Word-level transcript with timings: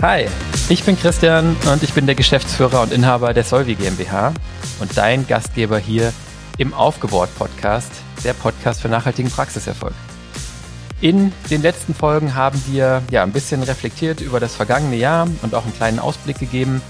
Hi, 0.00 0.28
ich 0.68 0.84
bin 0.84 0.96
Christian 0.96 1.56
und 1.72 1.82
ich 1.82 1.92
bin 1.92 2.06
der 2.06 2.14
Geschäftsführer 2.14 2.82
und 2.82 2.92
Inhaber 2.92 3.34
der 3.34 3.42
Solvi 3.42 3.74
GmbH 3.74 4.32
und 4.78 4.96
dein 4.96 5.26
Gastgeber 5.26 5.76
hier 5.80 6.12
im 6.56 6.72
Aufgebohrt 6.72 7.36
Podcast, 7.36 7.90
der 8.22 8.32
Podcast 8.32 8.80
für 8.80 8.88
nachhaltigen 8.88 9.28
Praxiserfolg. 9.28 9.94
In 11.00 11.32
den 11.50 11.62
letzten 11.62 11.94
Folgen 11.94 12.36
haben 12.36 12.62
wir 12.68 13.02
ja 13.10 13.24
ein 13.24 13.32
bisschen 13.32 13.64
reflektiert 13.64 14.20
über 14.20 14.38
das 14.38 14.54
vergangene 14.54 14.94
Jahr 14.94 15.26
und 15.42 15.52
auch 15.56 15.64
einen 15.64 15.74
kleinen 15.74 15.98
Ausblick 15.98 16.38
gegeben. 16.38 16.80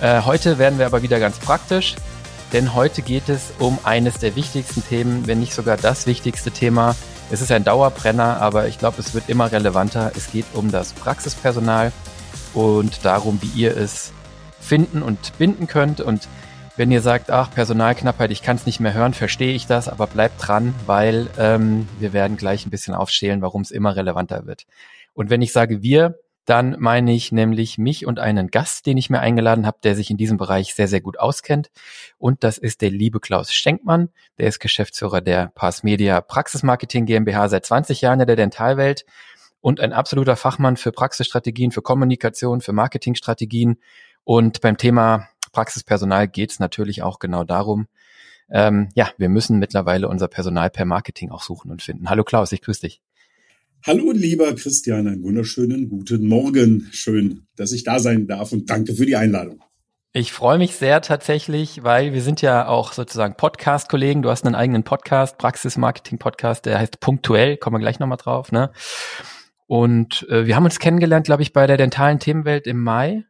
Äh, 0.00 0.22
heute 0.22 0.56
werden 0.56 0.78
wir 0.78 0.86
aber 0.86 1.02
wieder 1.02 1.20
ganz 1.20 1.38
praktisch, 1.38 1.96
denn 2.54 2.72
heute 2.72 3.02
geht 3.02 3.28
es 3.28 3.52
um 3.58 3.78
eines 3.84 4.16
der 4.16 4.36
wichtigsten 4.36 4.82
Themen, 4.82 5.26
wenn 5.26 5.38
nicht 5.40 5.52
sogar 5.52 5.76
das 5.76 6.06
wichtigste 6.06 6.50
Thema. 6.50 6.96
Es 7.30 7.42
ist 7.42 7.52
ein 7.52 7.64
Dauerbrenner, 7.64 8.40
aber 8.40 8.68
ich 8.68 8.78
glaube, 8.78 9.00
es 9.00 9.12
wird 9.12 9.28
immer 9.28 9.52
relevanter. 9.52 10.12
Es 10.16 10.32
geht 10.32 10.46
um 10.54 10.70
das 10.70 10.94
Praxispersonal 10.94 11.92
und 12.54 13.04
darum, 13.04 13.40
wie 13.42 13.60
ihr 13.60 13.76
es 13.76 14.12
finden 14.60 15.02
und 15.02 15.36
binden 15.38 15.66
könnt. 15.66 16.00
Und 16.00 16.28
wenn 16.76 16.90
ihr 16.90 17.02
sagt, 17.02 17.30
ach, 17.30 17.50
Personalknappheit, 17.52 18.30
ich 18.30 18.42
kann 18.42 18.56
es 18.56 18.66
nicht 18.66 18.80
mehr 18.80 18.94
hören, 18.94 19.14
verstehe 19.14 19.54
ich 19.54 19.66
das, 19.66 19.88
aber 19.88 20.06
bleibt 20.06 20.46
dran, 20.46 20.74
weil 20.86 21.28
ähm, 21.38 21.88
wir 21.98 22.12
werden 22.12 22.36
gleich 22.36 22.64
ein 22.64 22.70
bisschen 22.70 22.94
aufschälen, 22.94 23.42
warum 23.42 23.62
es 23.62 23.70
immer 23.70 23.94
relevanter 23.96 24.46
wird. 24.46 24.66
Und 25.12 25.28
wenn 25.28 25.42
ich 25.42 25.52
sage 25.52 25.82
wir, 25.82 26.18
dann 26.44 26.76
meine 26.80 27.12
ich 27.12 27.30
nämlich 27.30 27.78
mich 27.78 28.04
und 28.04 28.18
einen 28.18 28.48
Gast, 28.48 28.86
den 28.86 28.96
ich 28.96 29.10
mir 29.10 29.20
eingeladen 29.20 29.64
habe, 29.64 29.78
der 29.84 29.94
sich 29.94 30.10
in 30.10 30.16
diesem 30.16 30.38
Bereich 30.38 30.74
sehr, 30.74 30.88
sehr 30.88 31.00
gut 31.00 31.18
auskennt. 31.18 31.70
Und 32.18 32.42
das 32.42 32.58
ist 32.58 32.80
der 32.80 32.90
liebe 32.90 33.20
Klaus 33.20 33.52
Schenkmann. 33.52 34.08
Der 34.38 34.48
ist 34.48 34.58
Geschäftsführer 34.58 35.20
der 35.20 35.52
Pass 35.54 35.84
Media 35.84 36.20
Praxismarketing 36.20 37.06
GmbH 37.06 37.48
seit 37.48 37.64
20 37.64 38.00
Jahren 38.00 38.20
in 38.20 38.26
der 38.26 38.36
Dentalwelt 38.36 39.04
und 39.62 39.80
ein 39.80 39.94
absoluter 39.94 40.36
Fachmann 40.36 40.76
für 40.76 40.92
Praxisstrategien, 40.92 41.70
für 41.70 41.80
Kommunikation, 41.80 42.60
für 42.60 42.72
Marketingstrategien. 42.72 43.78
Und 44.24 44.60
beim 44.60 44.76
Thema 44.76 45.28
Praxispersonal 45.52 46.28
geht 46.28 46.50
es 46.50 46.58
natürlich 46.58 47.02
auch 47.02 47.18
genau 47.18 47.44
darum, 47.44 47.86
ähm, 48.50 48.90
ja, 48.94 49.10
wir 49.16 49.30
müssen 49.30 49.58
mittlerweile 49.58 50.08
unser 50.08 50.28
Personal 50.28 50.68
per 50.68 50.84
Marketing 50.84 51.30
auch 51.30 51.42
suchen 51.42 51.70
und 51.70 51.80
finden. 51.80 52.10
Hallo 52.10 52.22
Klaus, 52.22 52.52
ich 52.52 52.60
grüße 52.60 52.82
dich. 52.82 53.00
Hallo 53.84 54.12
lieber 54.12 54.54
Christian, 54.54 55.06
einen 55.06 55.22
wunderschönen 55.22 55.88
guten 55.88 56.26
Morgen. 56.26 56.88
Schön, 56.92 57.46
dass 57.56 57.72
ich 57.72 57.82
da 57.82 57.98
sein 57.98 58.26
darf 58.26 58.52
und 58.52 58.68
danke 58.68 58.94
für 58.94 59.06
die 59.06 59.16
Einladung. 59.16 59.64
Ich 60.12 60.32
freue 60.32 60.58
mich 60.58 60.76
sehr 60.76 61.00
tatsächlich, 61.00 61.82
weil 61.82 62.12
wir 62.12 62.20
sind 62.20 62.42
ja 62.42 62.68
auch 62.68 62.92
sozusagen 62.92 63.34
Podcast-Kollegen. 63.34 64.20
Du 64.20 64.28
hast 64.28 64.44
einen 64.44 64.54
eigenen 64.54 64.84
Podcast, 64.84 65.38
Praxis-Marketing-Podcast, 65.38 66.66
der 66.66 66.78
heißt 66.78 67.00
Punktuell, 67.00 67.56
kommen 67.56 67.76
wir 67.76 67.80
gleich 67.80 67.98
nochmal 67.98 68.18
drauf. 68.18 68.52
Ne? 68.52 68.70
Und 69.72 70.28
äh, 70.28 70.44
wir 70.44 70.54
haben 70.54 70.66
uns 70.66 70.80
kennengelernt, 70.80 71.24
glaube 71.24 71.40
ich, 71.40 71.54
bei 71.54 71.66
der 71.66 71.78
dentalen 71.78 72.18
Themenwelt 72.18 72.66
im 72.66 72.78
Mai. 72.78 73.24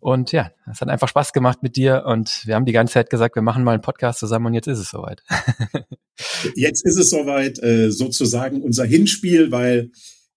Und 0.00 0.32
ja, 0.32 0.50
es 0.68 0.80
hat 0.80 0.88
einfach 0.88 1.06
Spaß 1.06 1.32
gemacht 1.32 1.62
mit 1.62 1.76
dir 1.76 2.02
und 2.06 2.42
wir 2.44 2.56
haben 2.56 2.64
die 2.64 2.72
ganze 2.72 2.94
Zeit 2.94 3.08
gesagt, 3.08 3.36
wir 3.36 3.42
machen 3.42 3.62
mal 3.62 3.74
einen 3.74 3.80
Podcast 3.80 4.18
zusammen 4.18 4.46
und 4.46 4.54
jetzt 4.54 4.66
ist 4.66 4.80
es 4.80 4.90
soweit. 4.90 5.22
jetzt 6.56 6.84
ist 6.84 6.96
es 6.96 7.08
soweit, 7.08 7.62
äh, 7.62 7.92
sozusagen 7.92 8.62
unser 8.62 8.84
Hinspiel, 8.84 9.52
weil 9.52 9.92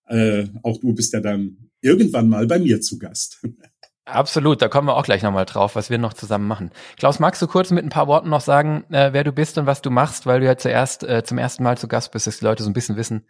äh, 0.05 0.49
auch 0.61 0.79
du 0.79 0.93
bist 0.93 1.13
ja 1.13 1.19
dann 1.19 1.71
irgendwann 1.81 2.29
mal 2.29 2.45
bei 2.45 2.59
mir 2.59 2.79
zu 2.79 2.99
Gast. 2.99 3.43
Absolut, 4.07 4.61
da 4.61 4.69
kommen 4.69 4.87
wir 4.87 4.95
auch 4.95 5.03
gleich 5.03 5.21
nochmal 5.21 5.43
drauf, 5.43 5.75
was 5.75 5.89
wir 5.89 5.97
noch 5.97 6.13
zusammen 6.13 6.47
machen. 6.47 6.71
Klaus, 6.97 7.19
magst 7.19 7.41
du 7.41 7.47
kurz 7.47 7.71
mit 7.71 7.83
ein 7.83 7.89
paar 7.89 8.07
Worten 8.07 8.29
noch 8.29 8.39
sagen, 8.39 8.85
äh, 8.89 9.11
wer 9.11 9.25
du 9.25 9.33
bist 9.33 9.57
und 9.57 9.65
was 9.65 9.81
du 9.81 9.91
machst, 9.91 10.25
weil 10.25 10.39
du 10.39 10.45
ja 10.45 10.55
zuerst 10.55 11.03
äh, 11.03 11.23
zum 11.25 11.37
ersten 11.37 11.61
Mal 11.61 11.77
zu 11.77 11.89
Gast 11.89 12.13
bist, 12.13 12.25
dass 12.25 12.39
die 12.39 12.45
Leute 12.45 12.63
so 12.63 12.69
ein 12.69 12.73
bisschen 12.73 12.95
wissen, 12.95 13.27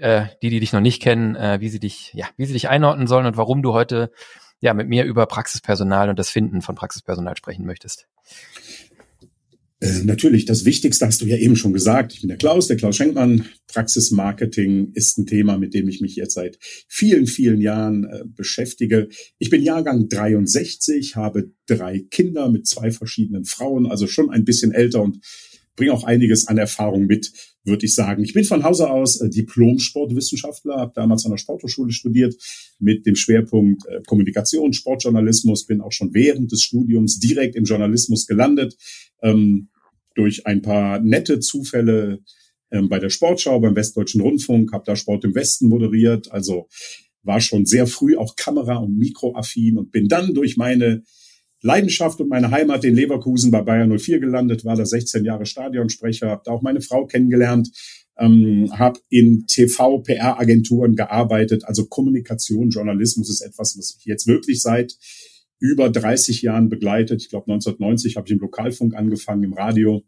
äh, 0.00 0.24
die, 0.42 0.50
die 0.50 0.58
dich 0.58 0.72
noch 0.72 0.80
nicht 0.80 1.00
kennen, 1.00 1.36
äh, 1.36 1.60
wie 1.60 1.68
sie 1.68 1.78
dich, 1.78 2.10
ja, 2.14 2.26
wie 2.36 2.46
sie 2.46 2.52
dich 2.52 2.68
einordnen 2.68 3.06
sollen 3.06 3.26
und 3.26 3.36
warum 3.36 3.62
du 3.62 3.74
heute 3.74 4.10
ja 4.58 4.74
mit 4.74 4.88
mir 4.88 5.04
über 5.04 5.26
Praxispersonal 5.26 6.08
und 6.08 6.18
das 6.18 6.30
Finden 6.30 6.62
von 6.62 6.74
Praxispersonal 6.74 7.36
sprechen 7.36 7.64
möchtest. 7.64 8.08
Äh, 9.82 10.04
natürlich, 10.04 10.44
das 10.44 10.64
Wichtigste 10.64 11.04
hast 11.06 11.22
du 11.22 11.26
ja 11.26 11.36
eben 11.36 11.56
schon 11.56 11.72
gesagt. 11.72 12.12
Ich 12.12 12.20
bin 12.20 12.28
der 12.28 12.36
Klaus, 12.36 12.68
der 12.68 12.76
Klaus 12.76 12.94
Schenkmann. 12.94 13.46
Praxismarketing 13.66 14.92
ist 14.94 15.18
ein 15.18 15.26
Thema, 15.26 15.58
mit 15.58 15.74
dem 15.74 15.88
ich 15.88 16.00
mich 16.00 16.14
jetzt 16.14 16.34
seit 16.34 16.56
vielen, 16.86 17.26
vielen 17.26 17.60
Jahren 17.60 18.04
äh, 18.04 18.22
beschäftige. 18.24 19.08
Ich 19.38 19.50
bin 19.50 19.60
Jahrgang 19.60 20.08
63, 20.08 21.16
habe 21.16 21.50
drei 21.66 21.98
Kinder 21.98 22.48
mit 22.48 22.68
zwei 22.68 22.92
verschiedenen 22.92 23.44
Frauen, 23.44 23.86
also 23.86 24.06
schon 24.06 24.30
ein 24.30 24.44
bisschen 24.44 24.70
älter 24.70 25.02
und 25.02 25.18
bringe 25.74 25.92
auch 25.92 26.04
einiges 26.04 26.46
an 26.46 26.58
Erfahrung 26.58 27.06
mit, 27.06 27.32
würde 27.64 27.86
ich 27.86 27.94
sagen. 27.94 28.22
Ich 28.22 28.34
bin 28.34 28.44
von 28.44 28.62
Hause 28.62 28.88
aus 28.88 29.20
äh, 29.20 29.28
Diplom-Sportwissenschaftler, 29.30 30.76
habe 30.76 30.92
damals 30.94 31.24
an 31.24 31.32
der 31.32 31.38
Sporthochschule 31.38 31.90
studiert 31.90 32.36
mit 32.78 33.04
dem 33.04 33.16
Schwerpunkt 33.16 33.84
äh, 33.88 34.00
Kommunikation, 34.06 34.74
Sportjournalismus, 34.74 35.66
bin 35.66 35.80
auch 35.80 35.90
schon 35.90 36.14
während 36.14 36.52
des 36.52 36.62
Studiums 36.62 37.18
direkt 37.18 37.56
im 37.56 37.64
Journalismus 37.64 38.28
gelandet, 38.28 38.76
ähm, 39.22 39.70
durch 40.14 40.46
ein 40.46 40.62
paar 40.62 41.00
nette 41.00 41.40
Zufälle 41.40 42.20
ähm, 42.70 42.88
bei 42.88 42.98
der 42.98 43.10
Sportschau, 43.10 43.60
beim 43.60 43.76
Westdeutschen 43.76 44.20
Rundfunk, 44.20 44.72
habe 44.72 44.84
da 44.86 44.96
Sport 44.96 45.24
im 45.24 45.34
Westen 45.34 45.68
moderiert, 45.68 46.32
also 46.32 46.68
war 47.22 47.40
schon 47.40 47.66
sehr 47.66 47.86
früh 47.86 48.16
auch 48.16 48.34
Kamera- 48.36 48.78
und 48.78 48.98
Mikroaffin 48.98 49.78
und 49.78 49.92
bin 49.92 50.08
dann 50.08 50.34
durch 50.34 50.56
meine 50.56 51.02
Leidenschaft 51.60 52.20
und 52.20 52.28
meine 52.28 52.50
Heimat 52.50 52.84
in 52.84 52.96
Leverkusen 52.96 53.52
bei 53.52 53.62
Bayern 53.62 53.96
04 53.96 54.18
gelandet, 54.18 54.64
war 54.64 54.74
da 54.74 54.84
16 54.84 55.24
Jahre 55.24 55.46
Stadionsprecher, 55.46 56.28
habe 56.28 56.42
da 56.44 56.50
auch 56.50 56.62
meine 56.62 56.80
Frau 56.80 57.06
kennengelernt, 57.06 57.70
ähm, 58.18 58.68
habe 58.76 58.98
in 59.08 59.46
TV-PR-Agenturen 59.46 60.96
gearbeitet. 60.96 61.64
Also 61.64 61.86
Kommunikation, 61.86 62.70
Journalismus 62.70 63.30
ist 63.30 63.42
etwas, 63.42 63.78
was 63.78 63.94
mich 63.96 64.04
jetzt 64.06 64.26
wirklich 64.26 64.60
seit 64.60 64.96
über 65.62 65.88
30 65.88 66.42
Jahren 66.42 66.68
begleitet. 66.68 67.22
Ich 67.22 67.28
glaube, 67.28 67.52
1990 67.52 68.16
habe 68.16 68.26
ich 68.26 68.32
im 68.32 68.40
Lokalfunk 68.40 68.94
angefangen, 68.94 69.44
im 69.44 69.52
Radio. 69.52 70.02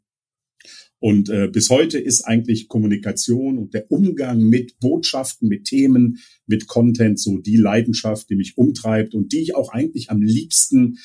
Und 0.98 1.28
äh, 1.28 1.48
bis 1.48 1.70
heute 1.70 1.98
ist 1.98 2.22
eigentlich 2.22 2.66
Kommunikation 2.66 3.59
und 3.59 3.72
der 3.72 3.91
Umgang 3.91 4.41
mit 4.41 4.81
Botschaften, 4.81 5.48
mit 5.48 5.66
Themen, 5.66 6.19
mit 6.47 6.66
Content 6.66 7.20
so 7.20 7.38
die 7.38 7.56
Leidenschaft, 7.56 8.31
die 8.31 8.37
mich 8.37 8.59
umtreibt 8.59 9.14
und 9.14 9.32
die 9.32 9.43
ich 9.43 9.54
auch 9.54 9.72
eigentlich 9.72 10.10
am 10.10 10.22
liebsten 10.22 10.98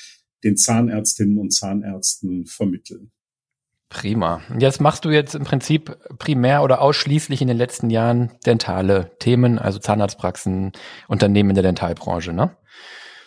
den 0.44 0.58
Zahnärztinnen 0.58 1.38
und 1.38 1.54
Zahnärzten 1.54 2.46
vermitteln. 2.46 3.12
Prima. 3.90 4.42
Und 4.50 4.62
jetzt 4.62 4.80
machst 4.80 5.04
du 5.04 5.10
jetzt 5.10 5.36
im 5.36 5.44
Prinzip 5.44 5.98
primär 6.18 6.64
oder 6.64 6.82
ausschließlich 6.82 7.42
in 7.42 7.48
den 7.48 7.58
letzten 7.58 7.90
Jahren 7.90 8.32
dentale 8.46 9.12
Themen, 9.20 9.60
also 9.60 9.80
Zahnarztpraxen, 9.80 10.72
Unternehmen 11.08 11.50
in 11.50 11.56
der 11.56 11.64
Dentalbranche, 11.64 12.32
ne? 12.32 12.56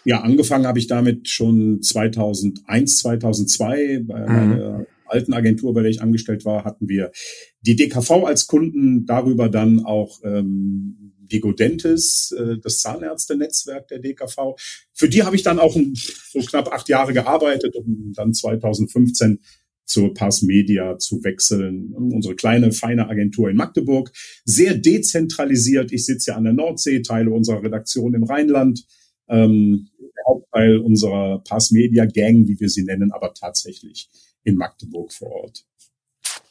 Ja, 0.04 0.20
angefangen 0.20 0.66
habe 0.66 0.78
ich 0.78 0.86
damit 0.86 1.28
schon 1.28 1.82
2001, 1.82 2.98
2002 2.98 4.00
bei 4.00 4.20
mhm. 4.20 4.26
meiner 4.26 4.86
alten 5.06 5.32
Agentur, 5.32 5.74
bei 5.74 5.82
der 5.82 5.90
ich 5.90 6.02
angestellt 6.02 6.44
war, 6.44 6.64
hatten 6.64 6.88
wir 6.88 7.12
die 7.60 7.76
DKV 7.76 8.10
als 8.24 8.46
Kunden, 8.46 9.06
darüber 9.06 9.48
dann 9.48 9.84
auch 9.84 10.20
ähm, 10.24 11.12
Diego 11.32 11.52
Dentis, 11.52 12.34
äh, 12.36 12.58
das 12.58 12.80
Zahnärzte-Netzwerk 12.80 13.88
der 13.88 14.00
DKV. 14.00 14.56
Für 14.92 15.08
die 15.08 15.22
habe 15.22 15.36
ich 15.36 15.42
dann 15.42 15.58
auch 15.58 15.74
so 15.74 16.40
knapp 16.40 16.72
acht 16.72 16.88
Jahre 16.88 17.12
gearbeitet, 17.12 17.76
um 17.76 18.12
dann 18.14 18.34
2015 18.34 19.40
zur 19.84 20.14
Pass 20.14 20.42
Media 20.42 20.98
zu 20.98 21.22
wechseln. 21.24 21.92
Unsere 21.94 22.34
kleine, 22.34 22.72
feine 22.72 23.08
Agentur 23.08 23.50
in 23.50 23.56
Magdeburg. 23.56 24.12
Sehr 24.44 24.74
dezentralisiert. 24.74 25.92
Ich 25.92 26.06
sitze 26.06 26.30
ja 26.30 26.36
an 26.36 26.44
der 26.44 26.52
Nordsee, 26.52 27.02
teile 27.02 27.30
unserer 27.30 27.62
Redaktion 27.62 28.14
im 28.14 28.24
Rheinland. 28.24 28.86
Ähm, 29.28 29.88
Hauptteil 30.26 30.78
unserer 30.78 31.40
Pass 31.40 31.70
Media 31.70 32.04
Gang, 32.04 32.46
wie 32.46 32.58
wir 32.58 32.68
sie 32.68 32.84
nennen, 32.84 33.12
aber 33.12 33.34
tatsächlich 33.34 34.08
in 34.44 34.56
Magdeburg 34.56 35.12
vor 35.12 35.30
Ort. 35.30 35.64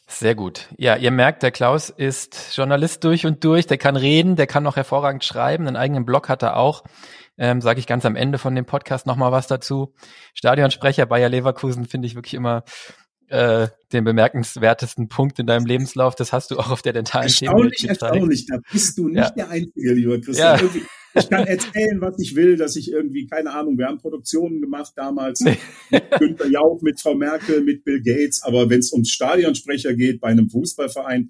Sehr 0.07 0.35
gut. 0.35 0.67
Ja, 0.77 0.97
ihr 0.97 1.09
merkt, 1.09 1.41
der 1.41 1.51
Klaus 1.51 1.89
ist 1.89 2.55
Journalist 2.55 3.03
durch 3.05 3.25
und 3.25 3.43
durch. 3.43 3.65
Der 3.65 3.77
kann 3.77 3.95
reden, 3.95 4.35
der 4.35 4.45
kann 4.45 4.67
auch 4.67 4.75
hervorragend 4.75 5.23
schreiben. 5.23 5.67
Einen 5.67 5.77
eigenen 5.77 6.05
Blog 6.05 6.27
hat 6.27 6.43
er 6.43 6.57
auch. 6.57 6.83
Ähm, 7.37 7.61
Sage 7.61 7.79
ich 7.79 7.87
ganz 7.87 8.05
am 8.05 8.15
Ende 8.15 8.37
von 8.37 8.53
dem 8.53 8.65
Podcast 8.65 9.07
nochmal 9.07 9.31
was 9.31 9.47
dazu. 9.47 9.93
Stadionsprecher 10.33 11.05
Bayer 11.05 11.29
Leverkusen 11.29 11.85
finde 11.85 12.07
ich 12.07 12.15
wirklich 12.15 12.33
immer 12.33 12.65
äh, 13.29 13.69
den 13.93 14.03
bemerkenswertesten 14.03 15.07
Punkt 15.07 15.39
in 15.39 15.47
deinem 15.47 15.65
Lebenslauf. 15.65 16.13
Das 16.15 16.33
hast 16.33 16.51
du 16.51 16.59
auch 16.59 16.69
auf 16.69 16.81
der 16.81 16.93
dentalen 16.93 17.27
Erstaunlich, 17.27 17.87
erstaunlich. 17.87 18.45
Da 18.47 18.57
bist 18.69 18.97
du 18.97 19.07
nicht 19.07 19.17
ja. 19.17 19.29
der 19.31 19.49
Einzige, 19.49 19.93
lieber 19.93 20.19
Christian. 20.19 20.59
Ja. 20.59 20.81
Ich 21.13 21.29
kann 21.29 21.45
erzählen, 21.45 21.99
was 21.99 22.19
ich 22.19 22.35
will, 22.35 22.57
dass 22.57 22.75
ich 22.75 22.91
irgendwie, 22.91 23.27
keine 23.27 23.51
Ahnung, 23.51 23.77
wir 23.77 23.87
haben 23.87 23.97
Produktionen 23.97 24.61
gemacht 24.61 24.93
damals 24.95 25.41
mit 25.41 25.57
Günther 26.19 26.47
Jauch, 26.47 26.81
mit 26.81 26.99
Frau 26.99 27.15
Merkel, 27.15 27.61
mit 27.61 27.83
Bill 27.83 28.01
Gates, 28.01 28.41
aber 28.43 28.69
wenn 28.69 28.79
es 28.79 28.91
ums 28.93 29.09
Stadionsprecher 29.09 29.93
geht 29.93 30.21
bei 30.21 30.29
einem 30.29 30.49
Fußballverein, 30.49 31.29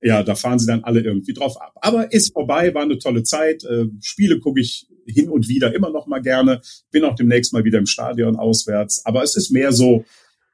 ja, 0.00 0.22
da 0.22 0.34
fahren 0.34 0.58
sie 0.58 0.66
dann 0.66 0.84
alle 0.84 1.00
irgendwie 1.00 1.32
drauf 1.32 1.60
ab. 1.60 1.72
Aber 1.80 2.12
ist 2.12 2.32
vorbei, 2.32 2.72
war 2.74 2.82
eine 2.82 2.98
tolle 2.98 3.24
Zeit. 3.24 3.64
Äh, 3.64 3.86
Spiele 4.00 4.38
gucke 4.38 4.60
ich 4.60 4.86
hin 5.06 5.28
und 5.28 5.48
wieder 5.48 5.74
immer 5.74 5.90
noch 5.90 6.06
mal 6.06 6.20
gerne. 6.20 6.60
Bin 6.92 7.04
auch 7.04 7.16
demnächst 7.16 7.52
mal 7.52 7.64
wieder 7.64 7.78
im 7.78 7.86
Stadion 7.86 8.36
auswärts. 8.36 9.04
Aber 9.04 9.24
es 9.24 9.36
ist 9.36 9.50
mehr 9.50 9.72
so, 9.72 10.04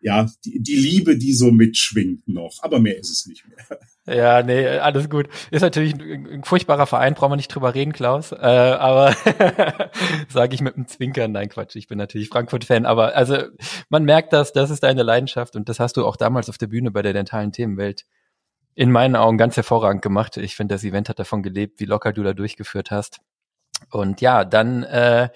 ja, 0.04 0.28
die, 0.44 0.62
die 0.62 0.76
Liebe, 0.76 1.16
die 1.16 1.32
so 1.32 1.50
mitschwingt 1.50 2.28
noch. 2.28 2.58
Aber 2.60 2.78
mehr 2.78 2.98
ist 2.98 3.10
es 3.10 3.26
nicht 3.26 3.46
mehr. 3.48 3.56
Ja, 4.06 4.42
nee, 4.42 4.66
alles 4.66 5.08
gut. 5.08 5.28
Ist 5.50 5.62
natürlich 5.62 5.94
ein, 5.94 6.26
ein 6.26 6.44
furchtbarer 6.44 6.86
Verein, 6.86 7.14
brauchen 7.14 7.32
wir 7.32 7.36
nicht 7.36 7.48
drüber 7.48 7.74
reden, 7.74 7.94
Klaus. 7.94 8.32
Äh, 8.32 8.36
aber 8.36 9.16
sage 10.28 10.54
ich 10.54 10.60
mit 10.60 10.76
einem 10.76 10.86
Zwinkern, 10.88 11.32
nein 11.32 11.48
Quatsch, 11.48 11.74
ich 11.76 11.88
bin 11.88 11.96
natürlich 11.96 12.28
Frankfurt-Fan, 12.28 12.84
aber 12.84 13.16
also 13.16 13.38
man 13.88 14.04
merkt 14.04 14.34
das, 14.34 14.52
das 14.52 14.68
ist 14.68 14.82
deine 14.82 15.04
Leidenschaft 15.04 15.56
und 15.56 15.70
das 15.70 15.80
hast 15.80 15.96
du 15.96 16.04
auch 16.04 16.16
damals 16.16 16.50
auf 16.50 16.58
der 16.58 16.66
Bühne 16.66 16.90
bei 16.90 17.00
der 17.00 17.14
dentalen 17.14 17.52
Themenwelt 17.52 18.04
in 18.74 18.92
meinen 18.92 19.16
Augen 19.16 19.38
ganz 19.38 19.56
hervorragend 19.56 20.02
gemacht. 20.02 20.36
Ich 20.36 20.54
finde, 20.54 20.74
das 20.74 20.84
Event 20.84 21.08
hat 21.08 21.18
davon 21.18 21.42
gelebt, 21.42 21.80
wie 21.80 21.86
locker 21.86 22.12
du 22.12 22.22
da 22.22 22.34
durchgeführt 22.34 22.90
hast. 22.90 23.20
Und 23.90 24.20
ja, 24.20 24.44
dann 24.44 24.82
äh, 24.82 25.30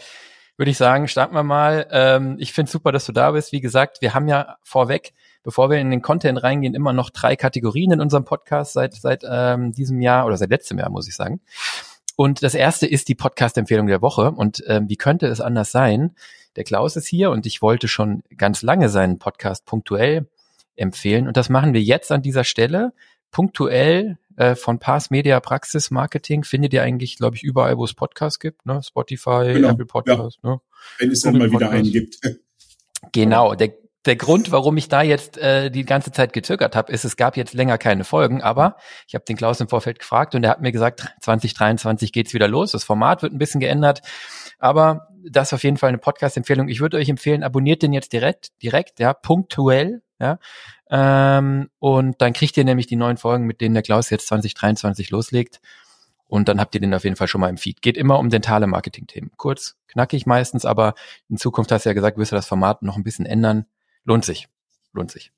würde 0.59 0.71
ich 0.71 0.77
sagen, 0.77 1.09
starten 1.09 1.35
wir 1.35 1.43
mal. 1.43 1.87
Ähm, 1.91 2.37
ich 2.39 2.53
finde 2.53 2.71
super, 2.71 2.93
dass 2.93 3.07
du 3.07 3.13
da 3.13 3.31
bist. 3.31 3.53
Wie 3.53 3.61
gesagt, 3.61 4.03
wir 4.03 4.13
haben 4.13 4.29
ja 4.29 4.59
vorweg 4.63 5.15
bevor 5.49 5.71
wir 5.71 5.79
in 5.79 5.91
den 5.91 6.03
Content 6.03 6.43
reingehen, 6.43 6.75
immer 6.75 6.93
noch 6.93 7.09
drei 7.09 7.35
Kategorien 7.35 7.93
in 7.93 8.03
unserem 8.03 8.27
Podcast 8.27 8.75
seit, 8.75 8.93
seit 8.93 9.23
ähm, 9.27 9.73
diesem 9.73 10.03
Jahr 10.03 10.27
oder 10.27 10.37
seit 10.37 10.51
letztem 10.51 10.79
Jahr, 10.79 10.91
muss 10.91 11.09
ich 11.09 11.17
sagen. 11.17 11.41
Und 12.17 12.43
das 12.43 12.55
erste 12.55 12.87
ist 12.87 13.09
die 13.09 13.15
Podcast-Empfehlung 13.15 13.87
der 13.87 14.03
Woche. 14.03 14.31
Und 14.31 14.63
ähm, 14.67 14.91
wie 14.91 14.97
könnte 14.97 15.27
es 15.27 15.41
anders 15.41 15.71
sein? 15.71 16.15
Der 16.57 16.65
Klaus 16.65 16.97
ist 16.97 17.07
hier 17.07 17.31
und 17.31 17.47
ich 17.47 17.63
wollte 17.63 17.89
schon 17.89 18.23
ganz 18.37 18.61
lange 18.61 18.91
seinen 18.91 19.19
Podcast 19.19 19.65
punktuell 19.65 20.29
empfehlen. 20.77 21.27
Und 21.27 21.39
das 21.39 21.49
machen 21.49 21.73
wir 21.73 21.81
jetzt 21.81 22.13
an 22.13 22.21
dieser 22.21 22.45
Stelle. 22.45 22.93
Punktuell 23.31 24.19
äh, 24.39 24.55
von 24.55 24.79
Pass 24.79 25.11
Media 25.11 25.41
Praxis 25.41 25.91
Marketing 25.91 26.45
findet 26.45 26.73
ihr 26.73 26.83
eigentlich, 26.83 27.17
glaube 27.17 27.37
ich, 27.37 27.43
überall, 27.43 27.77
wo 27.77 27.85
es 27.85 27.95
Podcasts 27.95 28.39
gibt, 28.39 28.67
ne? 28.67 28.81
Spotify, 28.83 29.53
genau, 29.53 29.71
Apple 29.71 29.87
Podcasts, 29.87 30.39
ja. 30.45 30.51
ne? 30.51 30.61
Wenn 30.99 31.11
es 31.11 31.23
dann 31.23 31.37
mal 31.37 31.51
wieder 31.51 31.71
einen 31.71 31.91
gibt. 31.91 32.19
Genau, 33.13 33.55
der 33.55 33.75
der 34.07 34.17
Grund, 34.17 34.51
warum 34.53 34.77
ich 34.77 34.89
da 34.89 35.03
jetzt 35.03 35.39
äh, 35.39 35.71
die 35.71 35.85
ganze 35.85 36.13
Zeit 36.13 36.33
gezögert 36.33 36.75
habe, 36.75 36.91
ist, 36.93 37.05
es 37.05 37.17
gab 37.17 37.37
jetzt 37.37 37.53
länger 37.53 37.79
keine 37.79 38.05
Folgen, 38.05 38.43
aber 38.43 38.77
ich 39.07 39.15
habe 39.15 39.25
den 39.25 39.37
Klaus 39.37 39.61
im 39.61 39.69
Vorfeld 39.69 39.99
gefragt 39.99 40.35
und 40.35 40.45
er 40.45 40.51
hat 40.51 40.63
mir 40.63 40.73
gesagt, 40.73 41.15
2023 41.21 42.13
geht's 42.13 42.33
wieder 42.33 42.49
los. 42.49 42.73
Das 42.73 42.85
Format 42.85 43.23
wird 43.23 43.33
ein 43.33 43.39
bisschen 43.39 43.61
geändert, 43.61 44.01
aber 44.59 45.09
das 45.29 45.49
ist 45.49 45.53
auf 45.55 45.65
jeden 45.65 45.77
Fall 45.77 45.89
eine 45.89 45.99
Podcast-Empfehlung. 45.99 46.69
Ich 46.69 46.81
würde 46.81 46.97
euch 46.97 47.09
empfehlen, 47.09 47.43
abonniert 47.43 47.83
den 47.83 47.93
jetzt 47.93 48.13
direkt, 48.13 48.51
direkt, 48.63 49.01
ja, 49.01 49.13
punktuell, 49.13 50.03
ja, 50.21 50.39
ähm, 50.91 51.69
und 51.79 52.21
dann 52.21 52.33
kriegt 52.33 52.57
ihr 52.57 52.65
nämlich 52.65 52.87
die 52.87 52.97
neuen 52.97 53.17
Folgen, 53.17 53.45
mit 53.45 53.61
denen 53.61 53.75
der 53.75 53.83
Klaus 53.83 54.11
jetzt 54.11 54.27
2023 54.29 55.11
loslegt. 55.11 55.61
Und 56.27 56.49
dann 56.49 56.61
habt 56.61 56.75
ihr 56.75 56.81
den 56.81 56.93
auf 56.93 57.05
jeden 57.05 57.17
Fall 57.17 57.29
schon 57.29 57.41
mal 57.41 57.49
im 57.49 57.57
Feed. 57.57 57.81
Geht 57.81 57.97
immer 57.97 58.19
um 58.19 58.29
dentale 58.29 58.67
Marketing-Themen. 58.67 59.31
Kurz, 59.37 59.77
knackig 59.87 60.27
meistens, 60.27 60.67
aber 60.67 60.95
in 61.31 61.39
Zukunft 61.39 61.73
hast 61.73 61.87
du 61.87 61.91
ja 61.91 61.95
gesagt, 61.95 62.19
wirst 62.19 62.33
du 62.33 62.37
das 62.37 62.47
Format 62.47 62.83
noch 62.83 62.97
ein 62.97 63.05
bisschen 63.05 63.25
ändern. 63.25 63.67
Lohnt 64.05 64.25
sich. 64.25 64.49
Lohnt 64.93 65.11
sich. 65.11 65.33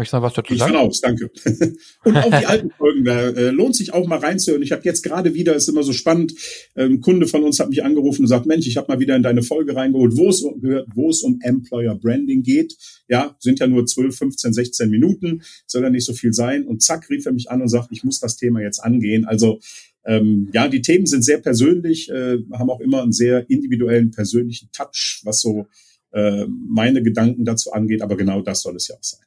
Möchtest 0.00 0.14
du 0.14 0.16
noch 0.16 0.22
was 0.22 0.32
dazu 0.32 0.54
sagen? 0.54 0.72
Ich 0.72 0.78
von 0.78 0.88
aus, 0.88 1.00
danke. 1.02 1.30
Und 2.04 2.16
auch 2.16 2.40
die 2.40 2.46
alten 2.46 2.70
Folgen, 2.70 3.04
da 3.04 3.28
äh, 3.28 3.50
lohnt 3.50 3.76
sich 3.76 3.92
auch 3.92 4.06
mal 4.06 4.18
reinzuhören. 4.18 4.62
Ich 4.62 4.72
habe 4.72 4.80
jetzt 4.84 5.02
gerade 5.02 5.34
wieder, 5.34 5.54
ist 5.54 5.68
immer 5.68 5.82
so 5.82 5.92
spannend, 5.92 6.32
ein 6.74 6.92
ähm, 6.92 7.00
Kunde 7.02 7.26
von 7.26 7.44
uns 7.44 7.60
hat 7.60 7.68
mich 7.68 7.84
angerufen 7.84 8.22
und 8.22 8.28
sagt, 8.28 8.46
Mensch, 8.46 8.66
ich 8.66 8.78
habe 8.78 8.90
mal 8.90 8.98
wieder 8.98 9.14
in 9.14 9.22
deine 9.22 9.42
Folge 9.42 9.76
reingeholt, 9.76 10.16
wo 10.16 10.30
es 10.30 10.42
gehört, 10.62 10.88
wo 10.94 11.10
es 11.10 11.20
um 11.20 11.38
Employer 11.42 11.94
Branding 11.96 12.42
geht. 12.42 12.78
Ja, 13.08 13.36
sind 13.40 13.58
ja 13.58 13.66
nur 13.66 13.84
12, 13.84 14.16
15, 14.16 14.54
16 14.54 14.88
Minuten, 14.88 15.42
soll 15.66 15.82
ja 15.82 15.90
nicht 15.90 16.06
so 16.06 16.14
viel 16.14 16.32
sein. 16.32 16.64
Und 16.64 16.80
zack, 16.80 17.10
rief 17.10 17.26
er 17.26 17.32
mich 17.32 17.50
an 17.50 17.60
und 17.60 17.68
sagt, 17.68 17.88
ich 17.92 18.02
muss 18.02 18.20
das 18.20 18.38
Thema 18.38 18.62
jetzt 18.62 18.78
angehen. 18.78 19.26
Also 19.26 19.60
ähm, 20.06 20.48
ja, 20.54 20.68
die 20.68 20.80
Themen 20.80 21.04
sind 21.04 21.26
sehr 21.26 21.42
persönlich, 21.42 22.08
äh, 22.08 22.38
haben 22.54 22.70
auch 22.70 22.80
immer 22.80 23.02
einen 23.02 23.12
sehr 23.12 23.50
individuellen, 23.50 24.12
persönlichen 24.12 24.70
Touch, 24.72 25.20
was 25.24 25.42
so 25.42 25.66
äh, 26.12 26.46
meine 26.46 27.02
Gedanken 27.02 27.44
dazu 27.44 27.72
angeht, 27.72 28.00
aber 28.00 28.16
genau 28.16 28.40
das 28.40 28.62
soll 28.62 28.76
es 28.76 28.88
ja 28.88 28.94
auch 28.94 29.04
sein. 29.04 29.20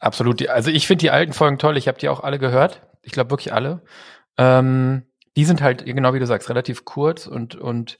Absolut. 0.00 0.48
Also 0.48 0.70
ich 0.70 0.86
finde 0.86 1.02
die 1.02 1.10
alten 1.10 1.34
Folgen 1.34 1.58
toll. 1.58 1.76
Ich 1.76 1.86
habe 1.86 1.98
die 1.98 2.08
auch 2.08 2.20
alle 2.20 2.38
gehört. 2.38 2.82
Ich 3.02 3.12
glaube 3.12 3.30
wirklich 3.30 3.52
alle. 3.52 3.82
Ähm, 4.38 5.06
die 5.36 5.44
sind 5.44 5.62
halt, 5.62 5.84
genau 5.84 6.12
wie 6.14 6.18
du 6.18 6.26
sagst, 6.26 6.48
relativ 6.48 6.84
kurz 6.84 7.26
und, 7.26 7.54
und 7.54 7.98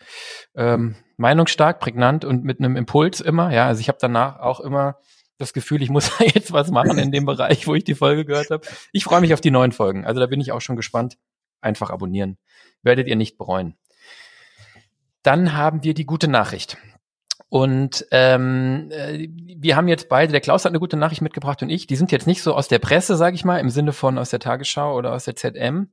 ähm, 0.57 0.97
meinungsstark, 1.17 1.79
prägnant 1.79 2.25
und 2.25 2.43
mit 2.43 2.59
einem 2.59 2.77
Impuls 2.77 3.21
immer. 3.21 3.53
Ja, 3.53 3.67
also 3.67 3.81
ich 3.81 3.89
habe 3.89 3.99
danach 4.01 4.41
auch 4.41 4.61
immer 4.61 4.97
das 5.39 5.53
Gefühl, 5.53 5.83
ich 5.83 5.91
muss 5.91 6.11
jetzt 6.35 6.53
was 6.53 6.71
machen 6.71 6.99
in 6.99 7.13
dem 7.13 7.27
Bereich, 7.27 7.67
wo 7.67 7.75
ich 7.75 7.85
die 7.85 7.95
Folge 7.95 8.25
gehört 8.25 8.51
habe. 8.51 8.67
Ich 8.93 9.05
freue 9.05 9.21
mich 9.21 9.35
auf 9.35 9.41
die 9.41 9.51
neuen 9.51 9.73
Folgen. 9.73 10.05
Also 10.07 10.21
da 10.21 10.27
bin 10.27 10.41
ich 10.41 10.53
auch 10.53 10.61
schon 10.61 10.77
gespannt. 10.77 11.19
Einfach 11.61 11.91
abonnieren. 11.91 12.39
Werdet 12.83 13.07
ihr 13.07 13.17
nicht 13.17 13.37
bereuen. 13.37 13.77
Dann 15.23 15.55
haben 15.55 15.85
wir 15.85 15.93
die 15.93 16.07
gute 16.07 16.29
Nachricht. 16.29 16.79
Und 17.51 18.07
ähm, 18.13 18.91
äh, 18.93 19.29
wir 19.29 19.75
haben 19.75 19.89
jetzt 19.89 20.09
beide, 20.09 20.31
der 20.31 20.41
Klaus 20.41 20.65
hat 20.65 20.71
eine 20.71 20.79
gute 20.79 20.97
Nachricht 20.97 21.21
mitgebracht 21.21 21.63
und 21.63 21.69
ich, 21.69 21.89
die 21.89 21.97
sind 21.97 22.13
jetzt 22.13 22.29
nicht 22.29 22.43
so 22.43 22.55
aus 22.55 22.69
der 22.69 22.79
Presse, 22.79 23.17
sage 23.17 23.35
ich 23.35 23.45
mal, 23.45 23.59
im 23.59 23.71
Sinne 23.71 23.93
von 23.93 24.19
aus 24.19 24.31
der 24.31 24.39
Tagesschau 24.39 24.97
oder 24.97 25.13
aus 25.13 25.25
der 25.25 25.35
ZM. 25.35 25.89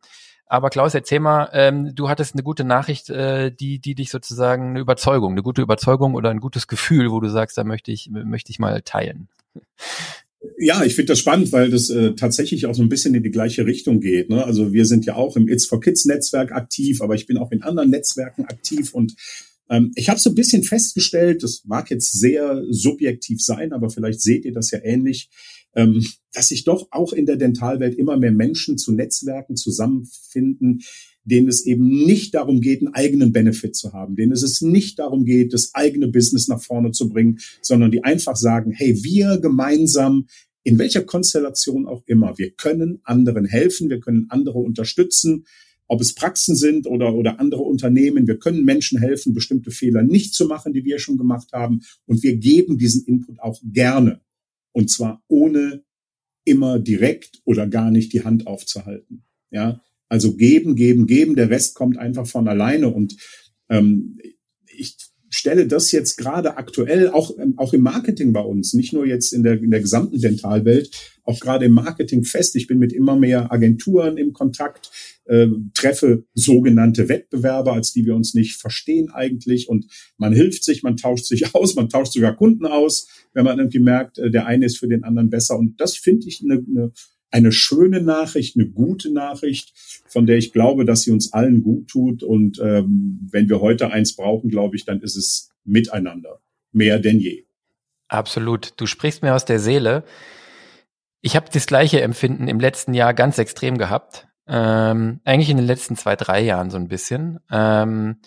Aber 0.46 0.70
Klaus, 0.70 0.94
erzähl 0.94 1.20
mal, 1.20 1.50
ähm, 1.54 1.96
du 1.96 2.10
hattest 2.10 2.36
eine 2.36 2.44
gute 2.44 2.64
Nachricht, 2.64 3.10
äh, 3.10 3.52
die, 3.52 3.80
die 3.80 3.96
dich 3.96 4.12
sozusagen 4.12 4.70
eine 4.70 4.80
Überzeugung, 4.80 5.34
eine 5.34 5.42
gute 5.42 5.64
Überzeugung 5.64 6.14
oder 6.14 6.30
ein 6.30 6.40
gutes 6.40 6.68
Gefühl, 6.68 7.12
wo 7.12 7.20
du 7.20 7.28
sagst, 7.28 7.58
da 7.58 7.64
möchte 7.64 7.92
ich, 7.92 8.10
möchte 8.12 8.52
ich 8.52 8.60
mal 8.60 8.84
teilen. 8.84 9.28
Ja, 10.60 10.84
ich 10.84 10.94
finde 10.94 11.14
das 11.14 11.20
spannend, 11.20 11.52
weil 11.52 11.72
das 11.72 11.90
äh, 11.90 12.14
tatsächlich 12.14 12.68
auch 12.68 12.76
so 12.76 12.84
ein 12.84 12.90
bisschen 12.90 13.16
in 13.16 13.24
die 13.24 13.32
gleiche 13.32 13.66
Richtung 13.66 14.00
geht. 14.00 14.30
Ne? 14.30 14.46
Also 14.46 14.72
wir 14.74 14.86
sind 14.86 15.06
ja 15.06 15.16
auch 15.16 15.36
im 15.36 15.50
It's 15.50 15.66
for 15.66 15.82
Kids 15.82 16.06
Netzwerk 16.06 16.52
aktiv, 16.52 17.02
aber 17.02 17.16
ich 17.16 17.26
bin 17.26 17.38
auch 17.38 17.52
in 17.52 17.64
anderen 17.64 17.90
Netzwerken 17.90 18.46
aktiv 18.46 18.94
und 18.94 19.16
ähm, 19.70 19.92
ich 19.96 20.10
habe 20.10 20.20
so 20.20 20.30
ein 20.30 20.36
bisschen 20.36 20.64
festgestellt, 20.64 21.44
das 21.44 21.64
mag 21.66 21.90
jetzt 21.90 22.12
sehr 22.20 22.64
subjektiv 22.70 23.42
sein, 23.42 23.74
aber 23.74 23.90
vielleicht 23.90 24.22
seht 24.22 24.46
ihr 24.46 24.54
das 24.54 24.72
ja 24.72 24.80
ähnlich, 24.84 25.30
ähm, 25.76 26.06
dass 26.34 26.50
sich 26.50 26.64
doch 26.64 26.88
auch 26.92 27.14
in 27.14 27.26
der 27.26 27.38
Dentalwelt 27.38 27.96
immer 27.96 28.18
mehr 28.18 28.32
Menschen 28.32 28.78
zu 28.78 28.92
Netzwerken 28.92 29.56
zusammenfinden, 29.56 30.82
denen 31.24 31.50
es 31.50 31.66
eben 31.66 32.06
nicht 32.06 32.34
darum 32.36 32.62
geht, 32.62 32.80
einen 32.80 32.94
eigenen 32.94 33.34
Benefit 33.34 33.76
zu 33.76 33.92
haben, 33.92 34.16
denen 34.16 34.32
es 34.32 34.62
nicht 34.62 34.98
darum 35.00 35.26
geht, 35.26 35.54
das 35.54 35.72
eigene 35.74 36.08
Business 36.08 36.48
nach 36.48 36.62
vorne 36.62 36.92
zu 36.92 37.10
bringen, 37.10 37.40
sondern 37.62 37.92
die 37.92 38.04
einfach 38.04 38.38
sagen, 38.38 38.72
hey, 38.72 39.04
wir 39.04 39.38
gemeinsam 39.40 40.28
in 40.64 40.80
welcher 40.80 41.04
Konstellation 41.04 41.86
auch 41.86 42.04
immer, 42.08 42.38
wir 42.38 42.52
können 42.52 43.00
anderen 43.04 43.46
helfen, 43.46 43.90
wir 43.90 44.00
können 44.00 44.28
andere 44.30 44.60
unterstützen, 44.60 45.46
ob 45.88 46.02
es 46.02 46.14
Praxen 46.14 46.56
sind 46.56 46.88
oder, 46.88 47.14
oder 47.14 47.40
andere 47.40 47.62
Unternehmen. 47.62 48.28
Wir 48.28 48.38
können 48.38 48.66
Menschen 48.66 49.00
helfen, 49.00 49.34
bestimmte 49.34 49.72
Fehler 49.72 50.04
nicht 50.04 50.34
zu 50.34 50.48
machen, 50.48 50.74
die 50.74 50.84
wir 50.84 51.00
schon 51.00 51.18
gemacht 51.18 51.54
haben. 51.54 51.82
Und 52.06 52.24
wir 52.24 52.38
geben 52.38 52.78
diesen 52.78 53.06
Input 53.06 53.40
auch 53.40 53.60
gerne. 53.64 54.22
Und 54.74 54.90
zwar 54.90 55.24
ohne 55.28 55.84
immer 56.46 56.80
direkt 56.80 57.42
oder 57.46 57.68
gar 57.68 57.92
nicht 57.92 58.14
die 58.14 58.24
Hand 58.24 58.48
aufzuhalten. 58.48 59.24
Ja, 59.52 59.82
also 60.10 60.36
geben, 60.36 60.76
geben, 60.76 61.08
geben. 61.08 61.36
Der 61.36 61.50
Rest 61.50 61.76
kommt 61.76 61.98
einfach 61.98 62.28
von 62.28 62.48
alleine. 62.48 62.90
Und 62.90 63.18
ähm, 63.70 64.18
ich 64.66 64.98
stelle 65.30 65.68
das 65.68 65.92
jetzt 65.92 66.18
gerade 66.18 66.58
aktuell 66.58 67.10
auch, 67.10 67.38
ähm, 67.38 67.58
auch 67.58 67.74
im 67.74 67.82
Marketing 67.82 68.34
bei 68.34 68.42
uns, 68.42 68.74
nicht 68.74 68.94
nur 68.94 69.06
jetzt 69.06 69.34
in 69.34 69.44
der, 69.44 69.62
in 69.62 69.72
der 69.72 69.82
gesamten 69.82 70.20
Dentalwelt, 70.20 71.20
auch 71.24 71.40
gerade 71.40 71.66
im 71.66 71.74
Marketing 71.74 72.24
fest. 72.24 72.56
Ich 72.56 72.68
bin 72.68 72.80
mit 72.80 72.94
immer 72.94 73.16
mehr 73.16 73.52
Agenturen 73.52 74.18
im 74.18 74.34
Kontakt, 74.34 74.92
äh, 75.28 75.48
treffe 75.74 76.26
sogenannte 76.34 77.10
Wettbewerber, 77.10 77.74
als 77.74 77.94
die 77.94 78.06
wir 78.06 78.16
uns 78.16 78.34
nicht 78.34 78.56
verstehen 78.56 79.10
eigentlich. 79.12 79.70
Und 79.70 79.88
man 80.18 80.34
hilft 80.34 80.64
sich, 80.64 80.84
man 80.84 80.98
tauscht 80.98 81.26
sich 81.26 81.56
aus, 81.56 81.76
man 81.76 81.90
tauscht 81.90 82.14
sogar 82.14 82.36
Kunden 82.36 82.66
aus, 82.66 83.08
wenn 83.34 83.46
man 83.46 83.60
irgendwie 83.60 83.80
merkt, 83.80 84.18
äh, 84.18 84.32
der 84.32 84.46
eine 84.46 84.66
ist 84.66 84.80
für 84.80 84.88
den 84.88 85.04
anderen 85.04 85.30
besser. 85.30 85.58
Und 85.58 85.80
das 85.80 85.96
finde 85.96 86.28
ich 86.28 86.44
eine, 86.44 86.56
eine, 86.56 86.92
eine 87.32 87.52
schöne 87.52 88.02
Nachricht, 88.02 88.56
eine 88.56 88.68
gute 88.70 89.12
Nachricht, 89.12 89.74
von 90.08 90.26
der 90.26 90.38
ich 90.38 90.54
glaube, 90.54 90.86
dass 90.86 91.02
sie 91.02 91.12
uns 91.12 91.34
allen 91.34 91.62
gut 91.62 91.88
tut. 91.88 92.24
Und 92.24 92.60
ähm, 92.64 93.28
wenn 93.32 93.50
wir 93.50 93.62
heute 93.62 93.92
eins 93.92 94.16
brauchen, 94.16 94.50
glaube 94.50 94.76
ich, 94.76 94.86
dann 94.86 95.02
ist 95.02 95.16
es 95.16 95.50
miteinander. 95.64 96.40
Mehr 96.72 97.00
denn 97.00 97.20
je. 97.20 97.46
Absolut. 98.08 98.74
Du 98.78 98.86
sprichst 98.86 99.22
mir 99.22 99.36
aus 99.36 99.46
der 99.46 99.60
Seele. 99.60 100.04
Ich 101.22 101.36
habe 101.36 101.48
das 101.52 101.68
gleiche 101.68 102.02
Empfinden 102.02 102.48
im 102.48 102.60
letzten 102.60 102.94
Jahr 102.94 103.14
ganz 103.14 103.38
extrem 103.38 103.78
gehabt. 103.78 104.27
Ähm, 104.48 105.20
eigentlich 105.26 105.50
in 105.50 105.58
den 105.58 105.66
letzten 105.66 105.96
zwei, 105.96 106.16
drei 106.16 106.42
Jahren 106.42 106.70
so 106.70 106.78
ein 106.78 106.88
bisschen. 106.88 107.40
Ähm, 107.52 108.18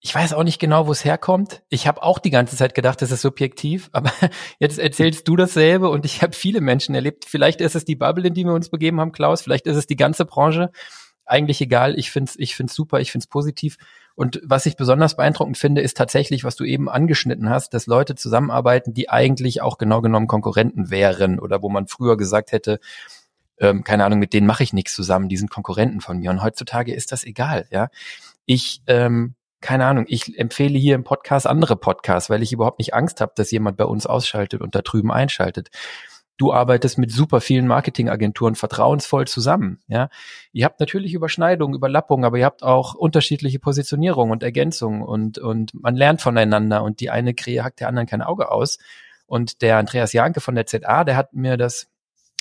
ich 0.00 0.14
weiß 0.14 0.32
auch 0.32 0.44
nicht 0.44 0.60
genau, 0.60 0.86
wo 0.86 0.92
es 0.92 1.04
herkommt. 1.04 1.62
Ich 1.68 1.86
habe 1.88 2.02
auch 2.02 2.18
die 2.18 2.30
ganze 2.30 2.56
Zeit 2.56 2.74
gedacht, 2.74 3.02
das 3.02 3.10
ist 3.10 3.22
subjektiv, 3.22 3.88
aber 3.92 4.12
jetzt 4.58 4.78
erzählst 4.78 5.26
du 5.26 5.36
dasselbe 5.36 5.88
und 5.88 6.04
ich 6.04 6.22
habe 6.22 6.32
viele 6.32 6.60
Menschen 6.60 6.94
erlebt. 6.94 7.24
Vielleicht 7.26 7.60
ist 7.60 7.74
es 7.74 7.84
die 7.84 7.96
Bubble, 7.96 8.28
in 8.28 8.34
die 8.34 8.44
wir 8.44 8.54
uns 8.54 8.70
begeben 8.70 9.00
haben, 9.00 9.12
Klaus. 9.12 9.42
Vielleicht 9.42 9.66
ist 9.66 9.76
es 9.76 9.86
die 9.86 9.96
ganze 9.96 10.24
Branche. 10.24 10.70
Eigentlich 11.24 11.60
egal. 11.60 11.98
Ich 11.98 12.10
find's, 12.10 12.36
ich 12.38 12.56
find's 12.56 12.74
super. 12.74 13.00
Ich 13.00 13.12
find's 13.12 13.26
positiv. 13.26 13.76
Und 14.14 14.40
was 14.42 14.66
ich 14.66 14.76
besonders 14.76 15.14
beeindruckend 15.14 15.58
finde, 15.58 15.80
ist 15.80 15.96
tatsächlich, 15.96 16.42
was 16.42 16.56
du 16.56 16.64
eben 16.64 16.88
angeschnitten 16.88 17.50
hast, 17.50 17.74
dass 17.74 17.86
Leute 17.86 18.14
zusammenarbeiten, 18.14 18.94
die 18.94 19.10
eigentlich 19.10 19.62
auch 19.62 19.78
genau 19.78 20.00
genommen 20.00 20.26
Konkurrenten 20.26 20.90
wären 20.90 21.38
oder 21.38 21.62
wo 21.62 21.68
man 21.68 21.86
früher 21.86 22.16
gesagt 22.16 22.50
hätte, 22.50 22.80
ähm, 23.60 23.84
keine 23.84 24.04
Ahnung, 24.04 24.18
mit 24.18 24.32
denen 24.32 24.46
mache 24.46 24.62
ich 24.62 24.72
nichts 24.72 24.94
zusammen, 24.94 25.28
die 25.28 25.36
sind 25.36 25.50
Konkurrenten 25.50 26.00
von 26.00 26.18
mir. 26.18 26.30
Und 26.30 26.42
heutzutage 26.42 26.94
ist 26.94 27.12
das 27.12 27.24
egal, 27.24 27.66
ja. 27.70 27.88
Ich 28.46 28.82
ähm, 28.86 29.34
keine 29.60 29.86
Ahnung, 29.86 30.04
ich 30.08 30.38
empfehle 30.38 30.78
hier 30.78 30.94
im 30.94 31.04
Podcast 31.04 31.46
andere 31.46 31.76
Podcasts, 31.76 32.30
weil 32.30 32.42
ich 32.42 32.52
überhaupt 32.52 32.78
nicht 32.78 32.94
Angst 32.94 33.20
habe, 33.20 33.32
dass 33.34 33.50
jemand 33.50 33.76
bei 33.76 33.84
uns 33.84 34.06
ausschaltet 34.06 34.60
und 34.60 34.74
da 34.74 34.82
drüben 34.82 35.10
einschaltet. 35.10 35.70
Du 36.36 36.52
arbeitest 36.52 36.98
mit 36.98 37.10
super 37.10 37.40
vielen 37.40 37.66
Marketingagenturen 37.66 38.54
vertrauensvoll 38.54 39.26
zusammen. 39.26 39.80
Ja, 39.88 40.08
ihr 40.52 40.64
habt 40.64 40.78
natürlich 40.78 41.12
Überschneidungen, 41.12 41.74
Überlappungen, 41.74 42.24
aber 42.24 42.38
ihr 42.38 42.44
habt 42.44 42.62
auch 42.62 42.94
unterschiedliche 42.94 43.58
Positionierungen 43.58 44.30
und 44.30 44.44
Ergänzungen 44.44 45.02
und 45.02 45.38
und 45.38 45.74
man 45.74 45.96
lernt 45.96 46.22
voneinander 46.22 46.84
und 46.84 47.00
die 47.00 47.10
eine 47.10 47.34
Krähe 47.34 47.64
hackt 47.64 47.80
der 47.80 47.88
anderen 47.88 48.06
kein 48.06 48.22
Auge 48.22 48.52
aus. 48.52 48.78
Und 49.26 49.62
der 49.62 49.78
Andreas 49.78 50.12
Janke 50.12 50.40
von 50.40 50.54
der 50.54 50.66
ZA, 50.66 51.02
der 51.04 51.16
hat 51.16 51.34
mir 51.34 51.56
das 51.56 51.88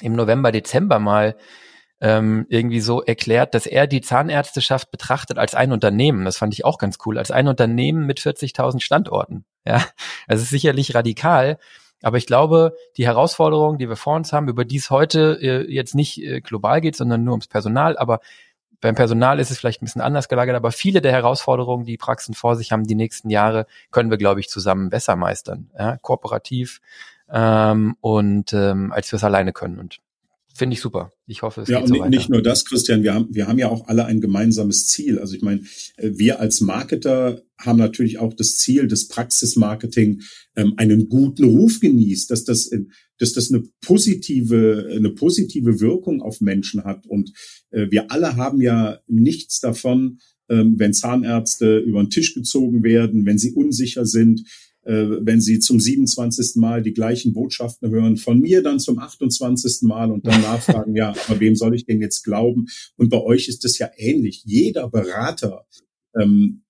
im 0.02 0.14
November, 0.14 0.52
Dezember 0.52 1.00
mal 1.00 1.36
ähm, 2.00 2.46
irgendwie 2.50 2.80
so 2.80 3.02
erklärt, 3.02 3.56
dass 3.56 3.66
er 3.66 3.88
die 3.88 4.02
Zahnärzteschaft 4.02 4.92
betrachtet 4.92 5.38
als 5.40 5.56
ein 5.56 5.72
Unternehmen. 5.72 6.26
Das 6.26 6.38
fand 6.38 6.54
ich 6.54 6.64
auch 6.64 6.78
ganz 6.78 6.98
cool, 7.06 7.18
als 7.18 7.32
ein 7.32 7.48
Unternehmen 7.48 8.06
mit 8.06 8.20
40.000 8.20 8.82
Standorten. 8.82 9.46
Ja, 9.66 9.84
also 10.28 10.46
sicherlich 10.46 10.96
radikal, 10.96 11.58
aber 12.04 12.18
ich 12.18 12.28
glaube, 12.28 12.76
die 12.96 13.08
Herausforderungen, 13.08 13.80
die 13.80 13.90
wir 13.90 13.96
vor 13.96 14.16
uns 14.16 14.32
haben, 14.32 14.48
über 14.48 14.66
die 14.66 14.78
es 14.78 14.90
heute 14.92 15.40
äh, 15.42 15.72
jetzt 15.72 15.96
nicht 15.96 16.22
äh, 16.22 16.42
global 16.42 16.82
geht, 16.82 16.96
sondern 16.96 17.24
nur 17.24 17.34
ums 17.34 17.48
Personal, 17.48 17.98
aber 17.98 18.20
beim 18.80 18.94
Personal 18.94 19.40
ist 19.40 19.50
es 19.50 19.58
vielleicht 19.58 19.82
ein 19.82 19.86
bisschen 19.86 20.04
anders 20.04 20.30
gelagert, 20.30 20.56
aber 20.56 20.72
viele 20.72 21.02
der 21.02 21.12
Herausforderungen, 21.12 21.86
die 21.86 21.98
Praxen 21.98 22.36
vor 22.36 22.56
sich 22.56 22.72
haben, 22.72 22.84
die 22.84 22.94
nächsten 22.94 23.32
Jahre, 23.32 23.66
können 23.90 24.12
wir, 24.12 24.20
glaube 24.20 24.40
ich, 24.40 24.50
zusammen 24.50 24.92
besser 24.92 25.16
meistern. 25.16 25.72
Ja, 25.78 25.98
kooperativ 25.98 26.80
ähm, 27.32 27.96
und 28.02 28.54
ähm, 28.54 28.92
als 28.92 29.12
wir 29.12 29.18
es 29.18 29.24
alleine 29.24 29.54
können. 29.54 29.80
Und 29.80 30.00
finde 30.58 30.74
ich 30.74 30.82
super. 30.82 31.12
Ich 31.28 31.44
hoffe, 31.44 31.62
es 31.62 31.70
ja, 31.70 31.80
geht 31.80 31.90
so 31.90 31.96
weiter. 31.96 32.10
nicht 32.10 32.30
nur 32.30 32.42
das, 32.42 32.66
Christian. 32.66 33.04
Wir 33.04 33.14
haben, 33.14 33.28
wir 33.30 33.48
haben 33.48 33.60
ja 33.60 33.70
auch 33.70 33.88
alle 33.88 34.06
ein 34.06 34.22
gemeinsames 34.22 34.88
Ziel. 34.88 35.20
Also 35.20 35.36
ich 35.36 35.42
meine, 35.42 35.62
äh, 35.98 36.12
wir 36.16 36.40
als 36.40 36.62
Marketer 36.62 37.42
haben 37.60 37.78
natürlich 37.78 38.18
auch 38.18 38.34
das 38.34 38.58
Ziel, 38.58 38.88
dass 38.88 39.08
Praxismarketing 39.08 40.22
ähm, 40.56 40.74
einen 40.78 41.10
guten 41.10 41.44
Ruf 41.44 41.80
genießt, 41.80 42.32
dass 42.32 42.44
das, 42.44 42.72
dass 43.20 43.34
das 43.34 43.52
eine 43.52 43.64
positive, 43.82 44.90
eine 44.96 45.12
positive 45.12 45.80
Wirkung 45.80 46.22
auf 46.22 46.42
Menschen 46.42 46.84
hat. 46.84 47.06
Und 47.06 47.32
äh, 47.72 47.88
wir 47.92 48.12
alle 48.12 48.36
haben 48.36 48.62
ja 48.62 49.00
nichts 49.08 49.60
davon, 49.60 50.20
ähm, 50.50 50.76
wenn 50.78 50.94
Zahnärzte 50.94 51.78
über 51.80 52.02
den 52.04 52.10
Tisch 52.10 52.34
gezogen 52.34 52.84
werden, 52.84 53.26
wenn 53.26 53.38
sie 53.38 53.52
unsicher 53.52 54.06
sind, 54.06 54.42
äh, 54.42 54.44
wenn 54.92 55.42
Sie 55.42 55.60
zum 55.60 55.80
27. 55.80 56.56
Mal 56.56 56.82
die 56.82 56.94
gleichen 56.94 57.34
Botschaften 57.34 57.90
hören, 57.90 58.18
von 58.18 58.40
mir 58.40 58.64
dann 58.64 58.80
zum 58.80 59.00
28. 59.00 59.82
Mal 59.82 60.12
und 60.12 60.26
dann 60.26 60.42
nachfragen, 60.42 60.96
ja, 60.96 61.14
aber 61.28 61.40
wem 61.40 61.56
soll 61.56 61.76
ich 61.76 61.86
denn 61.86 62.02
jetzt 62.02 62.24
glauben? 62.24 62.68
Und 62.96 63.10
bei 63.10 63.22
euch 63.22 63.48
ist 63.48 63.66
es 63.66 63.78
ja 63.78 63.90
ähnlich. 63.98 64.44
Jeder 64.46 64.90
Berater 64.90 65.66
ähm, 66.20 66.64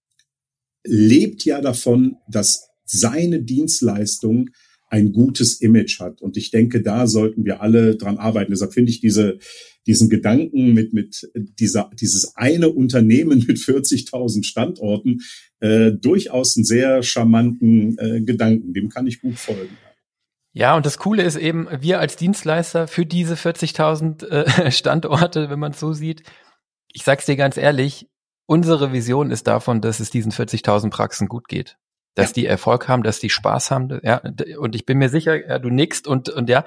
lebt 0.83 1.45
ja 1.45 1.61
davon, 1.61 2.17
dass 2.29 2.69
seine 2.85 3.43
Dienstleistung 3.43 4.49
ein 4.89 5.11
gutes 5.11 5.61
Image 5.61 5.99
hat. 5.99 6.21
Und 6.21 6.37
ich 6.37 6.51
denke, 6.51 6.81
da 6.81 7.07
sollten 7.07 7.45
wir 7.45 7.61
alle 7.61 7.95
dran 7.95 8.17
arbeiten. 8.17 8.51
Deshalb 8.51 8.73
finde 8.73 8.91
ich 8.91 8.99
diese, 8.99 9.37
diesen 9.85 10.09
Gedanken 10.09 10.73
mit, 10.73 10.93
mit 10.93 11.29
dieser, 11.35 11.89
dieses 11.99 12.35
eine 12.35 12.69
Unternehmen 12.69 13.39
mit 13.47 13.57
40.000 13.57 14.45
Standorten 14.45 15.21
äh, 15.59 15.91
durchaus 15.91 16.55
einen 16.55 16.65
sehr 16.65 17.03
charmanten 17.03 17.97
äh, 17.97 18.21
Gedanken. 18.21 18.73
Dem 18.73 18.89
kann 18.89 19.07
ich 19.07 19.21
gut 19.21 19.37
folgen. 19.37 19.77
Ja, 20.53 20.75
und 20.75 20.85
das 20.85 20.97
Coole 20.97 21.23
ist 21.23 21.35
eben, 21.35 21.67
wir 21.81 21.99
als 21.99 22.15
Dienstleister 22.15 22.87
für 22.87 23.05
diese 23.05 23.35
40.000 23.35 24.25
äh, 24.27 24.71
Standorte, 24.71 25.49
wenn 25.49 25.59
man 25.59 25.73
es 25.73 25.79
so 25.79 25.93
sieht, 25.93 26.23
ich 26.93 27.03
sag's 27.03 27.25
dir 27.25 27.35
ganz 27.35 27.57
ehrlich, 27.57 28.07
unsere 28.47 28.91
Vision 28.93 29.29
ist 29.29 29.45
davon, 29.45 29.81
dass 29.81 29.99
es 29.99 30.09
diesen 30.09 30.31
40.000 30.31 30.89
Praxen 30.89 31.27
gut 31.27 31.47
geht 31.47 31.77
dass 32.17 32.29
ja. 32.29 32.33
die 32.33 32.45
Erfolg 32.47 32.87
haben, 32.87 33.03
dass 33.03 33.19
die 33.19 33.29
Spaß 33.29 33.69
haben. 33.69 33.99
Ja, 34.01 34.21
und 34.57 34.73
ich 34.73 34.87
bin 34.87 34.97
mir 34.97 35.09
sicher, 35.09 35.47
ja, 35.47 35.59
du 35.59 35.69
nickst 35.69 36.07
und, 36.07 36.29
und 36.29 36.49
ja, 36.49 36.65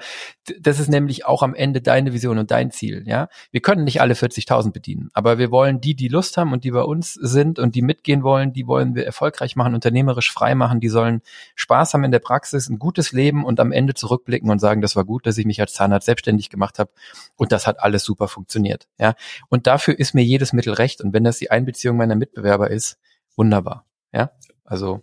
das 0.59 0.79
ist 0.79 0.87
nämlich 0.87 1.25
auch 1.25 1.43
am 1.43 1.53
Ende 1.53 1.81
deine 1.81 2.13
Vision 2.13 2.37
und 2.37 2.51
dein 2.51 2.71
Ziel. 2.71 3.03
Ja, 3.05 3.27
wir 3.51 3.59
können 3.59 3.83
nicht 3.83 3.99
alle 3.99 4.13
40.000 4.13 4.71
bedienen, 4.71 5.09
aber 5.13 5.37
wir 5.37 5.51
wollen 5.51 5.81
die, 5.81 5.93
die 5.93 6.07
Lust 6.07 6.37
haben 6.37 6.53
und 6.53 6.63
die 6.63 6.71
bei 6.71 6.83
uns 6.83 7.13
sind 7.15 7.59
und 7.59 7.75
die 7.75 7.81
mitgehen 7.81 8.23
wollen, 8.23 8.53
die 8.53 8.65
wollen 8.65 8.95
wir 8.95 9.05
erfolgreich 9.05 9.57
machen, 9.57 9.75
unternehmerisch 9.75 10.31
frei 10.31 10.55
machen. 10.55 10.79
Die 10.79 10.87
sollen 10.87 11.21
Spaß 11.55 11.93
haben 11.93 12.05
in 12.05 12.11
der 12.11 12.19
Praxis, 12.19 12.69
ein 12.69 12.79
gutes 12.79 13.11
Leben 13.11 13.43
und 13.43 13.59
am 13.59 13.73
Ende 13.73 13.93
zurückblicken 13.93 14.49
und 14.49 14.59
sagen, 14.59 14.81
das 14.81 14.95
war 14.95 15.03
gut, 15.03 15.27
dass 15.27 15.37
ich 15.37 15.45
mich 15.45 15.59
als 15.59 15.73
Zahnarzt 15.73 16.05
selbstständig 16.05 16.49
gemacht 16.49 16.79
habe 16.79 16.91
und 17.35 17.51
das 17.51 17.67
hat 17.67 17.83
alles 17.83 18.05
super 18.05 18.29
funktioniert. 18.29 18.87
Ja, 18.97 19.15
und 19.49 19.67
dafür 19.67 19.99
ist 19.99 20.15
mir 20.15 20.23
jedes 20.23 20.53
Mittel 20.53 20.73
recht. 20.73 21.01
Und 21.01 21.11
wenn 21.11 21.25
das 21.25 21.39
die 21.39 21.51
Einbeziehung 21.51 21.97
meiner 21.97 22.15
Mitbewerber 22.15 22.71
ist, 22.71 22.97
wunderbar. 23.35 23.85
Ja, 24.13 24.31
also 24.63 25.01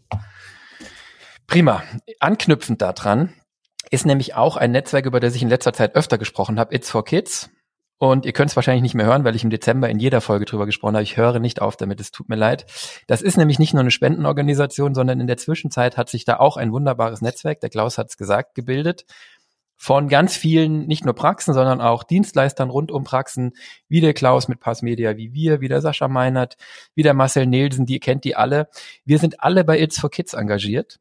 Prima. 1.48 1.82
Anknüpfend 2.20 2.82
daran 2.82 3.32
ist 3.90 4.04
nämlich 4.04 4.34
auch 4.34 4.58
ein 4.58 4.70
Netzwerk, 4.70 5.06
über 5.06 5.18
das 5.18 5.34
ich 5.34 5.40
in 5.40 5.48
letzter 5.48 5.72
Zeit 5.72 5.94
öfter 5.94 6.18
gesprochen 6.18 6.60
habe, 6.60 6.74
It's 6.74 6.90
for 6.90 7.06
Kids. 7.06 7.48
Und 7.96 8.26
ihr 8.26 8.34
könnt 8.34 8.50
es 8.50 8.56
wahrscheinlich 8.56 8.82
nicht 8.82 8.94
mehr 8.94 9.06
hören, 9.06 9.24
weil 9.24 9.34
ich 9.34 9.44
im 9.44 9.50
Dezember 9.50 9.88
in 9.88 9.98
jeder 9.98 10.20
Folge 10.20 10.44
drüber 10.44 10.66
gesprochen 10.66 10.94
habe. 10.94 11.02
Ich 11.02 11.16
höre 11.16 11.38
nicht 11.38 11.62
auf 11.62 11.78
damit, 11.78 12.00
es 12.00 12.10
tut 12.10 12.28
mir 12.28 12.36
leid. 12.36 12.66
Das 13.06 13.22
ist 13.22 13.38
nämlich 13.38 13.58
nicht 13.58 13.72
nur 13.72 13.80
eine 13.80 13.90
Spendenorganisation, 13.90 14.94
sondern 14.94 15.20
in 15.20 15.26
der 15.26 15.38
Zwischenzeit 15.38 15.96
hat 15.96 16.10
sich 16.10 16.26
da 16.26 16.36
auch 16.36 16.58
ein 16.58 16.70
wunderbares 16.70 17.22
Netzwerk, 17.22 17.60
der 17.60 17.70
Klaus 17.70 17.96
hat 17.96 18.10
es 18.10 18.18
gesagt, 18.18 18.54
gebildet 18.54 19.06
von 19.80 20.08
ganz 20.08 20.36
vielen, 20.36 20.86
nicht 20.86 21.04
nur 21.04 21.14
Praxen, 21.14 21.54
sondern 21.54 21.80
auch 21.80 22.02
Dienstleistern 22.02 22.68
rund 22.68 22.90
um 22.90 23.04
Praxen, 23.04 23.52
wie 23.88 24.00
der 24.00 24.12
Klaus 24.12 24.48
mit 24.48 24.58
Passmedia, 24.58 25.16
wie 25.16 25.32
wir, 25.32 25.60
wie 25.60 25.68
der 25.68 25.80
Sascha 25.80 26.08
Meinert, 26.08 26.56
wie 26.96 27.04
der 27.04 27.14
Marcel 27.14 27.46
Nielsen, 27.46 27.86
die 27.86 28.00
kennt 28.00 28.24
die 28.24 28.34
alle. 28.34 28.68
Wir 29.04 29.20
sind 29.20 29.40
alle 29.40 29.62
bei 29.62 29.80
It's 29.80 30.00
for 30.00 30.10
Kids 30.10 30.34
engagiert 30.34 30.98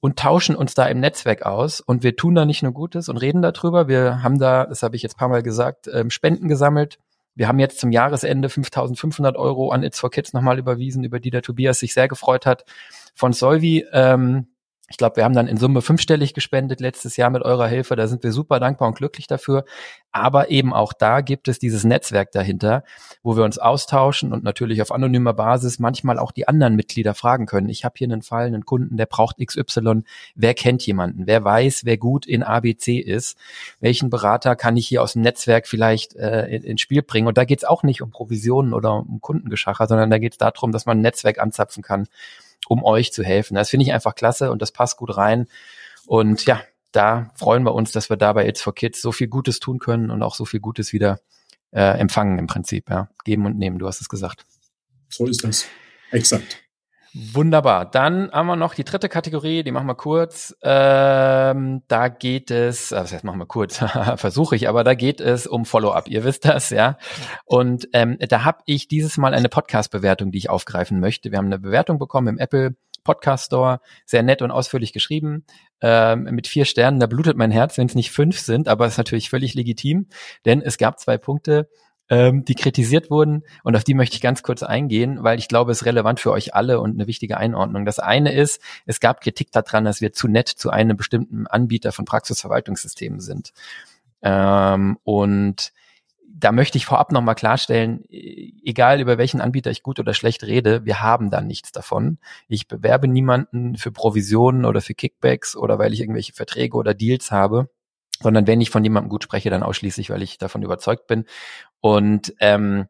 und 0.00 0.18
tauschen 0.18 0.56
uns 0.56 0.74
da 0.74 0.86
im 0.86 1.00
Netzwerk 1.00 1.42
aus. 1.42 1.80
Und 1.80 2.02
wir 2.02 2.16
tun 2.16 2.34
da 2.34 2.44
nicht 2.44 2.62
nur 2.62 2.72
Gutes 2.72 3.08
und 3.08 3.18
reden 3.18 3.42
darüber. 3.42 3.88
Wir 3.88 4.22
haben 4.22 4.38
da, 4.38 4.66
das 4.66 4.82
habe 4.82 4.96
ich 4.96 5.02
jetzt 5.02 5.16
paar 5.16 5.28
Mal 5.28 5.42
gesagt, 5.42 5.88
ähm, 5.92 6.10
Spenden 6.10 6.48
gesammelt. 6.48 6.98
Wir 7.34 7.48
haben 7.48 7.58
jetzt 7.58 7.78
zum 7.78 7.92
Jahresende 7.92 8.48
5.500 8.48 9.36
Euro 9.36 9.70
an 9.70 9.82
It's 9.82 10.00
for 10.00 10.10
Kids 10.10 10.32
nochmal 10.32 10.58
überwiesen, 10.58 11.04
über 11.04 11.20
die 11.20 11.30
der 11.30 11.42
Tobias 11.42 11.78
sich 11.78 11.94
sehr 11.94 12.08
gefreut 12.08 12.44
hat. 12.46 12.64
Von 13.14 13.32
Solvi 13.32 13.86
ähm, 13.92 14.48
ich 14.90 14.96
glaube, 14.96 15.16
wir 15.16 15.24
haben 15.24 15.34
dann 15.34 15.46
in 15.46 15.56
Summe 15.56 15.82
fünfstellig 15.82 16.34
gespendet 16.34 16.80
letztes 16.80 17.16
Jahr 17.16 17.30
mit 17.30 17.42
eurer 17.42 17.68
Hilfe. 17.68 17.94
Da 17.94 18.08
sind 18.08 18.24
wir 18.24 18.32
super 18.32 18.58
dankbar 18.58 18.88
und 18.88 18.96
glücklich 18.96 19.28
dafür. 19.28 19.64
Aber 20.10 20.50
eben 20.50 20.74
auch 20.74 20.92
da 20.92 21.20
gibt 21.20 21.46
es 21.46 21.60
dieses 21.60 21.84
Netzwerk 21.84 22.32
dahinter, 22.32 22.82
wo 23.22 23.36
wir 23.36 23.44
uns 23.44 23.58
austauschen 23.58 24.32
und 24.32 24.42
natürlich 24.42 24.82
auf 24.82 24.90
anonymer 24.90 25.32
Basis 25.32 25.78
manchmal 25.78 26.18
auch 26.18 26.32
die 26.32 26.48
anderen 26.48 26.74
Mitglieder 26.74 27.14
fragen 27.14 27.46
können. 27.46 27.68
Ich 27.68 27.84
habe 27.84 27.94
hier 27.98 28.08
einen 28.08 28.22
Fall, 28.22 28.46
einen 28.46 28.64
Kunden, 28.64 28.96
der 28.96 29.06
braucht 29.06 29.36
XY. 29.38 30.02
Wer 30.34 30.54
kennt 30.54 30.84
jemanden? 30.84 31.28
Wer 31.28 31.44
weiß, 31.44 31.84
wer 31.84 31.96
gut 31.96 32.26
in 32.26 32.42
ABC 32.42 32.98
ist? 32.98 33.38
Welchen 33.78 34.10
Berater 34.10 34.56
kann 34.56 34.76
ich 34.76 34.88
hier 34.88 35.04
aus 35.04 35.12
dem 35.12 35.22
Netzwerk 35.22 35.68
vielleicht 35.68 36.16
äh, 36.16 36.48
ins 36.48 36.80
Spiel 36.80 37.02
bringen? 37.02 37.28
Und 37.28 37.38
da 37.38 37.44
geht 37.44 37.60
es 37.60 37.64
auch 37.64 37.84
nicht 37.84 38.02
um 38.02 38.10
Provisionen 38.10 38.74
oder 38.74 38.94
um 38.94 39.20
Kundengeschacher, 39.20 39.86
sondern 39.86 40.10
da 40.10 40.18
geht 40.18 40.32
es 40.32 40.38
darum, 40.38 40.72
dass 40.72 40.84
man 40.84 40.98
ein 40.98 41.02
Netzwerk 41.02 41.38
anzapfen 41.38 41.84
kann 41.84 42.08
um 42.68 42.84
euch 42.84 43.12
zu 43.12 43.22
helfen. 43.22 43.54
Das 43.54 43.70
finde 43.70 43.86
ich 43.86 43.92
einfach 43.92 44.14
klasse 44.14 44.50
und 44.50 44.62
das 44.62 44.72
passt 44.72 44.96
gut 44.96 45.16
rein. 45.16 45.46
Und 46.06 46.44
ja, 46.46 46.62
da 46.92 47.30
freuen 47.36 47.64
wir 47.64 47.74
uns, 47.74 47.92
dass 47.92 48.10
wir 48.10 48.16
da 48.16 48.32
bei 48.32 48.46
It's 48.46 48.62
for 48.62 48.74
Kids 48.74 49.00
so 49.00 49.12
viel 49.12 49.28
Gutes 49.28 49.60
tun 49.60 49.78
können 49.78 50.10
und 50.10 50.22
auch 50.22 50.34
so 50.34 50.44
viel 50.44 50.60
Gutes 50.60 50.92
wieder 50.92 51.20
äh, 51.72 51.98
empfangen 51.98 52.38
im 52.38 52.46
Prinzip. 52.46 52.90
Ja. 52.90 53.08
Geben 53.24 53.46
und 53.46 53.58
nehmen, 53.58 53.78
du 53.78 53.86
hast 53.86 54.00
es 54.00 54.08
gesagt. 54.08 54.44
So 55.08 55.26
ist 55.26 55.44
das. 55.44 55.66
Exakt. 56.10 56.58
Wunderbar. 57.12 57.90
Dann 57.90 58.30
haben 58.30 58.46
wir 58.46 58.54
noch 58.54 58.74
die 58.74 58.84
dritte 58.84 59.08
Kategorie, 59.08 59.64
die 59.64 59.72
machen 59.72 59.88
wir 59.88 59.96
kurz. 59.96 60.54
Ähm, 60.62 61.82
da 61.88 62.08
geht 62.08 62.52
es, 62.52 62.90
das 62.90 63.24
machen 63.24 63.40
wir 63.40 63.46
kurz, 63.46 63.78
versuche 64.16 64.54
ich, 64.54 64.68
aber 64.68 64.84
da 64.84 64.94
geht 64.94 65.20
es 65.20 65.48
um 65.48 65.64
Follow-up. 65.64 66.06
Ihr 66.08 66.22
wisst 66.22 66.44
das, 66.44 66.70
ja. 66.70 66.98
Und 67.44 67.88
ähm, 67.94 68.16
da 68.20 68.44
habe 68.44 68.58
ich 68.66 68.86
dieses 68.86 69.16
Mal 69.16 69.34
eine 69.34 69.48
Podcast-Bewertung, 69.48 70.30
die 70.30 70.38
ich 70.38 70.50
aufgreifen 70.50 71.00
möchte. 71.00 71.32
Wir 71.32 71.38
haben 71.38 71.46
eine 71.46 71.58
Bewertung 71.58 71.98
bekommen 71.98 72.28
im 72.28 72.38
Apple 72.38 72.76
Podcast 73.02 73.46
Store, 73.46 73.80
sehr 74.06 74.22
nett 74.22 74.40
und 74.40 74.52
ausführlich 74.52 74.92
geschrieben, 74.92 75.44
ähm, 75.80 76.24
mit 76.24 76.46
vier 76.46 76.64
Sternen. 76.64 77.00
Da 77.00 77.06
blutet 77.06 77.36
mein 77.36 77.50
Herz, 77.50 77.76
wenn 77.76 77.86
es 77.86 77.94
nicht 77.96 78.12
fünf 78.12 78.38
sind, 78.38 78.68
aber 78.68 78.86
es 78.86 78.92
ist 78.92 78.98
natürlich 78.98 79.30
völlig 79.30 79.54
legitim, 79.54 80.06
denn 80.44 80.62
es 80.62 80.78
gab 80.78 81.00
zwei 81.00 81.18
Punkte, 81.18 81.68
ähm, 82.10 82.44
die 82.44 82.56
kritisiert 82.56 83.10
wurden 83.10 83.44
und 83.62 83.76
auf 83.76 83.84
die 83.84 83.94
möchte 83.94 84.16
ich 84.16 84.20
ganz 84.20 84.42
kurz 84.42 84.62
eingehen, 84.62 85.22
weil 85.22 85.38
ich 85.38 85.48
glaube, 85.48 85.70
es 85.70 85.82
ist 85.82 85.86
relevant 85.86 86.18
für 86.20 86.32
euch 86.32 86.54
alle 86.54 86.80
und 86.80 86.94
eine 86.94 87.06
wichtige 87.06 87.38
Einordnung. 87.38 87.84
Das 87.84 88.00
eine 88.00 88.32
ist, 88.32 88.60
es 88.84 88.98
gab 89.00 89.20
Kritik 89.20 89.52
daran, 89.52 89.84
dass 89.84 90.00
wir 90.00 90.12
zu 90.12 90.26
nett 90.26 90.48
zu 90.48 90.70
einem 90.70 90.96
bestimmten 90.96 91.46
Anbieter 91.46 91.92
von 91.92 92.04
Praxisverwaltungssystemen 92.04 93.20
sind. 93.20 93.52
Ähm, 94.22 94.98
und 95.04 95.72
da 96.26 96.52
möchte 96.52 96.78
ich 96.78 96.86
vorab 96.86 97.12
nochmal 97.12 97.34
klarstellen, 97.34 98.04
egal 98.10 99.00
über 99.00 99.18
welchen 99.18 99.40
Anbieter 99.40 99.70
ich 99.70 99.82
gut 99.82 100.00
oder 100.00 100.14
schlecht 100.14 100.42
rede, 100.42 100.84
wir 100.84 101.02
haben 101.02 101.30
da 101.30 101.40
nichts 101.40 101.70
davon. 101.70 102.18
Ich 102.48 102.66
bewerbe 102.66 103.08
niemanden 103.08 103.76
für 103.76 103.92
Provisionen 103.92 104.64
oder 104.64 104.80
für 104.80 104.94
Kickbacks 104.94 105.54
oder 105.54 105.78
weil 105.78 105.92
ich 105.92 106.00
irgendwelche 106.00 106.32
Verträge 106.32 106.76
oder 106.76 106.94
Deals 106.94 107.30
habe 107.30 107.68
sondern 108.22 108.46
wenn 108.46 108.60
ich 108.60 108.70
von 108.70 108.84
jemandem 108.84 109.10
gut 109.10 109.24
spreche, 109.24 109.50
dann 109.50 109.62
ausschließlich, 109.62 110.10
weil 110.10 110.22
ich 110.22 110.38
davon 110.38 110.62
überzeugt 110.62 111.06
bin. 111.06 111.24
Und 111.80 112.34
ähm, 112.40 112.86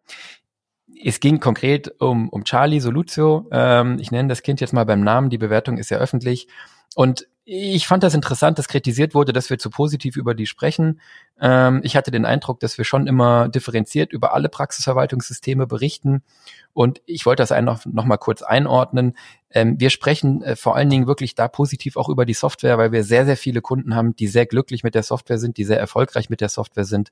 es 1.02 1.20
ging 1.20 1.40
konkret 1.40 2.00
um, 2.00 2.28
um 2.28 2.44
Charlie 2.44 2.80
Soluzio. 2.80 3.48
Ähm, 3.52 3.98
ich 4.00 4.10
nenne 4.10 4.28
das 4.28 4.42
Kind 4.42 4.60
jetzt 4.60 4.72
mal 4.72 4.84
beim 4.84 5.00
Namen. 5.00 5.30
Die 5.30 5.38
Bewertung 5.38 5.78
ist 5.78 5.90
ja 5.90 5.98
öffentlich. 5.98 6.48
Und 6.94 7.26
ich 7.44 7.86
fand 7.86 8.02
das 8.02 8.14
interessant, 8.14 8.58
dass 8.58 8.68
kritisiert 8.68 9.14
wurde, 9.14 9.32
dass 9.32 9.50
wir 9.50 9.58
zu 9.58 9.70
positiv 9.70 10.16
über 10.16 10.34
die 10.34 10.46
sprechen. 10.46 11.00
Ähm, 11.40 11.80
ich 11.82 11.96
hatte 11.96 12.10
den 12.10 12.24
Eindruck, 12.24 12.60
dass 12.60 12.78
wir 12.78 12.84
schon 12.84 13.06
immer 13.06 13.48
differenziert 13.48 14.12
über 14.12 14.34
alle 14.34 14.48
Praxisverwaltungssysteme 14.48 15.66
berichten. 15.66 16.22
Und 16.72 17.00
ich 17.06 17.26
wollte 17.26 17.42
das 17.42 17.50
einfach 17.50 17.84
noch 17.86 18.04
mal 18.04 18.18
kurz 18.18 18.42
einordnen. 18.42 19.16
Ähm, 19.50 19.80
wir 19.80 19.90
sprechen 19.90 20.42
äh, 20.42 20.54
vor 20.54 20.76
allen 20.76 20.90
Dingen 20.90 21.06
wirklich 21.06 21.34
da 21.34 21.48
positiv 21.48 21.96
auch 21.96 22.08
über 22.08 22.24
die 22.24 22.34
Software, 22.34 22.78
weil 22.78 22.92
wir 22.92 23.02
sehr, 23.04 23.24
sehr 23.24 23.36
viele 23.36 23.62
Kunden 23.62 23.96
haben, 23.96 24.14
die 24.14 24.28
sehr 24.28 24.46
glücklich 24.46 24.84
mit 24.84 24.94
der 24.94 25.02
Software 25.02 25.38
sind, 25.38 25.56
die 25.56 25.64
sehr 25.64 25.80
erfolgreich 25.80 26.30
mit 26.30 26.40
der 26.40 26.50
Software 26.50 26.84
sind 26.84 27.10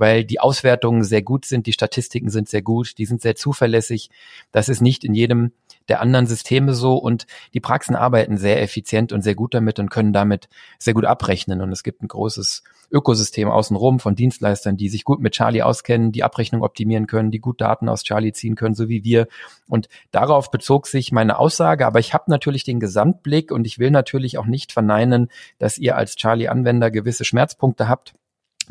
weil 0.00 0.24
die 0.24 0.40
Auswertungen 0.40 1.04
sehr 1.04 1.20
gut 1.20 1.44
sind, 1.44 1.66
die 1.66 1.74
Statistiken 1.74 2.30
sind 2.30 2.48
sehr 2.48 2.62
gut, 2.62 2.96
die 2.96 3.04
sind 3.04 3.20
sehr 3.20 3.36
zuverlässig. 3.36 4.08
Das 4.50 4.70
ist 4.70 4.80
nicht 4.80 5.04
in 5.04 5.12
jedem 5.12 5.52
der 5.88 6.00
anderen 6.00 6.26
Systeme 6.26 6.72
so 6.72 6.94
und 6.94 7.26
die 7.52 7.60
Praxen 7.60 7.94
arbeiten 7.94 8.38
sehr 8.38 8.62
effizient 8.62 9.12
und 9.12 9.20
sehr 9.20 9.34
gut 9.34 9.52
damit 9.52 9.78
und 9.78 9.90
können 9.90 10.14
damit 10.14 10.48
sehr 10.78 10.94
gut 10.94 11.04
abrechnen. 11.04 11.60
Und 11.60 11.70
es 11.70 11.82
gibt 11.82 12.02
ein 12.02 12.08
großes 12.08 12.62
Ökosystem 12.90 13.50
außenrum 13.50 14.00
von 14.00 14.14
Dienstleistern, 14.14 14.78
die 14.78 14.88
sich 14.88 15.04
gut 15.04 15.20
mit 15.20 15.34
Charlie 15.34 15.62
auskennen, 15.62 16.12
die 16.12 16.24
Abrechnung 16.24 16.62
optimieren 16.62 17.06
können, 17.06 17.30
die 17.30 17.38
gut 17.38 17.60
Daten 17.60 17.88
aus 17.90 18.02
Charlie 18.02 18.32
ziehen 18.32 18.54
können, 18.54 18.74
so 18.74 18.88
wie 18.88 19.04
wir. 19.04 19.28
Und 19.68 19.88
darauf 20.12 20.50
bezog 20.50 20.86
sich 20.86 21.12
meine 21.12 21.38
Aussage. 21.38 21.86
Aber 21.86 21.98
ich 21.98 22.14
habe 22.14 22.24
natürlich 22.28 22.64
den 22.64 22.80
Gesamtblick 22.80 23.52
und 23.52 23.66
ich 23.66 23.78
will 23.78 23.90
natürlich 23.90 24.38
auch 24.38 24.46
nicht 24.46 24.72
verneinen, 24.72 25.28
dass 25.58 25.76
ihr 25.76 25.96
als 25.96 26.16
Charlie-Anwender 26.16 26.90
gewisse 26.90 27.26
Schmerzpunkte 27.26 27.86
habt 27.86 28.14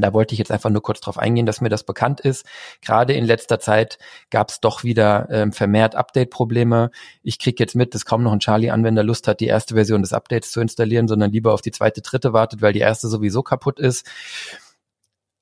da 0.02 0.14
wollte 0.14 0.34
ich 0.34 0.40
jetzt 0.40 0.52
einfach 0.52 0.70
nur 0.70 0.82
kurz 0.82 1.02
drauf 1.02 1.18
eingehen, 1.18 1.46
dass 1.46 1.62
mir 1.62 1.70
das 1.70 1.84
bekannt 1.84 2.20
ist. 2.20 2.46
Gerade 2.82 3.14
in 3.14 3.26
letzter 3.26 3.60
Zeit 3.60 3.98
gab 4.30 4.50
es 4.50 4.60
doch 4.60 4.84
wieder 4.84 5.28
ähm, 5.32 5.52
vermehrt 5.52 5.96
Update-Probleme. 5.96 6.92
Ich 7.24 7.40
kriege 7.40 7.62
jetzt 7.64 7.76
mit, 7.76 7.94
dass 7.94 8.06
kaum 8.06 8.24
noch 8.24 8.34
ein 8.34 8.40
Charlie-Anwender 8.40 9.04
Lust 9.04 9.28
hat, 9.28 9.40
die 9.40 9.48
erste 9.48 9.76
Version 9.76 10.02
des 10.02 10.14
Updates 10.14 10.52
zu 10.52 10.62
installieren, 10.62 11.08
sondern 11.08 11.32
lieber 11.32 11.54
auf 11.54 11.62
die 11.62 11.72
zweite, 11.72 12.02
dritte 12.02 12.34
wartet, 12.34 12.62
weil 12.62 12.74
die 12.74 12.80
erste 12.80 13.08
sowieso 13.08 13.44
kaputt 13.44 13.80
ist. 13.80 14.06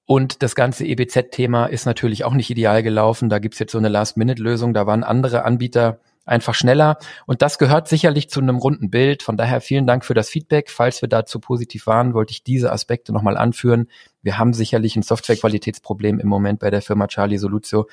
Und 0.06 0.42
das 0.42 0.56
ganze 0.56 0.86
EBZ-Thema 0.86 1.66
ist 1.66 1.86
natürlich 1.86 2.24
auch 2.24 2.34
nicht 2.34 2.50
ideal 2.50 2.82
gelaufen. 2.82 3.28
Da 3.28 3.40
gibt's 3.40 3.60
jetzt 3.60 3.74
so 3.74 3.78
eine 3.78 3.90
Last-Minute-Lösung. 3.90 4.74
Da 4.74 4.88
waren 4.88 5.04
andere 5.04 5.44
Anbieter 5.44 6.00
einfach 6.28 6.54
schneller. 6.54 6.98
Und 7.26 7.42
das 7.42 7.58
gehört 7.58 7.88
sicherlich 7.88 8.30
zu 8.30 8.40
einem 8.40 8.58
runden 8.58 8.90
Bild. 8.90 9.24
Von 9.24 9.38
daher 9.38 9.62
vielen 9.62 9.88
Dank 9.88 10.06
für 10.06 10.14
das 10.14 10.30
Feedback. 10.30 10.70
Falls 10.70 11.02
wir 11.02 11.10
dazu 11.10 11.40
positiv 11.40 11.88
waren, 11.88 12.14
wollte 12.14 12.32
ich 12.32 12.44
diese 12.44 12.72
Aspekte 12.72 13.14
nochmal 13.14 13.38
anführen. 13.38 13.88
Wir 14.22 14.38
haben 14.38 14.54
sicherlich 14.54 14.96
ein 14.96 15.04
Softwarequalitätsproblem 15.04 16.20
im 16.20 16.28
Moment 16.28 16.60
bei 16.60 16.70
der 16.70 16.82
Firma 16.82 17.08
Charlie 17.08 17.38
Soluzio. 17.38 17.88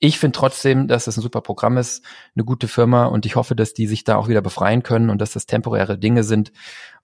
Ich 0.00 0.18
finde 0.18 0.38
trotzdem, 0.38 0.86
dass 0.86 1.06
das 1.06 1.16
ein 1.16 1.22
super 1.22 1.40
Programm 1.40 1.76
ist, 1.76 2.04
eine 2.36 2.44
gute 2.44 2.68
Firma 2.68 3.06
und 3.06 3.26
ich 3.26 3.34
hoffe, 3.34 3.56
dass 3.56 3.74
die 3.74 3.88
sich 3.88 4.04
da 4.04 4.16
auch 4.16 4.28
wieder 4.28 4.42
befreien 4.42 4.84
können 4.84 5.10
und 5.10 5.20
dass 5.20 5.32
das 5.32 5.46
temporäre 5.46 5.98
Dinge 5.98 6.22
sind. 6.22 6.52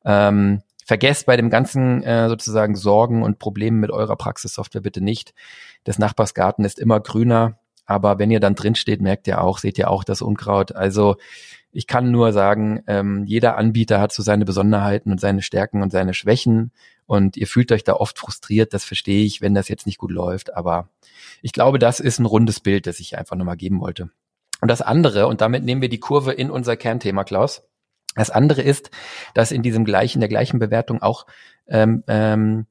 Ähm, 0.04 0.62
vergesst 0.84 1.26
bei 1.26 1.36
dem 1.36 1.50
ganzen 1.50 2.04
äh, 2.04 2.28
sozusagen 2.28 2.76
Sorgen 2.76 3.22
und 3.24 3.40
Problemen 3.40 3.80
mit 3.80 3.90
eurer 3.90 4.16
Praxissoftware 4.16 4.82
bitte 4.82 5.00
nicht. 5.00 5.34
Das 5.82 5.98
Nachbarsgarten 5.98 6.64
ist 6.64 6.78
immer 6.78 7.00
grüner 7.00 7.58
aber 7.86 8.18
wenn 8.18 8.30
ihr 8.30 8.40
dann 8.40 8.54
drin 8.54 8.74
steht, 8.74 9.00
merkt 9.00 9.26
ihr 9.26 9.40
auch, 9.42 9.58
seht 9.58 9.78
ihr 9.78 9.90
auch 9.90 10.04
das 10.04 10.22
Unkraut. 10.22 10.74
Also 10.74 11.16
ich 11.72 11.86
kann 11.86 12.10
nur 12.10 12.32
sagen, 12.32 12.82
ähm, 12.86 13.24
jeder 13.26 13.56
Anbieter 13.56 14.00
hat 14.00 14.12
so 14.12 14.22
seine 14.22 14.44
Besonderheiten 14.44 15.10
und 15.10 15.20
seine 15.20 15.42
Stärken 15.42 15.82
und 15.82 15.90
seine 15.90 16.14
Schwächen. 16.14 16.70
Und 17.06 17.36
ihr 17.36 17.46
fühlt 17.46 17.72
euch 17.72 17.84
da 17.84 17.94
oft 17.94 18.18
frustriert, 18.18 18.72
das 18.72 18.84
verstehe 18.84 19.24
ich, 19.24 19.42
wenn 19.42 19.54
das 19.54 19.68
jetzt 19.68 19.84
nicht 19.84 19.98
gut 19.98 20.12
läuft. 20.12 20.54
Aber 20.56 20.88
ich 21.42 21.52
glaube, 21.52 21.78
das 21.78 22.00
ist 22.00 22.18
ein 22.20 22.26
rundes 22.26 22.60
Bild, 22.60 22.86
das 22.86 23.00
ich 23.00 23.18
einfach 23.18 23.36
nochmal 23.36 23.56
geben 23.56 23.80
wollte. 23.80 24.08
Und 24.60 24.70
das 24.70 24.82
andere, 24.82 25.26
und 25.26 25.40
damit 25.40 25.64
nehmen 25.64 25.82
wir 25.82 25.88
die 25.88 26.00
Kurve 26.00 26.32
in 26.32 26.50
unser 26.50 26.76
Kernthema, 26.76 27.24
Klaus. 27.24 27.64
Das 28.14 28.30
andere 28.30 28.62
ist, 28.62 28.90
dass 29.34 29.50
in 29.50 29.62
diesem 29.62 29.84
gleichen, 29.84 30.20
der 30.20 30.28
gleichen 30.28 30.60
Bewertung 30.60 31.02
auch 31.02 31.26
ähm, 31.66 32.04
ähm, 32.06 32.66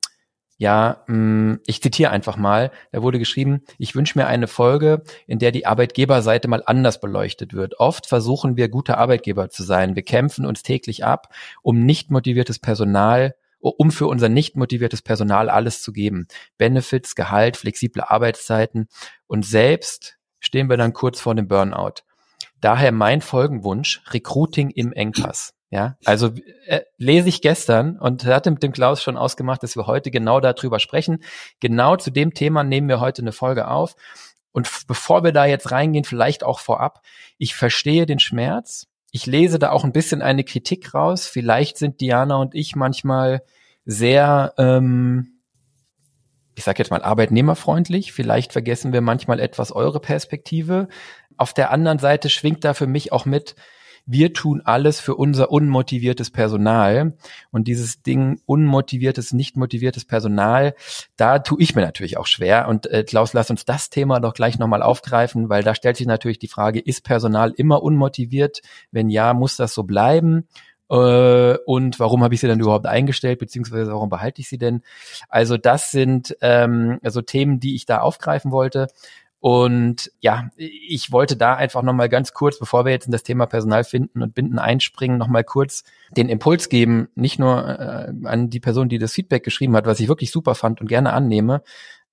ja, 0.57 1.03
mm, 1.07 1.55
ich 1.65 1.81
zitiere 1.81 2.12
einfach 2.12 2.38
mal, 2.38 2.72
da 2.91 3.01
wurde 3.01 3.19
geschrieben, 3.19 3.63
ich 3.77 3.95
wünsche 3.95 4.17
mir 4.17 4.27
eine 4.27 4.47
Folge, 4.47 5.04
in 5.27 5.39
der 5.39 5.51
die 5.51 5.65
Arbeitgeberseite 5.65 6.47
mal 6.47 6.63
anders 6.65 6.99
beleuchtet 6.99 7.54
wird. 7.54 7.80
Oft 7.80 8.06
versuchen 8.06 8.56
wir 8.56 8.69
gute 8.69 8.97
Arbeitgeber 8.97 9.49
zu 9.49 9.63
sein. 9.63 9.95
Wir 9.95 10.04
kämpfen 10.04 10.45
uns 10.45 10.63
täglich 10.63 11.04
ab, 11.04 11.34
um 11.62 11.86
nicht 11.86 12.12
motiviertes 12.12 12.60
Personal 12.60 13.36
um 13.63 13.91
für 13.91 14.08
unser 14.08 14.27
nicht 14.27 14.58
motiviertes 14.58 15.01
Personal 15.01 15.49
alles 15.49 15.82
zu 15.82 15.93
geben. 15.93 16.27
Benefits, 16.58 17.15
Gehalt, 17.15 17.56
flexible 17.56 18.04
Arbeitszeiten 18.04 18.89
und 19.25 19.45
selbst 19.45 20.17
stehen 20.39 20.69
wir 20.69 20.75
dann 20.75 20.91
kurz 20.91 21.21
vor 21.21 21.34
dem 21.34 21.47
Burnout. 21.47 22.04
Daher 22.60 22.91
mein 22.91 23.21
Folgenwunsch, 23.21 24.04
Recruiting 24.12 24.69
im 24.69 24.91
Engpass. 24.91 25.54
Ja, 25.73 25.97
also 26.05 26.29
äh, 26.67 26.81
lese 26.99 27.29
ich 27.29 27.41
gestern 27.41 27.97
und 27.97 28.25
hatte 28.25 28.51
mit 28.51 28.62
dem 28.62 28.73
Klaus 28.73 29.01
schon 29.01 29.17
ausgemacht, 29.17 29.63
dass 29.63 29.75
wir 29.75 29.88
heute 29.88 30.12
genau 30.12 30.39
darüber 30.39 30.77
sprechen. 30.77 31.23
Genau 31.62 31.95
zu 31.95 32.12
dem 32.12 32.36
Thema 32.36 32.63
nehmen 32.63 32.88
wir 32.88 32.99
heute 32.99 33.23
eine 33.23 33.31
Folge 33.31 33.67
auf. 33.67 33.95
Und 34.51 34.69
bevor 34.88 35.23
wir 35.23 35.31
da 35.31 35.45
jetzt 35.45 35.71
reingehen, 35.71 36.03
vielleicht 36.03 36.43
auch 36.43 36.59
vorab, 36.59 37.01
ich 37.39 37.55
verstehe 37.55 38.05
den 38.05 38.19
Schmerz. 38.19 38.86
Ich 39.09 39.25
lese 39.25 39.57
da 39.57 39.71
auch 39.71 39.83
ein 39.83 39.93
bisschen 39.93 40.21
eine 40.21 40.43
Kritik 40.43 40.93
raus. 40.93 41.25
Vielleicht 41.25 41.79
sind 41.79 42.01
Diana 42.01 42.36
und 42.36 42.53
ich 42.53 42.75
manchmal 42.75 43.41
sehr, 43.83 44.53
ähm, 44.59 45.39
ich 46.53 46.65
sage 46.65 46.83
jetzt 46.83 46.91
mal, 46.91 47.01
arbeitnehmerfreundlich. 47.01 48.13
Vielleicht 48.13 48.53
vergessen 48.53 48.93
wir 48.93 49.01
manchmal 49.01 49.39
etwas 49.39 49.71
eure 49.71 49.99
Perspektive. 49.99 50.88
Auf 51.36 51.51
der 51.51 51.71
anderen 51.71 51.97
Seite 51.97 52.29
schwingt 52.29 52.63
da 52.63 52.75
für 52.75 52.86
mich 52.86 53.12
auch 53.12 53.25
mit, 53.25 53.55
wir 54.05 54.33
tun 54.33 54.61
alles 54.63 54.99
für 54.99 55.15
unser 55.15 55.51
unmotiviertes 55.51 56.29
Personal. 56.29 57.13
Und 57.51 57.67
dieses 57.67 58.01
Ding, 58.01 58.41
unmotiviertes, 58.45 59.33
nicht 59.33 59.55
motiviertes 59.57 60.05
Personal, 60.05 60.75
da 61.15 61.39
tue 61.39 61.61
ich 61.61 61.75
mir 61.75 61.81
natürlich 61.81 62.17
auch 62.17 62.27
schwer. 62.27 62.67
Und 62.67 62.85
äh, 62.87 63.03
Klaus, 63.03 63.33
lass 63.33 63.49
uns 63.49 63.65
das 63.65 63.89
Thema 63.89 64.19
doch 64.19 64.33
gleich 64.33 64.59
nochmal 64.59 64.83
aufgreifen, 64.83 65.49
weil 65.49 65.63
da 65.63 65.75
stellt 65.75 65.97
sich 65.97 66.07
natürlich 66.07 66.39
die 66.39 66.47
Frage, 66.47 66.79
ist 66.79 67.03
Personal 67.03 67.53
immer 67.55 67.81
unmotiviert? 67.83 68.61
Wenn 68.91 69.09
ja, 69.09 69.33
muss 69.33 69.55
das 69.55 69.73
so 69.73 69.83
bleiben? 69.83 70.47
Äh, 70.89 71.57
und 71.65 71.99
warum 71.99 72.23
habe 72.23 72.35
ich 72.35 72.41
sie 72.41 72.47
dann 72.47 72.59
überhaupt 72.59 72.85
eingestellt, 72.85 73.39
beziehungsweise 73.39 73.91
warum 73.91 74.09
behalte 74.09 74.41
ich 74.41 74.49
sie 74.49 74.57
denn? 74.57 74.81
Also 75.29 75.57
das 75.57 75.91
sind 75.91 76.35
ähm, 76.41 76.99
also 77.03 77.21
Themen, 77.21 77.59
die 77.59 77.75
ich 77.75 77.85
da 77.85 77.99
aufgreifen 77.99 78.51
wollte. 78.51 78.87
Und 79.45 80.10
ja, 80.21 80.51
ich 80.56 81.12
wollte 81.12 81.36
da 81.36 81.56
einfach 81.56 81.82
nochmal 81.82 82.08
ganz 82.08 82.32
kurz, 82.32 82.58
bevor 82.58 82.86
wir 82.86 82.93
jetzt 82.93 83.08
in 83.08 83.12
das 83.12 83.23
Thema 83.23 83.45
Personal 83.45 83.84
finden 83.84 84.21
und 84.21 84.34
Binden 84.34 84.58
einspringen, 84.58 85.17
nochmal 85.17 85.43
kurz 85.43 85.84
den 86.15 86.29
Impuls 86.29 86.69
geben, 86.69 87.10
nicht 87.15 87.39
nur 87.39 87.67
äh, 87.67 88.13
an 88.23 88.49
die 88.49 88.62
Person, 88.62 88.88
die 88.88 88.99
das 88.99 89.12
Feedback 89.12 89.43
geschrieben 89.43 89.75
hat, 89.75 89.86
was 89.86 89.99
ich 89.99 90.08
wirklich 90.08 90.32
super 90.32 90.56
fand 90.56 90.79
und 90.79 90.88
gerne 90.88 91.12
annehme, 91.12 91.62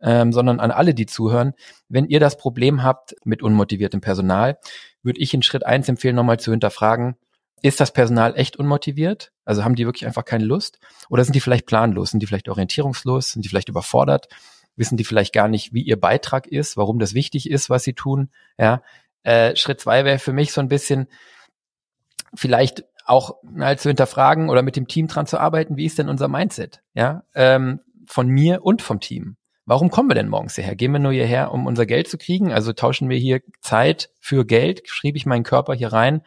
ähm, 0.03 0.33
sondern 0.33 0.59
an 0.59 0.73
alle, 0.73 0.93
die 0.93 1.07
zuhören. 1.07 1.53
Wenn 1.88 2.07
ihr 2.07 2.19
das 2.19 2.37
Problem 2.37 2.83
habt 2.83 3.14
mit 3.23 3.45
unmotiviertem 3.45 4.01
Personal, 4.01 4.59
würde 5.05 5.21
ich 5.21 5.33
in 5.33 5.45
Schritt 5.45 5.64
eins 5.64 5.88
empfehlen, 5.88 6.16
nochmal 6.16 6.40
zu 6.40 6.51
hinterfragen, 6.51 7.14
ist 7.62 7.79
das 7.79 7.93
Personal 7.93 8.37
echt 8.37 8.57
unmotiviert? 8.57 9.31
Also 9.45 9.62
haben 9.62 9.77
die 9.77 9.87
wirklich 9.87 10.05
einfach 10.05 10.25
keine 10.25 10.47
Lust? 10.47 10.81
Oder 11.09 11.23
sind 11.23 11.35
die 11.35 11.40
vielleicht 11.40 11.66
planlos? 11.66 12.11
Sind 12.11 12.25
die 12.25 12.27
vielleicht 12.27 12.49
orientierungslos? 12.49 13.31
Sind 13.31 13.45
die 13.45 13.49
vielleicht 13.49 13.69
überfordert? 13.69 14.27
Wissen 14.81 14.97
die 14.97 15.05
vielleicht 15.05 15.33
gar 15.33 15.47
nicht, 15.47 15.73
wie 15.73 15.83
ihr 15.83 16.01
Beitrag 16.01 16.49
ist, 16.49 16.77
warum 16.77 16.99
das 16.99 17.14
wichtig 17.14 17.49
ist, 17.49 17.71
was 17.71 17.85
sie 17.85 17.93
tun. 17.93 18.31
Ja, 18.59 18.83
äh, 19.23 19.55
Schritt 19.55 19.81
zwei 19.81 20.05
wäre 20.05 20.19
für 20.19 20.33
mich 20.33 20.53
so 20.53 20.61
ein 20.61 20.69
bisschen 20.69 21.07
vielleicht 22.35 22.85
auch 23.05 23.37
mal 23.43 23.79
zu 23.79 23.88
hinterfragen 23.88 24.49
oder 24.49 24.62
mit 24.62 24.77
dem 24.77 24.88
Team 24.88 25.07
dran 25.07 25.27
zu 25.27 25.38
arbeiten, 25.38 25.77
wie 25.77 25.85
ist 25.85 25.99
denn 25.99 26.09
unser 26.09 26.29
Mindset? 26.29 26.83
Ja, 26.95 27.25
ähm, 27.35 27.81
von 28.07 28.27
mir 28.29 28.64
und 28.64 28.83
vom 28.83 29.01
Team. 29.01 29.37
Warum 29.66 29.90
kommen 29.90 30.09
wir 30.09 30.14
denn 30.14 30.29
morgens 30.29 30.57
hierher? 30.57 30.75
Gehen 30.75 30.93
wir 30.93 30.99
nur 30.99 31.12
hierher, 31.12 31.53
um 31.53 31.66
unser 31.66 31.87
Geld 31.87 32.09
zu 32.09 32.19
kriegen? 32.19 32.53
Also 32.53 32.73
tauschen 32.73 33.09
wir 33.09 33.19
hier 33.19 33.40
Zeit 33.61 34.11
für 34.19 34.45
Geld? 34.45 34.83
Schriebe 34.88 35.16
ich 35.16 35.27
meinen 35.27 35.45
Körper 35.45 35.75
hier 35.75 35.93
rein, 35.93 36.23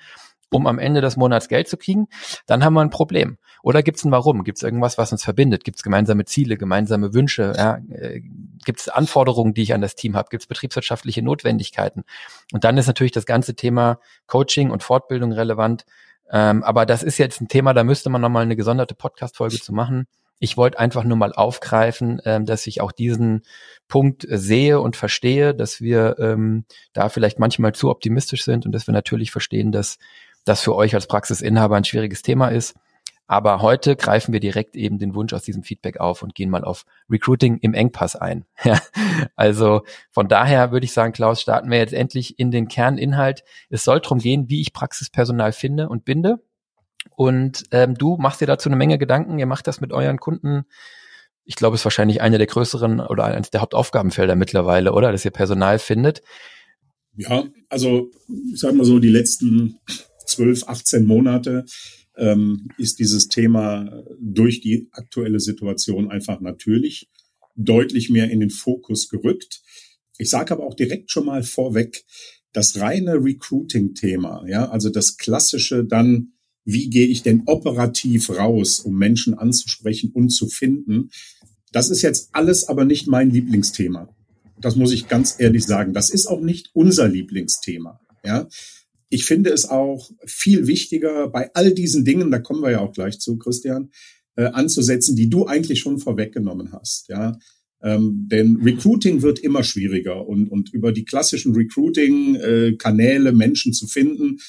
um 0.53 0.67
am 0.67 0.79
Ende 0.79 1.01
des 1.01 1.17
Monats 1.17 1.47
Geld 1.47 1.67
zu 1.67 1.77
kriegen? 1.77 2.07
Dann 2.45 2.63
haben 2.63 2.73
wir 2.73 2.81
ein 2.81 2.89
Problem. 2.89 3.37
Oder 3.63 3.81
gibt 3.81 3.97
es 3.97 4.03
ein 4.03 4.11
Warum? 4.11 4.43
Gibt 4.43 4.57
es 4.57 4.63
irgendwas, 4.63 4.97
was 4.97 5.13
uns 5.13 5.23
verbindet? 5.23 5.63
Gibt 5.63 5.77
es 5.77 5.83
gemeinsame 5.83 6.25
Ziele, 6.25 6.57
gemeinsame 6.57 7.13
Wünsche? 7.13 7.53
Ja? 7.55 7.77
Äh, 7.89 8.21
gibt 8.65 8.81
es 8.81 8.89
Anforderungen, 8.89 9.53
die 9.53 9.63
ich 9.63 9.73
an 9.73 9.81
das 9.81 9.95
Team 9.95 10.15
habe? 10.15 10.29
Gibt 10.29 10.43
es 10.43 10.47
betriebswirtschaftliche 10.47 11.21
Notwendigkeiten? 11.21 12.03
Und 12.51 12.65
dann 12.65 12.77
ist 12.77 12.87
natürlich 12.87 13.13
das 13.13 13.25
ganze 13.25 13.55
Thema 13.55 13.99
Coaching 14.27 14.69
und 14.69 14.83
Fortbildung 14.83 15.31
relevant. 15.31 15.85
Ähm, 16.29 16.61
aber 16.63 16.85
das 16.85 17.03
ist 17.03 17.17
jetzt 17.17 17.39
ein 17.39 17.47
Thema, 17.47 17.73
da 17.73 17.83
müsste 17.83 18.09
man 18.09 18.19
nochmal 18.19 18.43
eine 18.43 18.55
gesonderte 18.55 18.95
Podcast-Folge 18.95 19.59
zu 19.59 19.71
machen. 19.73 20.07
Ich 20.39 20.57
wollte 20.57 20.77
einfach 20.77 21.05
nur 21.05 21.15
mal 21.15 21.31
aufgreifen, 21.31 22.21
ähm, 22.25 22.45
dass 22.45 22.67
ich 22.67 22.81
auch 22.81 22.91
diesen 22.91 23.43
Punkt 23.87 24.25
sehe 24.29 24.81
und 24.81 24.97
verstehe, 24.97 25.55
dass 25.55 25.79
wir 25.79 26.17
ähm, 26.19 26.65
da 26.91 27.07
vielleicht 27.07 27.39
manchmal 27.39 27.73
zu 27.73 27.89
optimistisch 27.89 28.43
sind 28.43 28.65
und 28.65 28.73
dass 28.73 28.87
wir 28.87 28.93
natürlich 28.93 29.31
verstehen, 29.31 29.71
dass 29.71 29.99
das 30.45 30.61
für 30.61 30.75
euch 30.75 30.95
als 30.95 31.07
Praxisinhaber 31.07 31.75
ein 31.75 31.85
schwieriges 31.85 32.21
Thema 32.21 32.49
ist. 32.49 32.75
Aber 33.25 33.61
heute 33.61 33.95
greifen 33.95 34.33
wir 34.33 34.39
direkt 34.39 34.75
eben 34.75 34.99
den 34.99 35.15
Wunsch 35.15 35.33
aus 35.33 35.43
diesem 35.43 35.63
Feedback 35.63 35.99
auf 35.99 36.23
und 36.23 36.35
gehen 36.35 36.49
mal 36.49 36.63
auf 36.63 36.85
Recruiting 37.09 37.57
im 37.57 37.73
Engpass 37.73 38.15
ein. 38.15 38.45
Also 39.35 39.81
von 40.11 40.27
daher 40.27 40.71
würde 40.71 40.85
ich 40.85 40.93
sagen, 40.93 41.13
Klaus, 41.13 41.41
starten 41.41 41.69
wir 41.71 41.77
jetzt 41.77 41.93
endlich 41.93 42.39
in 42.39 42.51
den 42.51 42.67
Kerninhalt. 42.67 43.43
Es 43.69 43.83
soll 43.83 43.99
darum 43.99 44.19
gehen, 44.19 44.49
wie 44.49 44.61
ich 44.61 44.73
Praxispersonal 44.73 45.53
finde 45.53 45.89
und 45.89 46.05
binde. 46.05 46.39
Und 47.15 47.63
ähm, 47.71 47.95
du 47.95 48.17
machst 48.17 48.41
dir 48.41 48.47
dazu 48.47 48.69
eine 48.69 48.75
Menge 48.75 48.97
Gedanken. 48.97 49.39
Ihr 49.39 49.45
macht 49.45 49.67
das 49.67 49.81
mit 49.81 49.93
euren 49.93 50.19
Kunden. 50.19 50.65
Ich 51.45 51.55
glaube, 51.55 51.75
es 51.75 51.81
ist 51.81 51.85
wahrscheinlich 51.85 52.21
eine 52.21 52.37
der 52.37 52.47
größeren 52.47 52.99
oder 52.99 53.25
eines 53.25 53.51
der 53.51 53.61
Hauptaufgabenfelder 53.61 54.35
mittlerweile, 54.35 54.93
oder? 54.93 55.11
Dass 55.11 55.25
ihr 55.25 55.31
Personal 55.31 55.79
findet. 55.79 56.21
Ja, 57.15 57.43
also 57.69 58.09
ich 58.51 58.59
sag 58.59 58.73
mal 58.73 58.85
so, 58.85 58.99
die 58.99 59.09
letzten 59.09 59.79
12, 60.25 60.67
18 60.67 61.05
Monate 61.05 61.65
ähm, 62.17 62.69
ist 62.77 62.99
dieses 62.99 63.27
Thema 63.27 64.03
durch 64.19 64.61
die 64.61 64.87
aktuelle 64.91 65.39
Situation 65.39 66.11
einfach 66.11 66.41
natürlich 66.41 67.09
deutlich 67.55 68.09
mehr 68.09 68.29
in 68.31 68.39
den 68.39 68.49
Fokus 68.49 69.09
gerückt. 69.09 69.61
Ich 70.17 70.29
sage 70.29 70.53
aber 70.53 70.65
auch 70.65 70.75
direkt 70.75 71.11
schon 71.11 71.25
mal 71.25 71.43
vorweg, 71.43 72.03
das 72.51 72.79
reine 72.79 73.15
Recruiting-Thema, 73.15 74.45
ja, 74.47 74.69
also 74.69 74.89
das 74.89 75.17
klassische 75.17 75.83
dann, 75.83 76.33
wie 76.65 76.89
gehe 76.89 77.07
ich 77.07 77.23
denn 77.23 77.43
operativ 77.47 78.29
raus, 78.29 78.79
um 78.79 78.95
Menschen 78.95 79.33
anzusprechen 79.33 80.11
und 80.13 80.29
zu 80.29 80.47
finden, 80.47 81.09
das 81.71 81.89
ist 81.89 82.03
jetzt 82.03 82.29
alles 82.31 82.67
aber 82.67 82.85
nicht 82.85 83.07
mein 83.07 83.31
Lieblingsthema. 83.31 84.07
Das 84.61 84.75
muss 84.75 84.93
ich 84.93 85.07
ganz 85.07 85.35
ehrlich 85.39 85.65
sagen. 85.65 85.93
Das 85.93 86.11
ist 86.11 86.27
auch 86.27 86.39
nicht 86.39 86.69
unser 86.73 87.09
Lieblingsthema. 87.09 87.99
Ja, 88.23 88.47
ich 89.13 89.25
finde 89.25 89.51
es 89.51 89.65
auch 89.65 90.09
viel 90.25 90.67
wichtiger, 90.67 91.29
bei 91.29 91.53
all 91.53 91.73
diesen 91.73 92.03
Dingen, 92.03 92.31
da 92.31 92.39
kommen 92.39 92.61
wir 92.61 92.71
ja 92.71 92.79
auch 92.79 92.93
gleich 92.93 93.19
zu, 93.19 93.37
Christian, 93.37 93.91
äh, 94.35 94.45
anzusetzen, 94.45 95.15
die 95.15 95.29
du 95.29 95.45
eigentlich 95.45 95.79
schon 95.79 95.99
vorweggenommen 95.99 96.71
hast. 96.71 97.09
Ja, 97.09 97.37
ähm, 97.81 98.27
denn 98.31 98.57
Recruiting 98.63 99.21
wird 99.21 99.39
immer 99.39 99.63
schwieriger 99.63 100.27
und, 100.27 100.47
und 100.47 100.73
über 100.73 100.91
die 100.91 101.05
klassischen 101.05 101.53
Recruiting-Kanäle 101.53 103.29
äh, 103.29 103.33
Menschen 103.33 103.73
zu 103.73 103.87
finden. 103.87 104.39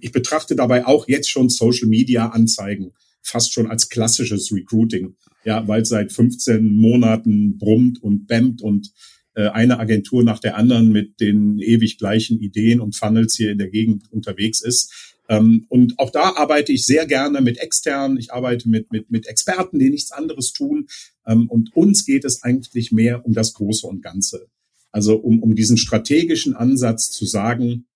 Ich 0.00 0.12
betrachte 0.12 0.56
dabei 0.56 0.86
auch 0.86 1.06
jetzt 1.08 1.30
schon 1.30 1.48
Social 1.48 1.88
Media 1.88 2.28
Anzeigen 2.30 2.92
fast 3.22 3.52
schon 3.52 3.68
als 3.68 3.88
klassisches 3.88 4.52
Recruiting. 4.52 5.14
Ja, 5.44 5.66
weil 5.66 5.84
seit 5.84 6.12
15 6.12 6.74
Monaten 6.74 7.58
brummt 7.58 8.02
und 8.02 8.26
bämmt 8.26 8.62
und 8.62 8.92
eine 9.34 9.78
Agentur 9.78 10.22
nach 10.22 10.40
der 10.40 10.56
anderen 10.56 10.92
mit 10.92 11.18
den 11.20 11.58
ewig 11.58 11.96
gleichen 11.96 12.38
Ideen 12.38 12.80
und 12.80 12.96
Funnels 12.96 13.34
hier 13.34 13.50
in 13.50 13.58
der 13.58 13.70
Gegend 13.70 14.12
unterwegs 14.12 14.60
ist. 14.60 15.12
Ähm, 15.28 15.66
und 15.68 15.98
auch 15.98 16.10
da 16.10 16.34
arbeite 16.36 16.72
ich 16.72 16.84
sehr 16.84 17.06
gerne 17.06 17.40
mit 17.40 17.58
externen. 17.58 18.18
Ich 18.18 18.32
arbeite 18.32 18.68
mit, 18.68 18.92
mit, 18.92 19.10
mit 19.10 19.26
Experten, 19.26 19.78
die 19.78 19.88
nichts 19.88 20.12
anderes 20.12 20.52
tun. 20.52 20.88
Ähm, 21.26 21.48
und 21.48 21.74
uns 21.74 22.04
geht 22.04 22.24
es 22.24 22.42
eigentlich 22.42 22.92
mehr 22.92 23.24
um 23.24 23.32
das 23.32 23.54
Große 23.54 23.86
und 23.86 24.02
Ganze. 24.02 24.48
Also 24.90 25.16
um, 25.16 25.42
um 25.42 25.54
diesen 25.54 25.78
strategischen 25.78 26.54
Ansatz 26.54 27.10
zu 27.10 27.24
sagen, 27.24 27.86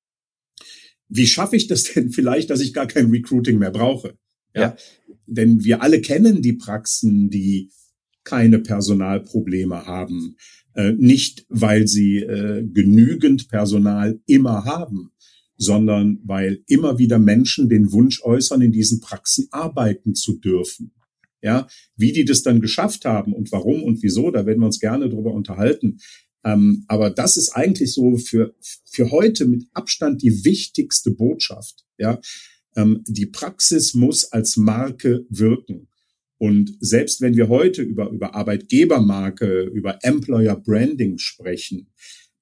wie 1.09 1.27
schaffe 1.27 1.57
ich 1.57 1.67
das 1.67 1.85
denn 1.85 2.11
vielleicht, 2.13 2.51
dass 2.51 2.61
ich 2.61 2.73
gar 2.73 2.87
kein 2.87 3.11
Recruiting 3.11 3.59
mehr 3.59 3.71
brauche? 3.71 4.17
Ja. 4.55 4.61
ja. 4.63 4.77
Denn 5.27 5.65
wir 5.65 5.83
alle 5.83 6.01
kennen 6.01 6.41
die 6.41 6.55
Praxen, 6.55 7.29
die 7.29 7.71
keine 8.25 8.61
Personalprobleme 8.61 9.87
haben, 9.87 10.37
äh, 10.77 10.93
nicht, 10.93 11.47
weil 11.49 11.89
sie 11.89 12.19
äh, 12.19 12.65
genügend 12.65 13.49
Personal 13.49 14.21
immer 14.27 14.65
haben, 14.65 15.11
sondern 15.57 16.21
weil 16.25 16.63
immer 16.67 16.99
wieder 16.99 17.19
Menschen 17.19 17.69
den 17.69 17.93
Wunsch 17.93 18.23
äußern, 18.23 18.61
in 18.61 18.73
diesen 18.73 19.01
Praxen 19.01 19.49
arbeiten 19.51 20.15
zu 20.15 20.39
dürfen. 20.39 20.93
Ja, 21.43 21.67
wie 21.97 22.13
die 22.13 22.25
das 22.25 22.43
dann 22.43 22.61
geschafft 22.61 23.05
haben 23.05 23.33
und 23.33 23.53
warum 23.53 23.83
und 23.83 24.03
wieso, 24.03 24.31
da 24.31 24.47
werden 24.47 24.61
wir 24.61 24.67
uns 24.67 24.81
gerne 24.81 25.09
drüber 25.09 25.33
unterhalten. 25.33 25.99
Ähm, 26.45 26.85
aber 26.89 27.11
das 27.11 27.37
ist 27.37 27.51
eigentlich 27.51 27.93
so 27.93 28.17
für, 28.17 28.55
für 28.85 29.11
heute 29.11 29.47
mit 29.47 29.67
Abstand 29.73 30.23
die 30.23 30.45
wichtigste 30.45 31.11
Botschaft. 31.11 31.85
Ja, 31.99 32.21
ähm, 32.75 33.03
die 33.07 33.27
Praxis 33.27 33.95
muss 33.95 34.25
als 34.33 34.57
Marke 34.57 35.25
wirken. 35.29 35.89
Und 36.39 36.77
selbst 36.81 37.21
wenn 37.21 37.37
wir 37.37 37.49
heute 37.49 37.83
über, 37.83 38.11
über 38.11 38.35
Arbeitgebermarke, 38.35 39.63
über 39.63 39.99
Employer 40.03 40.57
Branding 40.57 41.19
sprechen, 41.19 41.89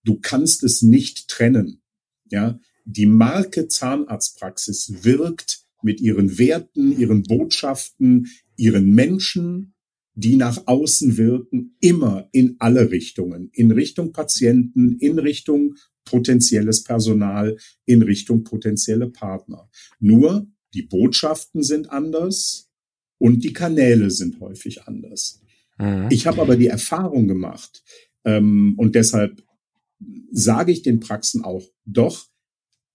du 0.04 0.18
kannst 0.20 0.62
es 0.64 0.82
nicht 0.82 1.28
trennen. 1.28 1.82
Ja, 2.30 2.58
die 2.84 3.06
Marke 3.06 3.68
Zahnarztpraxis 3.68 5.04
wirkt 5.04 5.64
mit 5.82 6.00
ihren 6.00 6.38
Werten, 6.38 6.98
ihren 6.98 7.22
Botschaften, 7.22 8.28
ihren 8.56 8.90
Menschen, 8.94 9.74
die 10.14 10.36
nach 10.36 10.66
außen 10.66 11.16
wirken, 11.16 11.76
immer 11.80 12.28
in 12.32 12.56
alle 12.58 12.90
Richtungen. 12.90 13.50
In 13.52 13.70
Richtung 13.70 14.12
Patienten, 14.12 14.96
in 14.98 15.18
Richtung 15.18 15.74
potenzielles 16.04 16.84
Personal, 16.84 17.56
in 17.84 18.02
Richtung 18.02 18.44
potenzielle 18.44 19.10
Partner. 19.10 19.68
Nur 20.00 20.46
die 20.72 20.82
Botschaften 20.82 21.62
sind 21.62 21.90
anders, 21.90 22.70
und 23.18 23.44
die 23.44 23.52
Kanäle 23.52 24.10
sind 24.10 24.40
häufig 24.40 24.82
anders. 24.84 25.40
Mhm. 25.78 26.08
Ich 26.10 26.26
habe 26.26 26.40
aber 26.40 26.56
die 26.56 26.68
Erfahrung 26.68 27.28
gemacht 27.28 27.82
ähm, 28.24 28.74
und 28.76 28.94
deshalb 28.94 29.42
sage 30.30 30.72
ich 30.72 30.82
den 30.82 31.00
Praxen 31.00 31.42
auch, 31.44 31.64
doch 31.84 32.26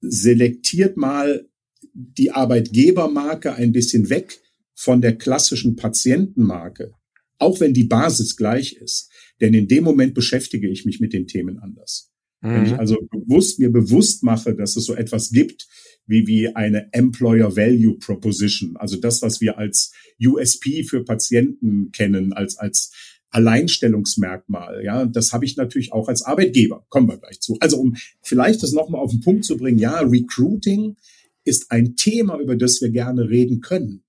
selektiert 0.02 0.98
mal 0.98 1.50
die 1.94 2.32
Arbeitgebermarke 2.32 3.54
ein 3.54 3.72
bisschen 3.72 4.10
weg 4.10 4.40
von 4.74 5.02
der 5.02 5.18
klassischen 5.18 5.76
Patientenmarke, 5.76 6.94
auch 7.38 7.60
wenn 7.60 7.74
die 7.74 7.84
Basis 7.84 8.38
gleich 8.38 8.74
ist. 8.74 9.10
Denn 9.42 9.54
in 9.54 9.68
dem 9.68 9.84
Moment 9.84 10.14
beschäftige 10.14 10.70
ich 10.70 10.86
mich 10.86 11.00
mit 11.00 11.14
den 11.14 11.28
Themen 11.28 11.60
anders. 11.60 12.12
Mhm. 12.42 12.50
Wenn 12.50 12.66
ich 12.66 12.72
mhm. 12.74 12.80
also 12.80 12.98
bewusst 13.10 13.60
mir 13.60 13.72
bewusst 13.72 14.24
mache, 14.24 14.56
dass 14.56 14.76
es 14.76 14.86
so 14.86 14.94
etwas 14.94 15.32
gibt 15.32 15.68
wie, 16.10 16.26
wie 16.28 16.56
eine 16.56 16.92
Employer 16.92 17.56
Value 17.56 17.98
Proposition, 17.98 18.76
also 18.78 18.98
das, 18.98 19.22
was 19.22 19.40
wir 19.40 19.58
als 19.58 19.94
USP 20.20 20.84
für 20.84 21.04
Patienten 21.06 21.92
kennen, 21.92 22.34
als, 22.34 22.58
als 22.58 22.92
Alleinstellungsmerkmal. 23.30 24.84
Ja, 24.84 25.06
das 25.06 25.34
habe 25.34 25.46
ich 25.46 25.56
natürlich 25.56 25.94
auch 25.94 26.08
als 26.08 26.24
Arbeitgeber. 26.24 26.84
Kommen 26.90 27.08
wir 27.08 27.18
gleich 27.18 27.40
zu. 27.40 27.58
Also 27.60 27.78
um 27.78 27.96
vielleicht 28.24 28.64
das 28.64 28.72
nochmal 28.72 29.02
auf 29.02 29.12
den 29.12 29.22
Punkt 29.22 29.46
zu 29.46 29.56
bringen, 29.56 29.78
ja, 29.78 30.00
Recruiting 30.00 30.98
ist 31.44 31.72
ein 31.72 31.96
Thema, 31.96 32.40
über 32.40 32.56
das 32.56 32.82
wir 32.82 32.90
gerne 32.90 33.30
reden 33.30 33.62
können. 33.62 34.04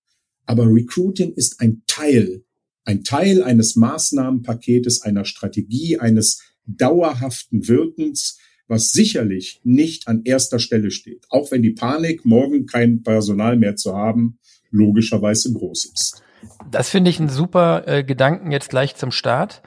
Aber 0.46 0.64
Recruiting 0.64 1.34
ist 1.34 1.60
ein 1.60 1.82
Teil, 1.86 2.44
ein 2.84 3.04
Teil 3.04 3.42
eines 3.42 3.76
Maßnahmenpaketes, 3.76 5.02
einer 5.02 5.26
Strategie, 5.26 5.98
eines 5.98 6.40
dauerhaften 6.66 7.68
Wirkens, 7.68 8.38
was 8.70 8.92
sicherlich 8.92 9.60
nicht 9.64 10.08
an 10.08 10.22
erster 10.24 10.58
Stelle 10.58 10.90
steht, 10.90 11.26
auch 11.28 11.50
wenn 11.50 11.62
die 11.62 11.72
Panik, 11.72 12.24
morgen 12.24 12.66
kein 12.66 13.02
Personal 13.02 13.56
mehr 13.56 13.76
zu 13.76 13.94
haben, 13.94 14.38
logischerweise 14.70 15.52
groß 15.52 15.86
ist. 15.86 16.22
Das 16.70 16.88
finde 16.88 17.10
ich 17.10 17.18
einen 17.18 17.28
super 17.28 17.86
äh, 17.86 18.04
Gedanken 18.04 18.52
jetzt 18.52 18.70
gleich 18.70 18.96
zum 18.96 19.10
Start, 19.10 19.62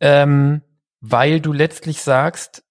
ähm, 0.00 0.62
weil 1.00 1.40
du 1.40 1.52
letztlich 1.52 2.00
sagst, 2.00 2.64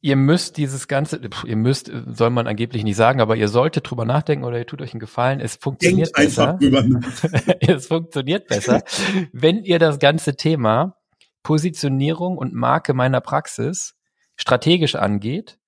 ihr 0.00 0.16
müsst 0.16 0.58
dieses 0.58 0.86
ganze, 0.86 1.18
ihr 1.46 1.56
müsst, 1.56 1.90
soll 2.06 2.28
man 2.28 2.46
angeblich 2.46 2.84
nicht 2.84 2.96
sagen, 2.96 3.22
aber 3.22 3.36
ihr 3.36 3.48
solltet 3.48 3.88
drüber 3.88 4.04
nachdenken 4.04 4.44
oder 4.44 4.58
ihr 4.58 4.66
tut 4.66 4.82
euch 4.82 4.92
einen 4.92 5.00
Gefallen. 5.00 5.40
Es 5.40 5.56
funktioniert 5.56 6.16
Denkt 6.16 6.36
besser. 6.36 6.58
es 7.60 7.86
funktioniert 7.86 8.46
besser, 8.46 8.82
wenn 9.32 9.64
ihr 9.64 9.78
das 9.78 9.98
ganze 9.98 10.36
Thema 10.36 10.98
Positionierung 11.42 12.36
und 12.36 12.52
Marke 12.52 12.92
meiner 12.92 13.22
Praxis 13.22 13.94
strategisch 14.36 14.94
angeht 14.94 15.58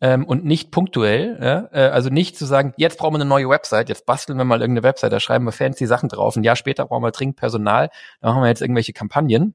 ähm, 0.00 0.24
und 0.24 0.44
nicht 0.44 0.70
punktuell. 0.70 1.38
Ja? 1.40 1.68
Äh, 1.72 1.90
also 1.90 2.10
nicht 2.10 2.36
zu 2.36 2.44
sagen, 2.44 2.74
jetzt 2.76 2.98
brauchen 2.98 3.14
wir 3.14 3.20
eine 3.20 3.28
neue 3.28 3.48
Website, 3.48 3.88
jetzt 3.88 4.06
basteln 4.06 4.38
wir 4.38 4.44
mal 4.44 4.60
irgendeine 4.60 4.84
Website, 4.84 5.12
da 5.12 5.20
schreiben 5.20 5.44
wir 5.44 5.52
fancy 5.52 5.86
Sachen 5.86 6.08
drauf. 6.08 6.36
Ein 6.36 6.44
Jahr 6.44 6.56
später 6.56 6.86
brauchen 6.86 7.02
wir 7.02 7.12
dringend 7.12 7.36
Personal, 7.36 7.90
da 8.20 8.28
machen 8.28 8.42
wir 8.42 8.48
jetzt 8.48 8.62
irgendwelche 8.62 8.92
Kampagnen 8.92 9.54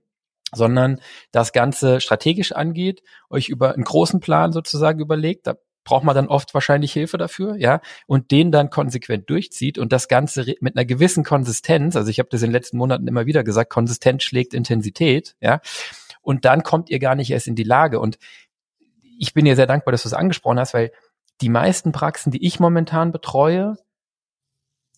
sondern 0.54 1.02
das 1.32 1.52
Ganze 1.52 2.00
strategisch 2.00 2.54
angeht, 2.54 3.04
euch 3.30 3.50
über 3.50 3.74
einen 3.74 3.84
großen 3.84 4.20
Plan 4.20 4.54
sozusagen 4.54 5.02
überlegt, 5.02 5.46
da 5.48 5.56
braucht 5.84 6.04
man 6.04 6.16
dann 6.16 6.28
oft 6.28 6.54
wahrscheinlich 6.54 6.92
Hilfe 6.92 7.18
dafür, 7.18 7.56
ja, 7.56 7.82
und 8.08 8.32
den 8.32 8.52
dann 8.52 8.70
konsequent 8.70 9.30
durchzieht 9.30 9.78
und 9.78 9.92
das 9.92 10.08
Ganze 10.08 10.56
mit 10.60 10.76
einer 10.76 10.86
gewissen 10.86 11.24
Konsistenz, 11.24 11.96
also 11.96 12.10
ich 12.10 12.20
habe 12.20 12.30
das 12.30 12.42
in 12.42 12.48
den 12.48 12.54
letzten 12.54 12.78
Monaten 12.78 13.08
immer 13.08 13.26
wieder 13.26 13.44
gesagt, 13.44 13.70
Konsistenz 13.70 14.24
schlägt 14.24 14.54
Intensität, 14.54 15.36
ja, 15.42 15.62
und 16.22 16.44
dann 16.44 16.64
kommt 16.64 16.90
ihr 16.90 17.00
gar 17.00 17.16
nicht 17.16 17.32
erst 17.32 17.48
in 17.48 17.56
die 17.56 17.64
Lage. 17.64 18.02
Und 18.02 18.18
ich 19.18 19.34
bin 19.34 19.46
dir 19.46 19.56
sehr 19.56 19.68
dankbar, 19.68 19.92
dass 19.92 20.04
du 20.04 20.10
es 20.10 20.14
angesprochen 20.14 20.60
hast, 20.60 20.74
weil 20.74 20.92
die 21.42 21.50
meisten 21.50 21.92
Praxen, 21.92 22.32
die 22.32 22.46
ich 22.46 22.60
momentan 22.60 23.12
betreue, 23.12 23.76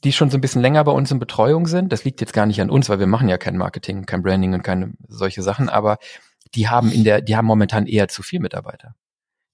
die 0.03 0.13
schon 0.13 0.29
so 0.29 0.37
ein 0.37 0.41
bisschen 0.41 0.61
länger 0.61 0.83
bei 0.83 0.91
uns 0.91 1.11
in 1.11 1.19
Betreuung 1.19 1.67
sind, 1.67 1.91
das 1.91 2.05
liegt 2.05 2.21
jetzt 2.21 2.33
gar 2.33 2.45
nicht 2.45 2.61
an 2.61 2.69
uns, 2.69 2.89
weil 2.89 2.99
wir 2.99 3.07
machen 3.07 3.27
ja 3.27 3.37
kein 3.37 3.57
Marketing, 3.57 4.05
kein 4.05 4.21
Branding 4.21 4.53
und 4.53 4.63
keine 4.63 4.93
solche 5.07 5.41
Sachen, 5.41 5.67
aber 5.67 5.97
die 6.55 6.69
haben 6.69 6.91
in 6.91 7.03
der, 7.03 7.21
die 7.21 7.35
haben 7.35 7.45
momentan 7.45 7.85
eher 7.85 8.07
zu 8.07 8.23
viel 8.23 8.39
Mitarbeiter. 8.39 8.95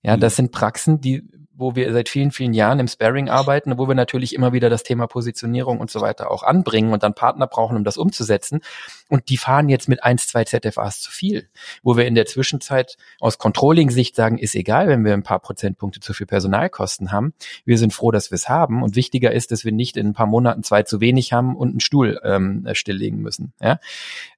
Ja, 0.03 0.15
mhm. 0.15 0.21
das 0.21 0.35
sind 0.35 0.51
Praxen, 0.51 1.01
die 1.01 1.27
wo 1.57 1.75
wir 1.75 1.91
seit 1.93 2.09
vielen, 2.09 2.31
vielen 2.31 2.53
Jahren 2.53 2.79
im 2.79 2.87
Sparring 2.87 3.29
arbeiten, 3.29 3.77
wo 3.77 3.87
wir 3.87 3.95
natürlich 3.95 4.35
immer 4.35 4.53
wieder 4.53 4.69
das 4.69 4.83
Thema 4.83 5.07
Positionierung 5.07 5.79
und 5.79 5.89
so 5.89 6.01
weiter 6.01 6.31
auch 6.31 6.43
anbringen 6.43 6.91
und 6.91 7.03
dann 7.03 7.13
Partner 7.13 7.47
brauchen, 7.47 7.77
um 7.77 7.83
das 7.83 7.97
umzusetzen. 7.97 8.61
Und 9.09 9.29
die 9.29 9.37
fahren 9.37 9.69
jetzt 9.69 9.87
mit 9.87 10.03
eins, 10.03 10.27
zwei 10.27 10.43
ZFAs 10.43 11.01
zu 11.01 11.11
viel, 11.11 11.49
wo 11.83 11.95
wir 11.95 12.05
in 12.05 12.15
der 12.15 12.25
Zwischenzeit 12.25 12.97
aus 13.19 13.37
Controlling-Sicht 13.37 14.15
sagen, 14.15 14.37
ist 14.37 14.55
egal, 14.55 14.87
wenn 14.87 15.05
wir 15.05 15.13
ein 15.13 15.23
paar 15.23 15.39
Prozentpunkte 15.39 15.99
zu 15.99 16.13
viel 16.13 16.27
Personalkosten 16.27 17.11
haben. 17.11 17.33
Wir 17.63 17.77
sind 17.77 17.93
froh, 17.93 18.11
dass 18.11 18.31
wir 18.31 18.35
es 18.35 18.49
haben. 18.49 18.83
Und 18.83 18.95
wichtiger 18.95 19.31
ist, 19.31 19.51
dass 19.51 19.63
wir 19.63 19.71
nicht 19.71 19.97
in 19.97 20.07
ein 20.07 20.13
paar 20.13 20.27
Monaten 20.27 20.63
zwei 20.63 20.83
zu 20.83 20.99
wenig 20.99 21.33
haben 21.33 21.55
und 21.55 21.69
einen 21.69 21.79
Stuhl 21.79 22.19
ähm, 22.23 22.67
stilllegen 22.73 23.21
müssen. 23.21 23.53
Ja? 23.61 23.79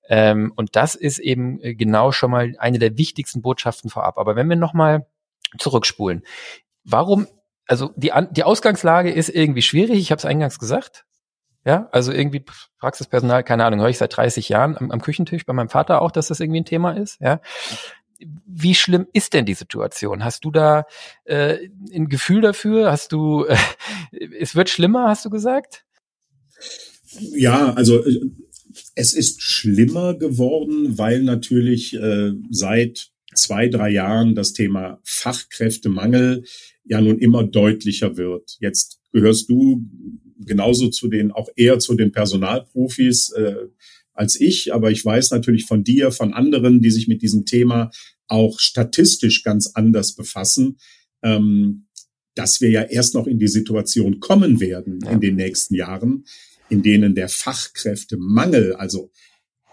Ähm, 0.10 0.54
und 0.56 0.76
das 0.76 0.96
ist 0.96 1.20
eben 1.20 1.60
äh, 1.62 1.76
genau 1.76 2.12
schon 2.12 2.32
mal 2.32 2.56
eine 2.60 2.80
der 2.80 2.98
wichtigsten 2.98 3.42
Botschaften 3.42 3.90
vorab. 3.90 4.18
Aber 4.18 4.36
wenn 4.36 4.48
wir 4.48 4.56
nochmal 4.56 5.06
zurückspulen, 5.58 6.24
warum, 6.88 7.28
also 7.68 7.92
die, 7.96 8.12
die 8.32 8.44
Ausgangslage 8.44 9.12
ist 9.12 9.30
irgendwie 9.30 9.62
schwierig, 9.62 10.00
ich 10.00 10.12
habe 10.12 10.20
es 10.20 10.26
eingangs 10.26 10.60
gesagt. 10.60 11.06
Ja, 11.66 11.90
also 11.92 12.14
irgendwie 12.14 12.46
Praxispersonal, 12.80 13.44
keine 13.44 13.66
Ahnung, 13.66 13.82
höre 13.82 13.90
ich 13.90 13.98
seit 13.98 14.16
30 14.16 14.48
Jahren 14.48 14.78
am, 14.78 14.90
am 14.90 15.02
Küchentisch 15.02 15.46
bei 15.46 15.52
meinem 15.52 15.68
Vater 15.68 16.02
auch, 16.02 16.12
dass 16.12 16.30
das 16.30 16.40
irgendwie 16.40 16.62
ein 16.62 16.66
Thema 16.66 16.94
ist. 16.94 17.20
Ja, 17.20 17.42
wie 18.20 18.74
schlimm 18.74 19.08
ist 19.12 19.34
denn 19.34 19.46
die 19.46 19.54
Situation? 19.54 20.24
Hast 20.24 20.46
du 20.46 20.52
da 20.52 20.86
äh, 21.26 21.58
ein 21.94 22.08
Gefühl 22.08 22.42
dafür? 22.42 22.92
Hast 22.92 23.12
du, 23.12 23.46
äh, 23.46 23.58
es 24.40 24.56
wird 24.56 24.70
schlimmer, 24.70 25.10
hast 25.10 25.26
du 25.26 25.30
gesagt? 25.30 25.84
Ja, 27.20 27.74
also 27.74 28.04
äh, 28.04 28.32
es 28.96 29.14
ist 29.14 29.42
schlimmer 29.42 30.14
geworden, 30.14 30.98
weil 30.98 31.22
natürlich 31.24 31.94
äh, 31.96 32.32
seit 32.50 33.10
zwei, 33.38 33.68
drei 33.70 33.90
Jahren 33.90 34.36
das 34.36 34.54
Thema 34.54 35.00
Fachkräftemangel 35.04 36.44
ja 36.84 37.02
nun 37.02 37.20
immer 37.20 37.44
deutlicher 37.44 38.18
wird. 38.18 38.58
Jetzt 38.60 39.00
gehörst 39.12 39.50
du 39.50 39.84
genauso 40.40 40.90
zu 40.90 41.08
den, 41.08 41.32
auch 41.32 41.50
eher 41.56 41.80
zu 41.80 41.96
den 41.96 42.12
Personalprofis 42.12 43.32
äh, 43.32 43.56
als 44.14 44.40
ich, 44.40 44.74
aber 44.74 44.90
ich 44.92 45.06
weiß 45.06 45.32
natürlich 45.32 45.66
von 45.66 45.84
dir, 45.84 46.12
von 46.12 46.34
anderen, 46.34 46.82
die 46.82 46.90
sich 46.90 47.08
mit 47.08 47.22
diesem 47.22 47.46
Thema 47.46 47.92
auch 48.28 48.60
statistisch 48.60 49.44
ganz 49.44 49.68
anders 49.74 50.16
befassen, 50.16 50.78
ähm, 51.24 51.88
dass 52.34 52.62
wir 52.62 52.70
ja 52.70 52.84
erst 52.84 53.14
noch 53.14 53.28
in 53.28 53.40
die 53.40 53.48
Situation 53.48 54.20
kommen 54.20 54.60
werden 54.60 55.00
ja. 55.04 55.12
in 55.12 55.22
den 55.22 55.36
nächsten 55.36 55.76
Jahren, 55.76 56.26
in 56.70 56.84
denen 56.84 57.16
der 57.16 57.30
Fachkräftemangel, 57.30 58.74
also 58.74 59.12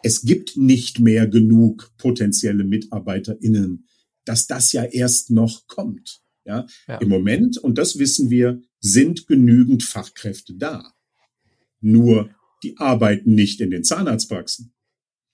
es 0.04 0.20
gibt 0.20 0.58
nicht 0.58 1.00
mehr 1.00 1.26
genug 1.26 1.90
potenzielle 1.96 2.62
MitarbeiterInnen, 2.62 3.88
dass 4.26 4.46
das 4.46 4.72
ja 4.72 4.84
erst 4.84 5.30
noch 5.30 5.66
kommt. 5.66 6.20
Ja? 6.44 6.66
ja. 6.86 6.98
Im 6.98 7.08
Moment, 7.08 7.56
und 7.56 7.78
das 7.78 7.98
wissen 7.98 8.28
wir, 8.28 8.60
sind 8.80 9.26
genügend 9.26 9.82
Fachkräfte 9.82 10.54
da. 10.56 10.92
Nur 11.80 12.28
die 12.62 12.76
arbeiten 12.76 13.34
nicht 13.34 13.62
in 13.62 13.70
den 13.70 13.82
Zahnarztpraxen. 13.82 14.74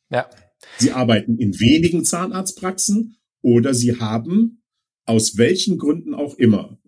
Ja. 0.09 0.31
Sie 0.79 0.93
arbeiten 0.93 1.37
in 1.39 1.59
wenigen 1.59 2.05
Zahnarztpraxen 2.05 3.17
oder 3.43 3.75
sie 3.75 3.99
haben 3.99 4.60
aus 5.07 5.37
welchen 5.39 5.79
Gründen 5.79 6.15
auch 6.15 6.37
immer, 6.39 6.79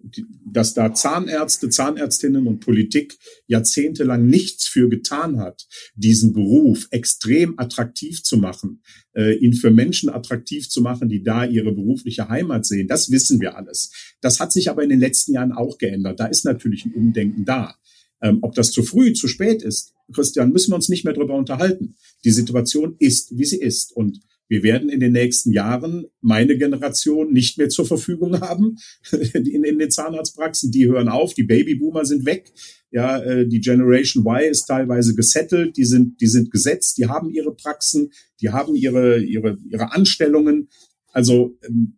dass 0.44 0.75
da 0.75 0.94
Zahnärzte, 0.94 1.70
Zahnärztinnen 1.70 2.46
und 2.46 2.61
Politik 2.61 3.18
jahrzehntelang 3.46 4.27
nichts 4.27 4.66
für 4.66 4.88
getan 4.88 5.38
hat, 5.38 5.66
diesen 5.94 6.33
Beruf 6.33 6.87
extrem 6.90 7.59
attraktiv 7.59 8.22
zu 8.22 8.37
machen, 8.37 8.83
äh, 9.16 9.37
ihn 9.38 9.55
für 9.55 9.70
Menschen 9.70 10.09
attraktiv 10.09 10.68
zu 10.68 10.83
machen, 10.83 11.09
die 11.09 11.22
da 11.22 11.44
ihre 11.44 11.72
berufliche 11.72 12.29
Heimat 12.29 12.66
sehen. 12.66 12.87
Das 12.87 13.11
wissen 13.11 13.40
wir 13.40 13.57
alles. 13.57 13.90
Das 14.20 14.40
hat 14.40 14.53
sich 14.53 14.70
aber 14.70 14.83
in 14.83 14.90
den 14.90 15.01
letzten 15.01 15.33
Jahren 15.33 15.53
auch 15.53 15.79
geändert. 15.79 16.20
Da 16.20 16.27
ist 16.27 16.44
natürlich 16.44 16.85
ein 16.85 16.94
Umdenken 16.94 17.44
da. 17.44 17.75
Ähm, 18.22 18.38
ob 18.42 18.55
das 18.55 18.70
zu 18.70 18.83
früh, 18.83 19.14
zu 19.14 19.27
spät 19.27 19.62
ist, 19.62 19.94
Christian, 20.12 20.53
müssen 20.53 20.70
wir 20.70 20.77
uns 20.77 20.88
nicht 20.88 21.05
mehr 21.05 21.14
darüber 21.14 21.35
unterhalten. 21.35 21.96
Die 22.25 22.31
Situation 22.31 22.94
ist, 22.98 23.37
wie 23.37 23.44
sie 23.44 23.59
ist. 23.59 23.92
Und 23.96 24.20
wir 24.53 24.62
werden 24.62 24.91
in 24.91 25.01
den 25.01 25.12
nächsten 25.12 25.51
Jahren 25.51 26.05
meine 26.21 26.59
Generation 26.59 27.33
nicht 27.33 27.57
mehr 27.57 27.71
zur 27.71 27.87
Verfügung 27.87 28.38
haben 28.43 28.77
in, 29.33 29.65
in 29.65 29.79
den 29.79 29.91
Zahnarztpraxen. 29.91 30.71
Die 30.71 30.87
hören 30.87 31.09
auf, 31.09 31.33
die 31.33 31.45
Babyboomer 31.45 32.05
sind 32.05 32.27
weg. 32.27 32.53
Ja, 32.91 33.19
äh, 33.23 33.49
die 33.49 33.61
Generation 33.61 34.27
Y 34.27 34.51
ist 34.51 34.67
teilweise 34.67 35.15
gesettelt, 35.15 35.79
die 35.79 35.87
sind, 35.87 36.21
die 36.21 36.27
sind 36.27 36.51
gesetzt, 36.51 36.99
die 36.99 37.07
haben 37.07 37.31
ihre 37.31 37.55
Praxen, 37.55 38.11
die 38.43 38.51
haben 38.51 38.75
ihre, 38.75 39.23
ihre, 39.23 39.57
ihre 39.71 39.93
Anstellungen. 39.93 40.69
Also 41.12 41.57
ähm, 41.67 41.97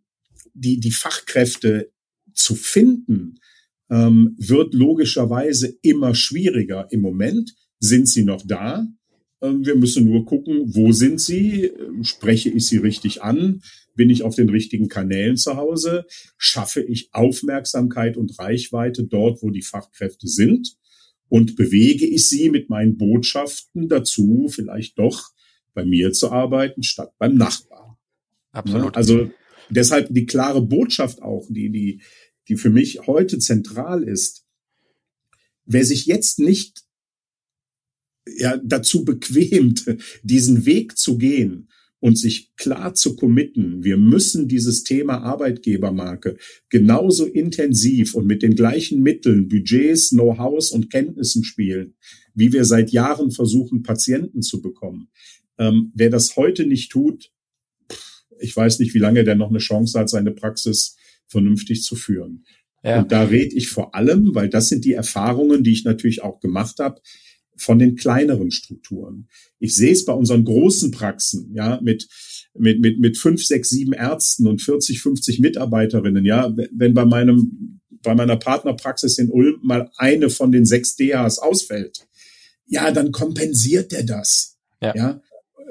die, 0.53 0.79
die 0.79 0.93
Fachkräfte 0.93 1.91
zu 2.35 2.55
finden, 2.55 3.41
ähm, 3.91 4.37
wird 4.39 4.75
logischerweise 4.75 5.77
immer 5.83 6.15
schwieriger. 6.15 6.87
Im 6.93 7.01
Moment 7.01 7.53
sind 7.81 8.09
sie 8.09 8.23
noch 8.23 8.47
da. 8.47 8.87
Ähm, 9.45 9.65
wir 9.65 9.77
müssen 9.77 10.05
nur 10.05 10.25
gucken, 10.25 10.75
wo 10.75 10.93
sind 10.93 11.21
sie? 11.21 11.67
Ähm, 11.67 12.03
spreche 12.03 12.51
ich 12.51 12.67
sie 12.67 12.79
richtig 12.79 13.23
an? 13.23 13.63
Bin 13.95 14.11
ich 14.11 14.23
auf 14.23 14.35
den 14.35 14.49
richtigen 14.49 14.89
Kanälen 14.89 15.37
zu 15.37 15.57
Hause? 15.57 16.07
Schaffe 16.37 16.83
ich 16.83 17.11
Aufmerksamkeit 17.13 18.17
und 18.17 18.39
Reichweite 18.39 19.05
dort, 19.05 19.43
wo 19.43 19.51
die 19.51 19.63
Fachkräfte 19.63 20.27
sind? 20.27 20.77
Und 21.29 21.57
bewege 21.57 22.07
ich 22.07 22.29
sie 22.29 22.51
mit 22.51 22.71
meinen 22.71 22.97
Botschaften 22.97 23.89
dazu, 23.89 24.49
vielleicht 24.49 24.99
doch 24.99 25.31
bei 25.75 25.85
mir 25.85 26.13
zu 26.13 26.31
arbeiten, 26.31 26.83
statt 26.83 27.13
beim 27.19 27.35
Nachbarn? 27.35 27.97
Absolut. 28.53 28.97
Also 28.97 29.31
deshalb 29.71 30.09
die 30.11 30.27
klare 30.27 30.63
Botschaft 30.63 31.23
auch, 31.23 31.47
die, 31.51 31.71
die, 31.71 32.03
die 32.49 32.57
für 32.57 32.71
mich 32.71 33.07
heute 33.07 33.39
zentral 33.39 34.05
ist. 34.05 34.45
Wer 35.67 35.85
sich 35.85 36.07
jetzt 36.07 36.39
nicht 36.39 36.84
ja, 38.27 38.57
dazu 38.63 39.05
bequemt, 39.05 39.85
diesen 40.23 40.67
Weg 40.67 40.97
zu 40.99 41.19
gehen 41.19 41.69
und 42.01 42.19
sich 42.19 42.55
klar 42.57 42.95
zu 42.95 43.17
committen, 43.17 43.83
wir 43.83 43.97
müssen 43.97 44.47
dieses 44.47 44.85
Thema 44.85 45.23
Arbeitgebermarke 45.23 46.37
genauso 46.69 47.25
intensiv 47.25 48.15
und 48.15 48.27
mit 48.27 48.43
den 48.43 48.55
gleichen 48.55 49.03
Mitteln, 49.03 49.49
Budgets, 49.49 50.11
Know-hows 50.11 50.71
und 50.71 50.91
Kenntnissen 50.91 51.45
spielen, 51.45 51.95
wie 52.35 52.53
wir 52.53 52.65
seit 52.67 52.91
Jahren 52.91 53.31
versuchen, 53.31 53.83
Patienten 53.83 54.43
zu 54.43 54.61
bekommen. 54.61 55.09
Ähm, 55.57 55.93
wer 55.95 56.11
das 56.11 56.37
heute 56.37 56.67
nicht 56.67 56.93
tut, 56.93 57.31
ich 58.39 58.55
weiß 58.55 58.81
nicht, 58.81 58.95
wie 58.95 58.99
lange 58.99 59.25
der 59.25 59.37
noch 59.37 59.49
eine 59.51 59.59
Chance 59.59 59.99
hat, 59.99 60.11
seine 60.11 60.33
Praxis 60.33 60.97
vernünftig 61.27 61.83
zu 61.83 61.97
führen. 61.97 62.45
Ja. 62.83 63.01
Und 63.01 63.13
da 63.13 63.23
rede 63.23 63.55
ich 63.55 63.69
vor 63.69 63.95
allem, 63.95 64.35
weil 64.35 64.51
das 64.51 64.69
sind 64.69 64.85
die 64.85 64.93
Erfahrungen, 64.93 65.65
die 65.65 65.73
ich 65.73 65.85
natürlich 65.85 66.23
auch 66.23 66.41
gemacht 66.41 66.81
habe, 66.81 67.01
von 67.57 67.79
den 67.79 67.97
kleineren 67.97 68.51
Strukturen. 68.51 69.29
Ich 69.59 69.75
sehe 69.75 69.93
es 69.93 70.05
bei 70.05 70.13
unseren 70.13 70.45
großen 70.45 70.91
Praxen, 70.91 71.53
ja, 71.55 71.81
mit, 71.83 72.09
mit, 72.57 72.81
mit, 72.81 72.99
mit 72.99 73.19
fünf, 73.19 73.45
sechs, 73.45 73.71
sieben 73.71 73.93
Ärzten 73.93 74.47
und 74.47 74.63
40, 74.63 75.01
50 75.01 75.41
Mitarbeiterinnen, 75.41 76.25
ja, 76.25 76.55
wenn 76.73 76.95
bei 76.95 77.05
meinem, 77.05 77.81
bei 78.03 78.15
meiner 78.15 78.37
Partnerpraxis 78.37 79.19
in 79.19 79.31
Ulm 79.31 79.61
mal 79.63 79.91
eine 79.97 80.31
von 80.31 80.53
den 80.53 80.67
sechs 80.67 80.97
DAs 80.97 81.39
ausfällt, 81.39 82.07
ja, 82.67 82.91
dann 82.91 83.13
kompensiert 83.13 83.93
der 83.93 84.05
das. 84.05 84.57
Ja. 84.81 84.95
ja. 84.95 85.23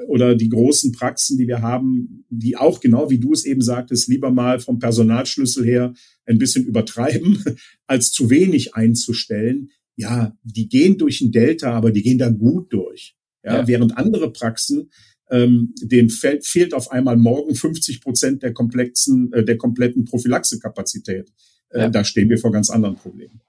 Oder 0.08 0.34
die 0.34 0.48
großen 0.48 0.92
Praxen, 0.92 1.38
die 1.38 1.46
wir 1.46 1.62
haben, 1.62 2.24
die 2.28 2.56
auch 2.56 2.80
genau 2.80 3.10
wie 3.10 3.18
du 3.18 3.32
es 3.32 3.44
eben 3.44 3.62
sagtest, 3.62 4.08
lieber 4.08 4.30
mal 4.30 4.60
vom 4.60 4.78
Personalschlüssel 4.78 5.64
her 5.64 5.94
ein 6.26 6.38
bisschen 6.38 6.64
übertreiben, 6.64 7.42
als 7.86 8.10
zu 8.10 8.30
wenig 8.30 8.74
einzustellen 8.74 9.70
ja, 9.96 10.36
die 10.42 10.68
gehen 10.68 10.98
durch 10.98 11.20
ein 11.20 11.32
Delta, 11.32 11.72
aber 11.72 11.90
die 11.90 12.02
gehen 12.02 12.18
da 12.18 12.30
gut 12.30 12.72
durch. 12.72 13.16
Ja, 13.42 13.58
ja. 13.58 13.68
während 13.68 13.96
andere 13.98 14.32
Praxen 14.32 14.90
ähm, 15.30 15.74
denen 15.80 16.10
fehlt, 16.10 16.46
fehlt 16.46 16.74
auf 16.74 16.90
einmal 16.90 17.16
morgen 17.16 17.54
50 17.54 18.00
Prozent 18.02 18.42
der 18.42 18.52
komplexen, 18.52 19.32
äh, 19.32 19.44
der 19.44 19.56
kompletten 19.56 20.04
Prophylaxekapazität. 20.04 21.32
Äh, 21.70 21.80
ja. 21.80 21.88
Da 21.88 22.04
stehen 22.04 22.28
wir 22.28 22.38
vor 22.38 22.52
ganz 22.52 22.70
anderen 22.70 22.96
Problemen. 22.96 23.40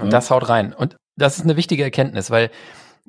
Und 0.00 0.12
das 0.12 0.30
haut 0.30 0.48
rein. 0.48 0.72
Und 0.72 0.96
das 1.16 1.38
ist 1.38 1.44
eine 1.44 1.56
wichtige 1.56 1.82
Erkenntnis, 1.82 2.30
weil 2.30 2.50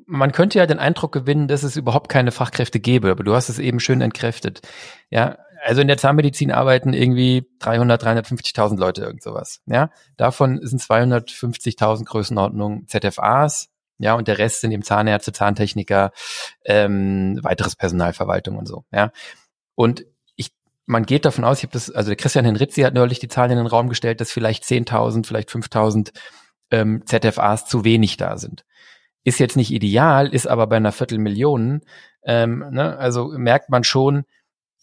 man 0.06 0.32
könnte 0.32 0.58
ja 0.58 0.66
den 0.66 0.78
Eindruck 0.78 1.12
gewinnen, 1.12 1.48
dass 1.48 1.62
es 1.62 1.76
überhaupt 1.76 2.08
keine 2.08 2.32
Fachkräfte 2.32 2.80
gäbe, 2.80 3.10
aber 3.10 3.24
du 3.24 3.34
hast 3.34 3.48
es 3.48 3.58
eben 3.58 3.80
schön 3.80 4.00
entkräftet. 4.00 4.60
Ja, 5.10 5.38
also 5.62 5.80
in 5.80 5.88
der 5.88 5.96
Zahnmedizin 5.96 6.50
arbeiten 6.50 6.92
irgendwie 6.92 7.46
300, 7.60 8.02
350.000 8.02 8.78
Leute, 8.78 9.02
irgend 9.02 9.22
sowas. 9.22 9.60
Ja, 9.66 9.90
davon 10.16 10.60
sind 10.62 10.82
250.000 10.82 12.04
Größenordnung 12.04 12.86
ZFAs. 12.88 13.68
Ja, 13.98 14.14
und 14.14 14.26
der 14.26 14.38
Rest 14.38 14.60
sind 14.60 14.72
eben 14.72 14.82
Zahnärzte, 14.82 15.32
Zahntechniker, 15.32 16.10
ähm, 16.64 17.38
weiteres 17.42 17.76
Personalverwaltung 17.76 18.56
und 18.56 18.66
so. 18.66 18.84
Ja, 18.92 19.12
und 19.76 20.04
ich, 20.34 20.50
man 20.86 21.06
geht 21.06 21.24
davon 21.24 21.44
aus, 21.44 21.58
ich 21.58 21.64
habe 21.64 21.72
das, 21.72 21.90
also 21.90 22.08
der 22.08 22.16
Christian 22.16 22.44
Henritzi 22.44 22.82
hat 22.82 22.94
neulich 22.94 23.20
die 23.20 23.28
Zahlen 23.28 23.52
in 23.52 23.58
den 23.58 23.66
Raum 23.66 23.88
gestellt, 23.88 24.20
dass 24.20 24.32
vielleicht 24.32 24.64
10.000, 24.64 25.26
vielleicht 25.26 25.50
5.000 25.50 26.12
ähm, 26.72 27.04
ZFAs 27.06 27.66
zu 27.66 27.84
wenig 27.84 28.16
da 28.16 28.38
sind. 28.38 28.64
Ist 29.22 29.38
jetzt 29.38 29.56
nicht 29.56 29.70
ideal, 29.70 30.34
ist 30.34 30.48
aber 30.48 30.66
bei 30.66 30.76
einer 30.76 30.90
Viertelmillion, 30.90 31.82
ähm, 32.24 32.64
ne, 32.70 32.96
also 32.98 33.28
merkt 33.28 33.70
man 33.70 33.84
schon, 33.84 34.24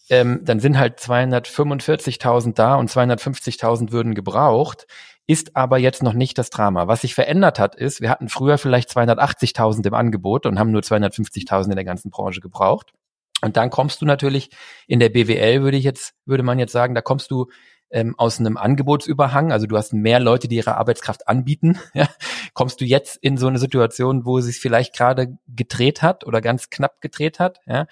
ähm, 0.09 0.41
dann 0.43 0.59
sind 0.59 0.77
halt 0.77 0.99
245.000 0.99 2.53
da 2.55 2.75
und 2.75 2.89
250.000 2.89 3.91
würden 3.91 4.15
gebraucht, 4.15 4.87
ist 5.27 5.55
aber 5.55 5.77
jetzt 5.77 6.01
noch 6.01 6.13
nicht 6.13 6.37
das 6.37 6.49
Drama. 6.49 6.87
Was 6.87 7.01
sich 7.01 7.13
verändert 7.13 7.59
hat, 7.59 7.75
ist, 7.75 8.01
wir 8.01 8.09
hatten 8.09 8.29
früher 8.29 8.57
vielleicht 8.57 8.89
280.000 8.89 9.85
im 9.85 9.93
Angebot 9.93 10.47
und 10.47 10.57
haben 10.57 10.71
nur 10.71 10.81
250.000 10.81 11.69
in 11.69 11.75
der 11.75 11.85
ganzen 11.85 12.09
Branche 12.09 12.41
gebraucht. 12.41 12.93
Und 13.41 13.55
dann 13.55 13.69
kommst 13.69 14.01
du 14.01 14.05
natürlich 14.05 14.49
in 14.87 14.99
der 14.99 15.09
BWL, 15.09 15.61
würde 15.61 15.77
ich 15.77 15.83
jetzt, 15.83 16.13
würde 16.25 16.43
man 16.43 16.59
jetzt 16.59 16.71
sagen, 16.71 16.95
da 16.95 17.01
kommst 17.01 17.29
du 17.31 17.47
ähm, 17.91 18.15
aus 18.17 18.39
einem 18.39 18.57
Angebotsüberhang, 18.57 19.51
also 19.51 19.65
du 19.65 19.77
hast 19.77 19.93
mehr 19.93 20.19
Leute, 20.19 20.47
die 20.47 20.57
ihre 20.57 20.77
Arbeitskraft 20.77 21.27
anbieten, 21.27 21.79
ja, 21.93 22.07
kommst 22.53 22.81
du 22.81 22.85
jetzt 22.85 23.17
in 23.17 23.37
so 23.37 23.47
eine 23.47 23.59
Situation, 23.59 24.25
wo 24.25 24.37
es 24.37 24.45
sich 24.45 24.59
vielleicht 24.59 24.95
gerade 24.95 25.37
gedreht 25.47 26.01
hat 26.01 26.25
oder 26.25 26.41
ganz 26.41 26.69
knapp 26.69 27.01
gedreht 27.01 27.39
hat, 27.39 27.59
ja, 27.65 27.85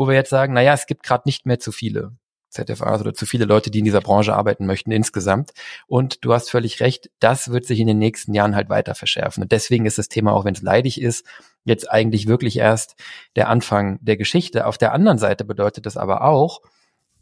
wo 0.00 0.08
wir 0.08 0.14
jetzt 0.14 0.30
sagen, 0.30 0.54
naja, 0.54 0.72
es 0.72 0.86
gibt 0.86 1.02
gerade 1.02 1.24
nicht 1.26 1.44
mehr 1.44 1.58
zu 1.58 1.72
viele 1.72 2.12
ZFAs 2.48 3.02
oder 3.02 3.12
zu 3.12 3.26
viele 3.26 3.44
Leute, 3.44 3.70
die 3.70 3.80
in 3.80 3.84
dieser 3.84 4.00
Branche 4.00 4.34
arbeiten 4.34 4.64
möchten 4.64 4.90
insgesamt. 4.92 5.50
Und 5.88 6.24
du 6.24 6.32
hast 6.32 6.50
völlig 6.50 6.80
recht, 6.80 7.10
das 7.18 7.52
wird 7.52 7.66
sich 7.66 7.80
in 7.80 7.86
den 7.86 7.98
nächsten 7.98 8.32
Jahren 8.32 8.56
halt 8.56 8.70
weiter 8.70 8.94
verschärfen. 8.94 9.42
Und 9.42 9.52
deswegen 9.52 9.84
ist 9.84 9.98
das 9.98 10.08
Thema, 10.08 10.32
auch 10.32 10.46
wenn 10.46 10.54
es 10.54 10.62
leidig 10.62 11.02
ist, 11.02 11.26
jetzt 11.64 11.90
eigentlich 11.90 12.28
wirklich 12.28 12.56
erst 12.56 12.96
der 13.36 13.50
Anfang 13.50 13.98
der 14.00 14.16
Geschichte. 14.16 14.66
Auf 14.66 14.78
der 14.78 14.94
anderen 14.94 15.18
Seite 15.18 15.44
bedeutet 15.44 15.84
das 15.84 15.98
aber 15.98 16.24
auch, 16.24 16.62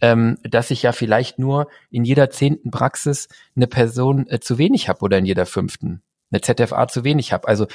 ähm, 0.00 0.38
dass 0.44 0.70
ich 0.70 0.84
ja 0.84 0.92
vielleicht 0.92 1.40
nur 1.40 1.66
in 1.90 2.04
jeder 2.04 2.30
zehnten 2.30 2.70
Praxis 2.70 3.26
eine 3.56 3.66
Person 3.66 4.28
äh, 4.28 4.38
zu 4.38 4.56
wenig 4.56 4.88
habe 4.88 5.00
oder 5.00 5.18
in 5.18 5.26
jeder 5.26 5.46
fünften 5.46 6.00
eine 6.30 6.42
ZFA 6.42 6.86
zu 6.86 7.02
wenig 7.02 7.32
habe. 7.32 7.48
Also 7.48 7.66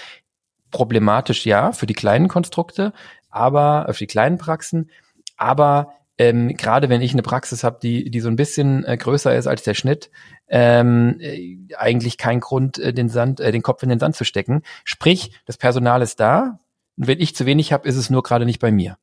problematisch 0.74 1.46
ja 1.46 1.72
für 1.72 1.86
die 1.86 1.94
kleinen 1.94 2.28
Konstrukte, 2.28 2.94
aber 3.34 3.88
äh, 3.88 3.94
für 3.94 4.00
die 4.00 4.08
kleinen 4.08 4.38
Praxen, 4.38 4.90
aber 5.38 5.94
ähm, 6.18 6.56
gerade 6.56 6.90
wenn 6.90 7.02
ich 7.02 7.14
eine 7.14 7.24
Praxis 7.24 7.64
habe, 7.64 7.80
die, 7.82 8.10
die 8.12 8.20
so 8.20 8.28
ein 8.28 8.36
bisschen 8.36 8.86
äh, 8.86 8.98
größer 8.98 9.36
ist 9.36 9.48
als 9.48 9.64
der 9.64 9.74
Schnitt, 9.74 10.12
ähm, 10.48 11.18
äh, 11.20 11.58
eigentlich 11.76 12.18
kein 12.18 12.40
Grund, 12.40 12.78
äh, 12.78 12.94
den 12.94 13.10
Sand, 13.10 13.40
äh, 13.40 13.52
den 13.52 13.64
Kopf 13.64 13.82
in 13.82 13.90
den 13.90 14.00
Sand 14.00 14.16
zu 14.16 14.24
stecken. 14.24 14.62
Sprich, 14.84 15.32
das 15.46 15.58
Personal 15.58 16.02
ist 16.02 16.20
da. 16.20 16.60
Und 16.98 17.08
wenn 17.08 17.20
ich 17.20 17.36
zu 17.36 17.48
wenig 17.48 17.74
habe, 17.74 17.88
ist 17.88 17.96
es 17.96 18.12
nur 18.12 18.22
gerade 18.22 18.46
nicht 18.46 18.60
bei 18.60 18.72
mir. 18.72 18.98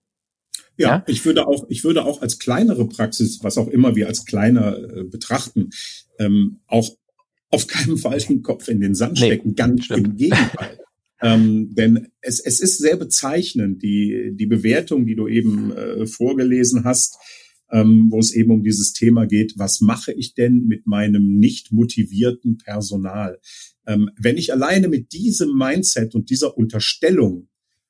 Ja, 0.76 0.88
ja, 0.88 1.04
ich 1.08 1.24
würde 1.24 1.48
auch, 1.48 1.66
ich 1.68 1.82
würde 1.82 2.04
auch 2.04 2.22
als 2.22 2.38
kleinere 2.38 2.86
Praxis, 2.86 3.42
was 3.42 3.58
auch 3.58 3.66
immer 3.66 3.96
wir 3.96 4.06
als 4.06 4.24
kleiner 4.24 4.78
äh, 4.78 5.02
betrachten, 5.02 5.70
ähm, 6.18 6.60
auch 6.68 6.90
auf 7.50 7.66
keinen 7.66 7.98
Fall 7.98 8.18
den 8.18 8.42
Kopf 8.42 8.68
in 8.68 8.80
den 8.80 8.94
Sand 8.94 9.18
stecken. 9.18 9.48
Nee, 9.48 9.54
Ganz 9.54 9.84
stimmt. 9.86 10.06
im 10.06 10.16
Gegenteil. 10.16 10.78
Ähm, 11.22 11.74
denn 11.74 12.08
es, 12.20 12.40
es 12.40 12.60
ist 12.60 12.78
sehr 12.78 12.96
bezeichnend, 12.96 13.82
die, 13.82 14.32
die 14.34 14.46
Bewertung, 14.46 15.06
die 15.06 15.16
du 15.16 15.28
eben 15.28 15.72
äh, 15.72 16.06
vorgelesen 16.06 16.84
hast, 16.84 17.16
ähm, 17.70 18.08
wo 18.10 18.18
es 18.18 18.32
eben 18.32 18.50
um 18.50 18.62
dieses 18.62 18.92
Thema 18.92 19.26
geht, 19.26 19.54
was 19.56 19.80
mache 19.80 20.12
ich 20.12 20.34
denn 20.34 20.66
mit 20.66 20.86
meinem 20.86 21.38
nicht 21.38 21.72
motivierten 21.72 22.58
Personal? 22.58 23.38
Ähm, 23.86 24.10
wenn 24.18 24.38
ich 24.38 24.52
alleine 24.52 24.88
mit 24.88 25.12
diesem 25.12 25.56
Mindset 25.56 26.14
und 26.14 26.30
dieser 26.30 26.56
Unterstellung 26.56 27.48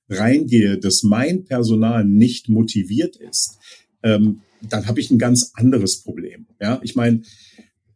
reingehe, 0.09 0.79
dass 0.79 1.03
mein 1.03 1.45
Personal 1.45 2.05
nicht 2.05 2.49
motiviert 2.49 3.17
ist, 3.17 3.59
ähm, 4.03 4.41
dann 4.69 4.87
habe 4.87 5.01
ich 5.01 5.11
ein 5.11 5.19
ganz 5.19 5.53
anderes 5.55 6.03
Problem. 6.03 6.47
Ja, 6.61 6.81
ich 6.83 6.97
meine, 6.97 7.23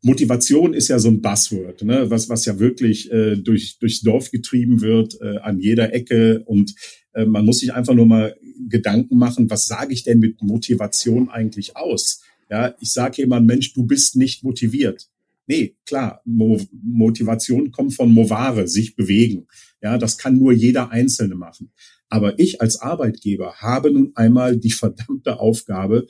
Motivation 0.04 0.74
ist 0.74 0.88
ja 0.88 0.98
so 0.98 1.08
ein 1.08 1.22
Buzzword, 1.22 1.82
ne? 1.82 2.10
was, 2.10 2.28
was 2.28 2.44
ja 2.44 2.58
wirklich 2.58 3.10
äh, 3.10 3.36
durch, 3.36 3.78
durchs 3.78 4.02
Dorf 4.02 4.30
getrieben 4.30 4.82
wird, 4.82 5.18
äh, 5.22 5.38
an 5.38 5.58
jeder 5.58 5.94
Ecke. 5.94 6.42
Und 6.44 6.74
äh, 7.14 7.24
man 7.24 7.46
muss 7.46 7.60
sich 7.60 7.72
einfach 7.72 7.94
nur 7.94 8.06
mal 8.06 8.36
Gedanken 8.68 9.16
machen, 9.16 9.48
was 9.48 9.66
sage 9.66 9.94
ich 9.94 10.04
denn 10.04 10.18
mit 10.18 10.42
Motivation 10.42 11.30
eigentlich 11.30 11.76
aus? 11.76 12.22
Ja, 12.50 12.74
ich 12.80 12.92
sage 12.92 13.22
jemand, 13.22 13.46
Mensch, 13.46 13.72
du 13.72 13.84
bist 13.84 14.16
nicht 14.16 14.44
motiviert. 14.44 15.08
Nee, 15.46 15.76
klar, 15.86 16.20
Mo 16.24 16.60
Motivation 16.70 17.70
kommt 17.70 17.94
von 17.94 18.10
Movare, 18.12 18.68
sich 18.68 18.96
bewegen. 18.96 19.46
Ja, 19.82 19.98
das 19.98 20.18
kann 20.18 20.38
nur 20.38 20.52
jeder 20.52 20.90
Einzelne 20.90 21.34
machen. 21.34 21.70
Aber 22.08 22.38
ich 22.38 22.60
als 22.60 22.80
Arbeitgeber 22.80 23.54
habe 23.56 23.90
nun 23.90 24.12
einmal 24.14 24.56
die 24.56 24.70
verdammte 24.82 25.40
Aufgabe, 25.40 26.06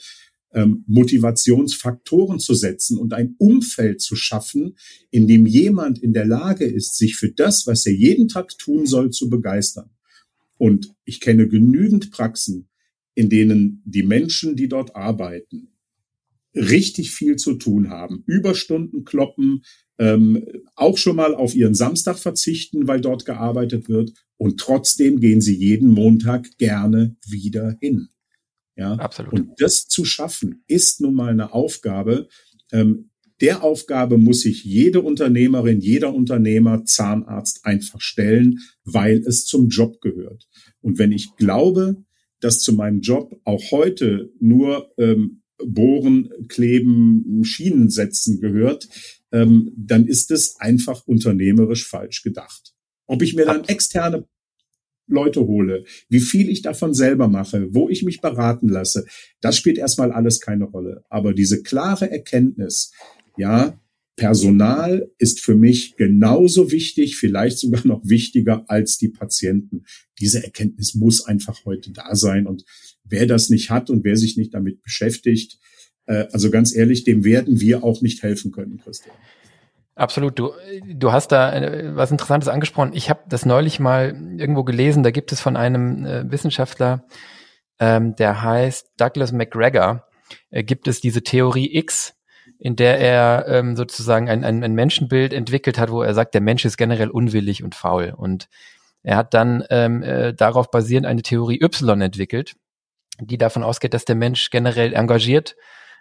ähm, 0.55 0.85
Motivationsfaktoren 0.87 2.39
zu 2.39 2.55
setzen 2.55 2.99
und 2.99 3.13
ein 3.13 3.35
Umfeld 3.39 4.01
zu 4.01 4.17
schaffen, 4.17 4.77
in 5.11 5.27
dem 5.27 5.47
jemand 5.47 5.99
in 5.99 6.13
der 6.13 6.27
Lage 6.27 6.65
ist, 6.65 6.97
sich 6.97 7.17
für 7.17 7.31
das, 7.31 7.67
was 7.67 7.85
er 7.87 7.95
jeden 7.95 8.29
Tag 8.29 8.57
tun 8.59 8.87
soll, 8.87 9.11
zu 9.11 9.29
begeistern. 9.29 9.91
Und 10.57 10.95
ich 11.05 11.21
kenne 11.21 11.49
genügend 11.49 12.11
Praxen, 12.11 12.69
in 13.15 13.29
denen 13.29 13.83
die 13.85 14.03
Menschen, 14.03 14.57
die 14.57 14.69
dort 14.69 14.97
arbeiten, 14.97 15.69
richtig 16.55 17.11
viel 17.11 17.37
zu 17.37 17.55
tun 17.55 17.91
haben, 17.91 18.23
Überstunden 18.27 19.05
kloppen, 19.05 19.65
ähm, 19.99 20.45
auch 20.77 20.99
schon 20.99 21.17
mal 21.17 21.35
auf 21.35 21.55
ihren 21.55 21.75
Samstag 21.75 22.19
verzichten, 22.19 22.87
weil 22.87 23.01
dort 23.01 23.25
gearbeitet 23.25 23.89
wird 23.89 24.13
und 24.37 24.59
trotzdem 24.59 25.21
gehen 25.21 25.41
sie 25.41 25.57
jeden 25.57 25.91
Montag 25.91 26.57
gerne 26.59 27.17
wieder 27.27 27.77
hin. 27.81 28.09
Ja, 28.77 28.95
absolut. 28.95 29.33
Und 29.33 29.51
das 29.59 29.87
zu 29.87 30.05
schaffen, 30.05 30.65
ist 30.67 31.01
nun 31.01 31.15
mal 31.15 31.31
eine 31.31 31.53
Aufgabe. 31.53 32.29
Ähm, 32.73 33.11
der 33.41 33.63
Aufgabe 33.63 34.19
muss 34.19 34.43
sich 34.43 34.65
jede 34.65 35.01
Unternehmerin, 35.01 35.81
jeder 35.81 36.15
Unternehmer, 36.15 36.85
Zahnarzt 36.85 37.65
einfach 37.65 38.01
stellen, 38.01 38.61
weil 38.85 39.19
es 39.19 39.45
zum 39.45 39.69
Job 39.69 40.01
gehört. 40.01 40.47
Und 40.81 40.99
wenn 40.99 41.13
ich 41.13 41.35
glaube, 41.37 41.97
dass 42.41 42.61
zu 42.61 42.73
meinem 42.73 43.01
Job 43.01 43.41
auch 43.45 43.71
heute 43.71 44.33
nur 44.39 44.93
ähm, 44.99 45.43
Bohren, 45.59 46.31
Kleben, 46.49 47.43
Schienen 47.45 47.91
setzen 47.91 48.41
gehört, 48.41 48.89
ähm, 49.33 49.73
dann 49.77 50.07
ist 50.07 50.31
es 50.31 50.57
einfach 50.61 51.07
unternehmerisch 51.07 51.87
falsch 51.87 52.23
gedacht. 52.23 52.75
Ob 53.07 53.23
ich 53.23 53.35
mir 53.35 53.47
dann 53.47 53.65
externe 53.65 54.27
Leute 55.07 55.41
hole, 55.41 55.85
wie 56.09 56.21
viel 56.21 56.49
ich 56.49 56.63
davon 56.63 56.95
selber 56.95 57.29
mache, 57.29 57.69
wo 57.75 57.89
ich 57.89 58.03
mich 58.03 58.21
beraten 58.21 58.69
lasse, 58.69 59.07
das 59.41 59.57
spielt 59.57 59.79
erstmal 59.79 60.13
alles 60.13 60.41
keine 60.41 60.65
Rolle. 60.65 61.05
Aber 61.09 61.35
diese 61.35 61.63
klare 61.63 62.11
Erkenntnis, 62.11 62.93
ja, 63.37 63.79
Personal 64.17 65.11
ist 65.19 65.41
für 65.41 65.57
mich 65.57 65.97
genauso 65.97 66.71
wichtig, 66.71 67.17
vielleicht 67.17 67.59
sogar 67.59 67.85
noch 67.85 68.03
wichtiger 68.05 68.65
als 68.69 68.97
die 68.97 69.09
Patienten. 69.09 69.85
Diese 70.21 70.43
Erkenntnis 70.45 70.95
muss 70.95 71.27
einfach 71.27 71.65
heute 71.65 71.91
da 71.91 72.15
sein. 72.15 72.47
Und 72.47 72.65
wer 73.03 73.27
das 73.27 73.51
nicht 73.51 73.71
hat 73.71 73.91
und 73.91 74.05
wer 74.05 74.17
sich 74.17 74.37
nicht 74.37 74.55
damit 74.55 74.83
beschäftigt, 74.83 75.59
äh, 76.07 76.27
also 76.33 76.51
ganz 76.51 76.75
ehrlich, 76.75 77.03
dem 77.03 77.25
werden 77.25 77.61
wir 77.61 77.83
auch 77.83 78.03
nicht 78.03 78.23
helfen 78.23 78.53
können, 78.53 78.79
Christian. 78.79 79.17
Absolut. 79.97 80.39
Du, 80.39 80.53
du 80.85 81.13
hast 81.13 81.29
da 81.29 81.53
äh, 81.53 81.97
was 81.97 82.11
Interessantes 82.11 82.49
angesprochen. 82.49 82.93
Ich 82.95 83.11
habe 83.11 83.21
das 83.29 83.47
neulich 83.47 83.79
mal 83.79 84.15
irgendwo 84.37 84.65
gelesen. 84.65 85.03
Da 85.03 85.11
gibt 85.11 85.31
es 85.31 85.41
von 85.41 85.57
einem 85.57 86.05
äh, 86.05 86.31
Wissenschaftler, 86.31 87.05
ähm, 87.79 88.17
der 88.17 88.43
heißt 88.43 88.93
Douglas 88.97 89.33
McGregor, 89.33 90.07
äh, 90.51 90.65
gibt 90.65 90.89
es 90.89 91.01
diese 91.01 91.23
Theorie 91.23 91.77
X, 91.77 92.15
in 92.59 92.77
der 92.77 92.99
er 92.99 93.47
ähm, 93.49 93.77
sozusagen 93.77 94.29
ein, 94.29 94.45
ein, 94.45 94.65
ein 94.65 94.75
Menschenbild 94.75 95.33
entwickelt 95.33 95.79
hat, 95.79 95.91
wo 95.91 96.03
er 96.03 96.15
sagt, 96.15 96.35
der 96.35 96.41
Mensch 96.41 96.65
ist 96.65 96.77
generell 96.77 97.11
unwillig 97.11 97.63
und 97.63 97.75
faul. 97.75 98.15
Und 98.17 98.49
er 99.03 99.17
hat 99.17 99.35
dann 99.35 99.65
ähm, 99.71 100.03
äh, 100.03 100.35
darauf 100.35 100.71
basierend 100.71 101.07
eine 101.07 101.23
Theorie 101.23 101.61
Y 101.63 102.01
entwickelt, 102.01 102.55
die 103.21 103.39
davon 103.39 103.63
ausgeht, 103.63 103.95
dass 103.95 104.05
der 104.05 104.17
Mensch 104.17 104.51
generell 104.51 104.93
engagiert 104.93 105.55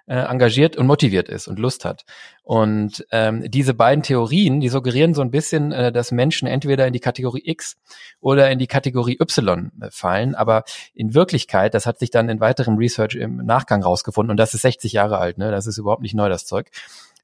äh, 0.05 0.15
engagiert 0.15 0.75
und 0.75 0.87
motiviert 0.87 1.29
ist 1.29 1.47
und 1.47 1.59
Lust 1.59 1.85
hat. 1.85 2.05
Und 2.43 3.05
ähm, 3.11 3.49
diese 3.49 3.73
beiden 3.73 4.03
Theorien, 4.03 4.59
die 4.59 4.69
suggerieren 4.69 5.13
so 5.13 5.21
ein 5.21 5.31
bisschen, 5.31 5.71
äh, 5.71 5.91
dass 5.91 6.11
Menschen 6.11 6.47
entweder 6.47 6.85
in 6.85 6.93
die 6.93 6.99
Kategorie 6.99 7.43
X 7.45 7.77
oder 8.19 8.51
in 8.51 8.59
die 8.59 8.67
Kategorie 8.67 9.17
Y 9.19 9.71
äh, 9.81 9.89
fallen. 9.91 10.35
Aber 10.35 10.63
in 10.93 11.13
Wirklichkeit, 11.13 11.73
das 11.73 11.85
hat 11.85 11.99
sich 11.99 12.11
dann 12.11 12.29
in 12.29 12.39
weiterem 12.39 12.75
Research 12.75 13.15
im 13.15 13.37
Nachgang 13.37 13.81
rausgefunden, 13.81 14.31
und 14.31 14.37
das 14.37 14.53
ist 14.53 14.61
60 14.61 14.91
Jahre 14.91 15.19
alt, 15.19 15.37
ne? 15.37 15.51
das 15.51 15.67
ist 15.67 15.77
überhaupt 15.77 16.01
nicht 16.01 16.15
neu, 16.15 16.29
das 16.29 16.45
Zeug. 16.45 16.69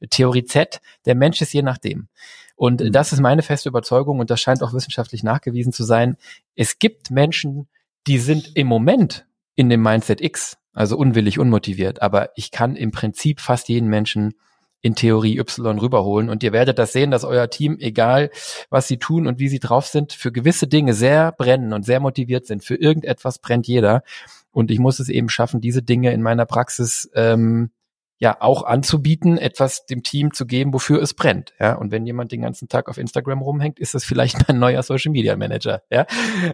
Theorie 0.09 0.45
Z, 0.45 0.79
der 1.05 1.15
Mensch 1.15 1.41
ist 1.41 1.53
je 1.53 1.61
nachdem. 1.61 2.07
Und 2.55 2.81
mhm. 2.81 2.91
das 2.91 3.13
ist 3.13 3.19
meine 3.19 3.41
feste 3.41 3.69
Überzeugung 3.69 4.19
und 4.19 4.29
das 4.29 4.41
scheint 4.41 4.63
auch 4.63 4.73
wissenschaftlich 4.73 5.23
nachgewiesen 5.23 5.73
zu 5.73 5.83
sein. 5.83 6.17
Es 6.55 6.79
gibt 6.79 7.11
Menschen, 7.11 7.67
die 8.07 8.17
sind 8.17 8.55
im 8.55 8.67
Moment 8.67 9.25
in 9.55 9.69
dem 9.69 9.81
Mindset 9.81 10.21
X 10.21 10.57
also 10.79 10.95
unwillig, 10.95 11.39
unmotiviert. 11.39 12.01
Aber 12.01 12.29
ich 12.35 12.51
kann 12.51 12.77
im 12.77 12.91
Prinzip 12.91 13.41
fast 13.41 13.67
jeden 13.67 13.89
Menschen 13.89 14.35
in 14.79 14.95
Theorie 14.95 15.37
Y 15.37 15.77
rüberholen. 15.77 16.29
Und 16.29 16.41
ihr 16.41 16.53
werdet 16.53 16.79
das 16.79 16.93
sehen, 16.93 17.11
dass 17.11 17.25
euer 17.25 17.49
Team, 17.49 17.75
egal 17.82 18.30
was 18.69 18.88
sie 18.88 18.97
tun 18.97 19.27
und 19.27 19.39
wie 19.39 19.49
sie 19.49 19.59
drauf 19.59 19.88
sind, 19.88 20.13
für 20.13 20.32
gewisse 20.32 20.67
Dinge 20.67 20.93
sehr 20.93 21.34
brennen 21.34 21.73
und 21.73 21.86
sehr 21.86 21.99
motiviert 21.99 22.45
sind. 22.45 22.63
Für 22.63 22.75
irgendetwas 22.75 23.39
brennt 23.39 23.67
jeder. 23.67 24.03
Und 24.51 24.71
ich 24.71 24.80
muss 24.80 25.01
es 25.01 25.09
eben 25.09 25.27
schaffen, 25.27 25.59
diese 25.59 25.84
Dinge 25.84 26.13
in 26.13 26.21
meiner 26.21 26.45
Praxis 26.45 27.11
ähm, 27.13 27.71
ja 28.17 28.38
auch 28.39 28.63
anzubieten, 28.63 29.38
etwas 29.38 29.86
dem 29.86 30.01
Team 30.01 30.34
zu 30.34 30.45
geben, 30.45 30.73
wofür 30.73 31.01
es 31.01 31.13
brennt. 31.13 31.51
Ja, 31.59 31.75
und 31.75 31.91
wenn 31.91 32.05
jemand 32.05 32.32
den 32.32 32.43
ganzen 32.43 32.69
Tag 32.69 32.88
auf 32.88 32.97
Instagram 32.97 33.41
rumhängt, 33.41 33.80
ist 33.80 33.95
das 33.95 34.05
vielleicht 34.05 34.47
mein 34.47 34.59
neuer 34.59 34.82
Social 34.82 35.11
Media 35.11 35.36
Manager. 35.36 35.82
Ja, 35.91 36.05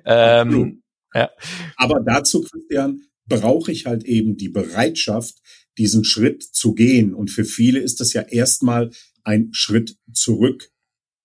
ähm, 0.04 0.82
ja. 1.14 1.30
Aber 1.78 2.00
dazu, 2.04 2.42
Christian, 2.42 3.02
brauche 3.28 3.72
ich 3.72 3.86
halt 3.86 4.04
eben 4.04 4.38
die 4.38 4.50
Bereitschaft, 4.50 5.42
diesen 5.78 6.04
Schritt 6.04 6.44
zu 6.44 6.74
gehen. 6.74 7.14
Und 7.14 7.32
für 7.32 7.46
viele 7.46 7.80
ist 7.80 8.00
das 8.00 8.14
ja 8.14 8.22
erstmal 8.22 8.92
ein 9.24 9.50
Schritt 9.52 9.98
zurück. 10.14 10.72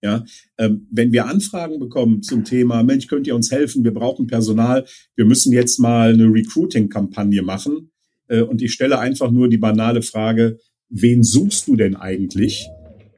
Ja, 0.02 0.24
ähm, 0.56 0.86
wenn 0.90 1.12
wir 1.12 1.26
Anfragen 1.26 1.78
bekommen 1.78 2.22
zum 2.22 2.44
Thema, 2.44 2.82
Mensch, 2.82 3.06
könnt 3.06 3.26
ihr 3.26 3.34
uns 3.34 3.50
helfen? 3.50 3.84
Wir 3.84 3.92
brauchen 3.92 4.26
Personal. 4.26 4.86
Wir 5.14 5.26
müssen 5.26 5.52
jetzt 5.52 5.78
mal 5.78 6.14
eine 6.14 6.24
Recruiting-Kampagne 6.24 7.42
machen. 7.42 7.90
Äh, 8.28 8.40
und 8.40 8.62
ich 8.62 8.72
stelle 8.72 8.98
einfach 8.98 9.30
nur 9.30 9.48
die 9.48 9.58
banale 9.58 10.00
Frage, 10.00 10.58
wen 10.88 11.22
suchst 11.22 11.68
du 11.68 11.76
denn 11.76 11.96
eigentlich? 11.96 12.66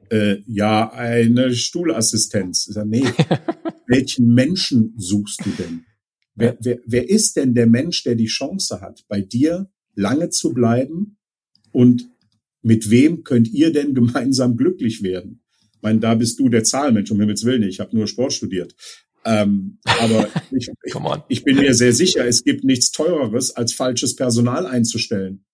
Äh, 0.09 0.41
ja, 0.45 0.91
eine 0.91 1.55
Stuhlassistenz. 1.55 2.67
Ich 2.67 2.73
sage, 2.73 2.89
nee, 2.89 3.05
welchen 3.87 4.33
Menschen 4.33 4.93
suchst 4.97 5.45
du 5.45 5.51
denn? 5.51 5.85
Wer, 6.35 6.57
wer, 6.61 6.79
wer 6.85 7.09
ist 7.09 7.35
denn 7.35 7.53
der 7.53 7.67
Mensch, 7.67 8.03
der 8.03 8.15
die 8.15 8.25
Chance 8.25 8.81
hat, 8.81 9.05
bei 9.07 9.21
dir 9.21 9.69
lange 9.95 10.29
zu 10.29 10.53
bleiben? 10.53 11.17
Und 11.71 12.09
mit 12.61 12.89
wem 12.89 13.23
könnt 13.23 13.51
ihr 13.51 13.71
denn 13.71 13.93
gemeinsam 13.93 14.57
glücklich 14.57 15.03
werden? 15.03 15.41
Ich 15.75 15.81
meine, 15.81 15.99
da 15.99 16.15
bist 16.15 16.39
du 16.39 16.49
der 16.49 16.63
Zahlmensch, 16.63 17.11
um 17.11 17.19
Himmels 17.19 17.43
Willen. 17.45 17.63
Ich 17.63 17.79
habe 17.79 17.95
nur 17.95 18.07
Sport 18.07 18.33
studiert. 18.33 18.75
Ähm, 19.25 19.79
aber 19.83 20.29
ich, 20.51 20.69
ich, 21.29 21.43
bin 21.43 21.57
mir 21.57 21.73
sehr 21.73 21.93
sicher, 21.93 22.25
es 22.25 22.43
gibt 22.43 22.63
nichts 22.63 22.91
Teureres, 22.91 23.55
als 23.55 23.73
falsches 23.73 24.15
Personal 24.15 24.65
einzustellen. 24.65 25.45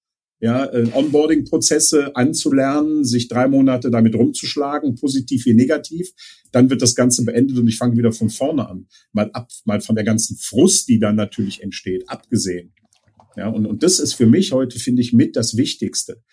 Ja, 0.42 0.66
äh, 0.66 0.90
Onboarding-Prozesse 0.94 2.16
anzulernen, 2.16 3.04
sich 3.04 3.28
drei 3.28 3.50
Monate 3.50 3.92
damit 3.92 4.16
rumzuschlagen, 4.16 4.96
positiv 4.96 5.46
wie 5.46 5.54
negativ, 5.54 6.12
dann 6.54 6.70
wird 6.70 6.82
das 6.82 6.96
Ganze 6.96 7.26
beendet 7.26 7.58
und 7.58 7.68
ich 7.68 7.78
fange 7.78 7.98
wieder 7.98 8.14
von 8.14 8.30
vorne 8.30 8.70
an. 8.70 8.88
Mal 9.12 9.30
ab, 9.34 9.50
mal 9.66 9.82
von 9.82 9.96
der 9.96 10.06
ganzen 10.06 10.38
Frust, 10.38 10.88
die 10.88 11.00
dann 11.00 11.18
natürlich 11.18 11.62
entsteht, 11.62 12.08
abgesehen. 12.08 12.72
Ja, 13.36 13.50
und, 13.50 13.66
und 13.66 13.84
das 13.84 14.00
ist 14.00 14.14
für 14.14 14.28
mich 14.28 14.54
heute, 14.54 14.80
finde 14.80 15.02
ich, 15.02 15.12
mit 15.12 15.36
das 15.36 15.58
Wichtigste 15.58 16.24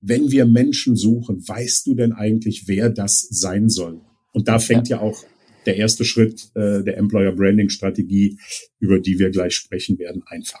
wenn 0.00 0.30
wir 0.30 0.46
Menschen 0.46 0.96
suchen, 0.96 1.46
weißt 1.46 1.86
du 1.86 1.94
denn 1.94 2.12
eigentlich, 2.12 2.68
wer 2.68 2.90
das 2.90 3.26
sein 3.30 3.68
soll? 3.68 4.00
Und 4.32 4.48
da 4.48 4.58
fängt 4.58 4.88
ja, 4.88 4.98
ja 4.98 5.02
auch 5.02 5.24
der 5.64 5.76
erste 5.76 6.04
Schritt 6.04 6.50
äh, 6.54 6.84
der 6.84 6.96
Employer 6.96 7.32
Branding 7.32 7.70
Strategie, 7.70 8.38
über 8.78 9.00
die 9.00 9.18
wir 9.18 9.30
gleich 9.30 9.54
sprechen 9.54 9.98
werden, 9.98 10.22
einfach. 10.26 10.60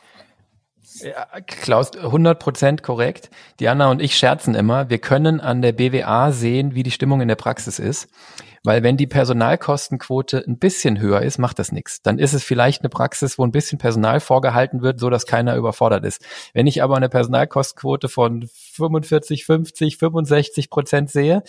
Ja, 1.00 1.26
Klaus, 1.46 1.96
100 1.96 2.38
Prozent 2.38 2.82
korrekt. 2.82 3.30
Diana 3.60 3.90
und 3.90 4.00
ich 4.00 4.16
scherzen 4.16 4.54
immer, 4.54 4.90
wir 4.90 4.98
können 4.98 5.40
an 5.40 5.62
der 5.62 5.72
BWA 5.72 6.32
sehen, 6.32 6.74
wie 6.74 6.82
die 6.82 6.90
Stimmung 6.90 7.20
in 7.20 7.28
der 7.28 7.36
Praxis 7.36 7.78
ist. 7.78 8.08
Weil 8.66 8.82
wenn 8.82 8.96
die 8.96 9.06
Personalkostenquote 9.06 10.42
ein 10.44 10.58
bisschen 10.58 10.98
höher 10.98 11.22
ist, 11.22 11.38
macht 11.38 11.60
das 11.60 11.70
nichts. 11.70 12.02
Dann 12.02 12.18
ist 12.18 12.32
es 12.32 12.42
vielleicht 12.42 12.82
eine 12.82 12.88
Praxis, 12.88 13.38
wo 13.38 13.44
ein 13.44 13.52
bisschen 13.52 13.78
Personal 13.78 14.18
vorgehalten 14.18 14.82
wird, 14.82 14.98
so 14.98 15.08
dass 15.08 15.24
keiner 15.24 15.54
überfordert 15.54 16.04
ist. 16.04 16.20
Wenn 16.52 16.66
ich 16.66 16.82
aber 16.82 16.96
eine 16.96 17.08
Personalkostenquote 17.08 18.08
von 18.08 18.48
45, 18.72 19.44
50, 19.44 19.98
65 19.98 20.68
Prozent 20.68 21.10
sehe, 21.10 21.44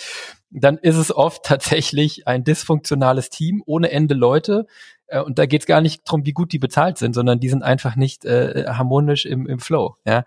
dann 0.51 0.77
ist 0.77 0.97
es 0.97 1.11
oft 1.11 1.43
tatsächlich 1.43 2.27
ein 2.27 2.43
dysfunktionales 2.43 3.31
Team 3.31 3.63
ohne 3.65 3.89
Ende 3.89 4.13
Leute. 4.13 4.67
Äh, 5.07 5.21
und 5.21 5.39
da 5.39 5.45
geht 5.45 5.61
es 5.61 5.67
gar 5.67 5.81
nicht 5.81 6.03
drum, 6.05 6.25
wie 6.25 6.33
gut 6.33 6.51
die 6.51 6.59
bezahlt 6.59 6.97
sind, 6.97 7.13
sondern 7.13 7.39
die 7.39 7.49
sind 7.49 7.63
einfach 7.63 7.95
nicht 7.95 8.25
äh, 8.25 8.65
harmonisch 8.67 9.25
im, 9.25 9.47
im 9.47 9.59
Flow. 9.59 9.95
Ja? 10.05 10.23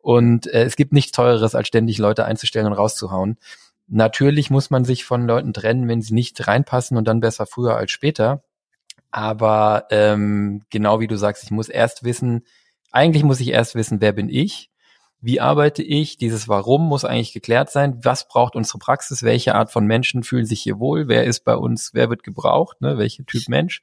Und 0.00 0.46
äh, 0.46 0.64
es 0.64 0.76
gibt 0.76 0.92
nichts 0.92 1.12
Teureres, 1.12 1.54
als 1.54 1.68
ständig 1.68 1.98
Leute 1.98 2.24
einzustellen 2.24 2.66
und 2.66 2.72
rauszuhauen. 2.72 3.38
Natürlich 3.86 4.50
muss 4.50 4.70
man 4.70 4.84
sich 4.84 5.04
von 5.04 5.26
Leuten 5.26 5.52
trennen, 5.52 5.88
wenn 5.88 6.02
sie 6.02 6.14
nicht 6.14 6.46
reinpassen 6.46 6.96
und 6.96 7.06
dann 7.06 7.20
besser 7.20 7.46
früher 7.46 7.76
als 7.76 7.90
später. 7.90 8.42
Aber 9.10 9.86
ähm, 9.90 10.62
genau 10.70 11.00
wie 11.00 11.06
du 11.06 11.16
sagst, 11.16 11.44
ich 11.44 11.50
muss 11.50 11.68
erst 11.68 12.02
wissen, 12.02 12.44
eigentlich 12.90 13.24
muss 13.24 13.40
ich 13.40 13.48
erst 13.48 13.74
wissen, 13.74 14.00
wer 14.00 14.12
bin 14.12 14.28
ich 14.28 14.70
wie 15.24 15.40
arbeite 15.40 15.82
ich, 15.82 16.18
dieses 16.18 16.48
Warum 16.48 16.86
muss 16.86 17.06
eigentlich 17.06 17.32
geklärt 17.32 17.70
sein, 17.70 17.98
was 18.02 18.28
braucht 18.28 18.56
unsere 18.56 18.78
Praxis, 18.78 19.22
welche 19.22 19.54
Art 19.54 19.72
von 19.72 19.86
Menschen 19.86 20.22
fühlen 20.22 20.44
sich 20.44 20.60
hier 20.60 20.78
wohl, 20.78 21.08
wer 21.08 21.24
ist 21.24 21.44
bei 21.44 21.56
uns, 21.56 21.94
wer 21.94 22.10
wird 22.10 22.22
gebraucht, 22.22 22.82
ne, 22.82 22.98
welcher 22.98 23.24
Typ 23.24 23.48
Mensch? 23.48 23.82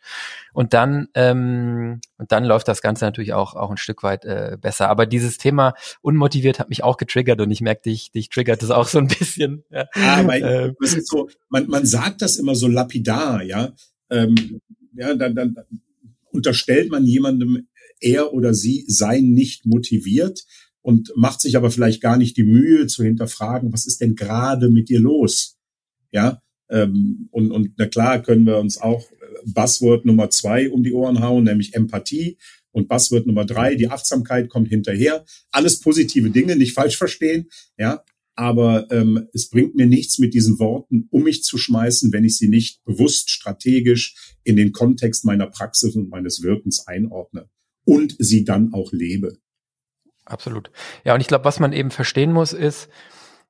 Und 0.53 0.73
dann 0.73 1.07
ähm, 1.15 1.99
und 2.19 2.31
dann 2.31 2.45
läuft 2.45 2.67
das 2.67 2.83
Ganze 2.83 3.05
natürlich 3.05 3.33
auch 3.33 3.55
auch 3.55 3.71
ein 3.71 3.77
Stück 3.77 4.03
weit 4.03 4.23
äh, 4.23 4.55
besser. 4.61 4.87
Aber 4.89 5.07
dieses 5.07 5.39
Thema 5.39 5.73
unmotiviert 6.01 6.59
hat 6.59 6.69
mich 6.69 6.83
auch 6.83 6.97
getriggert 6.97 7.41
und 7.41 7.49
ich 7.49 7.61
merke, 7.61 7.81
dich, 7.83 8.11
dich 8.11 8.29
triggert 8.29 8.61
das 8.61 8.69
auch 8.69 8.87
so 8.87 8.99
ein 8.99 9.07
bisschen. 9.07 9.63
Ja, 9.71 9.87
aber 9.95 10.35
äh, 10.35 10.73
das 10.79 10.93
ist 10.93 11.09
so, 11.09 11.27
man, 11.49 11.67
man 11.67 11.87
sagt 11.87 12.21
das 12.21 12.37
immer 12.37 12.53
so 12.53 12.67
lapidar, 12.67 13.41
ja, 13.41 13.73
ähm, 14.11 14.61
ja, 14.93 15.15
dann, 15.15 15.33
dann 15.33 15.55
unterstellt 16.31 16.91
man 16.91 17.03
jemandem, 17.03 17.67
er 17.99 18.33
oder 18.33 18.53
sie 18.53 18.85
sei 18.87 19.21
nicht 19.21 19.65
motiviert 19.65 20.45
und 20.82 21.11
macht 21.15 21.41
sich 21.41 21.55
aber 21.55 21.71
vielleicht 21.71 22.01
gar 22.01 22.17
nicht 22.17 22.38
die 22.38 22.43
Mühe 22.43 22.88
zu 22.88 23.03
hinterfragen, 23.03 23.71
was 23.71 23.86
ist 23.86 24.01
denn 24.01 24.15
gerade 24.15 24.69
mit 24.69 24.89
dir 24.89 24.99
los? 24.99 25.57
Ja, 26.11 26.41
ähm, 26.69 27.27
und, 27.32 27.51
und 27.51 27.73
na 27.77 27.86
klar 27.86 28.21
können 28.21 28.45
wir 28.45 28.57
uns 28.57 28.77
auch 28.77 29.11
äh, 29.11 29.15
Buzzword 29.45 30.05
Nummer 30.05 30.29
zwei 30.29 30.69
um 30.71 30.84
die 30.84 30.93
Ohren 30.93 31.21
hauen, 31.21 31.43
nämlich 31.43 31.73
Empathie. 31.75 32.38
Und 32.71 32.88
Buzzword 32.88 33.27
Nummer 33.27 33.45
drei, 33.45 33.75
die 33.75 33.89
Achtsamkeit 33.89 34.49
kommt 34.49 34.69
hinterher. 34.69 35.25
Alles 35.51 35.82
positive 35.82 36.29
Dinge, 36.29 36.55
nicht 36.55 36.73
falsch 36.73 36.97
verstehen, 36.97 37.49
ja. 37.77 38.03
Aber 38.36 38.89
ähm, 38.91 39.27
es 39.34 39.49
bringt 39.49 39.75
mir 39.75 39.88
nichts, 39.88 40.17
mit 40.17 40.34
diesen 40.34 40.57
Worten 40.57 41.07
um 41.11 41.23
mich 41.23 41.43
zu 41.43 41.57
schmeißen, 41.57 42.13
wenn 42.13 42.23
ich 42.23 42.38
sie 42.38 42.47
nicht 42.47 42.82
bewusst 42.86 43.29
strategisch 43.29 44.15
in 44.45 44.55
den 44.55 44.71
Kontext 44.71 45.25
meiner 45.25 45.47
Praxis 45.47 45.95
und 45.95 46.09
meines 46.09 46.41
Wirkens 46.41 46.88
einordne 46.88 47.49
und 47.84 48.15
sie 48.19 48.45
dann 48.45 48.73
auch 48.73 48.93
lebe. 48.93 49.38
Absolut. 50.32 50.71
Ja, 51.03 51.13
und 51.13 51.21
ich 51.21 51.27
glaube, 51.27 51.45
was 51.45 51.59
man 51.59 51.73
eben 51.73 51.91
verstehen 51.91 52.32
muss, 52.32 52.53
ist, 52.53 52.89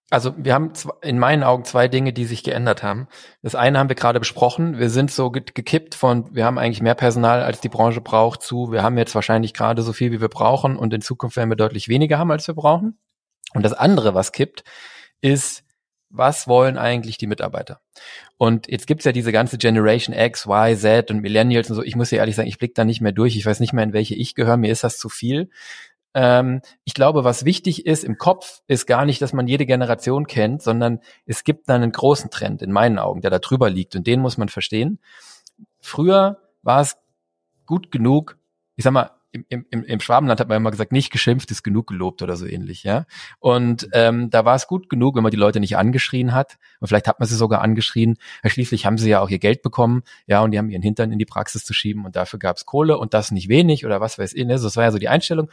also 0.10 0.34
wir 0.38 0.54
haben 0.54 0.74
in 1.02 1.20
meinen 1.20 1.44
Augen 1.44 1.64
zwei 1.64 1.88
Dinge, 1.88 2.12
die 2.12 2.26
sich 2.26 2.44
geändert 2.44 2.84
haben. 2.84 3.08
Das 3.44 3.56
eine 3.56 3.80
haben 3.80 3.88
wir 3.88 3.96
gerade 3.96 4.20
besprochen. 4.20 4.78
Wir 4.78 4.90
sind 4.90 5.10
so 5.10 5.32
gekippt 5.32 5.96
von, 5.96 6.36
wir 6.36 6.44
haben 6.44 6.58
eigentlich 6.58 6.82
mehr 6.82 6.96
Personal, 6.96 7.44
als 7.44 7.62
die 7.62 7.70
Branche 7.70 8.02
braucht, 8.02 8.42
zu, 8.42 8.72
wir 8.74 8.84
haben 8.84 8.98
jetzt 8.98 9.16
wahrscheinlich 9.16 9.54
gerade 9.54 9.82
so 9.84 9.94
viel, 9.94 10.12
wie 10.12 10.20
wir 10.20 10.28
brauchen 10.28 10.76
und 10.76 10.94
in 10.94 11.02
Zukunft 11.02 11.38
werden 11.38 11.50
wir 11.50 11.56
deutlich 11.56 11.88
weniger 11.88 12.18
haben, 12.18 12.32
als 12.32 12.48
wir 12.48 12.56
brauchen. 12.56 13.00
Und 13.54 13.64
das 13.64 13.74
andere, 13.74 14.14
was 14.14 14.34
kippt, 14.34 14.64
ist, 15.22 15.64
was 16.10 16.46
wollen 16.46 16.78
eigentlich 16.78 17.18
die 17.18 17.28
Mitarbeiter? 17.28 17.80
Und 18.38 18.68
jetzt 18.68 18.88
gibt's 18.88 19.06
ja 19.06 19.14
diese 19.14 19.32
ganze 19.32 19.58
Generation 19.58 20.14
X, 20.14 20.46
Y, 20.46 20.76
Z 20.76 21.10
und 21.10 21.22
Millennials 21.22 21.70
und 21.70 21.78
so. 21.78 21.84
Ich 21.84 21.96
muss 21.96 22.10
dir 22.10 22.18
ehrlich 22.18 22.36
sagen, 22.36 22.50
ich 22.50 22.58
blick 22.58 22.76
da 22.76 22.84
nicht 22.84 23.00
mehr 23.00 23.14
durch. 23.14 23.38
Ich 23.38 23.46
weiß 23.46 23.62
nicht 23.62 23.72
mehr, 23.72 23.84
in 23.84 23.94
welche 23.94 24.16
ich 24.16 24.36
gehöre. 24.36 24.58
Mir 24.58 24.72
ist 24.72 24.84
das 24.84 24.98
zu 24.98 25.08
viel. 25.08 25.50
Ähm, 26.14 26.62
ich 26.84 26.94
glaube, 26.94 27.24
was 27.24 27.46
wichtig 27.46 27.86
ist 27.86 28.04
im 28.04 28.18
Kopf, 28.18 28.62
ist 28.68 28.86
gar 28.86 29.06
nicht, 29.06 29.22
dass 29.22 29.34
man 29.34 29.48
jede 29.48 29.66
Generation 29.66 30.28
kennt, 30.28 30.62
sondern 30.62 31.00
es 31.26 31.44
gibt 31.44 31.70
da 31.70 31.76
einen 31.76 31.92
großen 31.92 32.30
Trend 32.30 32.62
in 32.62 32.72
meinen 32.72 33.00
Augen, 33.00 33.22
der 33.22 33.32
da 33.32 33.40
drüber 33.40 33.70
liegt 33.70 33.96
und 33.96 34.08
den 34.08 34.20
muss 34.20 34.38
man 34.38 34.50
verstehen. 34.50 35.00
Früher 35.80 36.38
war 36.64 36.82
es 36.82 36.98
gut 37.66 37.92
genug, 37.92 38.38
ich 38.76 38.84
sag 38.84 38.92
mal, 38.92 39.12
im, 39.32 39.66
im, 39.70 39.84
im 39.86 40.00
Schwabenland 40.02 40.42
hat 40.42 40.50
man 40.50 40.58
immer 40.58 40.72
gesagt, 40.72 40.92
nicht 40.92 41.10
geschimpft 41.10 41.52
ist 41.52 41.64
genug 41.64 41.88
gelobt 41.88 42.22
oder 42.22 42.36
so 42.36 42.46
ähnlich, 42.46 42.84
ja. 42.84 43.06
Und 43.40 43.88
ähm, 43.94 44.30
da 44.30 44.44
war 44.44 44.56
es 44.56 44.68
gut 44.68 44.90
genug, 44.90 45.16
wenn 45.16 45.24
man 45.24 45.32
die 45.32 45.38
Leute 45.38 45.62
nicht 45.62 45.78
angeschrien 45.78 46.34
hat. 46.34 46.58
Und 46.82 46.90
vielleicht 46.90 47.08
hat 47.08 47.20
man 47.20 47.30
sie 47.30 47.36
sogar 47.36 47.62
angeschrien. 47.62 48.18
Schließlich 48.46 48.86
haben 48.86 48.98
sie 48.98 49.10
ja 49.10 49.22
auch 49.22 49.30
ihr 49.30 49.40
Geld 49.40 49.62
bekommen, 49.62 50.04
ja, 50.28 50.42
und 50.42 50.52
die 50.52 50.58
haben 50.58 50.70
ihren 50.70 50.82
Hintern 50.82 51.14
in 51.14 51.20
die 51.20 51.26
Praxis 51.26 51.64
zu 51.64 51.74
schieben 51.74 52.04
und 52.06 52.18
dafür 52.18 52.40
gab 52.40 52.58
es 52.58 52.66
Kohle 52.66 52.98
und 52.98 53.14
das 53.14 53.32
nicht 53.32 53.48
wenig 53.48 53.86
oder 53.86 54.02
was 54.02 54.20
weiß 54.20 54.34
ich. 54.34 54.46
Ne? 54.46 54.54
Das 54.54 54.76
war 54.76 54.84
ja 54.84 54.92
so 54.92 55.00
die 55.00 55.10
Einstellung 55.10 55.50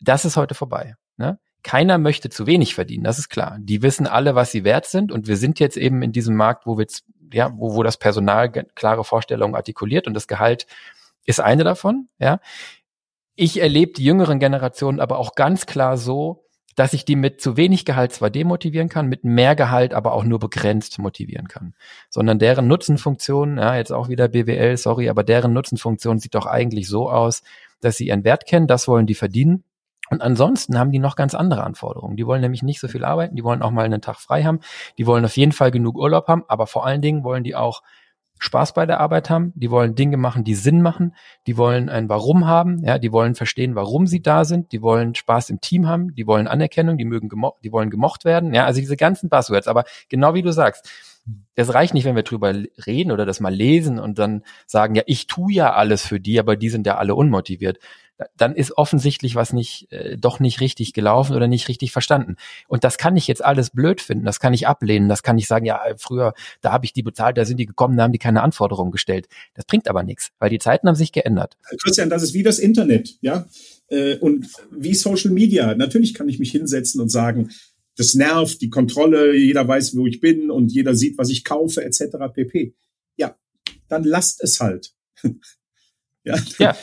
das 0.00 0.24
ist 0.24 0.36
heute 0.36 0.54
vorbei. 0.54 0.94
Ne? 1.16 1.38
Keiner 1.62 1.98
möchte 1.98 2.30
zu 2.30 2.46
wenig 2.46 2.74
verdienen, 2.74 3.04
das 3.04 3.18
ist 3.18 3.28
klar. 3.28 3.58
Die 3.60 3.82
wissen 3.82 4.06
alle, 4.06 4.34
was 4.34 4.52
sie 4.52 4.64
wert 4.64 4.86
sind 4.86 5.12
und 5.12 5.26
wir 5.26 5.36
sind 5.36 5.58
jetzt 5.58 5.76
eben 5.76 6.02
in 6.02 6.12
diesem 6.12 6.36
Markt, 6.36 6.66
wo 6.66 6.78
wir 6.78 6.86
ja, 7.32 7.52
wo, 7.54 7.74
wo 7.74 7.82
das 7.82 7.98
Personal 7.98 8.50
klare 8.50 9.04
Vorstellungen 9.04 9.54
artikuliert 9.54 10.06
und 10.06 10.14
das 10.14 10.28
Gehalt 10.28 10.66
ist 11.24 11.40
eine 11.40 11.64
davon, 11.64 12.08
ja. 12.18 12.40
Ich 13.34 13.60
erlebe 13.60 13.92
die 13.92 14.04
jüngeren 14.04 14.40
Generationen 14.40 14.98
aber 14.98 15.18
auch 15.18 15.34
ganz 15.34 15.66
klar 15.66 15.96
so, 15.96 16.44
dass 16.74 16.92
ich 16.92 17.04
die 17.04 17.16
mit 17.16 17.40
zu 17.40 17.56
wenig 17.56 17.84
Gehalt 17.84 18.12
zwar 18.12 18.30
demotivieren 18.30 18.88
kann, 18.88 19.08
mit 19.08 19.24
mehr 19.24 19.54
Gehalt 19.54 19.94
aber 19.94 20.12
auch 20.12 20.24
nur 20.24 20.38
begrenzt 20.38 20.98
motivieren 20.98 21.48
kann. 21.48 21.74
Sondern 22.08 22.38
deren 22.38 22.66
Nutzenfunktion, 22.66 23.58
ja, 23.58 23.76
jetzt 23.76 23.92
auch 23.92 24.08
wieder 24.08 24.28
BWL, 24.28 24.76
sorry, 24.76 25.08
aber 25.08 25.22
deren 25.22 25.52
Nutzenfunktion 25.52 26.18
sieht 26.18 26.34
doch 26.34 26.46
eigentlich 26.46 26.88
so 26.88 27.10
aus, 27.10 27.42
dass 27.80 27.96
sie 27.96 28.08
ihren 28.08 28.24
Wert 28.24 28.46
kennen, 28.46 28.66
das 28.66 28.88
wollen 28.88 29.06
die 29.06 29.14
verdienen 29.14 29.64
und 30.10 30.22
ansonsten 30.22 30.78
haben 30.78 30.92
die 30.92 30.98
noch 30.98 31.16
ganz 31.16 31.34
andere 31.34 31.64
Anforderungen. 31.64 32.16
Die 32.16 32.26
wollen 32.26 32.40
nämlich 32.40 32.62
nicht 32.62 32.80
so 32.80 32.88
viel 32.88 33.04
arbeiten, 33.04 33.36
die 33.36 33.44
wollen 33.44 33.62
auch 33.62 33.70
mal 33.70 33.84
einen 33.84 34.00
Tag 34.00 34.16
frei 34.16 34.44
haben, 34.44 34.60
die 34.98 35.06
wollen 35.06 35.24
auf 35.24 35.36
jeden 35.36 35.52
Fall 35.52 35.70
genug 35.70 35.96
Urlaub 35.96 36.28
haben, 36.28 36.44
aber 36.48 36.66
vor 36.66 36.86
allen 36.86 37.02
Dingen 37.02 37.24
wollen 37.24 37.44
die 37.44 37.54
auch 37.54 37.82
Spaß 38.40 38.72
bei 38.72 38.86
der 38.86 39.00
Arbeit 39.00 39.30
haben, 39.30 39.52
die 39.56 39.70
wollen 39.70 39.94
Dinge 39.94 40.16
machen, 40.16 40.44
die 40.44 40.54
Sinn 40.54 40.80
machen, 40.80 41.14
die 41.46 41.56
wollen 41.56 41.88
ein 41.88 42.08
Warum 42.08 42.46
haben, 42.46 42.84
ja, 42.84 42.98
die 42.98 43.12
wollen 43.12 43.34
verstehen, 43.34 43.74
warum 43.74 44.06
sie 44.06 44.22
da 44.22 44.44
sind, 44.44 44.72
die 44.72 44.80
wollen 44.80 45.14
Spaß 45.14 45.50
im 45.50 45.60
Team 45.60 45.88
haben, 45.88 46.14
die 46.14 46.26
wollen 46.26 46.46
Anerkennung, 46.46 46.98
die 46.98 47.04
mögen 47.04 47.28
gemocht, 47.28 47.56
die 47.64 47.72
wollen 47.72 47.90
gemocht 47.90 48.24
werden, 48.24 48.54
ja, 48.54 48.64
also 48.64 48.80
diese 48.80 48.96
ganzen 48.96 49.28
Buzzwords, 49.28 49.66
aber 49.66 49.84
genau 50.08 50.34
wie 50.34 50.42
du 50.42 50.52
sagst, 50.52 50.88
Das 51.54 51.74
reicht 51.74 51.94
nicht, 51.94 52.04
wenn 52.04 52.16
wir 52.16 52.22
drüber 52.22 52.54
reden 52.86 53.10
oder 53.10 53.26
das 53.26 53.40
mal 53.40 53.54
lesen 53.54 53.98
und 53.98 54.18
dann 54.18 54.42
sagen, 54.66 54.94
ja, 54.94 55.02
ich 55.06 55.26
tue 55.26 55.52
ja 55.52 55.72
alles 55.72 56.06
für 56.06 56.20
die, 56.20 56.38
aber 56.38 56.56
die 56.56 56.68
sind 56.70 56.86
ja 56.86 56.96
alle 56.96 57.14
unmotiviert 57.14 57.78
dann 58.36 58.54
ist 58.54 58.76
offensichtlich 58.76 59.34
was 59.34 59.52
nicht, 59.52 59.90
äh, 59.92 60.16
doch 60.16 60.40
nicht 60.40 60.60
richtig 60.60 60.92
gelaufen 60.92 61.36
oder 61.36 61.46
nicht 61.46 61.68
richtig 61.68 61.92
verstanden. 61.92 62.36
Und 62.66 62.84
das 62.84 62.98
kann 62.98 63.16
ich 63.16 63.26
jetzt 63.26 63.44
alles 63.44 63.70
blöd 63.70 64.00
finden, 64.00 64.24
das 64.24 64.40
kann 64.40 64.52
ich 64.52 64.66
ablehnen, 64.66 65.08
das 65.08 65.22
kann 65.22 65.38
ich 65.38 65.46
sagen, 65.46 65.64
ja, 65.64 65.80
früher, 65.96 66.34
da 66.60 66.72
habe 66.72 66.84
ich 66.84 66.92
die 66.92 67.02
bezahlt, 67.02 67.36
da 67.36 67.44
sind 67.44 67.58
die 67.58 67.66
gekommen, 67.66 67.96
da 67.96 68.04
haben 68.04 68.12
die 68.12 68.18
keine 68.18 68.42
Anforderungen 68.42 68.90
gestellt. 68.90 69.28
Das 69.54 69.64
bringt 69.64 69.88
aber 69.88 70.02
nichts, 70.02 70.30
weil 70.38 70.50
die 70.50 70.58
Zeiten 70.58 70.88
haben 70.88 70.96
sich 70.96 71.12
geändert. 71.12 71.56
Christian, 71.82 72.10
das 72.10 72.22
ist 72.22 72.34
wie 72.34 72.42
das 72.42 72.58
Internet, 72.58 73.16
ja, 73.20 73.46
äh, 73.88 74.16
und 74.16 74.48
wie 74.70 74.94
Social 74.94 75.30
Media. 75.30 75.74
Natürlich 75.74 76.14
kann 76.14 76.28
ich 76.28 76.38
mich 76.38 76.50
hinsetzen 76.50 77.00
und 77.00 77.10
sagen, 77.10 77.50
das 77.98 78.14
nervt, 78.14 78.60
die 78.60 78.70
Kontrolle, 78.70 79.36
jeder 79.36 79.66
weiß, 79.66 79.96
wo 79.96 80.06
ich 80.06 80.20
bin 80.20 80.50
und 80.50 80.70
jeder 80.72 80.94
sieht, 80.94 81.18
was 81.18 81.30
ich 81.30 81.44
kaufe, 81.44 81.84
etc. 81.84 82.16
pp. 82.32 82.74
Ja, 83.16 83.36
dann 83.88 84.04
lasst 84.04 84.42
es 84.42 84.60
halt. 84.60 84.94
Ja, 86.24 86.36
ja. 86.58 86.76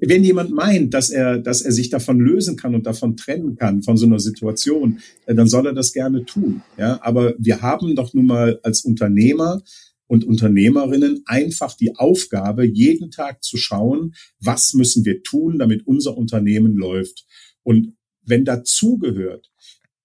Wenn 0.00 0.24
jemand 0.24 0.52
meint, 0.52 0.94
dass 0.94 1.10
er, 1.10 1.38
dass 1.38 1.60
er 1.60 1.72
sich 1.72 1.90
davon 1.90 2.18
lösen 2.18 2.56
kann 2.56 2.74
und 2.74 2.86
davon 2.86 3.14
trennen 3.16 3.54
kann 3.56 3.82
von 3.82 3.98
so 3.98 4.06
einer 4.06 4.20
Situation, 4.20 5.00
äh, 5.26 5.34
dann 5.34 5.48
soll 5.48 5.66
er 5.66 5.74
das 5.74 5.92
gerne 5.92 6.24
tun. 6.24 6.62
Ja, 6.78 6.98
aber 7.02 7.34
wir 7.38 7.60
haben 7.60 7.94
doch 7.94 8.14
nun 8.14 8.26
mal 8.26 8.58
als 8.62 8.86
Unternehmer 8.86 9.62
und 10.06 10.24
Unternehmerinnen 10.24 11.24
einfach 11.26 11.76
die 11.76 11.94
Aufgabe, 11.96 12.64
jeden 12.64 13.10
Tag 13.10 13.44
zu 13.44 13.58
schauen, 13.58 14.14
was 14.40 14.72
müssen 14.72 15.04
wir 15.04 15.22
tun, 15.22 15.58
damit 15.58 15.86
unser 15.86 16.16
Unternehmen 16.16 16.74
läuft. 16.76 17.26
Und 17.64 17.96
wenn 18.22 18.46
dazugehört, 18.46 19.50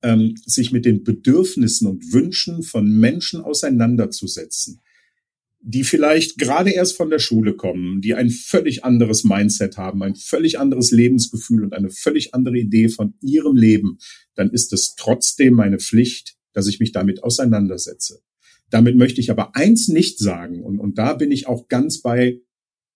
ähm, 0.03 0.35
sich 0.45 0.71
mit 0.71 0.85
den 0.85 1.03
Bedürfnissen 1.03 1.87
und 1.87 2.13
Wünschen 2.13 2.63
von 2.63 2.89
Menschen 2.89 3.41
auseinanderzusetzen, 3.41 4.79
die 5.61 5.83
vielleicht 5.83 6.37
gerade 6.37 6.71
erst 6.71 6.97
von 6.97 7.09
der 7.09 7.19
Schule 7.19 7.55
kommen, 7.55 8.01
die 8.01 8.15
ein 8.15 8.29
völlig 8.29 8.83
anderes 8.83 9.23
Mindset 9.23 9.77
haben, 9.77 10.01
ein 10.01 10.15
völlig 10.15 10.59
anderes 10.59 10.91
Lebensgefühl 10.91 11.63
und 11.63 11.73
eine 11.73 11.91
völlig 11.91 12.33
andere 12.33 12.57
Idee 12.57 12.89
von 12.89 13.13
ihrem 13.21 13.55
Leben, 13.55 13.99
dann 14.33 14.49
ist 14.49 14.73
es 14.73 14.95
trotzdem 14.95 15.53
meine 15.53 15.77
Pflicht, 15.77 16.35
dass 16.53 16.67
ich 16.67 16.79
mich 16.79 16.91
damit 16.91 17.23
auseinandersetze. 17.23 18.21
Damit 18.69 18.95
möchte 18.95 19.21
ich 19.21 19.29
aber 19.29 19.55
eins 19.55 19.87
nicht 19.87 20.17
sagen, 20.17 20.63
und, 20.63 20.79
und 20.79 20.97
da 20.97 21.13
bin 21.13 21.31
ich 21.31 21.45
auch 21.47 21.67
ganz 21.67 22.01
bei 22.01 22.39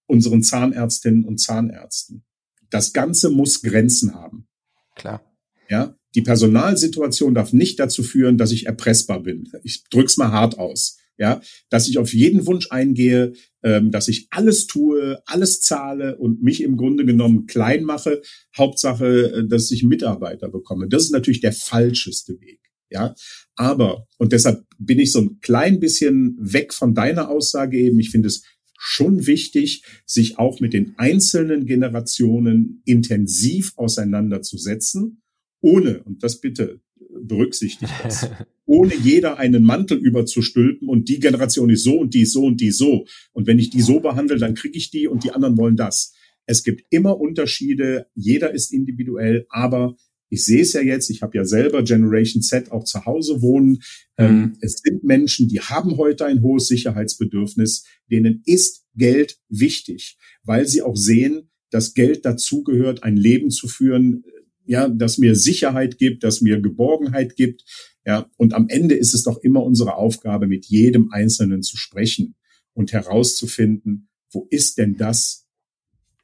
unseren 0.08 0.42
Zahnärztinnen 0.42 1.26
und 1.26 1.38
Zahnärzten. 1.38 2.24
Das 2.70 2.94
Ganze 2.94 3.30
muss 3.30 3.62
Grenzen 3.62 4.16
haben. 4.16 4.48
Klar. 4.96 5.22
Ja, 5.70 5.98
die 6.16 6.22
Personalsituation 6.22 7.36
darf 7.36 7.54
nicht 7.54 7.80
dazu 7.80 8.02
führen, 8.02 8.38
dass 8.38 8.52
ich 8.52 8.66
erpressbar 8.66 9.22
bin. 9.22 9.50
Ich 9.64 9.84
drück's 9.90 10.18
mal 10.18 10.32
hart 10.32 10.58
aus 10.58 10.98
ja, 11.18 11.42
dass 11.70 11.88
ich 11.88 11.98
auf 11.98 12.14
jeden 12.14 12.46
Wunsch 12.46 12.68
eingehe, 12.72 13.34
ähm, 13.64 13.92
dass 13.92 14.08
ich 14.08 14.28
alles 14.32 14.68
tue, 14.68 15.22
alles 15.26 15.62
zahle 15.62 16.18
und 16.18 16.42
mich 16.42 16.62
im 16.62 16.78
Grunde 16.78 17.06
genommen 17.06 17.46
klein 17.46 17.84
mache. 17.84 18.22
Hauptsache, 18.58 19.32
äh, 19.32 19.48
dass 19.48 19.72
ich 19.72 19.84
Mitarbeiter 19.84 20.50
bekomme. 20.50 20.88
Das 20.88 21.04
ist 21.04 21.12
natürlich 21.12 21.42
der 21.42 21.54
falscheste 21.54 22.40
Weg. 22.42 22.60
Ja, 22.90 23.16
aber, 23.56 24.08
und 24.18 24.32
deshalb 24.32 24.64
bin 24.78 25.00
ich 25.00 25.12
so 25.12 25.20
ein 25.20 25.40
klein 25.42 25.80
bisschen 25.80 26.38
weg 26.40 26.74
von 26.74 26.94
deiner 26.94 27.30
Aussage 27.30 27.78
eben. 27.80 28.00
Ich 28.00 28.12
finde 28.12 28.28
es 28.28 28.44
schon 28.78 29.26
wichtig, 29.26 29.84
sich 30.06 30.38
auch 30.38 30.60
mit 30.60 30.74
den 30.74 30.94
einzelnen 30.98 31.66
Generationen 31.66 32.84
intensiv 32.86 33.74
auseinanderzusetzen, 33.76 35.24
ohne, 35.62 36.04
und 36.04 36.24
das 36.24 36.42
bitte 36.42 36.82
berücksichtigt 37.22 37.92
das, 38.04 38.30
ohne 38.66 38.94
jeder 38.96 39.38
einen 39.38 39.64
Mantel 39.64 39.98
überzustülpen 39.98 40.88
und 40.88 41.10
die 41.10 41.20
Generation 41.20 41.70
ist 41.70 41.84
so 41.84 42.00
und 42.00 42.14
die 42.14 42.22
ist 42.22 42.34
so 42.34 42.46
und 42.46 42.62
die 42.62 42.68
ist 42.68 42.78
so. 42.78 43.06
Und 43.34 43.48
wenn 43.48 43.60
ich 43.60 43.70
die 43.70 43.82
so 43.82 44.00
behandle, 44.00 44.38
dann 44.38 44.56
kriege 44.56 44.78
ich 44.78 44.92
die 44.92 45.08
und 45.08 45.24
die 45.24 45.32
anderen 45.32 45.58
wollen 45.58 45.76
das. 45.76 46.14
Es 46.48 46.64
gibt 46.64 46.84
immer 46.90 47.20
Unterschiede, 47.20 48.08
jeder 48.14 48.54
ist 48.54 48.72
individuell, 48.72 49.46
aber 49.50 49.96
ich 50.30 50.44
sehe 50.44 50.62
es 50.62 50.74
ja 50.74 50.82
jetzt, 50.82 51.10
ich 51.10 51.22
habe 51.22 51.38
ja 51.38 51.46
selber 51.46 51.84
Generation 51.84 52.42
Z 52.42 52.72
auch 52.72 52.84
zu 52.84 53.06
Hause 53.06 53.42
wohnen. 53.42 53.80
Ähm, 54.18 54.38
mhm. 54.38 54.58
es 54.62 54.82
sind 54.84 55.04
Menschen, 55.04 55.48
die 55.48 55.60
haben 55.60 55.98
heute 55.98 56.26
ein 56.26 56.42
hohes 56.42 56.68
Sicherheitsbedürfnis, 56.68 57.86
denen 58.12 58.42
ist 58.46 58.86
Geld 58.96 59.40
wichtig, 59.50 60.18
weil 60.44 60.68
sie 60.68 60.82
auch 60.82 60.96
sehen, 60.96 61.50
dass 61.70 61.94
Geld 61.94 62.26
dazugehört, 62.26 63.04
ein 63.04 63.18
Leben 63.18 63.50
zu 63.50 63.68
führen, 63.68 64.24
ja, 64.66 64.90
das 64.90 65.18
mir 65.18 65.36
Sicherheit 65.36 65.98
gibt, 65.98 66.24
das 66.24 66.42
mir 66.42 66.60
Geborgenheit 66.62 67.36
gibt. 67.36 67.64
Ja, 68.06 68.30
und 68.38 68.54
am 68.54 68.68
Ende 68.70 68.96
ist 68.96 69.14
es 69.14 69.24
doch 69.24 69.38
immer 69.40 69.64
unsere 69.64 69.96
Aufgabe, 69.96 70.48
mit 70.48 70.66
jedem 70.66 71.12
Einzelnen 71.12 71.64
zu 71.64 71.78
sprechen 71.78 72.36
und 72.74 72.94
herauszufinden, 72.94 74.10
wo 74.32 74.48
ist 74.50 74.78
denn 74.78 74.96
das, 74.96 75.48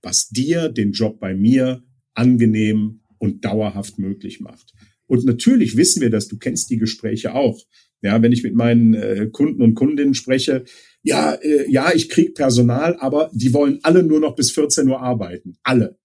was 0.02 0.30
dir 0.30 0.70
den 0.70 0.92
Job 0.92 1.20
bei 1.20 1.34
mir 1.34 1.84
angenehm 2.14 3.02
und 3.18 3.46
dauerhaft 3.46 4.00
möglich 4.00 4.40
macht. 4.40 4.74
Und 5.08 5.26
natürlich 5.26 5.78
wissen 5.78 6.02
wir 6.02 6.10
das, 6.10 6.28
du 6.28 6.38
kennst 6.38 6.70
die 6.70 6.78
Gespräche 6.78 7.34
auch. 7.34 7.60
Ja, 8.02 8.22
wenn 8.22 8.32
ich 8.32 8.44
mit 8.44 8.56
meinen 8.56 8.94
äh, 8.96 9.30
Kunden 9.32 9.62
und 9.62 9.76
Kundinnen 9.76 10.16
spreche, 10.16 10.64
ja, 11.04 11.34
äh, 11.34 11.70
ja, 11.70 11.92
ich 11.94 12.10
krieg 12.10 12.34
Personal, 12.34 12.96
aber 12.98 13.30
die 13.34 13.54
wollen 13.54 13.80
alle 13.84 14.04
nur 14.04 14.20
noch 14.20 14.36
bis 14.36 14.52
14 14.52 14.88
Uhr 14.88 15.02
arbeiten. 15.02 15.58
Alle. 15.64 16.00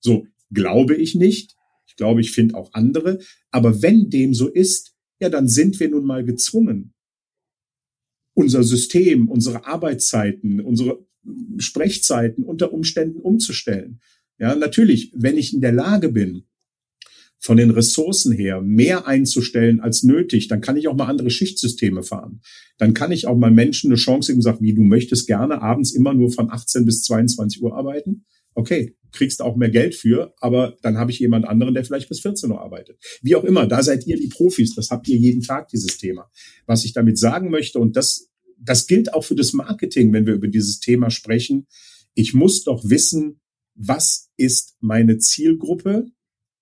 So, 0.00 0.26
glaube 0.52 0.94
ich 0.94 1.14
nicht. 1.14 1.56
Ich 1.92 1.96
glaube, 1.96 2.22
ich 2.22 2.32
finde 2.32 2.54
auch 2.54 2.72
andere. 2.72 3.18
Aber 3.50 3.82
wenn 3.82 4.08
dem 4.08 4.32
so 4.32 4.48
ist, 4.48 4.94
ja, 5.20 5.28
dann 5.28 5.46
sind 5.46 5.78
wir 5.78 5.90
nun 5.90 6.06
mal 6.06 6.24
gezwungen, 6.24 6.94
unser 8.34 8.62
System, 8.62 9.28
unsere 9.28 9.66
Arbeitszeiten, 9.66 10.60
unsere 10.60 11.06
Sprechzeiten 11.58 12.44
unter 12.44 12.72
Umständen 12.72 13.20
umzustellen. 13.20 14.00
Ja, 14.38 14.56
natürlich, 14.56 15.12
wenn 15.14 15.36
ich 15.36 15.52
in 15.52 15.60
der 15.60 15.72
Lage 15.72 16.08
bin, 16.08 16.44
von 17.38 17.58
den 17.58 17.70
Ressourcen 17.70 18.32
her 18.32 18.62
mehr 18.62 19.06
einzustellen 19.06 19.80
als 19.80 20.02
nötig, 20.02 20.48
dann 20.48 20.62
kann 20.62 20.78
ich 20.78 20.88
auch 20.88 20.96
mal 20.96 21.08
andere 21.08 21.28
Schichtsysteme 21.28 22.04
fahren. 22.04 22.40
Dann 22.78 22.94
kann 22.94 23.12
ich 23.12 23.26
auch 23.26 23.36
mal 23.36 23.50
Menschen 23.50 23.90
eine 23.90 23.96
Chance 23.96 24.32
geben 24.32 24.40
sagen, 24.40 24.64
wie 24.64 24.74
du 24.74 24.82
möchtest 24.82 25.26
gerne 25.26 25.60
abends 25.60 25.92
immer 25.92 26.14
nur 26.14 26.32
von 26.32 26.50
18 26.50 26.86
bis 26.86 27.02
22 27.02 27.60
Uhr 27.60 27.76
arbeiten. 27.76 28.24
Okay, 28.54 28.96
kriegst 29.12 29.42
auch 29.42 29.56
mehr 29.56 29.70
Geld 29.70 29.94
für, 29.94 30.34
aber 30.40 30.76
dann 30.82 30.96
habe 30.96 31.10
ich 31.10 31.18
jemand 31.18 31.46
anderen, 31.46 31.74
der 31.74 31.84
vielleicht 31.84 32.08
bis 32.08 32.20
14 32.20 32.50
Uhr 32.50 32.60
arbeitet. 32.60 32.98
Wie 33.22 33.36
auch 33.36 33.44
immer, 33.44 33.66
da 33.66 33.82
seid 33.82 34.06
ihr 34.06 34.16
die 34.16 34.28
Profis, 34.28 34.74
das 34.74 34.90
habt 34.90 35.08
ihr 35.08 35.16
jeden 35.16 35.42
Tag, 35.42 35.68
dieses 35.68 35.98
Thema. 35.98 36.30
Was 36.66 36.84
ich 36.84 36.92
damit 36.92 37.18
sagen 37.18 37.50
möchte, 37.50 37.78
und 37.78 37.96
das, 37.96 38.30
das 38.58 38.86
gilt 38.86 39.12
auch 39.14 39.24
für 39.24 39.34
das 39.34 39.52
Marketing, 39.52 40.12
wenn 40.12 40.26
wir 40.26 40.34
über 40.34 40.48
dieses 40.48 40.80
Thema 40.80 41.10
sprechen, 41.10 41.66
ich 42.14 42.34
muss 42.34 42.64
doch 42.64 42.88
wissen, 42.88 43.40
was 43.74 44.30
ist 44.36 44.76
meine 44.80 45.18
Zielgruppe, 45.18 46.06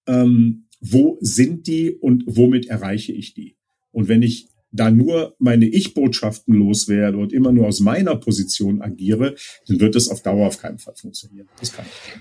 ähm, 0.06 0.66
wo 0.80 1.18
sind 1.20 1.66
die 1.66 1.92
und 1.92 2.24
womit 2.26 2.66
erreiche 2.66 3.12
ich 3.12 3.34
die. 3.34 3.56
Und 3.92 4.08
wenn 4.08 4.22
ich 4.22 4.48
da 4.72 4.90
nur 4.90 5.34
meine 5.38 5.66
Ich-Botschaften 5.66 6.54
loswerde 6.54 7.18
und 7.18 7.32
immer 7.32 7.52
nur 7.52 7.66
aus 7.66 7.80
meiner 7.80 8.16
Position 8.16 8.82
agiere, 8.82 9.34
dann 9.66 9.80
wird 9.80 9.94
das 9.94 10.08
auf 10.08 10.22
Dauer 10.22 10.46
auf 10.46 10.58
keinen 10.60 10.78
Fall 10.78 10.94
funktionieren. 10.94 11.48
Das 11.58 11.72
kann 11.72 11.86
ich. 11.86 12.20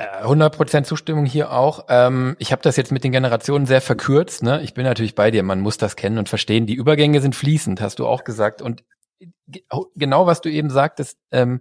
100% 0.00 0.78
äh, 0.78 0.82
Zustimmung 0.82 1.26
hier 1.26 1.52
auch. 1.52 1.84
Ähm, 1.88 2.36
ich 2.38 2.52
habe 2.52 2.62
das 2.62 2.76
jetzt 2.76 2.90
mit 2.90 3.04
den 3.04 3.12
Generationen 3.12 3.66
sehr 3.66 3.82
verkürzt. 3.82 4.42
Ne? 4.42 4.62
Ich 4.62 4.72
bin 4.72 4.84
natürlich 4.84 5.14
bei 5.14 5.30
dir, 5.30 5.42
man 5.42 5.60
muss 5.60 5.76
das 5.76 5.96
kennen 5.96 6.16
und 6.16 6.28
verstehen. 6.28 6.66
Die 6.66 6.74
Übergänge 6.74 7.20
sind 7.20 7.36
fließend, 7.36 7.80
hast 7.82 7.98
du 7.98 8.06
auch 8.06 8.24
gesagt. 8.24 8.62
Und 8.62 8.82
genau 9.94 10.26
was 10.26 10.40
du 10.40 10.48
eben 10.48 10.70
sagtest, 10.70 11.18
ähm, 11.30 11.60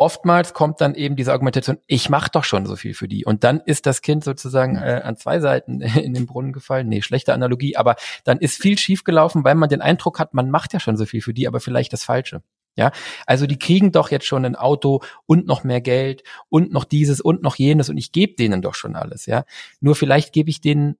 oftmals 0.00 0.54
kommt 0.54 0.80
dann 0.80 0.94
eben 0.94 1.14
diese 1.14 1.30
Argumentation, 1.30 1.76
ich 1.86 2.08
mache 2.08 2.30
doch 2.32 2.44
schon 2.44 2.64
so 2.64 2.74
viel 2.74 2.94
für 2.94 3.06
die. 3.06 3.26
Und 3.26 3.44
dann 3.44 3.60
ist 3.60 3.84
das 3.84 4.00
Kind 4.00 4.24
sozusagen 4.24 4.76
äh, 4.76 5.02
an 5.04 5.16
zwei 5.16 5.40
Seiten 5.40 5.80
in 5.82 6.14
den 6.14 6.26
Brunnen 6.26 6.54
gefallen. 6.54 6.88
Nee, 6.88 7.02
schlechte 7.02 7.34
Analogie, 7.34 7.76
aber 7.76 7.96
dann 8.24 8.38
ist 8.38 8.60
viel 8.60 8.78
schiefgelaufen, 8.78 9.44
weil 9.44 9.54
man 9.54 9.68
den 9.68 9.82
Eindruck 9.82 10.18
hat, 10.18 10.32
man 10.32 10.50
macht 10.50 10.72
ja 10.72 10.80
schon 10.80 10.96
so 10.96 11.04
viel 11.04 11.20
für 11.20 11.34
die, 11.34 11.46
aber 11.46 11.60
vielleicht 11.60 11.92
das 11.92 12.02
Falsche. 12.02 12.42
Ja, 12.76 12.92
also 13.26 13.46
die 13.46 13.58
kriegen 13.58 13.92
doch 13.92 14.10
jetzt 14.10 14.26
schon 14.26 14.46
ein 14.46 14.56
Auto 14.56 15.02
und 15.26 15.46
noch 15.46 15.64
mehr 15.64 15.80
Geld 15.82 16.22
und 16.48 16.72
noch 16.72 16.84
dieses 16.84 17.20
und 17.20 17.42
noch 17.42 17.56
jenes 17.56 17.90
und 17.90 17.98
ich 17.98 18.12
gebe 18.12 18.36
denen 18.36 18.62
doch 18.62 18.74
schon 18.74 18.94
alles, 18.94 19.26
ja. 19.26 19.44
Nur 19.80 19.96
vielleicht 19.96 20.32
gebe 20.32 20.48
ich 20.48 20.62
denen 20.62 20.96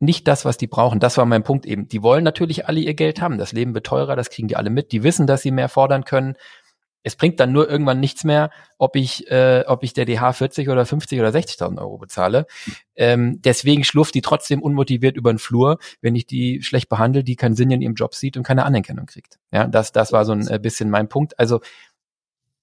nicht 0.00 0.28
das, 0.28 0.44
was 0.44 0.58
die 0.58 0.66
brauchen. 0.66 1.00
Das 1.00 1.16
war 1.16 1.24
mein 1.24 1.44
Punkt 1.44 1.64
eben. 1.64 1.88
Die 1.88 2.02
wollen 2.02 2.24
natürlich 2.24 2.66
alle 2.66 2.80
ihr 2.80 2.94
Geld 2.94 3.22
haben. 3.22 3.38
Das 3.38 3.52
Leben 3.52 3.74
wird 3.74 3.86
teurer, 3.86 4.16
das 4.16 4.28
kriegen 4.28 4.48
die 4.48 4.56
alle 4.56 4.68
mit. 4.68 4.92
Die 4.92 5.02
wissen, 5.02 5.26
dass 5.26 5.40
sie 5.40 5.52
mehr 5.52 5.70
fordern 5.70 6.04
können 6.04 6.36
es 7.04 7.16
bringt 7.16 7.38
dann 7.38 7.52
nur 7.52 7.70
irgendwann 7.70 8.00
nichts 8.00 8.24
mehr, 8.24 8.50
ob 8.78 8.96
ich, 8.96 9.30
äh, 9.30 9.62
ob 9.66 9.84
ich 9.84 9.92
der 9.92 10.06
DH 10.06 10.32
40 10.32 10.70
oder 10.70 10.86
50 10.86 11.20
oder 11.20 11.28
60.000 11.28 11.78
Euro 11.78 11.98
bezahle. 11.98 12.46
Ähm, 12.96 13.40
deswegen 13.42 13.84
schlurft 13.84 14.14
die 14.14 14.22
trotzdem 14.22 14.62
unmotiviert 14.62 15.16
über 15.16 15.32
den 15.32 15.38
Flur, 15.38 15.78
wenn 16.00 16.16
ich 16.16 16.26
die 16.26 16.62
schlecht 16.62 16.88
behandle, 16.88 17.22
die 17.22 17.36
keinen 17.36 17.54
Sinn 17.54 17.70
in 17.70 17.82
ihrem 17.82 17.94
Job 17.94 18.14
sieht 18.14 18.38
und 18.38 18.42
keine 18.42 18.64
Anerkennung 18.64 19.04
kriegt. 19.04 19.38
Ja, 19.52 19.66
das, 19.66 19.92
das 19.92 20.12
war 20.12 20.24
so 20.24 20.32
ein 20.32 20.48
äh, 20.48 20.58
bisschen 20.58 20.88
mein 20.88 21.08
Punkt. 21.08 21.38
Also, 21.38 21.60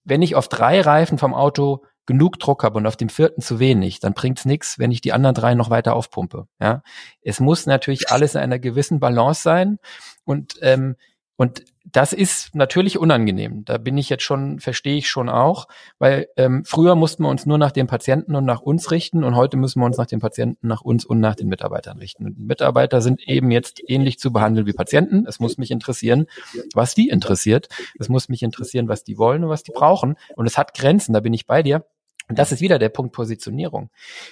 wenn 0.04 0.24
ich 0.24 0.36
auf 0.36 0.48
drei 0.48 0.82
Reifen 0.82 1.20
vom 1.20 1.36
Auto 1.36 1.86
genug 2.08 2.40
Druck 2.40 2.64
habe 2.64 2.80
und 2.80 2.88
auf 2.88 2.98
dem 2.98 3.10
vierten 3.10 3.42
zu 3.42 3.60
wenig, 3.60 4.00
dann 4.00 4.16
bringt's 4.16 4.46
nichts, 4.46 4.80
wenn 4.80 4.90
ich 4.90 5.02
die 5.02 5.14
anderen 5.14 5.36
drei 5.36 5.54
noch 5.54 5.70
weiter 5.70 5.96
aufpumpe. 5.96 6.48
Ja, 6.60 6.82
es 7.22 7.40
muss 7.40 7.68
natürlich 7.68 8.10
alles 8.12 8.34
in 8.34 8.42
einer 8.42 8.58
gewissen 8.58 9.00
Balance 9.00 9.44
sein 9.44 9.78
und 10.26 10.56
ähm, 10.62 10.96
und 11.36 11.64
das 11.84 12.14
ist 12.14 12.54
natürlich 12.54 12.98
unangenehm. 12.98 13.66
Da 13.66 13.78
bin 13.78 13.98
ich 13.98 14.10
jetzt 14.10 14.24
schon, 14.24 14.60
verstehe 14.60 14.98
ich 14.98 15.10
schon 15.10 15.30
auch, 15.30 15.68
weil 15.98 16.28
ähm, 16.38 16.64
früher 16.64 16.96
mussten 16.96 17.24
wir 17.24 17.30
uns 17.30 17.46
nur 17.46 17.58
nach 17.58 17.72
den 17.72 17.88
Patienten 17.88 18.36
und 18.36 18.46
nach 18.46 18.62
uns 18.62 18.92
richten 18.92 19.24
und 19.24 19.36
heute 19.36 19.58
müssen 19.58 19.82
wir 19.82 19.86
uns 19.86 19.98
nach 19.98 20.06
den 20.06 20.20
Patienten, 20.20 20.68
nach 20.68 20.82
uns 20.82 21.06
und 21.06 21.20
nach 21.20 21.36
den 21.36 21.48
Mitarbeitern 21.48 21.98
richten. 21.98 22.26
Und 22.26 22.40
Mitarbeiter 22.40 23.02
sind 23.02 23.28
eben 23.28 23.52
jetzt 23.52 23.82
ähnlich 23.88 24.20
zu 24.20 24.32
behandeln 24.32 24.68
wie 24.68 24.74
Patienten. 24.74 25.26
Es 25.28 25.40
muss 25.40 25.58
mich 25.58 25.72
interessieren, 25.72 26.28
was 26.74 26.94
die 26.94 27.10
interessiert. 27.10 27.68
Es 28.00 28.10
muss 28.10 28.30
mich 28.30 28.44
interessieren, 28.44 28.88
was 28.88 29.04
die 29.04 29.18
wollen 29.18 29.44
und 29.44 29.50
was 29.50 29.64
die 29.64 29.72
brauchen. 29.72 30.16
Und 30.36 30.46
es 30.46 30.58
hat 30.58 30.74
Grenzen, 30.74 31.14
da 31.14 31.20
bin 31.20 31.34
ich 31.34 31.48
bei 31.48 31.64
dir. 31.64 31.86
Und 32.30 32.40
das 32.40 32.52
ist 32.52 32.62
wieder 32.62 32.80
der 32.80 32.90
Punkt 32.90 33.14
Positionierung. 33.14 33.90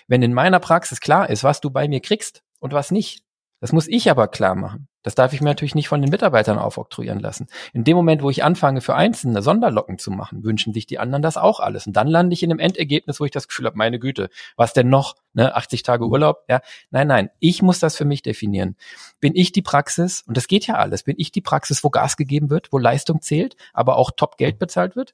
Wenn 0.08 0.22
in 0.22 0.34
meiner 0.34 0.60
Praxis 0.60 1.02
klar 1.02 1.30
ist, 1.30 1.44
was 1.44 1.62
du 1.62 1.70
bei 1.72 1.88
mir 1.88 2.00
kriegst 2.00 2.44
und 2.60 2.74
was 2.74 2.92
nicht, 2.92 3.24
das 3.60 3.74
muss 3.74 3.88
ich 3.88 4.10
aber 4.10 4.28
klar 4.28 4.56
machen. 4.56 4.88
Das 5.02 5.16
darf 5.16 5.32
ich 5.32 5.40
mir 5.40 5.50
natürlich 5.50 5.76
nicht 5.76 5.88
von 5.88 6.02
den 6.02 6.10
Mitarbeitern 6.10 6.60
aufoktroyieren 6.60 7.20
lassen. 7.20 7.48
In 7.74 7.86
dem 7.86 7.96
Moment, 7.96 8.22
wo 8.22 8.30
ich 8.30 8.44
anfange, 8.44 8.82
für 8.82 8.96
Einzelne 8.96 9.42
Sonderlocken 9.42 9.98
zu 9.98 10.12
machen, 10.12 10.44
wünschen 10.44 10.74
sich 10.74 10.88
die 10.88 11.00
anderen 11.00 11.22
das 11.22 11.38
auch 11.38 11.60
alles. 11.62 11.88
Und 11.88 11.94
dann 11.94 12.08
lande 12.08 12.34
ich 12.34 12.44
in 12.44 12.52
einem 12.52 12.60
Endergebnis, 12.60 13.20
wo 13.20 13.26
ich 13.26 13.32
das 13.32 13.48
Gefühl 13.48 13.66
habe, 13.66 13.78
meine 13.78 14.00
Güte, 14.00 14.30
was 14.58 14.74
denn 14.74 14.90
noch? 14.90 15.16
Ne? 15.34 15.56
80 15.56 15.84
Tage 15.84 16.06
Urlaub? 16.06 16.44
Ja, 16.50 16.62
nein, 16.92 17.08
nein. 17.08 17.30
Ich 17.40 17.62
muss 17.62 17.80
das 17.80 17.96
für 17.96 18.06
mich 18.06 18.24
definieren. 18.24 18.76
Bin 19.22 19.36
ich 19.36 19.54
die 19.54 19.62
Praxis, 19.62 20.24
und 20.28 20.36
das 20.36 20.48
geht 20.48 20.68
ja 20.68 20.76
alles, 20.76 21.04
bin 21.04 21.16
ich 21.18 21.32
die 21.32 21.42
Praxis, 21.42 21.84
wo 21.84 21.90
Gas 21.90 22.18
gegeben 22.18 22.50
wird, 22.50 22.74
wo 22.74 22.78
Leistung 22.78 23.22
zählt, 23.22 23.56
aber 23.74 23.98
auch 23.98 24.12
top 24.12 24.38
Geld 24.38 24.60
bezahlt 24.60 24.96
wird? 24.98 25.14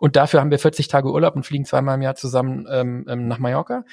Und 0.00 0.16
dafür 0.16 0.40
haben 0.40 0.50
wir 0.50 0.58
40 0.58 0.88
Tage 0.88 1.12
Urlaub 1.12 1.36
und 1.36 1.44
fliegen 1.44 1.66
zweimal 1.66 1.96
im 1.96 2.02
Jahr 2.02 2.14
zusammen 2.14 2.66
ähm, 2.70 3.04
ähm, 3.06 3.28
nach 3.28 3.38
Mallorca. 3.38 3.84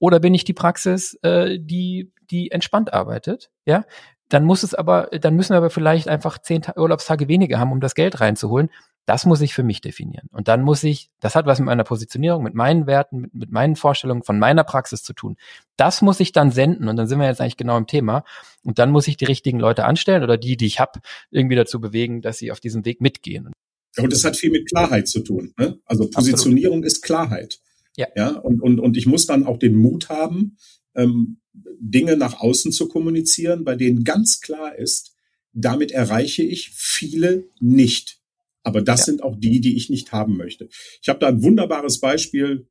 Oder 0.00 0.18
bin 0.18 0.34
ich 0.34 0.42
die 0.44 0.52
Praxis, 0.52 1.14
äh, 1.22 1.58
die, 1.60 2.12
die 2.30 2.50
entspannt 2.50 2.92
arbeitet, 2.92 3.50
ja? 3.64 3.84
Dann 4.28 4.44
muss 4.44 4.62
es 4.62 4.72
aber, 4.74 5.10
dann 5.12 5.36
müssen 5.36 5.50
wir 5.50 5.58
aber 5.58 5.68
vielleicht 5.68 6.08
einfach 6.08 6.38
zehn 6.38 6.62
Urlaubstage 6.74 7.28
weniger 7.28 7.58
haben, 7.58 7.70
um 7.70 7.80
das 7.80 7.94
Geld 7.94 8.18
reinzuholen. 8.20 8.70
Das 9.04 9.26
muss 9.26 9.42
ich 9.42 9.52
für 9.52 9.62
mich 9.62 9.82
definieren. 9.82 10.28
Und 10.32 10.48
dann 10.48 10.62
muss 10.62 10.82
ich, 10.84 11.10
das 11.20 11.34
hat 11.34 11.44
was 11.44 11.58
mit 11.58 11.66
meiner 11.66 11.84
Positionierung, 11.84 12.42
mit 12.42 12.54
meinen 12.54 12.86
Werten, 12.86 13.18
mit, 13.18 13.34
mit 13.34 13.52
meinen 13.52 13.76
Vorstellungen 13.76 14.22
von 14.22 14.38
meiner 14.38 14.64
Praxis 14.64 15.02
zu 15.02 15.12
tun. 15.12 15.36
Das 15.76 16.00
muss 16.00 16.18
ich 16.18 16.32
dann 16.32 16.50
senden 16.50 16.88
und 16.88 16.96
dann 16.96 17.06
sind 17.06 17.20
wir 17.20 17.26
jetzt 17.26 17.42
eigentlich 17.42 17.58
genau 17.58 17.76
im 17.76 17.86
Thema. 17.86 18.24
Und 18.64 18.78
dann 18.78 18.90
muss 18.90 19.06
ich 19.06 19.18
die 19.18 19.26
richtigen 19.26 19.60
Leute 19.60 19.84
anstellen 19.84 20.22
oder 20.22 20.38
die, 20.38 20.56
die 20.56 20.66
ich 20.66 20.80
habe, 20.80 21.00
irgendwie 21.30 21.56
dazu 21.56 21.78
bewegen, 21.78 22.22
dass 22.22 22.38
sie 22.38 22.50
auf 22.50 22.60
diesem 22.60 22.86
Weg 22.86 23.02
mitgehen. 23.02 23.52
Und 23.98 24.12
das 24.12 24.24
hat 24.24 24.36
viel 24.36 24.50
mit 24.50 24.68
Klarheit 24.68 25.08
zu 25.08 25.20
tun. 25.20 25.52
Ne? 25.58 25.78
Also 25.84 26.08
Positionierung 26.08 26.78
Absolut. 26.78 26.86
ist 26.86 27.02
Klarheit. 27.02 27.60
Ja. 27.96 28.06
ja 28.16 28.30
und, 28.30 28.60
und, 28.62 28.80
und 28.80 28.96
ich 28.96 29.06
muss 29.06 29.26
dann 29.26 29.46
auch 29.46 29.58
den 29.58 29.74
Mut 29.74 30.08
haben, 30.08 30.56
ähm, 30.94 31.38
Dinge 31.78 32.16
nach 32.16 32.40
außen 32.40 32.72
zu 32.72 32.88
kommunizieren, 32.88 33.64
bei 33.64 33.76
denen 33.76 34.04
ganz 34.04 34.40
klar 34.40 34.76
ist, 34.78 35.14
damit 35.52 35.90
erreiche 35.90 36.42
ich 36.42 36.70
viele 36.74 37.44
nicht. 37.60 38.18
Aber 38.62 38.80
das 38.80 39.00
ja. 39.00 39.06
sind 39.06 39.22
auch 39.22 39.36
die, 39.38 39.60
die 39.60 39.76
ich 39.76 39.90
nicht 39.90 40.12
haben 40.12 40.36
möchte. 40.36 40.68
Ich 41.02 41.08
habe 41.08 41.18
da 41.18 41.28
ein 41.28 41.42
wunderbares 41.42 42.00
Beispiel. 42.00 42.68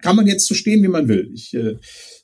Kann 0.00 0.16
man 0.16 0.26
jetzt 0.26 0.46
so 0.46 0.54
stehen, 0.54 0.82
wie 0.82 0.88
man 0.88 1.08
will. 1.08 1.30
Ich 1.34 1.52
äh, 1.54 1.76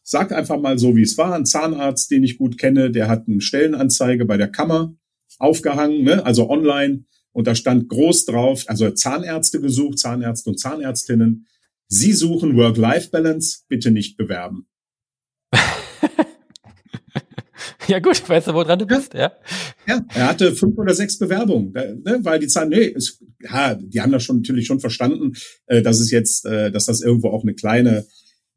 sage 0.02 0.36
einfach 0.36 0.58
mal 0.58 0.78
so, 0.78 0.96
wie 0.96 1.02
es 1.02 1.18
war. 1.18 1.34
Ein 1.34 1.44
Zahnarzt, 1.44 2.10
den 2.10 2.24
ich 2.24 2.38
gut 2.38 2.58
kenne, 2.58 2.90
der 2.90 3.08
hat 3.08 3.28
eine 3.28 3.40
Stellenanzeige 3.40 4.24
bei 4.24 4.36
der 4.36 4.48
Kammer 4.48 4.94
aufgehangen, 5.38 6.02
ne? 6.02 6.24
also 6.24 6.48
online. 6.48 7.04
Und 7.32 7.46
da 7.46 7.54
stand 7.54 7.88
groß 7.88 8.24
drauf, 8.26 8.64
also 8.66 8.90
Zahnärzte 8.90 9.60
gesucht, 9.60 9.98
Zahnärzte 9.98 10.50
und 10.50 10.58
Zahnärztinnen. 10.58 11.46
Sie 11.88 12.12
suchen 12.12 12.56
Work-Life-Balance, 12.56 13.60
bitte 13.68 13.90
nicht 13.90 14.16
bewerben. 14.16 14.66
ja 17.86 17.98
gut, 17.98 18.28
weißt 18.28 18.48
du, 18.48 18.54
woran 18.54 18.78
du 18.78 18.86
bist, 18.86 19.14
ja. 19.14 19.32
Ja, 19.86 20.04
er 20.14 20.28
hatte 20.28 20.54
fünf 20.54 20.76
oder 20.76 20.94
sechs 20.94 21.18
Bewerbungen, 21.18 21.72
ne, 21.72 22.18
weil 22.22 22.40
die 22.40 22.46
Zahn, 22.46 22.68
nee, 22.68 22.92
es, 22.94 23.22
ja, 23.40 23.74
die 23.74 24.00
haben 24.00 24.12
das 24.12 24.22
schon 24.22 24.36
natürlich 24.36 24.66
schon 24.66 24.80
verstanden, 24.80 25.32
äh, 25.66 25.80
dass 25.80 25.98
es 26.00 26.10
jetzt, 26.10 26.44
äh, 26.44 26.70
dass 26.70 26.86
das 26.86 27.00
irgendwo 27.00 27.28
auch 27.28 27.42
eine 27.42 27.54
kleine, 27.54 28.06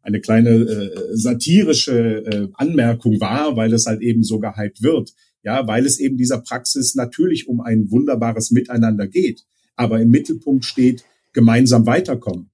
eine 0.01 0.19
kleine 0.19 0.49
äh, 0.49 1.15
satirische 1.15 2.26
äh, 2.26 2.47
Anmerkung 2.53 3.22
war, 3.22 3.55
weil 3.55 3.72
es 3.74 3.86
halt 3.86 4.01
eben 4.01 4.24
so 4.24 4.39
gehypt 4.39 4.82
wird. 4.82 5.13
Ja, 5.44 5.68
weil 5.68 5.86
es 5.86 6.00
eben 6.00 6.18
dieser 6.18 6.39
Praxis 6.39 6.96
natürlich 6.96 7.48
um 7.48 7.62
ein 7.62 7.89
wunderbares 7.89 8.52
Miteinander 8.52 9.08
geht. 9.08 9.46
Aber 9.76 10.00
im 10.00 10.10
Mittelpunkt 10.10 10.66
steht 10.66 11.04
gemeinsam 11.34 11.86
weiterkommen. 11.86 12.52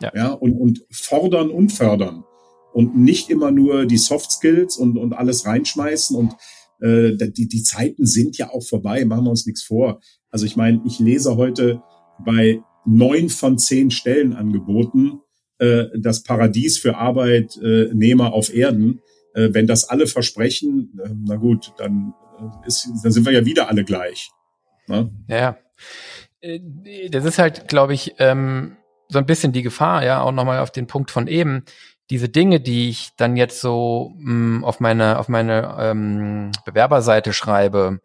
Ja. 0.00 0.12
ja 0.14 0.32
und, 0.32 0.52
und 0.52 0.84
fordern 0.90 1.50
und 1.50 1.72
fördern. 1.72 2.24
Und 2.72 2.96
nicht 2.96 3.30
immer 3.30 3.50
nur 3.50 3.86
die 3.86 3.98
Soft 3.98 4.32
Skills 4.32 4.76
und, 4.76 4.96
und 4.96 5.12
alles 5.12 5.46
reinschmeißen. 5.46 6.16
Und 6.16 6.34
äh, 6.80 7.16
die, 7.30 7.46
die 7.48 7.62
Zeiten 7.62 8.06
sind 8.06 8.38
ja 8.38 8.50
auch 8.50 8.64
vorbei, 8.64 9.04
machen 9.04 9.24
wir 9.24 9.30
uns 9.30 9.46
nichts 9.46 9.62
vor. 9.62 10.00
Also 10.30 10.46
ich 10.46 10.56
meine, 10.56 10.80
ich 10.86 10.98
lese 10.98 11.36
heute 11.36 11.82
bei 12.24 12.62
neun 12.84 13.28
von 13.28 13.58
zehn 13.58 13.90
Stellenangeboten 13.90 15.20
äh, 15.58 15.84
das 15.98 16.22
Paradies 16.22 16.78
für 16.78 16.96
Arbeitnehmer 16.96 18.32
auf 18.32 18.52
Erden 18.52 19.00
wenn 19.34 19.66
das 19.66 19.88
alle 19.88 20.06
versprechen, 20.06 20.98
äh, 21.04 21.10
na 21.26 21.36
gut, 21.36 21.72
dann, 21.76 22.14
äh, 22.38 22.66
ist, 22.66 22.88
dann 23.02 23.12
sind 23.12 23.26
wir 23.26 23.32
ja 23.32 23.44
wieder 23.44 23.68
alle 23.68 23.84
gleich. 23.84 24.30
Ne? 24.86 25.10
Ja, 25.28 25.58
äh, 26.40 26.60
das 27.10 27.24
ist 27.24 27.38
halt, 27.38 27.68
glaube 27.68 27.94
ich, 27.94 28.14
ähm, 28.18 28.76
so 29.08 29.18
ein 29.18 29.26
bisschen 29.26 29.52
die 29.52 29.62
Gefahr, 29.62 30.04
ja, 30.04 30.22
auch 30.22 30.32
nochmal 30.32 30.60
auf 30.60 30.70
den 30.70 30.86
Punkt 30.86 31.10
von 31.10 31.26
eben. 31.26 31.64
Diese 32.10 32.28
Dinge, 32.28 32.60
die 32.60 32.90
ich 32.90 33.10
dann 33.16 33.36
jetzt 33.36 33.60
so 33.60 34.12
mh, 34.18 34.58
mm, 34.58 34.64
auf 34.64 34.78
meine 34.80 35.18
auf 35.18 35.28
meine 35.28 35.76
ähm, 35.78 36.50
Bewerberseite 36.66 37.32
schreibe, 37.32 38.00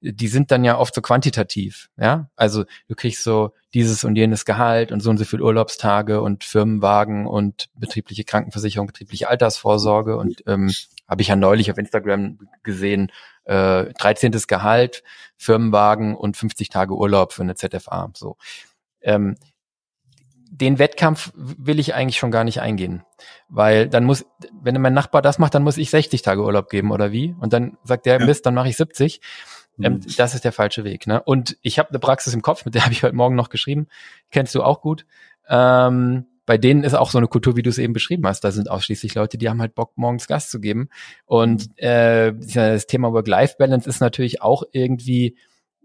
die 0.00 0.28
sind 0.28 0.50
dann 0.50 0.64
ja 0.64 0.78
oft 0.78 0.94
so 0.94 1.02
quantitativ, 1.02 1.90
ja. 1.98 2.30
Also 2.36 2.64
du 2.88 2.94
kriegst 2.94 3.22
so 3.22 3.52
dieses 3.74 4.04
und 4.04 4.16
jenes 4.16 4.44
Gehalt 4.44 4.92
und 4.92 5.00
so 5.00 5.10
und 5.10 5.18
so 5.18 5.24
viel 5.24 5.42
Urlaubstage 5.42 6.22
und 6.22 6.44
Firmenwagen 6.44 7.26
und 7.26 7.68
betriebliche 7.74 8.24
Krankenversicherung, 8.24 8.86
betriebliche 8.86 9.28
Altersvorsorge 9.28 10.16
und 10.16 10.42
ähm, 10.46 10.72
habe 11.06 11.22
ich 11.22 11.28
ja 11.28 11.36
neulich 11.36 11.70
auf 11.70 11.78
Instagram 11.78 12.38
gesehen, 12.62 13.12
äh, 13.44 13.92
13. 13.94 14.32
Gehalt, 14.46 15.02
Firmenwagen 15.36 16.14
und 16.16 16.36
50 16.36 16.68
Tage 16.68 16.94
Urlaub 16.94 17.32
für 17.32 17.42
eine 17.42 17.56
ZFA. 17.56 18.10
So. 18.14 18.36
Ähm, 19.02 19.36
den 20.50 20.78
Wettkampf 20.78 21.32
will 21.34 21.78
ich 21.78 21.94
eigentlich 21.94 22.18
schon 22.18 22.30
gar 22.30 22.44
nicht 22.44 22.60
eingehen. 22.60 23.02
Weil 23.48 23.88
dann 23.88 24.04
muss, 24.04 24.24
wenn 24.60 24.80
mein 24.80 24.94
Nachbar 24.94 25.22
das 25.22 25.38
macht, 25.38 25.54
dann 25.54 25.62
muss 25.62 25.78
ich 25.78 25.90
60 25.90 26.22
Tage 26.22 26.42
Urlaub 26.42 26.68
geben 26.68 26.90
oder 26.90 27.12
wie? 27.12 27.34
Und 27.38 27.52
dann 27.52 27.76
sagt 27.84 28.06
der, 28.06 28.20
ja. 28.20 28.26
Mist, 28.26 28.46
dann 28.46 28.54
mache 28.54 28.68
ich 28.68 28.76
70. 28.76 29.20
Ähm, 29.82 29.94
mhm. 29.94 30.00
das 30.16 30.34
ist 30.34 30.44
der 30.44 30.52
falsche 30.52 30.84
Weg. 30.84 31.06
Ne? 31.06 31.22
Und 31.22 31.56
ich 31.62 31.78
habe 31.78 31.90
eine 31.90 31.98
Praxis 31.98 32.34
im 32.34 32.42
Kopf, 32.42 32.64
mit 32.64 32.74
der 32.74 32.84
habe 32.84 32.92
ich 32.92 33.02
heute 33.02 33.16
Morgen 33.16 33.36
noch 33.36 33.48
geschrieben. 33.48 33.86
Kennst 34.30 34.54
du 34.54 34.62
auch 34.62 34.80
gut. 34.80 35.06
Ähm, 35.48 36.26
bei 36.46 36.58
denen 36.58 36.82
ist 36.82 36.94
auch 36.94 37.10
so 37.10 37.18
eine 37.18 37.28
Kultur, 37.28 37.56
wie 37.56 37.62
du 37.62 37.70
es 37.70 37.78
eben 37.78 37.92
beschrieben 37.92 38.26
hast. 38.26 38.42
Da 38.42 38.50
sind 38.50 38.70
ausschließlich 38.70 39.14
Leute, 39.14 39.38
die 39.38 39.48
haben 39.48 39.60
halt 39.60 39.74
Bock, 39.76 39.92
morgens 39.94 40.26
Gas 40.26 40.50
zu 40.50 40.60
geben. 40.60 40.88
Und 41.24 41.68
mhm. 41.68 41.74
äh, 41.76 42.32
das 42.32 42.86
Thema 42.86 43.12
Work-Life-Balance 43.12 43.88
ist 43.88 44.00
natürlich 44.00 44.42
auch 44.42 44.64
irgendwie 44.72 45.36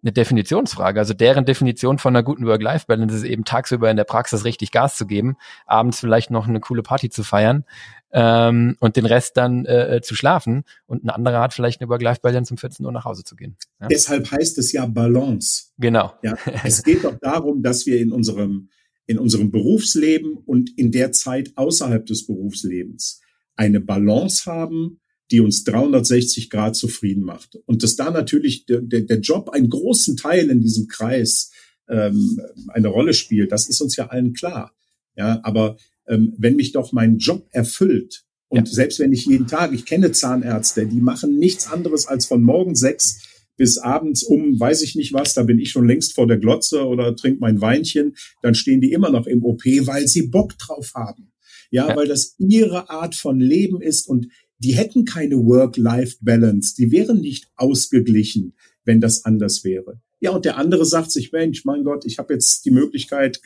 eine 0.06 0.14
Definitionsfrage. 0.14 1.00
Also 1.00 1.14
deren 1.14 1.46
Definition 1.46 1.98
von 1.98 2.16
einer 2.16 2.24
guten 2.24 2.46
Work-Life-Balance 2.46 3.16
ist 3.16 3.24
eben 3.24 3.44
tagsüber 3.44 3.90
in 3.90 3.98
der 3.98 4.04
Praxis 4.04 4.46
richtig 4.46 4.72
Gas 4.72 4.96
zu 4.96 5.08
geben, 5.08 5.36
abends 5.66 6.00
vielleicht 6.00 6.30
noch 6.32 6.48
eine 6.48 6.60
coole 6.60 6.84
Party 6.84 7.10
zu 7.10 7.24
feiern 7.24 7.66
ähm, 8.12 8.78
und 8.80 8.96
den 8.96 9.06
Rest 9.06 9.36
dann 9.36 9.66
äh, 9.66 10.02
zu 10.04 10.16
schlafen. 10.16 10.64
Und 10.86 11.04
ein 11.04 11.10
anderer 11.10 11.42
hat 11.42 11.54
vielleicht 11.54 11.82
eine 11.82 11.90
Work-Life-Balance 11.90 12.54
um 12.54 12.58
14 12.58 12.86
Uhr 12.86 12.92
nach 12.92 13.06
Hause 13.06 13.24
zu 13.24 13.36
gehen. 13.36 13.58
Ja? 13.82 13.88
Deshalb 13.88 14.30
heißt 14.30 14.58
es 14.60 14.72
ja 14.72 14.86
Balance. 14.86 15.72
Genau. 15.78 16.14
Ja, 16.22 16.38
es 16.64 16.84
geht 16.84 17.04
doch 17.04 17.18
darum, 17.20 17.64
dass 17.64 17.86
wir 17.86 18.00
in 18.00 18.12
unserem 18.12 18.70
in 19.08 19.20
unserem 19.20 19.52
Berufsleben 19.52 20.36
und 20.36 20.76
in 20.80 20.92
der 20.92 21.12
Zeit 21.12 21.52
außerhalb 21.56 22.08
des 22.08 22.26
Berufslebens 22.26 23.22
eine 23.56 23.80
Balance 23.80 24.52
haben, 24.52 25.00
die 25.32 25.40
uns 25.40 25.64
360 25.64 26.50
Grad 26.50 26.76
zufrieden 26.76 27.24
macht. 27.24 27.58
Und 27.66 27.84
dass 27.84 27.96
da 27.96 28.12
natürlich 28.12 28.66
der, 28.66 28.82
der, 28.82 29.02
der 29.02 29.20
Job 29.20 29.50
einen 29.50 29.70
großen 29.70 30.18
Teil 30.18 30.50
in 30.50 30.62
diesem 30.62 30.88
Kreis 30.88 31.52
ähm, 31.90 32.40
eine 32.68 32.88
Rolle 32.88 33.14
spielt, 33.14 33.52
das 33.52 33.68
ist 33.68 33.82
uns 33.82 33.96
ja 33.96 34.08
allen 34.08 34.34
klar. 34.34 34.74
Ja, 35.16 35.40
aber 35.44 35.78
ähm, 36.08 36.34
wenn 36.38 36.56
mich 36.56 36.72
doch 36.72 36.92
mein 36.92 37.18
Job 37.18 37.48
erfüllt 37.52 38.26
und 38.50 38.68
ja. 38.68 38.74
selbst 38.74 39.00
wenn 39.00 39.14
ich 39.14 39.26
jeden 39.26 39.48
Tag, 39.48 39.74
ich 39.74 39.86
kenne 39.86 40.12
Zahnärzte, 40.12 40.86
die 40.86 41.02
machen 41.02 41.38
nichts 41.40 41.68
anderes 41.68 42.08
als 42.08 42.26
von 42.26 42.44
morgen 42.44 42.76
sechs 42.76 43.22
bis 43.58 43.78
abends 43.78 44.24
um, 44.24 44.60
weiß 44.60 44.82
ich 44.82 44.96
nicht 44.96 45.14
was, 45.14 45.34
da 45.34 45.44
bin 45.44 45.60
ich 45.60 45.72
schon 45.72 45.88
längst 45.88 46.14
vor 46.14 46.28
der 46.28 46.38
Glotze 46.38 46.86
oder 46.86 47.16
trink 47.16 47.40
mein 47.40 47.62
Weinchen, 47.62 48.16
dann 48.42 48.54
stehen 48.54 48.82
die 48.82 48.92
immer 48.92 49.12
noch 49.12 49.28
im 49.28 49.44
OP, 49.44 49.64
weil 49.64 50.08
sie 50.08 50.28
Bock 50.28 50.58
drauf 50.58 50.92
haben. 50.94 51.32
Ja, 51.72 51.90
ja. 51.90 51.96
weil 51.96 52.08
das 52.08 52.36
ihre 52.38 52.90
Art 52.90 53.16
von 53.16 53.40
Leben 53.40 53.82
ist 53.82 54.08
und 54.08 54.28
die 54.66 54.74
hätten 54.76 55.06
keine 55.06 55.36
Work-Life-Balance, 55.36 56.74
die 56.76 56.92
wären 56.92 57.22
nicht 57.22 57.48
ausgeglichen, 57.56 58.56
wenn 58.84 59.00
das 59.00 59.26
anders 59.26 59.64
wäre. 59.64 60.02
Ja, 60.20 60.32
und 60.32 60.44
der 60.44 60.58
andere 60.58 60.86
sagt 60.86 61.12
sich, 61.12 61.32
Mensch, 61.32 61.66
mein 61.66 61.84
Gott, 61.84 62.04
ich 62.04 62.18
habe 62.18 62.34
jetzt 62.34 62.66
die 62.66 62.72
Möglichkeit, 62.72 63.40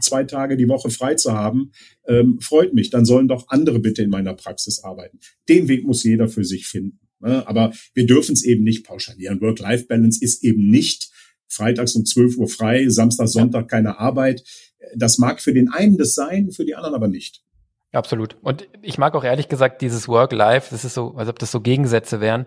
zwei 0.00 0.24
Tage 0.24 0.56
die 0.56 0.68
Woche 0.68 0.90
frei 0.90 1.14
zu 1.14 1.32
haben, 1.32 1.70
ähm, 2.08 2.40
freut 2.40 2.74
mich, 2.74 2.90
dann 2.90 3.04
sollen 3.04 3.28
doch 3.28 3.46
andere 3.50 3.78
bitte 3.78 4.02
in 4.02 4.10
meiner 4.10 4.34
Praxis 4.34 4.80
arbeiten. 4.80 5.20
Den 5.48 5.68
Weg 5.68 5.84
muss 5.84 6.02
jeder 6.02 6.26
für 6.26 6.44
sich 6.44 6.66
finden. 6.66 6.98
Ne? 7.20 7.46
Aber 7.46 7.72
wir 7.94 8.06
dürfen 8.06 8.32
es 8.32 8.42
eben 8.42 8.64
nicht 8.64 8.84
pauschalieren. 8.84 9.40
Work-Life-Balance 9.40 10.24
ist 10.24 10.42
eben 10.42 10.68
nicht 10.70 11.08
freitags 11.46 11.94
um 11.94 12.04
12 12.04 12.36
Uhr 12.38 12.48
frei, 12.48 12.88
Samstag, 12.88 13.28
Sonntag 13.28 13.68
keine 13.68 14.00
Arbeit. 14.00 14.42
Das 14.96 15.18
mag 15.18 15.40
für 15.40 15.54
den 15.54 15.68
einen 15.68 15.98
das 15.98 16.14
sein, 16.14 16.50
für 16.50 16.64
die 16.64 16.74
anderen 16.74 16.96
aber 16.96 17.06
nicht. 17.06 17.44
Absolut. 17.94 18.36
Und 18.42 18.66
ich 18.82 18.98
mag 18.98 19.14
auch 19.14 19.24
ehrlich 19.24 19.48
gesagt 19.48 19.80
dieses 19.80 20.08
Work-Life, 20.08 20.68
das 20.70 20.84
ist 20.84 20.94
so, 20.94 21.14
als 21.16 21.28
ob 21.28 21.38
das 21.38 21.50
so 21.52 21.60
Gegensätze 21.60 22.20
wären. 22.20 22.46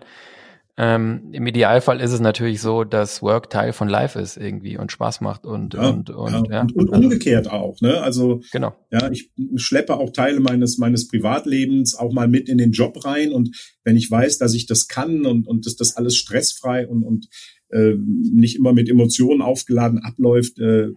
Ähm, 0.80 1.30
Im 1.32 1.44
Idealfall 1.48 2.00
ist 2.00 2.12
es 2.12 2.20
natürlich 2.20 2.60
so, 2.60 2.84
dass 2.84 3.20
Work 3.20 3.50
Teil 3.50 3.72
von 3.72 3.88
Life 3.88 4.16
ist 4.16 4.36
irgendwie 4.36 4.76
und 4.78 4.92
Spaß 4.92 5.20
macht 5.22 5.44
und 5.44 5.74
ja, 5.74 5.88
und 5.88 6.08
und, 6.10 6.48
ja. 6.50 6.60
und, 6.60 6.72
und 6.76 6.88
umgekehrt 6.90 7.50
auch. 7.50 7.80
Ne? 7.80 8.00
Also 8.00 8.42
genau. 8.52 8.76
Ja, 8.92 9.10
ich 9.10 9.32
schleppe 9.56 9.96
auch 9.96 10.10
Teile 10.10 10.38
meines 10.38 10.78
meines 10.78 11.08
Privatlebens 11.08 11.96
auch 11.96 12.12
mal 12.12 12.28
mit 12.28 12.48
in 12.48 12.58
den 12.58 12.70
Job 12.70 13.04
rein 13.04 13.32
und 13.32 13.56
wenn 13.82 13.96
ich 13.96 14.08
weiß, 14.08 14.38
dass 14.38 14.54
ich 14.54 14.66
das 14.66 14.86
kann 14.86 15.26
und 15.26 15.48
und 15.48 15.66
dass 15.66 15.74
das 15.74 15.96
alles 15.96 16.14
stressfrei 16.14 16.86
und 16.86 17.02
und 17.02 17.28
äh, 17.70 17.94
nicht 17.96 18.54
immer 18.54 18.72
mit 18.72 18.88
Emotionen 18.88 19.42
aufgeladen 19.42 19.98
abläuft, 19.98 20.60
äh, 20.60 20.90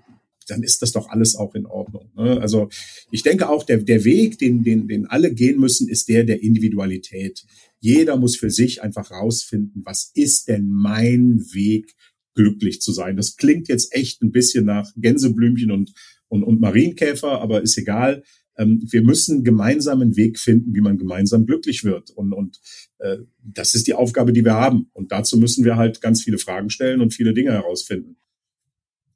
dann 0.48 0.64
ist 0.64 0.82
das 0.82 0.92
doch 0.92 1.10
alles 1.10 1.36
auch 1.36 1.56
in 1.56 1.66
Ordnung. 1.66 2.12
Ne? 2.16 2.40
Also 2.42 2.70
ich 3.12 3.24
denke 3.24 3.50
auch, 3.50 3.64
der, 3.64 3.78
der 3.78 4.04
Weg, 4.04 4.38
den, 4.40 4.64
den, 4.64 4.88
den 4.88 5.06
alle 5.06 5.34
gehen 5.34 5.60
müssen, 5.60 5.88
ist 5.88 6.10
der 6.10 6.24
der 6.24 6.42
Individualität. 6.42 7.46
Jeder 7.80 8.18
muss 8.18 8.36
für 8.36 8.52
sich 8.52 8.84
einfach 8.84 9.12
rausfinden, 9.12 9.82
was 9.86 10.12
ist 10.14 10.48
denn 10.48 10.68
mein 10.70 11.44
Weg, 11.54 11.96
glücklich 12.34 12.82
zu 12.82 12.94
sein. 12.94 13.18
Das 13.18 13.36
klingt 13.36 13.68
jetzt 13.68 13.94
echt 13.94 14.22
ein 14.22 14.32
bisschen 14.32 14.66
nach 14.66 14.92
Gänseblümchen 14.96 15.72
und, 15.72 15.94
und, 16.28 16.44
und 16.44 16.62
Marienkäfer, 16.62 17.42
aber 17.42 17.62
ist 17.62 17.78
egal. 17.78 18.24
Ähm, 18.58 18.82
wir 18.90 19.02
müssen 19.02 19.44
gemeinsam 19.44 20.02
einen 20.02 20.16
Weg 20.16 20.40
finden, 20.40 20.74
wie 20.74 20.82
man 20.82 20.98
gemeinsam 20.98 21.46
glücklich 21.46 21.84
wird. 21.84 22.12
Und, 22.12 22.34
und 22.34 22.60
äh, 23.00 23.18
das 23.44 23.76
ist 23.76 23.88
die 23.88 23.94
Aufgabe, 23.94 24.34
die 24.34 24.46
wir 24.46 24.54
haben. 24.54 24.90
Und 24.94 25.12
dazu 25.12 25.38
müssen 25.38 25.66
wir 25.66 25.76
halt 25.76 26.02
ganz 26.02 26.24
viele 26.24 26.38
Fragen 26.38 26.70
stellen 26.70 27.02
und 27.02 27.14
viele 27.14 27.34
Dinge 27.34 27.52
herausfinden. 27.52 28.18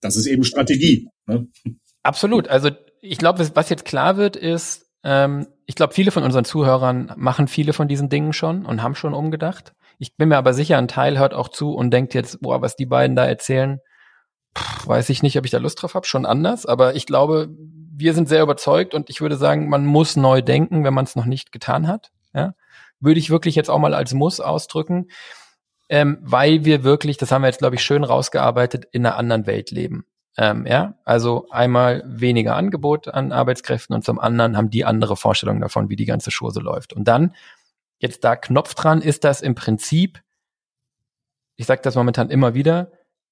Das 0.01 0.15
ist 0.15 0.27
eben 0.27 0.43
Strategie. 0.43 1.09
Ne? 1.25 1.47
Absolut. 2.03 2.47
Also 2.47 2.69
ich 3.01 3.17
glaube, 3.17 3.49
was 3.55 3.69
jetzt 3.69 3.85
klar 3.85 4.17
wird, 4.17 4.35
ist, 4.35 4.85
ähm, 5.03 5.47
ich 5.65 5.75
glaube, 5.75 5.93
viele 5.93 6.11
von 6.11 6.23
unseren 6.23 6.45
Zuhörern 6.45 7.11
machen 7.15 7.47
viele 7.47 7.73
von 7.73 7.87
diesen 7.87 8.09
Dingen 8.09 8.33
schon 8.33 8.65
und 8.65 8.83
haben 8.83 8.95
schon 8.95 9.13
umgedacht. 9.13 9.73
Ich 9.97 10.15
bin 10.15 10.29
mir 10.29 10.37
aber 10.37 10.53
sicher, 10.53 10.77
ein 10.77 10.87
Teil 10.87 11.17
hört 11.17 11.33
auch 11.33 11.47
zu 11.47 11.73
und 11.73 11.91
denkt 11.91 12.13
jetzt, 12.13 12.41
boah, 12.41 12.61
was 12.61 12.75
die 12.75 12.85
beiden 12.85 13.15
da 13.15 13.25
erzählen, 13.25 13.79
pff, 14.57 14.87
weiß 14.87 15.09
ich 15.09 15.23
nicht, 15.23 15.37
ob 15.37 15.45
ich 15.45 15.51
da 15.51 15.57
Lust 15.57 15.81
drauf 15.81 15.95
habe, 15.95 16.05
schon 16.05 16.25
anders. 16.25 16.65
Aber 16.65 16.95
ich 16.95 17.05
glaube, 17.05 17.49
wir 17.97 18.13
sind 18.13 18.27
sehr 18.27 18.43
überzeugt 18.43 18.93
und 18.93 19.09
ich 19.09 19.21
würde 19.21 19.37
sagen, 19.37 19.69
man 19.69 19.85
muss 19.85 20.15
neu 20.15 20.41
denken, 20.41 20.83
wenn 20.83 20.93
man 20.93 21.05
es 21.05 21.15
noch 21.15 21.25
nicht 21.25 21.51
getan 21.51 21.87
hat. 21.87 22.11
Ja? 22.33 22.53
Würde 22.99 23.19
ich 23.19 23.29
wirklich 23.29 23.55
jetzt 23.55 23.69
auch 23.69 23.79
mal 23.79 23.93
als 23.93 24.13
Muss 24.13 24.39
ausdrücken, 24.39 25.07
ähm, 25.89 26.17
weil 26.21 26.65
wir 26.65 26.83
wirklich, 26.83 27.17
das 27.17 27.31
haben 27.31 27.41
wir 27.43 27.47
jetzt, 27.47 27.59
glaube 27.59 27.75
ich, 27.75 27.83
schön 27.83 28.03
rausgearbeitet, 28.03 28.85
in 28.91 29.05
einer 29.05 29.17
anderen 29.17 29.45
Welt 29.45 29.71
leben. 29.71 30.05
Ähm, 30.37 30.65
ja, 30.65 30.95
also 31.05 31.47
einmal 31.49 32.03
weniger 32.05 32.55
Angebot 32.55 33.07
an 33.07 33.31
Arbeitskräften 33.31 33.95
und 33.95 34.03
zum 34.03 34.19
anderen 34.19 34.57
haben 34.57 34.69
die 34.69 34.83
andere 34.83 35.15
Vorstellungen 35.15 35.61
davon, 35.61 35.89
wie 35.89 35.95
die 35.95 36.05
ganze 36.05 36.29
Chose 36.31 36.59
läuft. 36.59 36.93
Und 36.93 37.07
dann, 37.07 37.33
jetzt 37.99 38.23
da 38.23 38.35
Knopf 38.35 38.75
dran, 38.75 39.01
ist 39.01 39.23
das 39.23 39.41
im 39.41 39.55
Prinzip, 39.55 40.21
ich 41.55 41.65
sage 41.65 41.81
das 41.81 41.95
momentan 41.95 42.29
immer 42.29 42.53
wieder, 42.53 42.91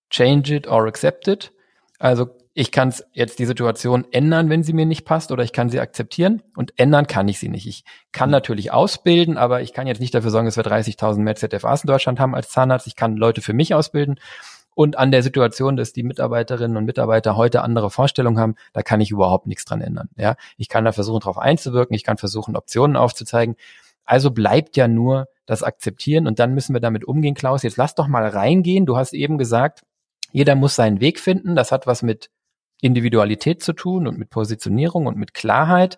change 0.10 0.56
it 0.56 0.68
or 0.68 0.88
accept 0.88 1.28
it. 1.28 1.52
Also 2.00 2.30
ich 2.56 2.72
kann 2.72 2.94
jetzt 3.14 3.40
die 3.40 3.46
Situation 3.46 4.06
ändern, 4.12 4.50
wenn 4.50 4.64
sie 4.64 4.74
mir 4.74 4.86
nicht 4.86 5.06
passt, 5.06 5.32
oder 5.32 5.44
ich 5.44 5.54
kann 5.54 5.70
sie 5.70 5.80
akzeptieren 5.80 6.44
und 6.56 6.78
ändern 6.78 7.08
kann 7.08 7.28
ich 7.28 7.40
sie 7.40 7.50
nicht. 7.50 7.66
Ich 7.68 7.84
kann 8.12 8.30
natürlich 8.30 8.72
ausbilden, 8.72 9.38
aber 9.38 9.62
ich 9.62 9.74
kann 9.74 9.88
jetzt 9.88 10.00
nicht 10.00 10.14
dafür 10.14 10.30
sorgen, 10.30 10.46
dass 10.46 10.58
wir 10.58 10.64
30.000 10.64 11.20
mehr 11.20 11.36
ZFAs 11.36 11.84
in 11.84 11.88
Deutschland 11.88 12.20
haben 12.20 12.36
als 12.36 12.50
Zahnarzt. 12.50 12.86
Ich 12.86 12.96
kann 12.96 13.18
Leute 13.18 13.42
für 13.42 13.54
mich 13.54 13.74
ausbilden 13.74 14.20
und 14.76 14.98
an 14.98 15.12
der 15.12 15.24
Situation, 15.24 15.76
dass 15.78 15.94
die 15.94 16.04
Mitarbeiterinnen 16.04 16.78
und 16.78 16.86
Mitarbeiter 16.86 17.36
heute 17.36 17.62
andere 17.62 17.90
Vorstellungen 17.90 18.40
haben, 18.40 18.56
da 18.74 18.82
kann 18.82 19.02
ich 19.02 19.12
überhaupt 19.12 19.48
nichts 19.48 19.66
dran 19.66 19.82
ändern. 19.82 20.10
Ja, 20.16 20.36
ich 20.58 20.70
kann 20.70 20.86
da 20.86 20.92
versuchen, 20.92 21.20
darauf 21.22 21.38
einzuwirken, 21.38 21.96
ich 21.96 22.04
kann 22.04 22.18
versuchen, 22.18 22.56
Optionen 22.56 22.96
aufzuzeigen. 22.96 23.56
Also 24.06 24.32
bleibt 24.32 24.76
ja 24.76 24.88
nur 24.88 25.28
das 25.46 25.64
Akzeptieren 25.64 26.28
und 26.28 26.40
dann 26.40 26.54
müssen 26.54 26.74
wir 26.74 26.82
damit 26.82 27.06
umgehen, 27.06 27.36
Klaus. 27.36 27.64
Jetzt 27.64 27.78
lass 27.78 27.96
doch 27.96 28.08
mal 28.08 28.28
reingehen. 28.28 28.86
Du 28.86 28.98
hast 28.98 29.14
eben 29.14 29.38
gesagt, 29.38 29.82
jeder 30.32 30.56
muss 30.56 30.76
seinen 30.76 31.00
Weg 31.00 31.20
finden. 31.20 31.56
Das 31.56 31.72
hat 31.72 31.88
was 31.88 32.02
mit 32.02 32.30
Individualität 32.84 33.64
zu 33.64 33.74
tun 33.74 34.08
und 34.08 34.18
mit 34.18 34.30
Positionierung 34.30 35.06
und 35.06 35.18
mit 35.18 35.34
Klarheit. 35.34 35.98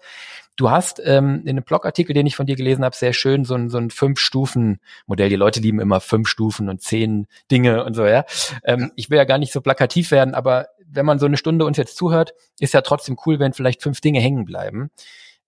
Du 0.55 0.69
hast 0.69 1.01
ähm, 1.03 1.41
in 1.43 1.49
einem 1.49 1.63
Blogartikel, 1.63 2.13
den 2.13 2.27
ich 2.27 2.35
von 2.35 2.45
dir 2.45 2.55
gelesen 2.55 2.85
habe, 2.85 2.95
sehr 2.95 3.11
schön 3.11 3.43
so 3.43 3.55
ein, 3.55 3.69
so 3.69 3.77
ein 3.77 3.89
Fünf-Stufen-Modell. 3.89 5.29
Die 5.29 5.35
Leute 5.35 5.59
lieben 5.59 5.81
immer 5.81 5.99
fünf 5.99 6.29
Stufen 6.29 6.69
und 6.69 6.81
zehn 6.81 7.27
Dinge 7.51 7.83
und 7.83 7.93
so, 7.93 8.05
ja. 8.05 8.23
Ähm, 8.63 8.91
ich 8.95 9.09
will 9.09 9.17
ja 9.17 9.25
gar 9.25 9.37
nicht 9.37 9.51
so 9.51 9.59
plakativ 9.59 10.11
werden, 10.11 10.33
aber 10.33 10.67
wenn 10.87 11.05
man 11.05 11.19
so 11.19 11.25
eine 11.25 11.37
Stunde 11.37 11.65
uns 11.65 11.77
jetzt 11.77 11.97
zuhört, 11.97 12.33
ist 12.59 12.73
ja 12.73 12.81
trotzdem 12.81 13.17
cool, 13.25 13.39
wenn 13.39 13.51
vielleicht 13.51 13.81
fünf 13.81 13.99
Dinge 13.99 14.21
hängen 14.21 14.45
bleiben. 14.45 14.91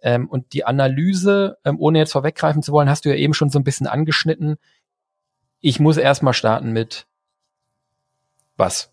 Ähm, 0.01 0.27
und 0.27 0.51
die 0.53 0.65
Analyse, 0.65 1.57
ähm, 1.63 1.77
ohne 1.79 1.99
jetzt 1.99 2.11
vorweggreifen 2.11 2.61
zu 2.61 2.73
wollen, 2.73 2.89
hast 2.89 3.05
du 3.05 3.09
ja 3.09 3.15
eben 3.15 3.33
schon 3.33 3.49
so 3.49 3.59
ein 3.59 3.63
bisschen 3.63 3.87
angeschnitten. 3.87 4.57
Ich 5.61 5.79
muss 5.79 5.97
erstmal 5.97 6.33
starten 6.33 6.71
mit 6.71 7.07
was? 8.57 8.91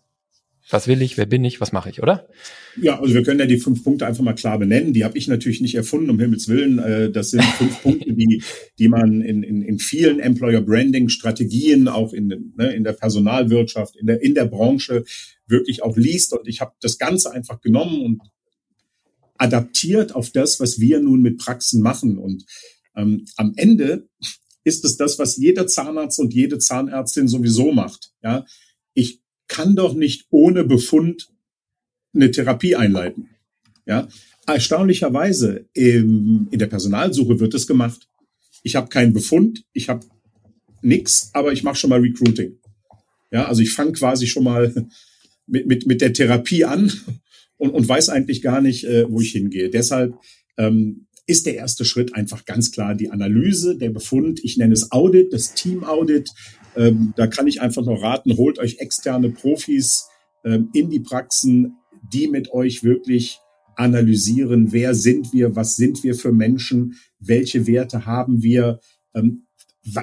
Was 0.69 0.87
will 0.87 1.03
ich, 1.03 1.15
wer 1.15 1.27
bin 1.27 1.45
ich, 1.45 1.61
was 1.61 1.71
mache 1.71 1.91
ich, 1.91 2.01
oder? 2.01 2.27
Ja, 2.81 2.99
also 2.99 3.13
wir 3.13 3.21
können 3.21 3.39
ja 3.39 3.45
die 3.45 3.59
fünf 3.59 3.83
Punkte 3.83 4.07
einfach 4.07 4.23
mal 4.23 4.33
klar 4.33 4.57
benennen. 4.57 4.93
Die 4.93 5.03
habe 5.03 5.15
ich 5.15 5.27
natürlich 5.27 5.61
nicht 5.61 5.75
erfunden, 5.75 6.09
um 6.09 6.19
Himmels 6.19 6.47
Willen. 6.47 6.79
Äh, 6.79 7.11
das 7.11 7.31
sind 7.31 7.43
fünf 7.43 7.81
Punkte, 7.83 8.13
die, 8.13 8.41
die 8.79 8.87
man 8.87 9.21
in, 9.21 9.43
in, 9.43 9.61
in 9.61 9.77
vielen 9.77 10.19
Employer 10.19 10.61
Branding 10.61 11.09
Strategien, 11.09 11.87
auch 11.87 12.13
in, 12.13 12.53
ne, 12.57 12.73
in 12.73 12.83
der 12.83 12.93
Personalwirtschaft, 12.93 13.95
in 13.95 14.07
der, 14.07 14.23
in 14.23 14.33
der 14.33 14.45
Branche 14.45 15.03
wirklich 15.45 15.83
auch 15.83 15.97
liest. 15.97 16.33
Und 16.33 16.47
ich 16.47 16.61
habe 16.61 16.73
das 16.81 16.97
Ganze 16.97 17.31
einfach 17.31 17.61
genommen 17.61 18.01
und 18.01 18.21
adaptiert 19.37 20.15
auf 20.15 20.31
das, 20.31 20.59
was 20.59 20.79
wir 20.79 20.99
nun 20.99 21.21
mit 21.21 21.37
Praxen 21.37 21.81
machen. 21.81 22.17
Und 22.17 22.45
ähm, 22.95 23.25
am 23.35 23.53
Ende 23.55 24.07
ist 24.63 24.83
es 24.83 24.97
das, 24.97 25.19
was 25.19 25.37
jeder 25.37 25.67
Zahnarzt 25.67 26.19
und 26.19 26.33
jede 26.33 26.57
Zahnärztin 26.57 27.27
sowieso 27.27 27.71
macht. 27.71 28.13
Ja, 28.23 28.45
ich 28.95 29.21
kann 29.47 29.75
doch 29.75 29.93
nicht 29.93 30.25
ohne 30.29 30.63
Befund 30.63 31.29
eine 32.13 32.31
Therapie 32.31 32.75
einleiten. 32.75 33.29
Ja, 33.85 34.07
erstaunlicherweise 34.47 35.65
im, 35.73 36.47
in 36.51 36.59
der 36.59 36.67
Personalsuche 36.67 37.39
wird 37.39 37.53
es 37.53 37.67
gemacht. 37.67 38.07
Ich 38.63 38.75
habe 38.75 38.89
keinen 38.89 39.13
Befund, 39.13 39.63
ich 39.73 39.89
habe 39.89 40.05
nix, 40.81 41.29
aber 41.33 41.53
ich 41.53 41.63
mache 41.63 41.75
schon 41.75 41.89
mal 41.89 41.99
Recruiting. 41.99 42.57
Ja, 43.31 43.45
also 43.45 43.61
ich 43.61 43.73
fange 43.73 43.91
quasi 43.91 44.27
schon 44.27 44.43
mal 44.43 44.73
mit, 45.47 45.67
mit, 45.67 45.85
mit 45.85 46.01
der 46.01 46.13
Therapie 46.13 46.65
an 46.65 46.91
und, 47.57 47.71
und 47.71 47.87
weiß 47.87 48.09
eigentlich 48.09 48.41
gar 48.41 48.61
nicht, 48.61 48.85
äh, 48.85 49.09
wo 49.09 49.21
ich 49.21 49.31
hingehe. 49.31 49.69
Deshalb 49.69 50.15
ähm, 50.57 51.07
ist 51.27 51.45
der 51.45 51.55
erste 51.55 51.85
Schritt 51.85 52.13
einfach 52.13 52.45
ganz 52.45 52.71
klar 52.71 52.95
die 52.95 53.09
Analyse, 53.09 53.77
der 53.77 53.89
Befund. 53.89 54.43
Ich 54.43 54.57
nenne 54.57 54.73
es 54.73 54.91
Audit, 54.91 55.33
das 55.33 55.53
Team 55.53 55.83
Audit. 55.83 56.29
Ähm, 56.75 57.13
da 57.15 57.27
kann 57.27 57.47
ich 57.47 57.61
einfach 57.61 57.85
nur 57.85 58.01
raten, 58.01 58.37
holt 58.37 58.59
euch 58.59 58.77
externe 58.79 59.29
Profis 59.29 60.07
ähm, 60.43 60.69
in 60.73 60.89
die 60.89 60.99
Praxen, 60.99 61.77
die 62.13 62.27
mit 62.27 62.51
euch 62.51 62.83
wirklich 62.83 63.39
analysieren, 63.75 64.71
wer 64.71 64.95
sind 64.95 65.33
wir, 65.33 65.55
was 65.55 65.75
sind 65.75 66.03
wir 66.03 66.15
für 66.15 66.31
Menschen, 66.31 66.95
welche 67.19 67.67
Werte 67.67 68.05
haben 68.05 68.41
wir, 68.41 68.79
ähm, 69.13 69.45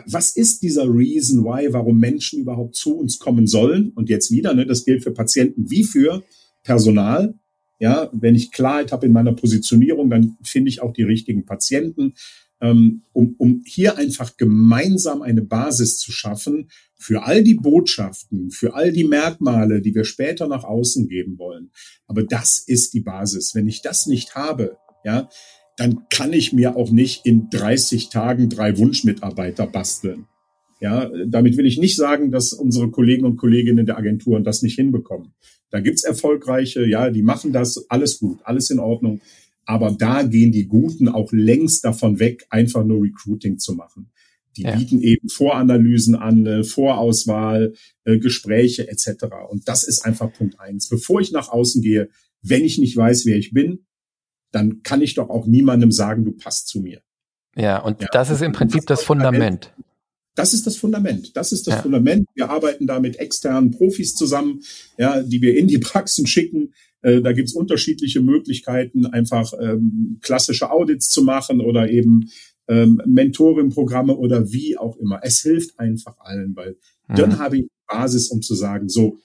was 0.07 0.37
ist 0.37 0.63
dieser 0.63 0.85
Reason 0.85 1.45
why, 1.45 1.73
warum 1.73 1.99
Menschen 1.99 2.41
überhaupt 2.41 2.77
zu 2.77 2.97
uns 2.97 3.19
kommen 3.19 3.49
sollen? 3.49 3.91
Und 3.91 4.09
jetzt 4.09 4.31
wieder, 4.31 4.55
ne, 4.55 4.65
das 4.65 4.85
gilt 4.85 5.03
für 5.03 5.11
Patienten 5.11 5.71
wie 5.71 5.83
für 5.83 6.23
Personal. 6.63 7.35
Ja, 7.81 8.09
wenn 8.13 8.37
ich 8.37 8.53
Klarheit 8.53 8.93
habe 8.93 9.07
in 9.07 9.13
meiner 9.13 9.33
Positionierung, 9.33 10.09
dann 10.09 10.37
finde 10.45 10.69
ich 10.69 10.81
auch 10.83 10.93
die 10.93 11.03
richtigen 11.03 11.45
Patienten 11.47 12.15
um, 12.63 13.35
um 13.39 13.63
hier 13.67 13.99
einfach 13.99 14.37
gemeinsam 14.37 15.23
eine 15.23 15.43
Basis 15.43 15.99
zu 15.99 16.13
schaffen 16.13 16.71
für 16.97 17.25
all 17.25 17.43
die 17.43 17.55
Botschaften, 17.55 18.51
für 18.51 18.75
all 18.75 18.93
die 18.93 19.05
Merkmale, 19.05 19.81
die 19.81 19.95
wir 19.95 20.05
später 20.05 20.47
nach 20.47 20.63
außen 20.63 21.09
geben 21.09 21.39
wollen. 21.39 21.71
Aber 22.07 22.23
das 22.23 22.59
ist 22.59 22.95
die 22.95 23.01
Basis. 23.01 23.55
Wenn 23.57 23.67
ich 23.67 23.83
das 23.83 24.07
nicht 24.07 24.37
habe, 24.37 24.77
ja, 25.05 25.29
dann 25.77 26.07
kann 26.11 26.33
ich 26.33 26.53
mir 26.53 26.77
auch 26.77 26.91
nicht 26.91 27.27
in 27.27 27.49
30 27.51 28.11
Tagen 28.11 28.49
drei 28.49 28.79
Wunschmitarbeiter 28.79 29.67
basteln. 29.67 30.27
Ja, 30.81 31.11
damit 31.27 31.57
will 31.57 31.67
ich 31.67 31.79
nicht 31.79 31.97
sagen, 31.97 32.31
dass 32.31 32.53
unsere 32.53 32.91
Kollegen 32.91 33.25
und 33.25 33.37
Kolleginnen 33.37 33.87
der 33.87 33.99
Agenturen 33.99 34.45
das 34.45 34.63
nicht 34.63 34.77
hinbekommen. 34.77 35.33
Da 35.71 35.81
gibt's 35.81 36.05
erfolgreiche, 36.05 36.87
ja, 36.87 37.11
die 37.11 37.23
machen 37.23 37.53
das, 37.53 37.89
alles 37.89 38.19
gut, 38.19 38.41
alles 38.45 38.71
in 38.71 38.79
Ordnung. 38.79 39.21
Aber 39.65 39.93
da 39.93 40.23
gehen 40.23 40.53
die 40.53 40.67
Guten 40.67 41.09
auch 41.09 41.33
längst 41.33 41.85
davon 41.85 42.19
weg, 42.19 42.47
einfach 42.51 42.85
nur 42.85 43.03
Recruiting 43.03 43.59
zu 43.59 43.75
machen. 43.75 44.11
Die 44.57 44.63
ja. 44.63 44.77
bieten 44.77 45.01
eben 45.01 45.29
Voranalysen 45.29 46.15
an, 46.15 46.47
äh, 46.47 46.65
Vorauswahl, 46.65 47.75
äh, 48.05 48.19
Gespräche 48.19 48.89
etc. 48.89 49.25
Und 49.49 49.67
das 49.69 49.85
ist 49.85 50.05
einfach 50.05 50.33
Punkt 50.33 50.61
eins. 50.61 50.89
Bevor 50.89 51.21
ich 51.21 51.33
nach 51.33 51.49
außen 51.49 51.81
gehe, 51.81 52.11
wenn 52.43 52.65
ich 52.65 52.79
nicht 52.79 52.97
weiß, 52.97 53.25
wer 53.25 53.37
ich 53.37 53.53
bin, 53.53 53.87
dann 54.51 54.83
kann 54.83 55.01
ich 55.01 55.15
doch 55.15 55.31
auch 55.31 55.47
niemandem 55.47 55.91
sagen, 55.91 56.25
du 56.25 56.33
passt 56.33 56.69
zu 56.69 56.81
mir. 56.81 57.01
Ja, 57.57 57.79
und 57.79 58.03
ja, 58.03 58.09
das 58.13 58.31
ist 58.31 58.43
im 58.43 58.53
Prinzip 58.53 58.87
das 58.87 59.03
Fundament. 59.03 59.73
Das 60.35 60.55
ist 60.55 60.67
das 60.67 60.77
Fundament. 60.77 61.37
Das 61.37 61.53
ist 61.53 61.67
das 61.67 61.75
ja. 61.75 61.83
Fundament. 61.83 62.27
Wir 62.35 62.51
arbeiten 62.51 62.87
da 62.87 63.01
mit 63.01 63.17
externen 63.17 63.71
Profis 63.71 64.15
zusammen, 64.15 64.63
ja, 64.99 65.23
die 65.23 65.43
wir 65.43 65.57
in 65.57 65.69
die 65.69 65.79
Praxen 65.79 66.27
schicken. 66.27 66.73
Äh, 67.03 67.21
da 67.21 67.33
gibt's 67.33 67.53
unterschiedliche 67.53 68.21
Möglichkeiten, 68.21 69.07
einfach 69.07 69.53
ähm, 69.61 70.19
klassische 70.23 70.71
Audits 70.71 71.11
zu 71.11 71.23
machen 71.23 71.61
oder 71.61 71.91
eben 71.91 72.31
ähm, 72.69 73.03
Mentoring-Programme 73.05 74.17
oder 74.17 74.53
wie 74.53 74.79
auch 74.79 74.97
immer. 74.97 75.21
Es 75.23 75.41
hilft 75.41 75.79
einfach 75.79 76.19
allen, 76.21 76.57
weil 76.57 76.77
mhm. 77.09 77.15
dann 77.15 77.39
habe 77.39 77.59
ich 77.59 77.67
Basis, 77.87 78.29
um 78.29 78.41
zu 78.41 78.55
sagen, 78.55 78.89
so, 78.89 79.19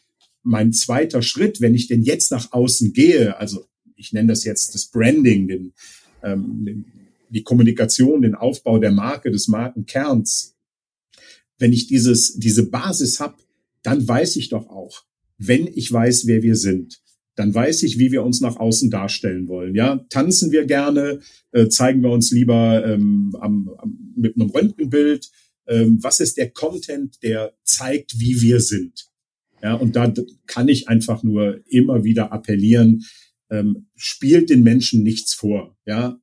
mein 0.43 0.73
zweiter 0.73 1.21
Schritt, 1.21 1.61
wenn 1.61 1.75
ich 1.75 1.87
denn 1.87 2.03
jetzt 2.03 2.31
nach 2.31 2.51
außen 2.51 2.93
gehe, 2.93 3.37
also 3.37 3.65
ich 3.95 4.13
nenne 4.13 4.29
das 4.29 4.43
jetzt 4.43 4.73
das 4.75 4.87
Branding, 4.87 5.47
den, 5.47 5.73
ähm, 6.23 6.65
den, 6.65 6.85
die 7.29 7.43
Kommunikation, 7.43 8.21
den 8.21 8.35
Aufbau 8.35 8.79
der 8.79 8.91
Marke, 8.91 9.31
des 9.31 9.47
Markenkerns, 9.47 10.56
wenn 11.57 11.73
ich 11.73 11.87
dieses, 11.87 12.33
diese 12.35 12.69
Basis 12.69 13.19
habe, 13.19 13.37
dann 13.83 14.07
weiß 14.07 14.35
ich 14.35 14.49
doch 14.49 14.69
auch, 14.69 15.03
wenn 15.37 15.67
ich 15.67 15.91
weiß, 15.91 16.27
wer 16.27 16.43
wir 16.43 16.55
sind, 16.55 17.01
dann 17.35 17.53
weiß 17.53 17.83
ich, 17.83 17.99
wie 17.99 18.11
wir 18.11 18.23
uns 18.23 18.41
nach 18.41 18.57
außen 18.57 18.89
darstellen 18.89 19.47
wollen. 19.47 19.75
Ja, 19.75 20.03
tanzen 20.09 20.51
wir 20.51 20.65
gerne, 20.65 21.19
äh, 21.51 21.67
zeigen 21.67 22.01
wir 22.01 22.09
uns 22.09 22.31
lieber 22.31 22.83
ähm, 22.85 23.35
am, 23.39 23.69
am, 23.77 24.13
mit 24.15 24.35
einem 24.35 24.49
Röntgenbild. 24.49 25.29
Ähm, 25.67 25.99
was 26.01 26.19
ist 26.19 26.37
der 26.37 26.49
Content, 26.49 27.21
der 27.21 27.53
zeigt, 27.63 28.19
wie 28.19 28.41
wir 28.41 28.59
sind? 28.59 29.07
Ja, 29.61 29.75
und 29.75 29.95
da 29.95 30.11
kann 30.47 30.67
ich 30.67 30.87
einfach 30.87 31.23
nur 31.23 31.61
immer 31.67 32.03
wieder 32.03 32.31
appellieren, 32.31 33.03
ähm, 33.49 33.87
spielt 33.95 34.49
den 34.49 34.63
Menschen 34.63 35.03
nichts 35.03 35.33
vor. 35.33 35.77
Ja, 35.85 36.19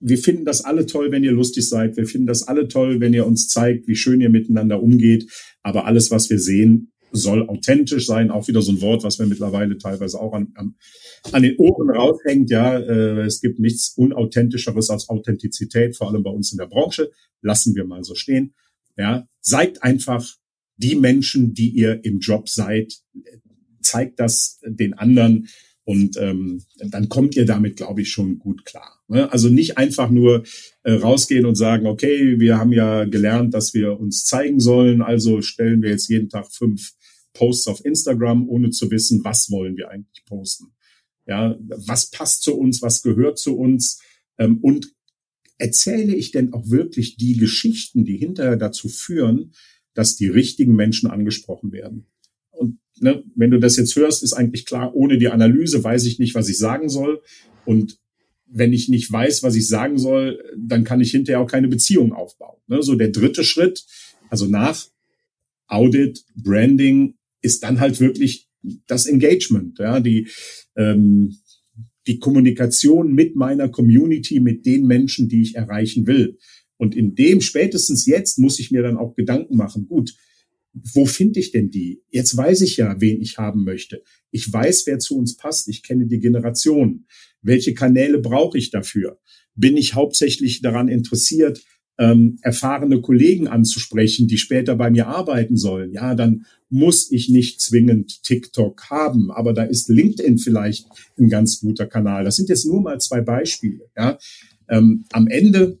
wir 0.00 0.18
finden 0.18 0.44
das 0.44 0.64
alle 0.64 0.86
toll, 0.86 1.12
wenn 1.12 1.24
ihr 1.24 1.32
lustig 1.32 1.68
seid. 1.68 1.96
Wir 1.96 2.06
finden 2.06 2.26
das 2.26 2.48
alle 2.48 2.68
toll, 2.68 3.00
wenn 3.00 3.14
ihr 3.14 3.26
uns 3.26 3.48
zeigt, 3.48 3.86
wie 3.86 3.94
schön 3.94 4.20
ihr 4.20 4.30
miteinander 4.30 4.82
umgeht. 4.82 5.30
Aber 5.62 5.84
alles, 5.84 6.10
was 6.10 6.30
wir 6.30 6.38
sehen, 6.38 6.92
soll 7.12 7.46
authentisch 7.48 8.06
sein. 8.06 8.30
Auch 8.30 8.48
wieder 8.48 8.62
so 8.62 8.72
ein 8.72 8.80
Wort, 8.80 9.04
was 9.04 9.18
mir 9.18 9.26
mittlerweile 9.26 9.76
teilweise 9.76 10.18
auch 10.18 10.32
an, 10.32 10.52
an, 10.54 10.74
an 11.32 11.42
den 11.42 11.56
Ohren 11.58 11.90
raushängt. 11.90 12.50
Ja, 12.50 12.78
äh, 12.78 13.26
es 13.26 13.40
gibt 13.40 13.58
nichts 13.58 13.92
unauthentischeres 13.96 14.88
als 14.88 15.08
Authentizität, 15.08 15.96
vor 15.96 16.08
allem 16.08 16.22
bei 16.22 16.30
uns 16.30 16.52
in 16.52 16.58
der 16.58 16.66
Branche. 16.66 17.10
Lassen 17.42 17.74
wir 17.74 17.84
mal 17.84 18.02
so 18.02 18.14
stehen. 18.14 18.54
Ja, 18.96 19.26
seid 19.40 19.82
einfach 19.82 20.26
die 20.76 20.94
Menschen, 20.94 21.52
die 21.52 21.70
ihr 21.70 22.04
im 22.04 22.20
Job 22.20 22.48
seid. 22.48 22.94
Zeigt 23.82 24.18
das 24.18 24.60
den 24.64 24.94
anderen 24.94 25.48
und 25.90 26.16
ähm, 26.18 26.62
dann 26.76 27.08
kommt 27.08 27.34
ihr 27.34 27.46
damit, 27.46 27.74
glaube 27.74 28.02
ich, 28.02 28.12
schon 28.12 28.38
gut 28.38 28.64
klar. 28.64 29.02
Ne? 29.08 29.32
Also 29.32 29.48
nicht 29.48 29.76
einfach 29.76 30.08
nur 30.08 30.44
äh, 30.84 30.92
rausgehen 30.92 31.44
und 31.44 31.56
sagen, 31.56 31.88
okay, 31.88 32.38
wir 32.38 32.58
haben 32.58 32.72
ja 32.72 33.06
gelernt, 33.06 33.54
dass 33.54 33.74
wir 33.74 33.98
uns 33.98 34.24
zeigen 34.24 34.60
sollen, 34.60 35.02
also 35.02 35.42
stellen 35.42 35.82
wir 35.82 35.90
jetzt 35.90 36.08
jeden 36.08 36.28
Tag 36.28 36.46
fünf 36.52 36.92
Posts 37.32 37.66
auf 37.66 37.84
Instagram, 37.84 38.48
ohne 38.48 38.70
zu 38.70 38.92
wissen, 38.92 39.24
was 39.24 39.50
wollen 39.50 39.76
wir 39.76 39.90
eigentlich 39.90 40.24
posten. 40.26 40.68
Ja, 41.26 41.58
was 41.60 42.12
passt 42.12 42.44
zu 42.44 42.56
uns, 42.56 42.82
was 42.82 43.02
gehört 43.02 43.40
zu 43.40 43.58
uns 43.58 44.00
ähm, 44.38 44.58
und 44.62 44.92
erzähle 45.58 46.14
ich 46.14 46.30
denn 46.30 46.52
auch 46.52 46.70
wirklich 46.70 47.16
die 47.16 47.36
Geschichten, 47.36 48.04
die 48.04 48.16
hinterher 48.16 48.56
dazu 48.56 48.88
führen, 48.88 49.54
dass 49.94 50.14
die 50.14 50.28
richtigen 50.28 50.76
Menschen 50.76 51.10
angesprochen 51.10 51.72
werden 51.72 52.06
ne, 53.00 53.22
wenn 53.34 53.50
du 53.50 53.58
das 53.58 53.76
jetzt 53.76 53.96
hörst, 53.96 54.22
ist 54.22 54.32
eigentlich 54.32 54.66
klar, 54.66 54.94
ohne 54.94 55.18
die 55.18 55.28
Analyse 55.28 55.82
weiß 55.82 56.06
ich 56.06 56.18
nicht, 56.18 56.34
was 56.34 56.48
ich 56.48 56.58
sagen 56.58 56.88
soll. 56.88 57.22
Und 57.64 57.98
wenn 58.46 58.72
ich 58.72 58.88
nicht 58.88 59.10
weiß, 59.10 59.42
was 59.42 59.54
ich 59.54 59.66
sagen 59.68 59.98
soll, 59.98 60.42
dann 60.56 60.84
kann 60.84 61.00
ich 61.00 61.10
hinterher 61.10 61.40
auch 61.40 61.50
keine 61.50 61.68
Beziehung 61.68 62.12
aufbauen. 62.12 62.58
Ne? 62.66 62.82
So 62.82 62.94
der 62.94 63.08
dritte 63.08 63.44
Schritt, 63.44 63.84
also 64.28 64.46
nach 64.46 64.86
Audit, 65.66 66.24
Branding, 66.34 67.14
ist 67.42 67.62
dann 67.62 67.80
halt 67.80 68.00
wirklich 68.00 68.48
das 68.86 69.06
Engagement, 69.06 69.78
ja, 69.78 70.00
die, 70.00 70.28
ähm, 70.76 71.36
die 72.06 72.18
Kommunikation 72.18 73.14
mit 73.14 73.36
meiner 73.36 73.68
Community, 73.68 74.40
mit 74.40 74.66
den 74.66 74.86
Menschen, 74.86 75.28
die 75.28 75.42
ich 75.42 75.54
erreichen 75.54 76.06
will. 76.06 76.38
Und 76.76 76.96
in 76.96 77.14
dem 77.14 77.40
spätestens 77.40 78.06
jetzt 78.06 78.38
muss 78.38 78.58
ich 78.58 78.70
mir 78.70 78.82
dann 78.82 78.96
auch 78.96 79.14
Gedanken 79.14 79.56
machen, 79.56 79.86
gut, 79.86 80.14
wo 80.72 81.04
finde 81.04 81.40
ich 81.40 81.50
denn 81.50 81.70
die? 81.70 82.02
Jetzt 82.10 82.36
weiß 82.36 82.60
ich 82.62 82.76
ja, 82.76 83.00
wen 83.00 83.20
ich 83.20 83.38
haben 83.38 83.64
möchte. 83.64 84.02
Ich 84.30 84.52
weiß, 84.52 84.86
wer 84.86 84.98
zu 84.98 85.18
uns 85.18 85.36
passt. 85.36 85.68
Ich 85.68 85.82
kenne 85.82 86.06
die 86.06 86.20
Generation. 86.20 87.06
Welche 87.42 87.74
Kanäle 87.74 88.18
brauche 88.18 88.58
ich 88.58 88.70
dafür? 88.70 89.18
Bin 89.54 89.76
ich 89.76 89.94
hauptsächlich 89.94 90.62
daran 90.62 90.88
interessiert, 90.88 91.62
ähm, 91.98 92.38
erfahrene 92.42 93.00
Kollegen 93.00 93.48
anzusprechen, 93.48 94.28
die 94.28 94.38
später 94.38 94.76
bei 94.76 94.90
mir 94.90 95.08
arbeiten 95.08 95.56
sollen? 95.56 95.92
Ja, 95.92 96.14
dann 96.14 96.46
muss 96.68 97.10
ich 97.10 97.28
nicht 97.28 97.60
zwingend 97.60 98.22
TikTok 98.22 98.90
haben, 98.90 99.30
aber 99.32 99.52
da 99.52 99.64
ist 99.64 99.88
LinkedIn 99.88 100.38
vielleicht 100.38 100.86
ein 101.18 101.28
ganz 101.28 101.60
guter 101.60 101.86
Kanal. 101.86 102.24
Das 102.24 102.36
sind 102.36 102.48
jetzt 102.48 102.64
nur 102.64 102.80
mal 102.80 103.00
zwei 103.00 103.20
Beispiele. 103.20 103.90
Ja, 103.96 104.18
ähm, 104.68 105.04
am 105.10 105.26
Ende 105.26 105.80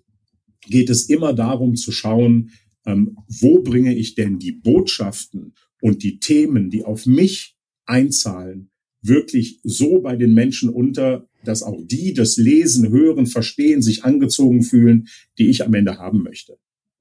geht 0.68 0.90
es 0.90 1.08
immer 1.08 1.32
darum 1.32 1.76
zu 1.76 1.92
schauen, 1.92 2.50
ähm, 2.86 3.16
wo 3.28 3.62
bringe 3.62 3.94
ich 3.94 4.14
denn 4.14 4.38
die 4.38 4.52
Botschaften 4.52 5.54
und 5.80 6.02
die 6.02 6.18
Themen, 6.18 6.70
die 6.70 6.84
auf 6.84 7.06
mich 7.06 7.56
einzahlen, 7.86 8.70
wirklich 9.02 9.60
so 9.62 10.00
bei 10.00 10.16
den 10.16 10.34
Menschen 10.34 10.68
unter, 10.68 11.26
dass 11.44 11.62
auch 11.62 11.80
die 11.82 12.12
das 12.12 12.36
Lesen, 12.36 12.90
Hören, 12.90 13.26
Verstehen, 13.26 13.82
sich 13.82 14.04
angezogen 14.04 14.62
fühlen, 14.62 15.08
die 15.38 15.48
ich 15.48 15.64
am 15.64 15.74
Ende 15.74 15.98
haben 15.98 16.22
möchte. 16.22 16.58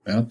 Ja, 0.07 0.27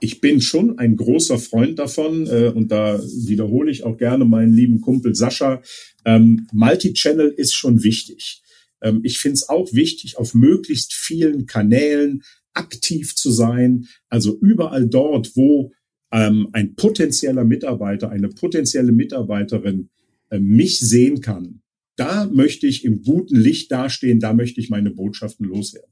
ich 0.00 0.20
bin 0.20 0.40
schon 0.40 0.78
ein 0.78 0.96
großer 0.96 1.38
Freund 1.38 1.78
davon 1.78 2.26
äh, 2.28 2.52
und 2.54 2.70
da 2.70 3.00
wiederhole 3.02 3.70
ich 3.70 3.84
auch 3.84 3.96
gerne 3.96 4.24
meinen 4.24 4.52
lieben 4.52 4.80
Kumpel 4.80 5.14
Sascha. 5.14 5.60
Ähm, 6.04 6.46
Multichannel 6.52 7.28
ist 7.28 7.54
schon 7.54 7.82
wichtig. 7.82 8.42
Ähm, 8.80 9.00
ich 9.02 9.18
finde 9.18 9.34
es 9.34 9.48
auch 9.48 9.72
wichtig, 9.72 10.16
auf 10.16 10.34
möglichst 10.34 10.94
vielen 10.94 11.46
Kanälen 11.46 12.22
aktiv 12.54 13.14
zu 13.14 13.30
sein, 13.30 13.86
also 14.08 14.38
überall 14.40 14.88
dort, 14.88 15.36
wo 15.36 15.72
ähm, 16.12 16.48
ein 16.52 16.74
potenzieller 16.74 17.44
Mitarbeiter, 17.44 18.10
eine 18.10 18.28
potenzielle 18.28 18.92
Mitarbeiterin 18.92 19.90
äh, 20.30 20.38
mich 20.38 20.78
sehen 20.78 21.20
kann, 21.20 21.60
da 21.96 22.26
möchte 22.26 22.66
ich 22.66 22.84
im 22.84 23.02
guten 23.02 23.36
Licht 23.36 23.72
dastehen, 23.72 24.20
da 24.20 24.32
möchte 24.32 24.60
ich 24.60 24.70
meine 24.70 24.90
Botschaften 24.90 25.46
loswerden. 25.46 25.90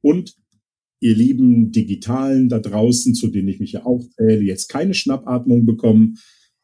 Und 0.00 0.36
ihr 1.00 1.14
lieben 1.14 1.72
Digitalen 1.72 2.48
da 2.48 2.60
draußen, 2.60 3.14
zu 3.14 3.28
denen 3.28 3.48
ich 3.48 3.58
mich 3.58 3.72
ja 3.72 3.84
auch 3.84 4.04
zähle, 4.16 4.42
jetzt 4.42 4.68
keine 4.68 4.94
Schnappatmung 4.94 5.66
bekommen. 5.66 6.18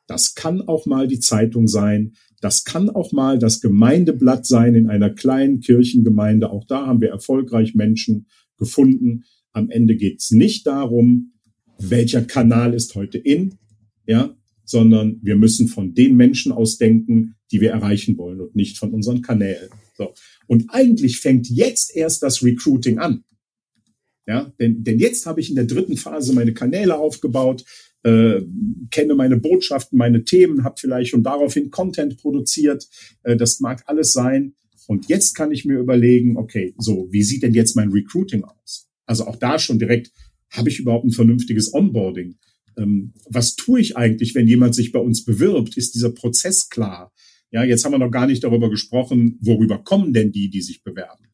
Das 0.07 0.34
kann 0.34 0.62
auch 0.62 0.87
mal 0.87 1.09
die 1.09 1.18
Zeitung 1.18 1.66
sein. 1.66 2.12
Das 2.41 2.64
kann 2.64 2.89
auch 2.91 3.12
mal 3.12 3.39
das 3.39 3.61
Gemeindeblatt 3.61 4.47
sein 4.47 4.74
in 4.74 4.89
einer 4.89 5.11
kleinen 5.11 5.61
Kirchengemeinde. 5.61 6.51
Auch 6.51 6.64
da 6.64 6.87
haben 6.87 7.01
wir 7.01 7.09
erfolgreich 7.09 7.74
Menschen 7.74 8.26
gefunden, 8.57 9.24
am 9.52 9.70
Ende 9.70 9.96
geht 9.96 10.20
es 10.20 10.30
nicht 10.30 10.66
darum, 10.66 11.32
welcher 11.78 12.22
Kanal 12.22 12.74
ist 12.74 12.94
heute 12.94 13.18
in, 13.18 13.54
ja, 14.07 14.36
sondern 14.64 15.20
wir 15.22 15.36
müssen 15.36 15.68
von 15.68 15.94
den 15.94 16.16
Menschen 16.16 16.52
ausdenken, 16.52 17.36
die 17.50 17.61
wir 17.61 17.70
erreichen 17.70 18.18
wollen 18.18 18.40
und 18.40 18.57
nicht 18.57 18.78
von 18.78 18.92
unseren 18.92 19.22
Kanälen. 19.22 19.70
So. 19.96 20.12
Und 20.46 20.66
eigentlich 20.68 21.20
fängt 21.20 21.48
jetzt 21.48 21.94
erst 21.94 22.22
das 22.22 22.42
Recruiting 22.42 22.98
an. 22.98 23.24
Ja, 24.26 24.52
denn, 24.59 24.82
denn 24.82 24.98
jetzt 24.98 25.24
habe 25.26 25.40
ich 25.40 25.50
in 25.50 25.54
der 25.54 25.66
dritten 25.66 25.96
Phase 25.96 26.32
meine 26.32 26.52
Kanäle 26.52 26.98
aufgebaut, 26.98 27.64
äh, 28.02 28.40
kenne 28.90 29.14
meine 29.14 29.36
Botschaften, 29.36 29.96
meine 29.96 30.24
Themen, 30.24 30.64
habe 30.64 30.76
vielleicht 30.78 31.11
schon 31.11 31.22
daraufhin 31.22 31.70
Content 31.70 32.16
produziert. 32.18 32.88
Äh, 33.22 33.36
das 33.36 33.61
mag 33.61 33.84
alles 33.86 34.12
sein. 34.12 34.54
Und 34.87 35.09
jetzt 35.09 35.34
kann 35.34 35.53
ich 35.53 35.64
mir 35.64 35.78
überlegen, 35.78 36.37
okay, 36.37 36.74
so, 36.78 37.09
wie 37.11 37.22
sieht 37.22 37.43
denn 37.43 37.55
jetzt 37.55 37.76
mein 37.76 37.91
Recruiting 37.91 38.45
aus? 38.45 38.89
Also 39.05 39.26
auch 39.26 39.37
da 39.37 39.59
schon 39.59 39.78
direkt, 39.78 40.12
habe 40.51 40.68
ich 40.68 40.78
überhaupt 40.78 41.05
ein 41.05 41.11
vernünftiges 41.11 41.74
Onboarding? 41.74 42.37
Ähm, 42.76 43.12
was 43.28 43.57
tue 43.57 43.80
ich 43.80 43.97
eigentlich, 43.97 44.34
wenn 44.34 44.47
jemand 44.47 44.74
sich 44.74 44.93
bei 44.93 45.01
uns 45.01 45.24
bewirbt? 45.24 45.76
Ist 45.76 45.95
dieser 45.95 46.11
Prozess 46.11 46.68
klar? 46.68 47.12
Ja, 47.51 47.64
jetzt 47.64 47.84
haben 47.84 47.93
wir 47.93 47.99
noch 47.99 48.11
gar 48.11 48.26
nicht 48.26 48.45
darüber 48.45 48.70
gesprochen, 48.70 49.39
worüber 49.41 49.82
kommen 49.82 50.12
denn 50.12 50.32
die, 50.32 50.51
die 50.51 50.62
sich 50.62 50.82
bewerben? 50.82 51.24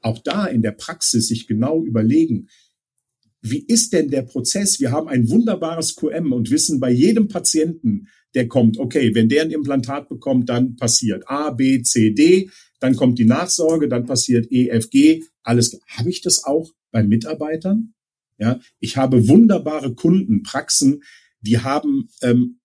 Auch 0.00 0.18
da 0.18 0.46
in 0.46 0.60
der 0.62 0.72
Praxis 0.72 1.28
sich 1.28 1.46
genau 1.46 1.82
überlegen, 1.82 2.48
wie 3.40 3.64
ist 3.66 3.92
denn 3.92 4.10
der 4.10 4.22
Prozess? 4.22 4.80
Wir 4.80 4.90
haben 4.90 5.08
ein 5.08 5.28
wunderbares 5.28 5.96
QM 5.96 6.32
und 6.32 6.50
wissen 6.50 6.80
bei 6.80 6.90
jedem 6.90 7.28
Patienten, 7.28 8.08
der 8.34 8.48
kommt, 8.48 8.78
okay, 8.78 9.14
wenn 9.14 9.28
der 9.28 9.42
ein 9.42 9.50
Implantat 9.50 10.08
bekommt, 10.08 10.48
dann 10.48 10.76
passiert 10.76 11.28
A, 11.28 11.50
B, 11.50 11.82
C, 11.82 12.10
D, 12.10 12.50
dann 12.80 12.96
kommt 12.96 13.18
die 13.18 13.24
Nachsorge, 13.24 13.88
dann 13.88 14.06
passiert 14.06 14.50
E, 14.50 14.68
F, 14.68 14.90
G, 14.90 15.24
alles. 15.42 15.78
Habe 15.88 16.10
ich 16.10 16.20
das 16.20 16.44
auch 16.44 16.70
bei 16.90 17.02
Mitarbeitern. 17.02 17.94
Ja, 18.38 18.60
ich 18.80 18.96
habe 18.96 19.28
wunderbare 19.28 19.94
Kunden, 19.94 20.42
Praxen, 20.42 21.02
die 21.40 21.58
haben, 21.58 22.08
ähm, 22.22 22.58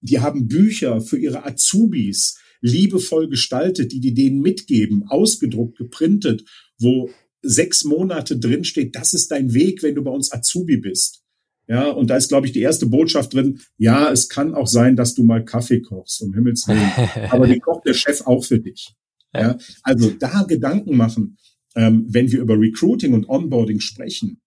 die 0.00 0.20
haben 0.20 0.48
Bücher 0.48 1.00
für 1.00 1.18
ihre 1.18 1.44
Azubis 1.44 2.38
liebevoll 2.60 3.28
gestaltet, 3.28 3.92
die 3.92 4.00
die 4.00 4.14
denen 4.14 4.40
mitgeben, 4.40 5.04
ausgedruckt, 5.08 5.76
geprintet, 5.76 6.44
wo 6.78 7.10
sechs 7.42 7.84
Monate 7.84 8.38
drin 8.38 8.64
steht, 8.64 8.94
das 8.94 9.12
ist 9.12 9.30
dein 9.30 9.52
Weg, 9.52 9.82
wenn 9.82 9.96
du 9.96 10.02
bei 10.02 10.12
uns 10.12 10.32
Azubi 10.32 10.76
bist. 10.76 11.22
Ja, 11.68 11.90
und 11.90 12.10
da 12.10 12.16
ist, 12.16 12.28
glaube 12.28 12.46
ich, 12.46 12.52
die 12.52 12.60
erste 12.60 12.86
Botschaft 12.86 13.34
drin. 13.34 13.60
Ja, 13.78 14.10
es 14.10 14.28
kann 14.28 14.54
auch 14.54 14.66
sein, 14.66 14.96
dass 14.96 15.14
du 15.14 15.22
mal 15.22 15.44
Kaffee 15.44 15.80
kochst, 15.80 16.22
um 16.22 16.34
Himmels 16.34 16.66
Willen. 16.66 17.30
Aber 17.30 17.46
den 17.46 17.60
kocht 17.60 17.86
der 17.86 17.94
Chef 17.94 18.22
auch 18.22 18.44
für 18.44 18.58
dich. 18.58 18.94
Ja, 19.34 19.56
also 19.82 20.10
da 20.10 20.42
Gedanken 20.42 20.96
machen, 20.96 21.38
ähm, 21.74 22.06
wenn 22.08 22.30
wir 22.30 22.40
über 22.40 22.58
Recruiting 22.58 23.14
und 23.14 23.28
Onboarding 23.28 23.80
sprechen. 23.80 24.40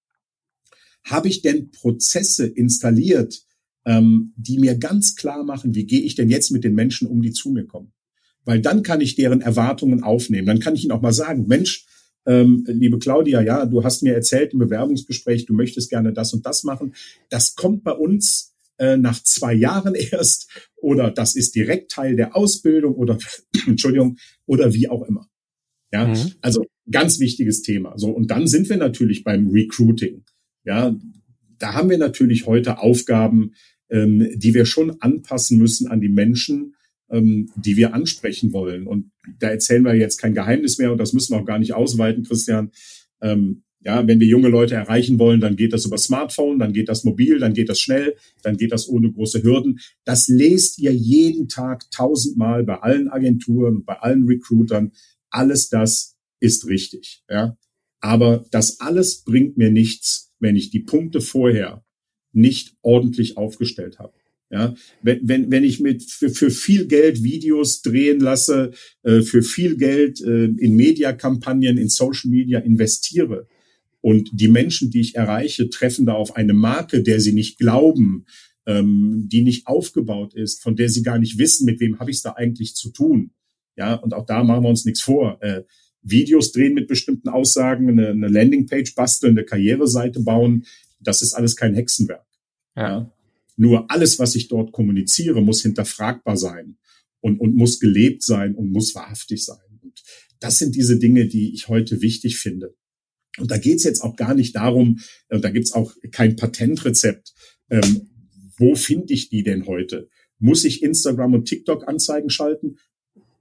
Habe 1.03 1.27
ich 1.27 1.41
denn 1.41 1.71
Prozesse 1.71 2.45
installiert, 2.45 3.45
ähm, 3.85 4.33
die 4.35 4.59
mir 4.59 4.77
ganz 4.77 5.15
klar 5.15 5.43
machen, 5.43 5.75
wie 5.75 5.85
gehe 5.85 6.01
ich 6.01 6.15
denn 6.15 6.29
jetzt 6.29 6.51
mit 6.51 6.63
den 6.63 6.75
Menschen 6.75 7.07
um, 7.07 7.21
die 7.21 7.31
zu 7.31 7.49
mir 7.49 7.65
kommen? 7.65 7.93
Weil 8.43 8.61
dann 8.61 8.83
kann 8.83 9.01
ich 9.01 9.15
deren 9.15 9.41
Erwartungen 9.41 10.03
aufnehmen. 10.03 10.47
Dann 10.47 10.59
kann 10.59 10.75
ich 10.75 10.83
ihnen 10.83 10.91
auch 10.91 11.01
mal 11.01 11.13
sagen, 11.13 11.47
Mensch, 11.47 11.85
ähm, 12.27 12.63
liebe 12.67 12.99
Claudia, 12.99 13.41
ja, 13.41 13.65
du 13.65 13.83
hast 13.83 14.01
mir 14.01 14.13
erzählt 14.13 14.53
im 14.53 14.59
Bewerbungsgespräch, 14.59 15.45
du 15.45 15.53
möchtest 15.53 15.89
gerne 15.89 16.13
das 16.13 16.33
und 16.33 16.45
das 16.45 16.63
machen. 16.63 16.95
Das 17.29 17.55
kommt 17.55 17.83
bei 17.83 17.91
uns 17.91 18.55
äh, 18.77 18.97
nach 18.97 19.21
zwei 19.23 19.53
Jahren 19.53 19.95
erst 20.11 20.49
oder 20.85 21.09
das 21.09 21.35
ist 21.35 21.55
direkt 21.55 21.91
Teil 21.91 22.15
der 22.15 22.35
Ausbildung 22.35 22.93
oder 22.93 23.17
Entschuldigung 23.67 24.17
oder 24.45 24.73
wie 24.73 24.87
auch 24.87 25.01
immer. 25.01 25.27
Ja, 25.91 26.07
mhm. 26.07 26.33
also 26.41 26.65
ganz 26.89 27.19
wichtiges 27.19 27.63
Thema. 27.63 27.97
So 27.97 28.11
und 28.11 28.29
dann 28.29 28.47
sind 28.47 28.69
wir 28.69 28.77
natürlich 28.77 29.23
beim 29.23 29.49
Recruiting. 29.49 30.23
Ja, 30.63 30.95
da 31.57 31.73
haben 31.73 31.89
wir 31.89 31.97
natürlich 31.97 32.45
heute 32.45 32.77
Aufgaben, 32.79 33.53
ähm, 33.89 34.29
die 34.35 34.53
wir 34.53 34.65
schon 34.65 35.01
anpassen 35.01 35.57
müssen 35.57 35.87
an 35.87 36.01
die 36.01 36.09
Menschen, 36.09 36.75
ähm, 37.09 37.49
die 37.55 37.77
wir 37.77 37.95
ansprechen 37.95 38.53
wollen. 38.53 38.85
Und 38.85 39.11
da 39.39 39.49
erzählen 39.49 39.83
wir 39.83 39.95
jetzt 39.95 40.17
kein 40.17 40.35
Geheimnis 40.35 40.77
mehr 40.77 40.91
und 40.91 40.99
das 40.99 41.13
müssen 41.13 41.33
wir 41.33 41.41
auch 41.41 41.45
gar 41.45 41.59
nicht 41.59 41.73
ausweiten, 41.73 42.23
Christian. 42.23 42.71
Ähm, 43.21 43.63
ja, 43.85 44.07
wenn 44.07 44.19
wir 44.19 44.27
junge 44.27 44.49
Leute 44.49 44.73
erreichen 44.73 45.19
wollen, 45.19 45.39
dann 45.39 45.55
geht 45.55 45.71
das 45.71 45.85
über 45.85 45.99
Smartphone, 45.99 46.57
dann 46.57 46.73
geht 46.73 46.89
das 46.89 47.03
mobil, 47.03 47.37
dann 47.37 47.53
geht 47.53 47.69
das 47.69 47.79
schnell, 47.79 48.15
dann 48.41 48.57
geht 48.57 48.71
das 48.71 48.89
ohne 48.89 49.11
große 49.11 49.43
Hürden. 49.43 49.79
Das 50.05 50.27
lest 50.27 50.79
ihr 50.79 50.91
jeden 50.91 51.47
Tag 51.47 51.89
tausendmal 51.91 52.63
bei 52.63 52.79
allen 52.79 53.09
Agenturen, 53.09 53.85
bei 53.85 53.99
allen 53.99 54.25
Recruitern. 54.25 54.91
Alles 55.29 55.69
das 55.69 56.17
ist 56.39 56.67
richtig. 56.67 57.23
Ja, 57.29 57.57
aber 57.99 58.45
das 58.49 58.79
alles 58.79 59.23
bringt 59.23 59.55
mir 59.57 59.71
nichts, 59.71 60.33
wenn 60.39 60.55
ich 60.55 60.71
die 60.71 60.79
Punkte 60.79 61.21
vorher 61.21 61.85
nicht 62.33 62.75
ordentlich 62.81 63.37
aufgestellt 63.37 63.99
habe. 63.99 64.13
Ja, 64.49 64.73
wenn, 65.03 65.27
wenn, 65.27 65.51
wenn 65.51 65.63
ich 65.63 65.79
mit 65.79 66.03
für, 66.03 66.29
für 66.29 66.49
viel 66.49 66.87
Geld 66.87 67.23
Videos 67.23 67.83
drehen 67.83 68.19
lasse, 68.19 68.71
äh, 69.03 69.21
für 69.21 69.43
viel 69.43 69.77
Geld 69.77 70.21
äh, 70.21 70.45
in 70.45 70.75
Mediakampagnen, 70.75 71.77
in 71.77 71.89
Social 71.89 72.31
Media 72.31 72.59
investiere 72.59 73.47
und 74.05 74.29
die 74.33 74.49
Menschen, 74.49 74.91
die 74.91 75.01
ich 75.01 75.15
erreiche, 75.15 75.67
treffen 75.71 76.05
da 76.05 76.13
auf 76.13 76.35
eine 76.35 76.53
Marke, 76.53 77.01
der 77.01 77.19
sie 77.19 77.33
nicht 77.33 77.57
glauben, 77.57 78.27
ähm, 78.67 79.23
die 79.25 79.41
nicht 79.41 79.65
aufgebaut 79.65 80.35
ist, 80.35 80.61
von 80.61 80.75
der 80.75 80.89
sie 80.89 81.01
gar 81.01 81.17
nicht 81.17 81.39
wissen, 81.39 81.65
mit 81.65 81.79
wem 81.79 81.97
habe 81.97 82.11
ich 82.11 82.17
es 82.17 82.21
da 82.21 82.33
eigentlich 82.33 82.75
zu 82.75 82.91
tun. 82.91 83.31
Ja, 83.75 83.95
und 83.95 84.13
auch 84.13 84.27
da 84.27 84.43
machen 84.43 84.61
wir 84.61 84.69
uns 84.69 84.85
nichts 84.85 85.01
vor. 85.01 85.41
Äh, 85.41 85.63
Videos 86.03 86.51
drehen 86.51 86.75
mit 86.75 86.87
bestimmten 86.87 87.29
Aussagen, 87.29 87.89
eine, 87.89 88.09
eine 88.09 88.27
Landingpage 88.27 88.93
basteln, 88.93 89.39
eine 89.39 89.43
Karriereseite 89.43 90.19
bauen, 90.19 90.67
das 90.99 91.23
ist 91.23 91.33
alles 91.33 91.55
kein 91.55 91.73
Hexenwerk. 91.73 92.27
Ja. 92.75 92.83
ja. 92.83 93.11
Nur 93.57 93.89
alles, 93.89 94.19
was 94.19 94.35
ich 94.35 94.49
dort 94.49 94.71
kommuniziere, 94.71 95.41
muss 95.41 95.63
hinterfragbar 95.63 96.37
sein 96.37 96.77
und, 97.21 97.39
und 97.39 97.55
muss 97.55 97.79
gelebt 97.79 98.21
sein 98.21 98.53
und 98.53 98.71
muss 98.71 98.93
wahrhaftig 98.93 99.43
sein. 99.43 99.79
Und 99.81 100.03
das 100.39 100.59
sind 100.59 100.75
diese 100.75 100.99
Dinge, 100.99 101.25
die 101.25 101.55
ich 101.55 101.69
heute 101.69 102.03
wichtig 102.03 102.37
finde. 102.37 102.75
Und 103.37 103.51
da 103.51 103.57
geht's 103.57 103.83
jetzt 103.83 104.01
auch 104.01 104.15
gar 104.15 104.33
nicht 104.33 104.55
darum, 104.55 104.99
und 105.29 105.43
da 105.43 105.49
gibt's 105.49 105.73
auch 105.73 105.93
kein 106.11 106.35
Patentrezept, 106.35 107.33
ähm, 107.69 108.07
wo 108.57 108.75
finde 108.75 109.13
ich 109.13 109.29
die 109.29 109.43
denn 109.43 109.65
heute? 109.65 110.09
Muss 110.39 110.63
ich 110.63 110.83
Instagram 110.83 111.33
und 111.33 111.45
TikTok 111.45 111.87
Anzeigen 111.87 112.29
schalten? 112.29 112.77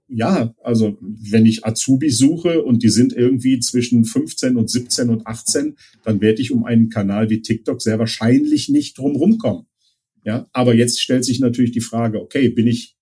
Ja, 0.06 0.54
also 0.62 0.98
wenn 1.00 1.46
ich 1.46 1.64
Azubi 1.64 2.10
suche 2.10 2.62
und 2.62 2.82
die 2.82 2.88
sind 2.88 3.12
irgendwie 3.12 3.58
zwischen 3.58 4.04
15 4.04 4.56
und 4.56 4.70
17 4.70 5.08
und 5.08 5.26
18, 5.26 5.76
dann 6.04 6.20
werde 6.20 6.42
ich 6.42 6.52
um 6.52 6.64
einen 6.64 6.90
Kanal 6.90 7.30
wie 7.30 7.40
TikTok 7.40 7.80
sehr 7.80 7.98
wahrscheinlich 7.98 8.68
nicht 8.68 8.98
drum 8.98 9.16
rumkommen. 9.16 9.66
Ja, 10.24 10.48
aber 10.52 10.74
jetzt 10.74 11.00
stellt 11.00 11.24
sich 11.24 11.40
natürlich 11.40 11.72
die 11.72 11.80
Frage, 11.80 12.20
okay, 12.20 12.48
bin 12.48 12.66
ich, 12.66 12.96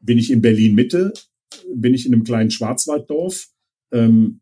bin 0.00 0.18
ich 0.18 0.30
in 0.30 0.42
Berlin 0.42 0.74
Mitte? 0.74 1.12
Bin 1.72 1.94
ich 1.94 2.06
in 2.06 2.12
einem 2.12 2.24
kleinen 2.24 2.50
Schwarzwalddorf? 2.50 3.48
Ähm, 3.92 4.40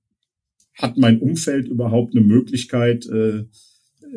hat 0.74 0.96
mein 0.96 1.20
Umfeld 1.20 1.68
überhaupt 1.68 2.14
eine 2.14 2.24
Möglichkeit, 2.24 3.06
äh, 3.06 3.44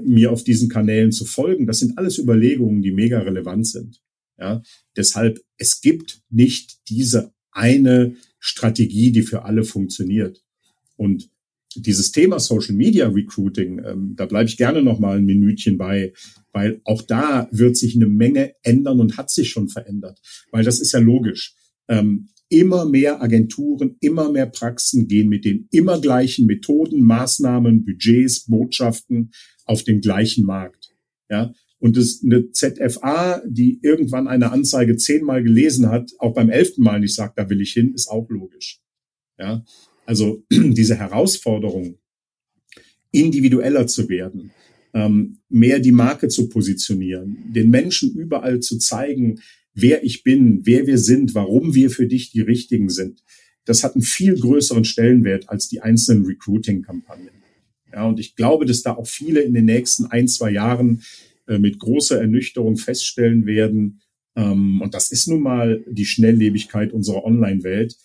mir 0.03 0.31
auf 0.31 0.43
diesen 0.43 0.69
Kanälen 0.69 1.11
zu 1.11 1.25
folgen? 1.25 1.67
Das 1.67 1.79
sind 1.79 1.97
alles 1.97 2.17
Überlegungen, 2.17 2.81
die 2.81 2.91
mega 2.91 3.19
relevant 3.19 3.67
sind. 3.67 4.01
Ja, 4.37 4.61
deshalb, 4.97 5.39
es 5.57 5.79
gibt 5.79 6.21
nicht 6.29 6.89
diese 6.89 7.33
eine 7.51 8.15
Strategie, 8.39 9.11
die 9.11 9.21
für 9.21 9.43
alle 9.43 9.63
funktioniert. 9.63 10.43
Und 10.97 11.29
dieses 11.75 12.11
Thema 12.11 12.39
Social 12.39 12.75
Media 12.75 13.07
Recruiting, 13.07 13.81
ähm, 13.85 14.13
da 14.15 14.25
bleibe 14.25 14.49
ich 14.49 14.57
gerne 14.57 14.81
noch 14.81 14.99
mal 14.99 15.17
ein 15.17 15.25
Minütchen 15.25 15.77
bei, 15.77 16.13
weil 16.51 16.81
auch 16.85 17.01
da 17.01 17.49
wird 17.51 17.75
sich 17.75 17.95
eine 17.95 18.07
Menge 18.07 18.55
ändern 18.63 18.99
und 18.99 19.17
hat 19.17 19.29
sich 19.29 19.49
schon 19.49 19.67
verändert, 19.67 20.21
weil 20.51 20.63
das 20.63 20.79
ist 20.79 20.93
ja 20.93 20.99
logisch. 20.99 21.55
Ähm, 21.87 22.29
immer 22.49 22.85
mehr 22.85 23.21
Agenturen, 23.21 23.97
immer 23.99 24.31
mehr 24.31 24.45
Praxen 24.45 25.07
gehen 25.07 25.29
mit 25.29 25.45
den 25.45 25.67
immer 25.71 25.99
gleichen 25.99 26.45
Methoden, 26.45 27.01
Maßnahmen, 27.01 27.85
Budgets, 27.85 28.45
Botschaften 28.45 29.31
auf 29.65 29.83
den 29.83 30.01
gleichen 30.01 30.45
Markt. 30.45 30.95
Ja, 31.29 31.53
und 31.79 31.97
das, 31.97 32.21
eine 32.23 32.51
ZFA, 32.51 33.41
die 33.47 33.79
irgendwann 33.81 34.27
eine 34.27 34.51
Anzeige 34.51 34.95
zehnmal 34.95 35.43
gelesen 35.43 35.89
hat, 35.89 36.11
auch 36.19 36.33
beim 36.33 36.49
elften 36.49 36.83
Mal 36.83 36.99
nicht 36.99 37.15
sagt, 37.15 37.37
da 37.37 37.49
will 37.49 37.61
ich 37.61 37.73
hin, 37.73 37.93
ist 37.93 38.07
auch 38.07 38.29
logisch. 38.29 38.81
Ja, 39.37 39.63
also 40.05 40.43
diese 40.51 40.95
Herausforderung, 40.95 41.97
individueller 43.11 43.87
zu 43.87 44.09
werden, 44.09 44.51
ähm, 44.93 45.39
mehr 45.49 45.79
die 45.79 45.91
Marke 45.91 46.27
zu 46.27 46.49
positionieren, 46.49 47.51
den 47.53 47.69
Menschen 47.69 48.15
überall 48.15 48.59
zu 48.59 48.77
zeigen, 48.77 49.39
wer 49.75 50.03
ich 50.03 50.23
bin, 50.23 50.65
wer 50.65 50.87
wir 50.87 50.97
sind, 50.97 51.35
warum 51.35 51.75
wir 51.75 51.91
für 51.91 52.07
dich 52.07 52.31
die 52.31 52.41
Richtigen 52.41 52.89
sind. 52.89 53.23
Das 53.65 53.83
hat 53.83 53.93
einen 53.93 54.01
viel 54.01 54.39
größeren 54.39 54.85
Stellenwert 54.85 55.49
als 55.49 55.67
die 55.67 55.81
einzelnen 55.81 56.25
Recruiting-Kampagnen. 56.25 57.29
Ja, 57.91 58.05
und 58.05 58.19
ich 58.19 58.35
glaube, 58.35 58.65
dass 58.65 58.81
da 58.81 58.95
auch 58.95 59.07
viele 59.07 59.41
in 59.41 59.53
den 59.53 59.65
nächsten 59.65 60.05
ein, 60.05 60.27
zwei 60.27 60.51
Jahren 60.51 61.03
äh, 61.47 61.59
mit 61.59 61.79
großer 61.79 62.19
Ernüchterung 62.19 62.77
feststellen 62.77 63.45
werden. 63.45 64.01
Ähm, 64.35 64.81
und 64.81 64.93
das 64.93 65.11
ist 65.11 65.27
nun 65.27 65.41
mal 65.41 65.83
die 65.87 66.05
Schnelllebigkeit 66.05 66.91
unserer 66.91 67.23
Online-Welt 67.23 67.95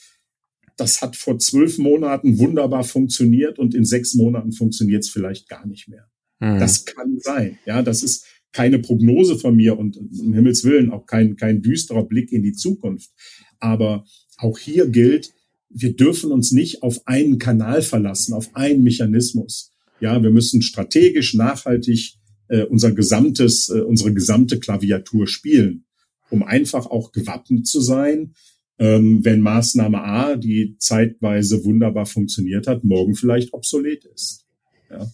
das 0.81 1.03
hat 1.03 1.15
vor 1.15 1.39
zwölf 1.39 1.79
Monaten 1.79 2.39
wunderbar 2.39 2.85
funktioniert 2.85 3.59
und 3.59 3.75
in 3.75 3.85
sechs 3.85 4.15
Monaten 4.15 4.53
funktioniert 4.53 5.05
es 5.05 5.11
vielleicht 5.11 5.49
gar 5.49 5.67
nicht 5.67 5.89
mehr. 5.89 6.09
Mhm. 6.41 6.59
Das 6.59 6.87
kann 6.87 7.19
sein. 7.19 7.59
Ja, 7.67 7.83
das 7.83 8.03
ist 8.03 8.27
keine 8.53 8.79
Prognose 8.79 9.37
von 9.37 9.57
mir 9.57 9.79
und 9.79 9.97
um 9.97 10.35
Himmels 10.35 10.65
Willen 10.65 10.91
auch 10.91 11.07
kein, 11.07 11.37
kein 11.37 11.63
düsterer 11.63 12.05
Blick 12.05 12.33
in 12.33 12.43
die 12.43 12.53
Zukunft. 12.53 13.11
Aber 13.59 14.05
auch 14.39 14.59
hier 14.59 14.89
gilt, 14.89 15.33
wir 15.69 15.95
dürfen 15.95 16.33
uns 16.33 16.51
nicht 16.51 16.83
auf 16.83 17.07
einen 17.07 17.39
Kanal 17.39 17.83
verlassen, 17.83 18.35
auf 18.35 18.55
einen 18.57 18.83
Mechanismus. 18.83 19.71
Ja, 20.01 20.23
wir 20.23 20.31
müssen 20.31 20.63
strategisch, 20.63 21.35
nachhaltig 21.35 22.15
äh, 22.49 22.65
unser 22.65 22.93
gesamtes, 22.93 23.69
äh, 23.69 23.81
unsere 23.81 24.13
gesamte 24.13 24.59
Klaviatur 24.59 25.29
spielen, 25.29 25.85
um 26.31 26.43
einfach 26.43 26.87
auch 26.87 27.13
gewappnet 27.13 27.67
zu 27.67 27.81
sein, 27.81 28.35
ähm, 28.79 29.25
wenn 29.25 29.41
Maßnahme 29.41 30.03
A, 30.03 30.37
die 30.37 30.77
zeitweise 30.79 31.65
wunderbar 31.65 32.07
funktioniert 32.07 32.67
hat, 32.67 32.83
morgen 32.83 33.15
vielleicht 33.15 33.53
obsolet 33.53 34.05
ist. 34.07 34.47
Ja. 34.91 35.09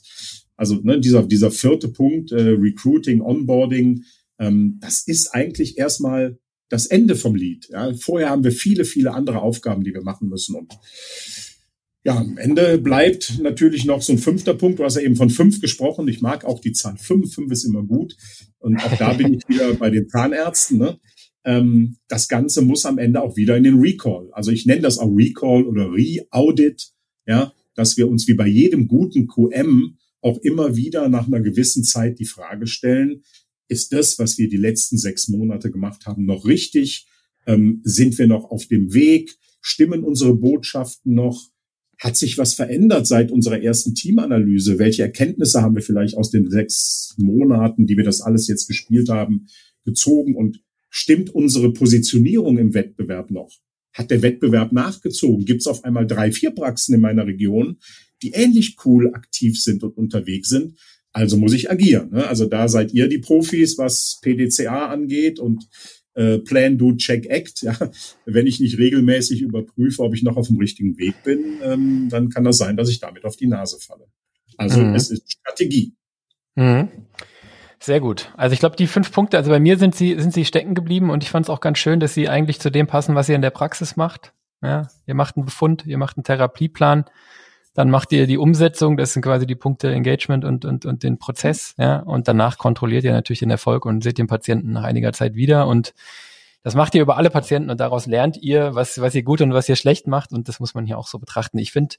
Also 0.57 0.77
ne, 0.83 1.01
dieser, 1.01 1.23
dieser 1.23 1.51
vierte 1.51 1.89
Punkt, 1.89 2.33
äh, 2.33 2.51
Recruiting, 2.51 3.21
Onboarding, 3.21 4.05
ähm, 4.39 4.79
das 4.81 5.07
ist 5.07 5.35
eigentlich 5.35 5.79
erstmal 5.79 6.39
das 6.69 6.87
Ende 6.87 7.15
vom 7.15 7.35
Lied. 7.35 7.69
Ja. 7.71 7.95
Vorher 7.95 8.31
haben 8.31 8.45
wir 8.45 8.53
viele, 8.53 8.85
viele 8.85 9.13
andere 9.13 9.41
Aufgaben, 9.41 9.85
die 9.85 9.95
wir 9.95 10.03
machen 10.03 10.29
müssen. 10.29 10.57
Und 10.57 10.73
ja, 12.05 12.19
am 12.19 12.39
Ende 12.39 12.79
bleibt 12.79 13.39
natürlich 13.41 13.85
noch 13.85 14.03
so 14.03 14.13
ein 14.13 14.19
fünfter 14.19 14.55
Punkt. 14.55 14.79
Du 14.79 14.85
hast 14.85 14.97
ja 14.97 15.03
eben 15.03 15.17
von 15.17 15.31
fünf 15.31 15.61
gesprochen. 15.61 16.09
Ich 16.09 16.21
mag 16.21 16.45
auch 16.45 16.61
die 16.61 16.73
Zahl 16.73 16.97
fünf. 16.99 17.35
Fünf 17.35 17.53
ist 17.53 17.65
immer 17.65 17.83
gut. 17.83 18.17
Und 18.59 18.79
auch 18.79 18.97
da 18.97 19.13
bin 19.13 19.35
ich 19.35 19.49
wieder 19.49 19.75
bei 19.75 19.91
den 19.91 20.09
Zahnärzten. 20.09 20.79
Ne? 20.79 20.99
ähm, 21.47 21.97
das 22.09 22.29
Ganze 22.29 22.61
muss 22.61 22.85
am 22.85 22.99
Ende 22.99 23.23
auch 23.23 23.37
wieder 23.37 23.57
in 23.57 23.63
den 23.63 23.81
Recall. 23.81 24.29
Also 24.33 24.51
ich 24.51 24.67
nenne 24.67 24.83
das 24.83 24.99
auch 24.99 25.09
Recall 25.09 25.65
oder 25.65 25.91
Re-Audit, 25.93 26.91
ja, 27.27 27.53
dass 27.75 27.97
wir 27.97 28.09
uns 28.09 28.27
wie 28.29 28.35
bei 28.35 28.49
jedem 28.49 28.89
guten 28.89 29.29
QM 29.29 29.97
auch 30.27 30.39
immer 30.43 30.77
wieder 30.77 31.09
nach 31.09 31.27
einer 31.27 31.41
gewissen 31.41 31.85
Zeit 31.85 32.19
die 32.19 32.27
Frage 32.27 32.67
stellen, 32.67 33.23
ist 33.69 33.93
das, 33.93 34.19
was 34.19 34.39
wir 34.39 34.49
die 34.49 34.57
letzten 34.57 34.99
sechs 34.99 35.29
Monate 35.29 35.71
gemacht 35.71 36.07
haben, 36.07 36.25
noch 36.25 36.45
richtig? 36.47 37.07
Ähm, 37.47 37.81
sind 37.85 38.19
wir 38.19 38.27
noch 38.27 38.45
auf 38.51 38.67
dem 38.67 38.93
Weg? 38.93 39.37
Stimmen 39.61 40.05
unsere 40.05 40.35
Botschaften 40.35 41.15
noch? 41.15 41.51
hat 41.99 42.17
sich 42.17 42.37
was 42.39 42.55
verändert 42.55 43.07
seit 43.07 43.31
unserer 43.31 43.63
ersten 43.63 43.95
Teamanalyse? 43.95 44.79
Welche 44.79 45.03
Erkenntnisse 45.03 45.63
haben 45.63 45.75
wir 45.75 45.83
vielleicht 45.83 46.17
aus 46.17 46.31
den 46.31 46.51
sechs 46.51 47.15
Monaten, 47.17 47.87
die 47.87 47.97
wir 47.97 48.05
das 48.05 48.21
alles 48.21 48.49
jetzt 48.49 48.67
gespielt 48.67 49.09
haben, 49.09 49.47
gezogen? 49.85 50.35
Und 50.35 50.63
stimmt 50.91 51.31
unsere 51.31 51.73
Positionierung 51.73 52.59
im 52.59 52.75
Wettbewerb 52.75 53.31
noch? 53.31 53.51
Hat 53.95 54.11
der 54.11 54.21
Wettbewerb 54.21 54.73
nachgezogen? 54.73 55.47
Gibt 55.47 55.63
es 55.63 55.67
auf 55.67 55.85
einmal 55.85 56.07
drei, 56.07 56.33
vier 56.33 56.51
Praxen 56.51 56.95
in 56.95 57.01
meiner 57.01 57.27
Region, 57.27 57.79
die 58.23 58.33
ähnlich 58.33 58.77
cool 58.85 59.13
aktiv 59.15 59.61
sind 59.61 59.83
und 59.83 59.97
unterwegs 59.97 60.49
sind? 60.49 60.79
Also 61.13 61.37
muss 61.37 61.55
ich 61.55 61.71
agieren. 61.71 62.11
Ne? 62.11 62.27
Also 62.27 62.47
da 62.47 62.69
seid 62.69 62.93
ihr 62.93 63.09
die 63.09 63.19
Profis, 63.19 63.79
was 63.79 64.19
PDCA 64.21 64.89
angeht 64.89 65.39
und 65.39 65.67
äh, 66.15 66.39
Plan, 66.39 66.79
Do, 66.79 66.95
Check, 66.95 67.27
Act. 67.27 67.63
Ja. 67.63 67.77
Wenn 68.25 68.47
ich 68.47 68.61
nicht 68.61 68.79
regelmäßig 68.79 69.43
überprüfe, 69.43 70.03
ob 70.03 70.15
ich 70.15 70.23
noch 70.23 70.37
auf 70.37 70.49
dem 70.49 70.59
richtigen 70.59 70.99
Weg 70.99 71.15
bin, 71.25 71.59
ähm, 71.63 72.09
dann 72.11 72.29
kann 72.29 72.45
das 72.45 72.59
sein, 72.59 72.77
dass 72.77 72.91
ich 72.91 73.01
damit 73.01 73.25
auf 73.25 73.37
die 73.37 73.47
Nase 73.47 73.79
falle. 73.81 74.07
Also 74.57 74.81
mhm. 74.81 74.95
es 74.95 75.11
ist 75.11 75.33
Strategie. 75.33 75.95
Mhm. 76.55 76.89
Sehr 77.79 78.01
gut. 78.01 78.33
Also 78.37 78.55
ich 78.55 78.61
glaube, 78.61 78.77
die 78.77 78.87
fünf 78.87 79.13
Punkte, 79.13 79.37
also 79.37 79.51
bei 79.51 79.61
mir 79.61 79.79
sind 79.79 79.95
sie, 79.95 80.19
sind 80.19 80.33
sie 80.33 80.45
stecken 80.45 80.75
geblieben 80.75 81.11
und 81.11 81.23
ich 81.23 81.31
fand 81.31 81.47
es 81.47 81.51
auch 81.51 81.61
ganz 81.61 81.79
schön, 81.79 82.01
dass 82.01 82.15
sie 82.15 82.29
eigentlich 82.29 82.59
zu 82.59 82.71
dem 82.71 82.87
passen, 82.87 83.15
was 83.15 83.29
ihr 83.29 83.37
in 83.37 83.43
der 83.43 83.51
Praxis 83.51 83.97
macht. 83.97 84.33
Ja, 84.63 84.89
ihr 85.07 85.15
macht 85.15 85.37
einen 85.37 85.45
Befund, 85.45 85.85
ihr 85.87 85.99
macht 85.99 86.17
einen 86.17 86.25
Therapieplan, 86.25 87.05
dann 87.77 87.91
macht 87.91 88.11
ihr 88.11 88.27
die 88.27 88.39
Umsetzung, 88.39 88.97
das 88.97 89.13
sind 89.13 89.21
quasi 89.21 89.47
die 89.47 89.55
Punkte 89.55 89.93
Engagement 89.93 90.47
und, 90.47 90.65
und, 90.65 90.87
und 90.87 91.03
den 91.03 91.19
Prozess, 91.19 91.75
ja, 91.77 91.99
und 91.99 92.27
danach 92.27 92.57
kontrolliert 92.57 93.05
ihr 93.05 93.13
natürlich 93.13 93.41
den 93.41 93.51
Erfolg 93.51 93.85
und 93.85 94.03
seht 94.03 94.17
den 94.17 94.27
Patienten 94.27 94.73
nach 94.73 94.83
einiger 94.83 95.13
Zeit 95.13 95.35
wieder 95.35 95.67
und 95.67 95.93
das 96.63 96.75
macht 96.75 96.95
ihr 96.95 97.03
über 97.03 97.19
alle 97.19 97.29
Patienten 97.29 97.69
und 97.69 97.79
daraus 97.79 98.07
lernt 98.07 98.39
ihr, 98.39 98.75
was, 98.75 98.99
was 98.99 99.15
ihr 99.15 99.23
gut 99.23 99.43
und 99.43 99.53
was 99.53 99.69
ihr 99.69 99.77
schlecht 99.77 100.07
macht 100.07 100.33
und 100.33 100.49
das 100.49 100.59
muss 100.59 100.73
man 100.73 100.87
hier 100.87 100.97
auch 100.97 101.07
so 101.07 101.19
betrachten. 101.19 101.59
Ich 101.59 101.71
finde, 101.71 101.97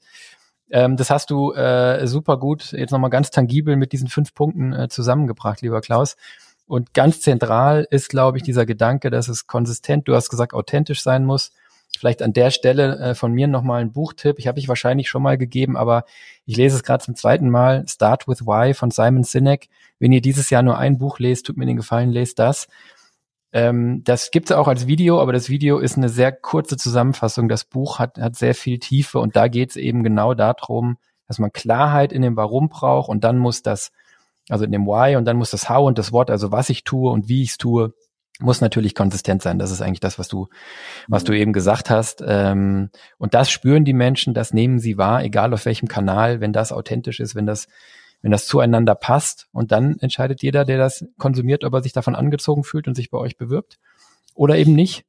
ähm, 0.68 0.96
das 0.96 1.10
hast 1.10 1.30
du 1.30 1.52
äh, 1.52 2.04
super 2.08 2.38
gut 2.38 2.72
jetzt 2.72 2.90
nochmal 2.90 3.10
ganz 3.10 3.30
tangibel 3.30 3.76
mit 3.76 3.92
diesen 3.92 4.08
fünf 4.08 4.34
Punkten 4.34 4.72
äh, 4.72 4.88
zusammengebracht, 4.88 5.62
lieber 5.62 5.80
Klaus. 5.80 6.16
Und 6.66 6.92
ganz 6.92 7.20
zentral 7.20 7.86
ist, 7.88 8.08
glaube 8.08 8.36
ich, 8.36 8.42
dieser 8.42 8.66
Gedanke, 8.66 9.10
dass 9.10 9.28
es 9.28 9.46
konsistent, 9.46 10.08
du 10.08 10.16
hast 10.16 10.28
gesagt, 10.28 10.54
authentisch 10.54 11.02
sein 11.02 11.24
muss, 11.24 11.52
Vielleicht 11.98 12.22
an 12.22 12.32
der 12.32 12.50
Stelle 12.50 12.98
äh, 12.98 13.14
von 13.14 13.32
mir 13.32 13.48
nochmal 13.48 13.80
ein 13.80 13.92
Buchtipp. 13.92 14.38
Ich 14.38 14.46
habe 14.46 14.58
ich 14.58 14.68
wahrscheinlich 14.68 15.08
schon 15.08 15.22
mal 15.22 15.36
gegeben, 15.36 15.76
aber 15.76 16.04
ich 16.46 16.56
lese 16.56 16.76
es 16.76 16.82
gerade 16.82 17.04
zum 17.04 17.16
zweiten 17.16 17.50
Mal. 17.50 17.84
Start 17.88 18.28
with 18.28 18.46
Why 18.46 18.74
von 18.74 18.90
Simon 18.90 19.24
Sinek. 19.24 19.68
Wenn 19.98 20.12
ihr 20.12 20.20
dieses 20.20 20.50
Jahr 20.50 20.62
nur 20.62 20.78
ein 20.78 20.98
Buch 20.98 21.18
lest, 21.18 21.46
tut 21.46 21.56
mir 21.56 21.66
den 21.66 21.76
Gefallen, 21.76 22.10
lest 22.10 22.38
das. 22.38 22.68
Ähm, 23.52 24.02
das 24.04 24.30
gibt 24.30 24.50
es 24.50 24.56
auch 24.56 24.68
als 24.68 24.86
Video, 24.86 25.20
aber 25.20 25.32
das 25.32 25.48
Video 25.48 25.78
ist 25.78 25.96
eine 25.96 26.08
sehr 26.08 26.32
kurze 26.32 26.76
Zusammenfassung. 26.76 27.48
Das 27.48 27.64
Buch 27.64 27.98
hat, 27.98 28.18
hat 28.18 28.36
sehr 28.36 28.54
viel 28.54 28.78
Tiefe 28.78 29.18
und 29.18 29.36
da 29.36 29.48
geht 29.48 29.70
es 29.70 29.76
eben 29.76 30.02
genau 30.02 30.34
darum, 30.34 30.98
dass 31.26 31.38
man 31.38 31.52
Klarheit 31.52 32.12
in 32.12 32.22
dem 32.22 32.36
Warum 32.36 32.68
braucht 32.68 33.08
und 33.08 33.24
dann 33.24 33.38
muss 33.38 33.62
das, 33.62 33.92
also 34.48 34.64
in 34.64 34.72
dem 34.72 34.86
Why 34.86 35.16
und 35.16 35.24
dann 35.24 35.36
muss 35.36 35.50
das 35.50 35.68
How 35.68 35.86
und 35.86 35.98
das 35.98 36.12
What, 36.12 36.30
also 36.30 36.52
was 36.52 36.70
ich 36.70 36.84
tue 36.84 37.10
und 37.10 37.28
wie 37.28 37.42
ich 37.42 37.50
es 37.50 37.58
tue, 37.58 37.94
muss 38.40 38.60
natürlich 38.60 38.94
konsistent 38.94 39.42
sein. 39.42 39.58
Das 39.58 39.70
ist 39.70 39.80
eigentlich 39.80 40.00
das, 40.00 40.18
was 40.18 40.28
du, 40.28 40.48
was 41.08 41.24
du 41.24 41.32
mhm. 41.32 41.38
eben 41.38 41.52
gesagt 41.52 41.90
hast. 41.90 42.22
Ähm, 42.26 42.90
und 43.18 43.34
das 43.34 43.50
spüren 43.50 43.84
die 43.84 43.92
Menschen, 43.92 44.34
das 44.34 44.52
nehmen 44.52 44.78
sie 44.78 44.96
wahr, 44.96 45.24
egal 45.24 45.52
auf 45.52 45.64
welchem 45.64 45.88
Kanal, 45.88 46.40
wenn 46.40 46.52
das 46.52 46.72
authentisch 46.72 47.20
ist, 47.20 47.34
wenn 47.34 47.46
das, 47.46 47.68
wenn 48.22 48.30
das 48.30 48.46
zueinander 48.46 48.94
passt. 48.94 49.48
Und 49.52 49.72
dann 49.72 49.98
entscheidet 49.98 50.42
jeder, 50.42 50.64
der 50.64 50.78
das 50.78 51.04
konsumiert, 51.18 51.64
ob 51.64 51.74
er 51.74 51.82
sich 51.82 51.92
davon 51.92 52.14
angezogen 52.14 52.64
fühlt 52.64 52.88
und 52.88 52.94
sich 52.94 53.10
bei 53.10 53.18
euch 53.18 53.36
bewirbt 53.36 53.78
oder 54.38 54.56
eben 54.56 54.74
nicht. 54.74 55.04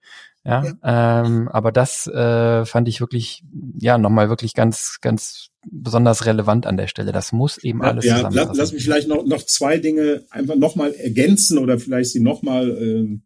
Ja, 0.45 0.63
ja. 0.63 1.25
Ähm, 1.25 1.47
aber 1.49 1.71
das 1.71 2.07
äh, 2.07 2.65
fand 2.65 2.87
ich 2.87 3.01
wirklich, 3.01 3.43
ja, 3.77 3.97
nochmal 3.97 4.29
wirklich 4.29 4.53
ganz, 4.53 4.97
ganz 5.01 5.49
besonders 5.69 6.25
relevant 6.25 6.65
an 6.65 6.77
der 6.77 6.87
Stelle. 6.87 7.11
Das 7.11 7.31
muss 7.31 7.57
eben 7.57 7.81
alles 7.83 8.05
ja, 8.05 8.15
zusammenpassen. 8.15 8.47
Lass, 8.49 8.57
lass 8.57 8.73
mich 8.73 8.83
vielleicht 8.83 9.07
noch, 9.07 9.25
noch 9.25 9.43
zwei 9.43 9.77
Dinge 9.77 10.25
einfach 10.29 10.55
nochmal 10.55 10.93
ergänzen 10.93 11.57
oder 11.57 11.77
vielleicht 11.77 12.11
sie 12.11 12.21
nochmal 12.21 12.69
äh, 12.69 13.19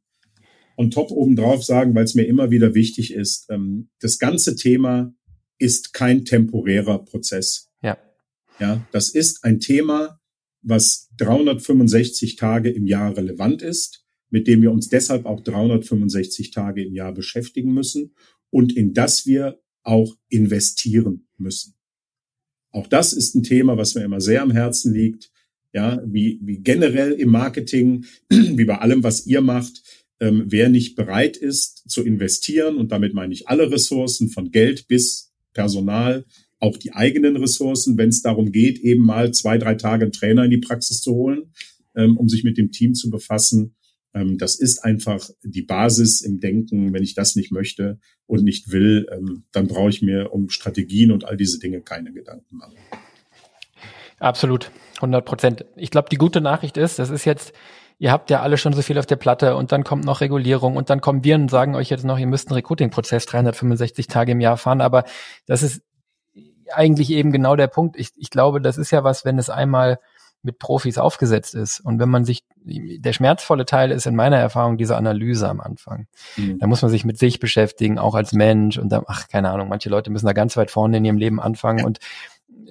on 0.75 0.89
top 0.89 1.11
obendrauf 1.11 1.63
sagen, 1.63 1.93
weil 1.95 2.03
es 2.03 2.15
mir 2.15 2.23
immer 2.23 2.49
wieder 2.49 2.73
wichtig 2.73 3.13
ist. 3.13 3.45
Ähm, 3.49 3.89
das 4.01 4.17
ganze 4.17 4.55
Thema 4.55 5.13
ist 5.59 5.93
kein 5.93 6.25
temporärer 6.25 7.05
Prozess. 7.05 7.69
Ja. 7.81 7.97
Ja, 8.59 8.85
das 8.91 9.09
ist 9.09 9.43
ein 9.43 9.59
Thema, 9.59 10.19
was 10.61 11.09
365 11.17 12.35
Tage 12.35 12.71
im 12.71 12.87
Jahr 12.87 13.15
relevant 13.15 13.61
ist 13.61 14.02
mit 14.34 14.47
dem 14.47 14.63
wir 14.63 14.71
uns 14.71 14.89
deshalb 14.89 15.27
auch 15.27 15.41
365 15.41 16.49
Tage 16.49 16.84
im 16.84 16.95
Jahr 16.95 17.13
beschäftigen 17.13 17.71
müssen 17.71 18.15
und 18.49 18.75
in 18.75 18.95
das 18.95 19.27
wir 19.27 19.59
auch 19.84 20.17
investieren 20.27 21.27
müssen. 21.38 21.75
Auch 22.71 22.88
das 22.88 23.13
ist 23.13 23.36
ein 23.36 23.43
Thema, 23.43 23.77
was 23.77 23.93
mir 23.93 24.03
immer 24.03 24.21
sehr 24.21 24.41
am 24.41 24.49
Herzen 24.49 24.91
liegt. 24.91 25.31
Ja, 25.71 26.01
wie, 26.03 26.39
wie 26.41 26.57
generell 26.57 27.11
im 27.11 27.29
Marketing, 27.29 28.05
wie 28.29 28.65
bei 28.65 28.79
allem, 28.79 29.03
was 29.03 29.27
ihr 29.27 29.41
macht, 29.41 29.84
ähm, 30.19 30.45
wer 30.47 30.67
nicht 30.69 30.95
bereit 30.95 31.38
ist 31.38 31.88
zu 31.88 32.03
investieren, 32.03 32.77
und 32.77 32.91
damit 32.91 33.13
meine 33.13 33.34
ich 33.34 33.49
alle 33.49 33.69
Ressourcen 33.69 34.29
von 34.29 34.49
Geld 34.49 34.88
bis 34.88 35.31
Personal, 35.53 36.25
auch 36.59 36.77
die 36.77 36.93
eigenen 36.93 37.36
Ressourcen, 37.38 37.99
wenn 37.99 38.09
es 38.09 38.23
darum 38.23 38.51
geht, 38.51 38.79
eben 38.79 39.05
mal 39.05 39.31
zwei, 39.31 39.59
drei 39.59 39.75
Tage 39.75 40.05
einen 40.05 40.11
Trainer 40.11 40.45
in 40.45 40.51
die 40.51 40.57
Praxis 40.57 41.01
zu 41.01 41.13
holen, 41.13 41.53
ähm, 41.95 42.17
um 42.17 42.27
sich 42.29 42.43
mit 42.43 42.57
dem 42.57 42.71
Team 42.71 42.95
zu 42.95 43.11
befassen, 43.11 43.75
ähm, 44.14 44.38
das 44.38 44.55
ist 44.55 44.84
einfach 44.84 45.28
die 45.43 45.64
Basis 45.64 46.22
im 46.22 46.39
Denken. 46.39 46.93
Wenn 46.93 47.03
ich 47.03 47.16
das 47.16 47.36
nicht 47.36 47.51
möchte 47.51 47.99
und 48.28 48.43
nicht 48.43 48.72
will, 48.72 49.07
ähm, 49.11 49.43
dann 49.51 49.68
brauche 49.68 49.89
ich 49.89 50.01
mir 50.01 50.32
um 50.34 50.49
Strategien 50.49 51.11
und 51.11 51.26
all 51.26 51.38
diese 51.38 51.59
Dinge 51.59 51.82
keine 51.82 52.14
Gedanken 52.14 52.57
machen. 52.57 52.76
Absolut, 54.20 54.72
100 54.97 55.26
Prozent. 55.26 55.66
Ich 55.76 55.91
glaube, 55.91 56.09
die 56.09 56.18
gute 56.18 56.41
Nachricht 56.41 56.78
ist, 56.78 56.99
das 56.99 57.09
ist 57.09 57.26
jetzt, 57.26 57.53
ihr 57.99 58.11
habt 58.11 58.30
ja 58.30 58.41
alle 58.41 58.57
schon 58.57 58.74
so 58.74 58.82
viel 58.82 58.97
auf 58.97 59.05
der 59.05 59.18
Platte 59.18 59.55
und 59.55 59.72
dann 59.72 59.84
kommt 59.84 60.05
noch 60.05 60.22
Regulierung 60.22 60.78
und 60.78 60.89
dann 60.89 61.01
kommen 61.01 61.24
wir 61.24 61.36
und 61.36 61.49
sagen 61.49 61.76
euch 61.76 61.89
jetzt 61.89 62.05
noch, 62.05 62.18
ihr 62.18 62.28
müsst 62.28 62.47
einen 62.47 62.55
Recruiting-Prozess 62.55 63.26
365 63.26 64.07
Tage 64.07 64.32
im 64.32 64.39
Jahr 64.39 64.57
fahren, 64.57 64.82
aber 64.82 65.03
das 65.45 65.64
ist 65.64 65.82
eigentlich 66.72 67.09
eben 67.09 67.32
genau 67.32 67.55
der 67.55 67.68
Punkt. 67.68 67.97
Ich, 67.97 68.11
ich 68.16 68.30
glaube, 68.30 68.61
das 68.61 68.78
ist 68.78 68.91
ja 68.91 69.03
was, 69.03 69.26
wenn 69.26 69.38
es 69.38 69.49
einmal 69.49 69.99
mit 70.43 70.59
Profis 70.59 70.97
aufgesetzt 70.97 71.55
ist. 71.55 71.79
Und 71.79 71.99
wenn 71.99 72.09
man 72.09 72.25
sich, 72.25 72.43
der 72.65 73.13
schmerzvolle 73.13 73.65
Teil 73.65 73.91
ist 73.91 74.05
in 74.05 74.15
meiner 74.15 74.37
Erfahrung 74.37 74.77
diese 74.77 74.97
Analyse 74.97 75.49
am 75.49 75.61
Anfang. 75.61 76.07
Mhm. 76.35 76.59
Da 76.59 76.67
muss 76.67 76.81
man 76.81 76.91
sich 76.91 77.05
mit 77.05 77.17
sich 77.17 77.39
beschäftigen, 77.39 77.97
auch 77.97 78.13
als 78.13 78.33
Mensch. 78.33 78.77
Und 78.77 78.89
dann, 78.89 79.03
ach, 79.07 79.29
keine 79.29 79.49
Ahnung, 79.49 79.69
manche 79.69 79.89
Leute 79.89 80.11
müssen 80.11 80.25
da 80.25 80.33
ganz 80.33 80.57
weit 80.57 80.69
vorne 80.69 80.97
in 80.97 81.05
ihrem 81.05 81.17
Leben 81.17 81.39
anfangen. 81.39 81.79
Ja. 81.79 81.85
Und 81.85 81.99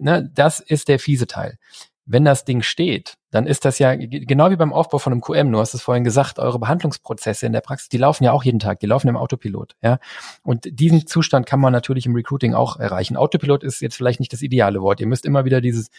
ne, 0.01 0.31
das 0.35 0.61
ist 0.61 0.89
der 0.89 0.99
fiese 0.99 1.27
Teil. 1.27 1.59
Wenn 2.05 2.25
das 2.25 2.45
Ding 2.45 2.63
steht, 2.63 3.17
dann 3.31 3.47
ist 3.47 3.65
das 3.65 3.79
ja 3.79 3.95
genau 3.95 4.51
wie 4.51 4.57
beim 4.57 4.73
Aufbau 4.73 4.99
von 4.99 5.13
einem 5.13 5.23
QM. 5.23 5.53
Du 5.53 5.61
hast 5.61 5.73
es 5.73 5.83
vorhin 5.83 6.03
gesagt, 6.03 6.41
eure 6.41 6.59
Behandlungsprozesse 6.59 7.47
in 7.47 7.53
der 7.53 7.61
Praxis, 7.61 7.89
die 7.89 7.97
laufen 7.97 8.25
ja 8.25 8.33
auch 8.33 8.43
jeden 8.43 8.59
Tag, 8.59 8.81
die 8.81 8.87
laufen 8.87 9.09
im 9.09 9.17
Autopilot, 9.17 9.77
ja. 9.83 9.99
Und 10.43 10.67
diesen 10.69 11.07
Zustand 11.07 11.47
kann 11.47 11.61
man 11.61 11.73
natürlich 11.73 12.05
im 12.05 12.15
Recruiting 12.15 12.55
auch 12.55 12.79
erreichen. 12.79 13.17
Autopilot 13.17 13.63
ist 13.63 13.81
jetzt 13.81 13.95
vielleicht 13.95 14.19
nicht 14.19 14.33
das 14.33 14.43
ideale 14.43 14.83
Wort. 14.83 15.01
Ihr 15.01 15.07
müsst 15.07 15.25
immer 15.25 15.45
wieder 15.45 15.61
dieses 15.61 15.91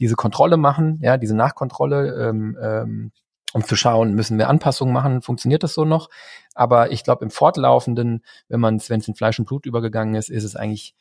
diese 0.00 0.16
Kontrolle 0.16 0.56
machen, 0.56 0.98
ja, 1.02 1.16
diese 1.16 1.36
Nachkontrolle, 1.36 2.28
ähm, 2.28 2.58
ähm, 2.60 3.12
um 3.52 3.64
zu 3.64 3.76
schauen, 3.76 4.14
müssen 4.14 4.36
wir 4.36 4.48
Anpassungen 4.48 4.92
machen, 4.92 5.22
funktioniert 5.22 5.62
das 5.62 5.74
so 5.74 5.84
noch? 5.84 6.10
Aber 6.54 6.90
ich 6.90 7.04
glaube, 7.04 7.24
im 7.24 7.30
Fortlaufenden, 7.30 8.24
wenn 8.48 8.60
man 8.60 8.80
wenn 8.88 9.00
es 9.00 9.08
in 9.08 9.14
Fleisch 9.14 9.38
und 9.38 9.44
Blut 9.44 9.66
übergegangen 9.66 10.16
ist, 10.16 10.28
ist 10.28 10.44
es 10.44 10.56
eigentlich 10.56 10.94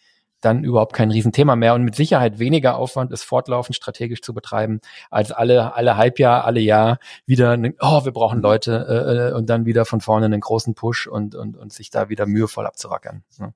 dann 0.44 0.64
überhaupt 0.64 0.94
kein 0.94 1.12
Riesenthema 1.12 1.56
mehr 1.56 1.74
und 1.74 1.84
mit 1.84 1.96
Sicherheit 1.96 2.38
weniger 2.39 2.78
Aufwand 2.78 3.12
ist 3.12 3.24
fortlaufend 3.24 3.76
strategisch 3.76 4.22
zu 4.22 4.34
betreiben, 4.34 4.82
als 5.10 5.32
alle, 5.32 5.74
alle 5.76 5.98
Halbjahr, 5.98 6.46
alle 6.46 6.60
Jahr 6.60 7.00
wieder, 7.26 7.58
ne, 7.58 7.74
oh, 7.80 8.04
wir 8.06 8.12
brauchen 8.12 8.41
Leute 8.41 8.86
äh, 8.88 9.30
äh, 9.30 9.34
und 9.34 9.50
dann 9.50 9.66
wieder 9.66 9.86
von 9.86 10.01
vorne 10.01 10.26
einen 10.26 10.42
großen 10.42 10.76
Push 10.76 11.08
und, 11.08 11.36
und, 11.36 11.58
und 11.58 11.72
sich 11.72 11.89
da 11.89 12.09
wieder 12.09 12.26
mühevoll 12.26 12.66
abzurackern. 12.66 13.24
Ne? 13.39 13.54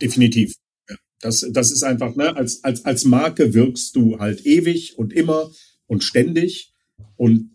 Definitiv. 0.00 0.54
Das, 1.20 1.46
das 1.50 1.70
ist 1.70 1.82
einfach, 1.82 2.16
ne, 2.16 2.34
als, 2.36 2.64
als, 2.64 2.84
als 2.84 3.04
Marke 3.04 3.52
wirkst 3.54 3.94
du 3.94 4.18
halt 4.18 4.46
ewig 4.46 4.98
und 4.98 5.12
immer 5.12 5.50
und 5.86 6.02
ständig 6.02 6.72
und 7.16 7.50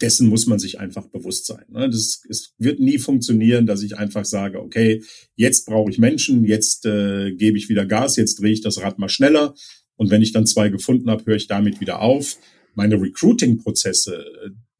dessen 0.00 0.28
muss 0.28 0.46
man 0.46 0.58
sich 0.58 0.80
einfach 0.80 1.06
bewusst 1.08 1.46
sein. 1.46 1.64
Ne? 1.68 1.88
Das, 1.88 2.22
es 2.28 2.54
wird 2.58 2.80
nie 2.80 2.98
funktionieren, 2.98 3.66
dass 3.66 3.82
ich 3.82 3.96
einfach 3.96 4.24
sage, 4.24 4.60
okay, 4.60 5.02
jetzt 5.36 5.66
brauche 5.66 5.90
ich 5.90 5.98
Menschen, 5.98 6.44
jetzt 6.44 6.84
äh, 6.86 7.32
gebe 7.32 7.56
ich 7.56 7.68
wieder 7.68 7.86
Gas, 7.86 8.16
jetzt 8.16 8.40
drehe 8.40 8.52
ich 8.52 8.60
das 8.60 8.80
Rad 8.80 8.98
mal 8.98 9.08
schneller 9.08 9.54
und 9.96 10.10
wenn 10.10 10.22
ich 10.22 10.32
dann 10.32 10.46
zwei 10.46 10.68
gefunden 10.68 11.10
habe, 11.10 11.24
höre 11.24 11.36
ich 11.36 11.46
damit 11.46 11.80
wieder 11.80 12.00
auf. 12.00 12.36
Meine 12.74 13.00
Recruiting-Prozesse, 13.00 14.24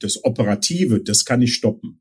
das 0.00 0.24
Operative, 0.24 1.00
das 1.00 1.24
kann 1.24 1.42
ich 1.42 1.54
stoppen. 1.54 2.00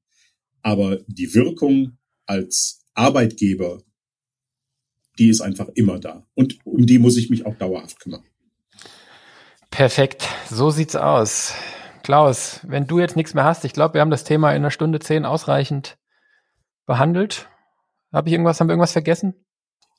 Aber 0.62 1.02
die 1.08 1.34
Wirkung 1.34 1.98
als 2.26 2.84
Arbeitgeber 2.94 3.84
die 5.20 5.30
ist 5.30 5.42
einfach 5.42 5.68
immer 5.76 6.00
da. 6.00 6.26
Und 6.34 6.58
um 6.66 6.86
die 6.86 7.00
muss 7.00 7.18
ich 7.18 7.30
mich 7.30 7.46
auch 7.46 7.56
dauerhaft 7.56 8.00
kümmern. 8.00 8.24
Perfekt, 9.70 10.28
so 10.50 10.70
sieht's 10.70 10.96
aus. 10.96 11.54
Klaus, 12.04 12.60
wenn 12.68 12.88
du 12.88 13.00
jetzt 13.00 13.16
nichts 13.16 13.34
mehr 13.34 13.44
hast, 13.44 13.64
ich 13.64 13.74
glaube, 13.74 13.96
wir 13.96 14.02
haben 14.02 14.12
das 14.12 14.24
Thema 14.24 14.52
in 14.52 14.58
einer 14.58 14.72
Stunde 14.72 15.00
zehn 15.00 15.26
ausreichend 15.26 15.98
behandelt. 16.86 17.48
Habe 18.12 18.28
ich 18.28 18.34
irgendwas, 18.34 18.60
haben 18.60 18.68
wir 18.68 18.74
irgendwas 18.74 18.92
vergessen? 18.92 19.34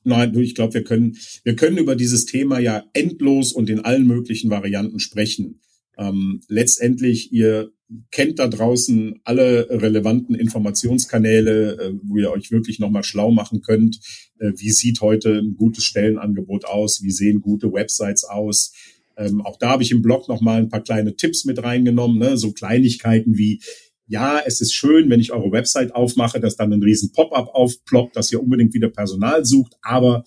Nein, 0.05 0.37
ich 0.37 0.55
glaube, 0.55 0.75
wir 0.75 0.85
können, 0.85 1.17
wir 1.45 1.57
können 1.57 1.79
über 1.79 1.95
dieses 1.95 2.27
Thema 2.27 2.59
ja 2.59 2.85
endlos 2.93 3.53
und 3.53 3.71
in 3.71 3.81
allen 3.81 4.07
möglichen 4.07 4.51
Varianten 4.51 4.99
sprechen. 4.99 5.61
Ähm, 5.97 6.41
letztendlich, 6.49 7.33
ihr 7.33 7.71
kennt 8.11 8.39
da 8.39 8.49
draußen 8.49 9.21
alle 9.25 9.69
relevanten 9.71 10.35
Informationskanäle, 10.35 11.79
äh, 11.79 11.93
wo 12.03 12.19
ihr 12.19 12.31
euch 12.31 12.51
wirklich 12.51 12.79
nochmal 12.79 13.05
schlau 13.05 13.31
machen 13.31 13.61
könnt. 13.61 14.01
Äh, 14.39 14.53
wie 14.57 14.71
sieht 14.71 15.01
heute 15.01 15.39
ein 15.39 15.57
gutes 15.57 15.85
Stellenangebot 15.85 16.65
aus? 16.65 17.03
Wie 17.03 17.11
sehen 17.11 17.41
gute 17.41 17.73
Websites 17.73 18.25
aus? 18.25 18.73
Ähm, 19.17 19.43
auch 19.43 19.59
da 19.59 19.71
habe 19.71 19.83
ich 19.83 19.91
im 19.91 20.03
Blog 20.03 20.29
nochmal 20.29 20.59
ein 20.59 20.69
paar 20.69 20.83
kleine 20.83 21.17
Tipps 21.17 21.45
mit 21.45 21.63
reingenommen, 21.63 22.19
ne? 22.19 22.37
so 22.37 22.53
Kleinigkeiten 22.53 23.37
wie, 23.37 23.61
ja, 24.07 24.41
es 24.45 24.61
ist 24.61 24.73
schön, 24.73 25.11
wenn 25.11 25.21
ich 25.21 25.33
eure 25.33 25.53
Website 25.53 25.95
aufmache, 25.95 26.41
dass 26.41 26.57
dann 26.57 26.73
ein 26.73 26.83
riesen 26.83 27.13
Pop-up 27.13 27.49
aufploppt, 27.55 28.17
dass 28.17 28.33
ihr 28.33 28.43
unbedingt 28.43 28.75
wieder 28.75 28.89
Personal 28.89 29.45
sucht, 29.45 29.75
aber 29.83 30.25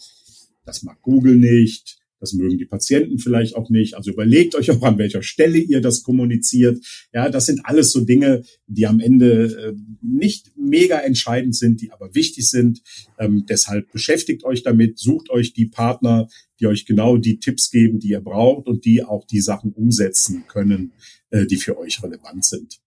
das 0.66 0.84
mag 0.84 1.02
Google 1.02 1.36
nicht 1.36 2.00
das 2.20 2.34
mögen 2.34 2.58
die 2.58 2.66
Patienten 2.66 3.20
vielleicht 3.20 3.56
auch 3.56 3.70
nicht. 3.70 3.96
Also 3.96 4.12
überlegt 4.12 4.56
euch 4.56 4.72
auch, 4.72 4.82
an 4.82 4.98
welcher 4.98 5.22
Stelle 5.22 5.58
ihr 5.58 5.82
das 5.82 6.04
kommuniziert. 6.04 6.84
Ja, 7.14 7.30
das 7.30 7.46
sind 7.46 7.62
alles 7.66 7.92
so 7.92 8.02
Dinge, 8.02 8.44
die 8.68 8.88
am 8.88 9.00
Ende 9.00 9.46
äh, 9.46 9.74
nicht 10.02 10.52
mega 10.58 11.00
entscheidend 11.00 11.56
sind, 11.56 11.82
die 11.82 11.92
aber 11.92 12.16
wichtig 12.16 12.50
sind. 12.50 12.82
Ähm, 13.20 13.46
deshalb 13.48 13.92
beschäftigt 13.92 14.44
euch 14.44 14.64
damit, 14.64 15.00
sucht 15.00 15.30
euch 15.30 15.54
die 15.54 15.68
Partner, 15.68 16.28
die 16.60 16.68
euch 16.68 16.86
genau 16.86 17.18
die 17.18 17.40
Tipps 17.40 17.70
geben, 17.70 18.00
die 18.00 18.10
ihr 18.10 18.22
braucht 18.22 18.68
und 18.68 18.86
die 18.86 19.04
auch 19.04 19.26
die 19.26 19.42
Sachen 19.42 19.74
umsetzen 19.74 20.46
können, 20.48 20.94
äh, 21.32 21.46
die 21.46 21.58
für 21.58 21.78
euch 21.78 22.02
relevant 22.02 22.46
sind. 22.46 22.80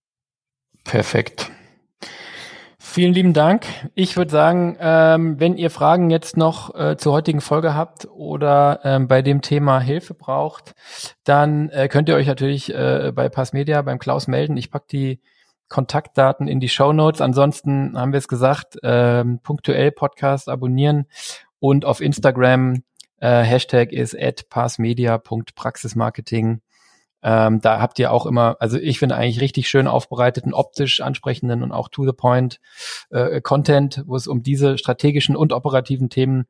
Perfekt. 0.85 1.51
Vielen 2.91 3.13
lieben 3.13 3.35
Dank. 3.35 3.67
Ich 3.95 4.17
würde 4.17 4.31
sagen, 4.31 4.79
ähm, 4.81 5.39
wenn 5.39 5.59
ihr 5.59 5.69
Fragen 5.69 6.09
jetzt 6.09 6.39
noch 6.39 6.75
äh, 6.75 6.97
zur 6.97 7.13
heutigen 7.13 7.43
Folge 7.43 7.75
habt 7.75 8.09
oder 8.11 8.81
ähm, 8.83 9.09
bei 9.09 9.21
dem 9.21 9.43
Thema 9.43 9.79
Hilfe 9.79 10.15
braucht, 10.15 10.75
dann 11.23 11.69
äh, 11.69 11.89
könnt 11.89 12.09
ihr 12.09 12.15
euch 12.15 12.27
natürlich 12.27 12.75
äh, 12.75 13.13
bei 13.15 13.29
Passmedia 13.29 13.83
beim 13.83 13.99
Klaus 13.99 14.27
melden. 14.27 14.57
Ich 14.57 14.71
pack 14.71 14.89
die 14.89 15.21
Kontaktdaten 15.69 16.49
in 16.49 16.61
die 16.61 16.71
Show 16.71 16.95
Notes. 16.95 17.21
Ansonsten 17.21 17.97
haben 17.97 18.13
wir 18.13 18.19
es 18.19 18.27
gesagt, 18.27 18.79
ähm, 18.83 19.41
punktuell 19.43 19.93
Podcast 19.93 20.49
abonnieren 20.49 21.09
und 21.59 21.85
auf 21.85 22.01
Instagram 22.01 22.85
äh, 23.21 23.43
Hashtag 23.43 23.93
ist 23.93 24.19
at 24.19 24.49
passmedia.praxismarketing. 24.49 26.63
Ähm, 27.23 27.61
da 27.61 27.81
habt 27.81 27.99
ihr 27.99 28.13
auch 28.13 28.27
immer, 28.27 28.57
also 28.61 28.79
ich 28.79 28.99
finde 28.99 29.17
eigentlich 29.17 29.41
richtig 29.41 29.69
schön 29.69 29.87
aufbereiteten, 29.87 30.55
optisch 30.55 31.01
ansprechenden 31.01 31.63
und 31.63 31.73
auch 31.73 31.89
to 31.89 32.05
the 32.07 32.13
point 32.13 32.61
äh, 33.11 33.41
Content, 33.41 34.05
wo 34.07 34.17
es 34.17 34.27
um 34.27 34.43
diese 34.43 34.79
strategischen 34.79 35.37
und 35.37 35.53
operativen 35.53 36.11
Themen 36.11 36.47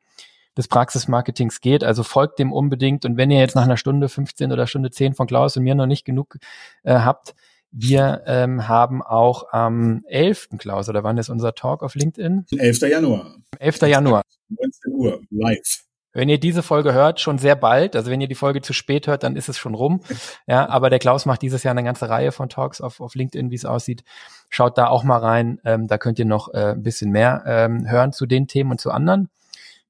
des 0.57 0.69
Praxismarketings 0.69 1.61
geht. 1.61 1.85
Also 1.85 2.03
folgt 2.03 2.39
dem 2.39 2.53
unbedingt. 2.53 3.05
Und 3.05 3.17
wenn 3.17 3.31
ihr 3.31 3.39
jetzt 3.39 3.55
nach 3.55 3.63
einer 3.63 3.77
Stunde 3.77 4.09
15 4.09 4.53
oder 4.53 4.67
Stunde 4.67 4.91
10 4.91 5.15
von 5.15 5.27
Klaus 5.27 5.57
und 5.57 5.63
mir 5.63 5.75
noch 5.75 5.87
nicht 5.87 6.05
genug 6.05 6.37
äh, 6.83 6.95
habt, 6.95 7.35
wir 7.71 8.23
ähm, 8.27 8.67
haben 8.67 9.03
auch 9.03 9.53
am 9.53 10.03
11. 10.09 10.49
Klaus, 10.59 10.89
oder 10.89 11.05
wann 11.05 11.19
ist 11.19 11.29
unser 11.29 11.55
Talk 11.55 11.83
auf 11.83 11.95
LinkedIn? 11.95 12.47
11. 12.51 12.81
Januar. 12.83 13.37
11. 13.59 13.83
Januar. 13.83 14.23
19 14.49 14.93
Uhr, 14.93 15.21
live. 15.31 15.85
Wenn 16.19 16.29
ihr 16.29 16.41
diese 16.41 16.65
Folge 16.65 16.93
hört, 16.95 17.21
schon 17.21 17.39
sehr 17.39 17.55
bald, 17.55 17.95
also 17.95 18.11
wenn 18.11 18.21
ihr 18.21 18.27
die 18.27 18.35
Folge 18.35 18.61
zu 18.61 18.73
spät 18.73 19.07
hört, 19.07 19.23
dann 19.23 19.37
ist 19.37 19.49
es 19.49 19.57
schon 19.57 19.75
rum. 19.75 20.01
Ja, 20.49 20.69
aber 20.69 20.91
der 20.91 20.99
Klaus 20.99 21.27
macht 21.27 21.43
dieses 21.43 21.63
Jahr 21.63 21.71
eine 21.71 21.85
ganze 21.85 22.09
Reihe 22.09 22.33
von 22.33 22.49
Talks 22.49 22.81
auf, 22.81 23.01
auf 23.01 23.15
LinkedIn, 23.15 23.53
wie 23.53 23.55
es 23.55 23.65
aussieht. 23.65 24.03
Schaut 24.51 24.79
da 24.79 24.89
auch 24.89 25.05
mal 25.05 25.19
rein. 25.19 25.61
Ähm, 25.65 25.87
da 25.87 25.97
könnt 25.97 26.19
ihr 26.19 26.25
noch 26.25 26.53
äh, 26.53 26.73
ein 26.73 26.83
bisschen 26.83 27.13
mehr 27.13 27.45
ähm, 27.47 27.89
hören 27.89 28.13
zu 28.13 28.27
den 28.27 28.49
Themen 28.49 28.73
und 28.73 28.81
zu 28.81 28.91
anderen. 28.91 29.31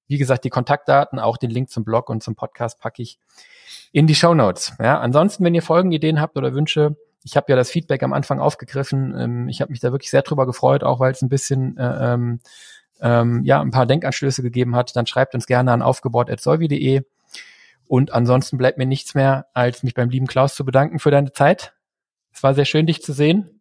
Wie 0.06 0.18
gesagt, 0.18 0.44
die 0.44 0.50
Kontaktdaten, 0.50 1.18
auch 1.18 1.38
den 1.38 1.48
Link 1.48 1.70
zum 1.70 1.82
Blog 1.82 2.10
und 2.10 2.22
zum 2.22 2.34
Podcast 2.34 2.78
packe 2.78 3.00
ich 3.00 3.18
in 3.92 4.06
die 4.06 4.14
Show 4.14 4.34
Notes. 4.34 4.74
Ja, 4.78 5.00
ansonsten, 5.00 5.44
wenn 5.44 5.54
ihr 5.54 5.62
Folgenideen 5.62 6.20
habt 6.20 6.36
oder 6.36 6.52
Wünsche, 6.52 6.94
ich 7.24 7.38
habe 7.38 7.46
ja 7.48 7.56
das 7.56 7.70
Feedback 7.70 8.02
am 8.02 8.12
Anfang 8.12 8.38
aufgegriffen. 8.38 9.14
Ähm, 9.18 9.48
ich 9.48 9.62
habe 9.62 9.70
mich 9.70 9.80
da 9.80 9.92
wirklich 9.92 10.10
sehr 10.10 10.20
drüber 10.20 10.44
gefreut, 10.44 10.84
auch 10.84 11.00
weil 11.00 11.12
es 11.12 11.22
ein 11.22 11.30
bisschen 11.30 11.78
äh, 11.78 12.12
ähm, 12.12 12.40
ähm, 13.00 13.42
ja, 13.44 13.60
ein 13.60 13.70
paar 13.70 13.86
Denkanstöße 13.86 14.42
gegeben 14.42 14.74
hat, 14.74 14.94
dann 14.96 15.06
schreibt 15.06 15.34
uns 15.34 15.46
gerne 15.46 15.72
an 15.72 15.82
aufgebaut.solvi.de. 15.82 17.02
Und 17.86 18.12
ansonsten 18.12 18.58
bleibt 18.58 18.78
mir 18.78 18.86
nichts 18.86 19.14
mehr, 19.14 19.46
als 19.54 19.82
mich 19.82 19.94
beim 19.94 20.10
lieben 20.10 20.26
Klaus 20.26 20.54
zu 20.54 20.64
bedanken 20.64 20.98
für 20.98 21.10
deine 21.10 21.32
Zeit. 21.32 21.72
Es 22.32 22.42
war 22.42 22.54
sehr 22.54 22.66
schön, 22.66 22.86
dich 22.86 23.02
zu 23.02 23.12
sehen. 23.12 23.60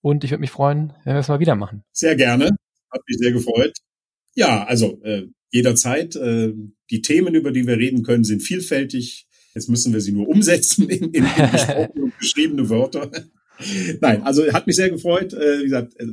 Und 0.00 0.24
ich 0.24 0.30
würde 0.30 0.40
mich 0.40 0.50
freuen, 0.50 0.92
wenn 1.04 1.14
wir 1.14 1.20
es 1.20 1.28
mal 1.28 1.40
wieder 1.40 1.54
machen. 1.54 1.84
Sehr 1.92 2.16
gerne. 2.16 2.50
Hat 2.90 3.02
mich 3.06 3.18
sehr 3.18 3.32
gefreut. 3.32 3.76
Ja, 4.34 4.64
also 4.64 5.00
äh, 5.02 5.26
jederzeit. 5.50 6.16
Äh, 6.16 6.54
die 6.90 7.02
Themen, 7.02 7.34
über 7.34 7.52
die 7.52 7.66
wir 7.66 7.76
reden 7.76 8.02
können, 8.02 8.24
sind 8.24 8.42
vielfältig. 8.42 9.26
Jetzt 9.54 9.68
müssen 9.68 9.92
wir 9.92 10.00
sie 10.00 10.12
nur 10.12 10.28
umsetzen 10.28 10.88
in, 10.88 11.12
in, 11.12 11.24
in 11.24 11.24
gesprochene 11.52 12.04
und 12.04 12.18
geschriebene 12.18 12.68
Wörter. 12.68 13.10
Nein, 14.00 14.22
also 14.22 14.52
hat 14.52 14.66
mich 14.66 14.76
sehr 14.76 14.90
gefreut. 14.90 15.32
Äh, 15.32 15.60
wie 15.60 15.64
gesagt, 15.64 15.94
äh, 15.98 16.06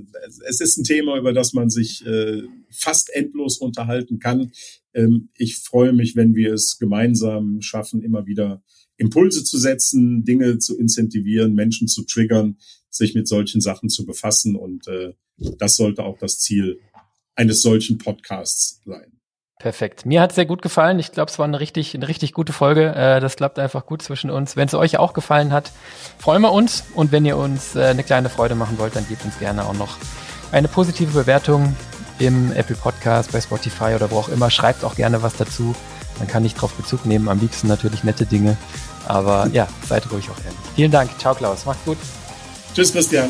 es 0.48 0.62
ist 0.62 0.78
ein 0.78 0.84
Thema, 0.84 1.18
über 1.18 1.34
das 1.34 1.54
man 1.54 1.70
sich 1.70 2.06
äh, 2.06 2.44
fast 2.70 3.14
endlos 3.14 3.58
unterhalten 3.58 4.20
kann. 4.20 4.52
Ähm, 4.94 5.30
ich 5.36 5.58
freue 5.58 5.94
mich, 5.94 6.16
wenn 6.16 6.36
wir 6.36 6.54
es 6.54 6.78
gemeinsam 6.80 7.62
schaffen, 7.62 8.02
immer 8.02 8.26
wieder 8.26 8.64
Impulse 8.98 9.44
zu 9.44 9.58
setzen, 9.58 10.24
Dinge 10.24 10.58
zu 10.58 10.78
incentivieren, 10.78 11.54
Menschen 11.54 11.88
zu 11.88 12.04
triggern, 12.04 12.58
sich 12.90 13.14
mit 13.14 13.28
solchen 13.28 13.62
Sachen 13.62 13.90
zu 13.90 14.06
befassen. 14.06 14.56
Und 14.56 14.86
das 15.58 15.76
sollte 15.76 16.04
auch 16.04 16.18
das 16.18 16.40
Ziel 16.40 16.80
eines 17.36 17.62
solchen 17.62 17.98
Podcasts 17.98 18.82
sein. 18.86 19.15
Perfekt. 19.58 20.06
Mir 20.06 20.22
hat 20.22 20.32
es 20.32 20.36
sehr 20.36 20.46
gut 20.46 20.62
gefallen. 20.62 21.00
Ich 21.00 21.12
glaube, 21.14 21.32
es 21.32 21.40
war 21.40 21.46
eine 21.46 21.60
richtig, 21.60 21.96
eine 21.96 22.08
richtig 22.08 22.34
gute 22.34 22.52
Folge. 22.52 22.94
Äh, 22.94 23.20
das 23.22 23.38
klappt 23.38 23.58
einfach 23.58 23.86
gut 23.86 24.02
zwischen 24.02 24.30
uns. 24.30 24.56
Wenn 24.58 24.68
es 24.68 24.74
euch 24.74 24.98
auch 24.98 25.14
gefallen 25.14 25.54
hat, 25.54 25.72
freuen 26.18 26.42
wir 26.42 26.52
uns. 26.52 26.84
Und 26.94 27.12
wenn 27.12 27.26
ihr 27.26 27.38
uns 27.38 27.76
äh, 27.76 27.86
eine 27.86 28.04
kleine 28.04 28.30
Freude 28.30 28.56
machen 28.56 28.78
wollt, 28.78 28.96
dann 28.96 29.08
gebt 29.08 29.24
uns 29.24 29.40
gerne 29.40 29.66
auch 29.66 29.74
noch 29.74 29.98
eine 30.52 30.68
positive 30.68 31.12
Bewertung 31.12 31.76
im 32.20 32.52
Apple 32.52 32.76
Podcast, 32.76 33.32
bei 33.32 33.42
Spotify 33.42 33.94
oder 33.96 34.12
wo 34.12 34.20
auch 34.20 34.30
immer. 34.30 34.50
Schreibt 34.50 34.84
auch 34.84 34.96
gerne 34.96 35.24
was 35.24 35.36
dazu. 35.38 35.74
Dann 36.20 36.28
kann 36.28 36.46
ich 36.46 36.54
darauf 36.54 36.74
Bezug 36.74 37.06
nehmen. 37.06 37.30
Am 37.30 37.40
liebsten 37.40 37.68
natürlich 37.68 38.04
nette 38.04 38.26
Dinge. 38.26 38.58
Aber 39.08 39.48
ja, 39.54 39.68
seid 39.88 40.12
ruhig 40.12 40.30
auch 40.30 40.38
ehrlich. 40.44 40.60
Vielen 40.76 40.92
Dank. 40.92 41.18
Ciao, 41.18 41.34
Klaus. 41.34 41.66
Macht's 41.66 41.86
gut. 41.86 41.98
Tschüss, 42.74 42.92
Christian. 42.92 43.30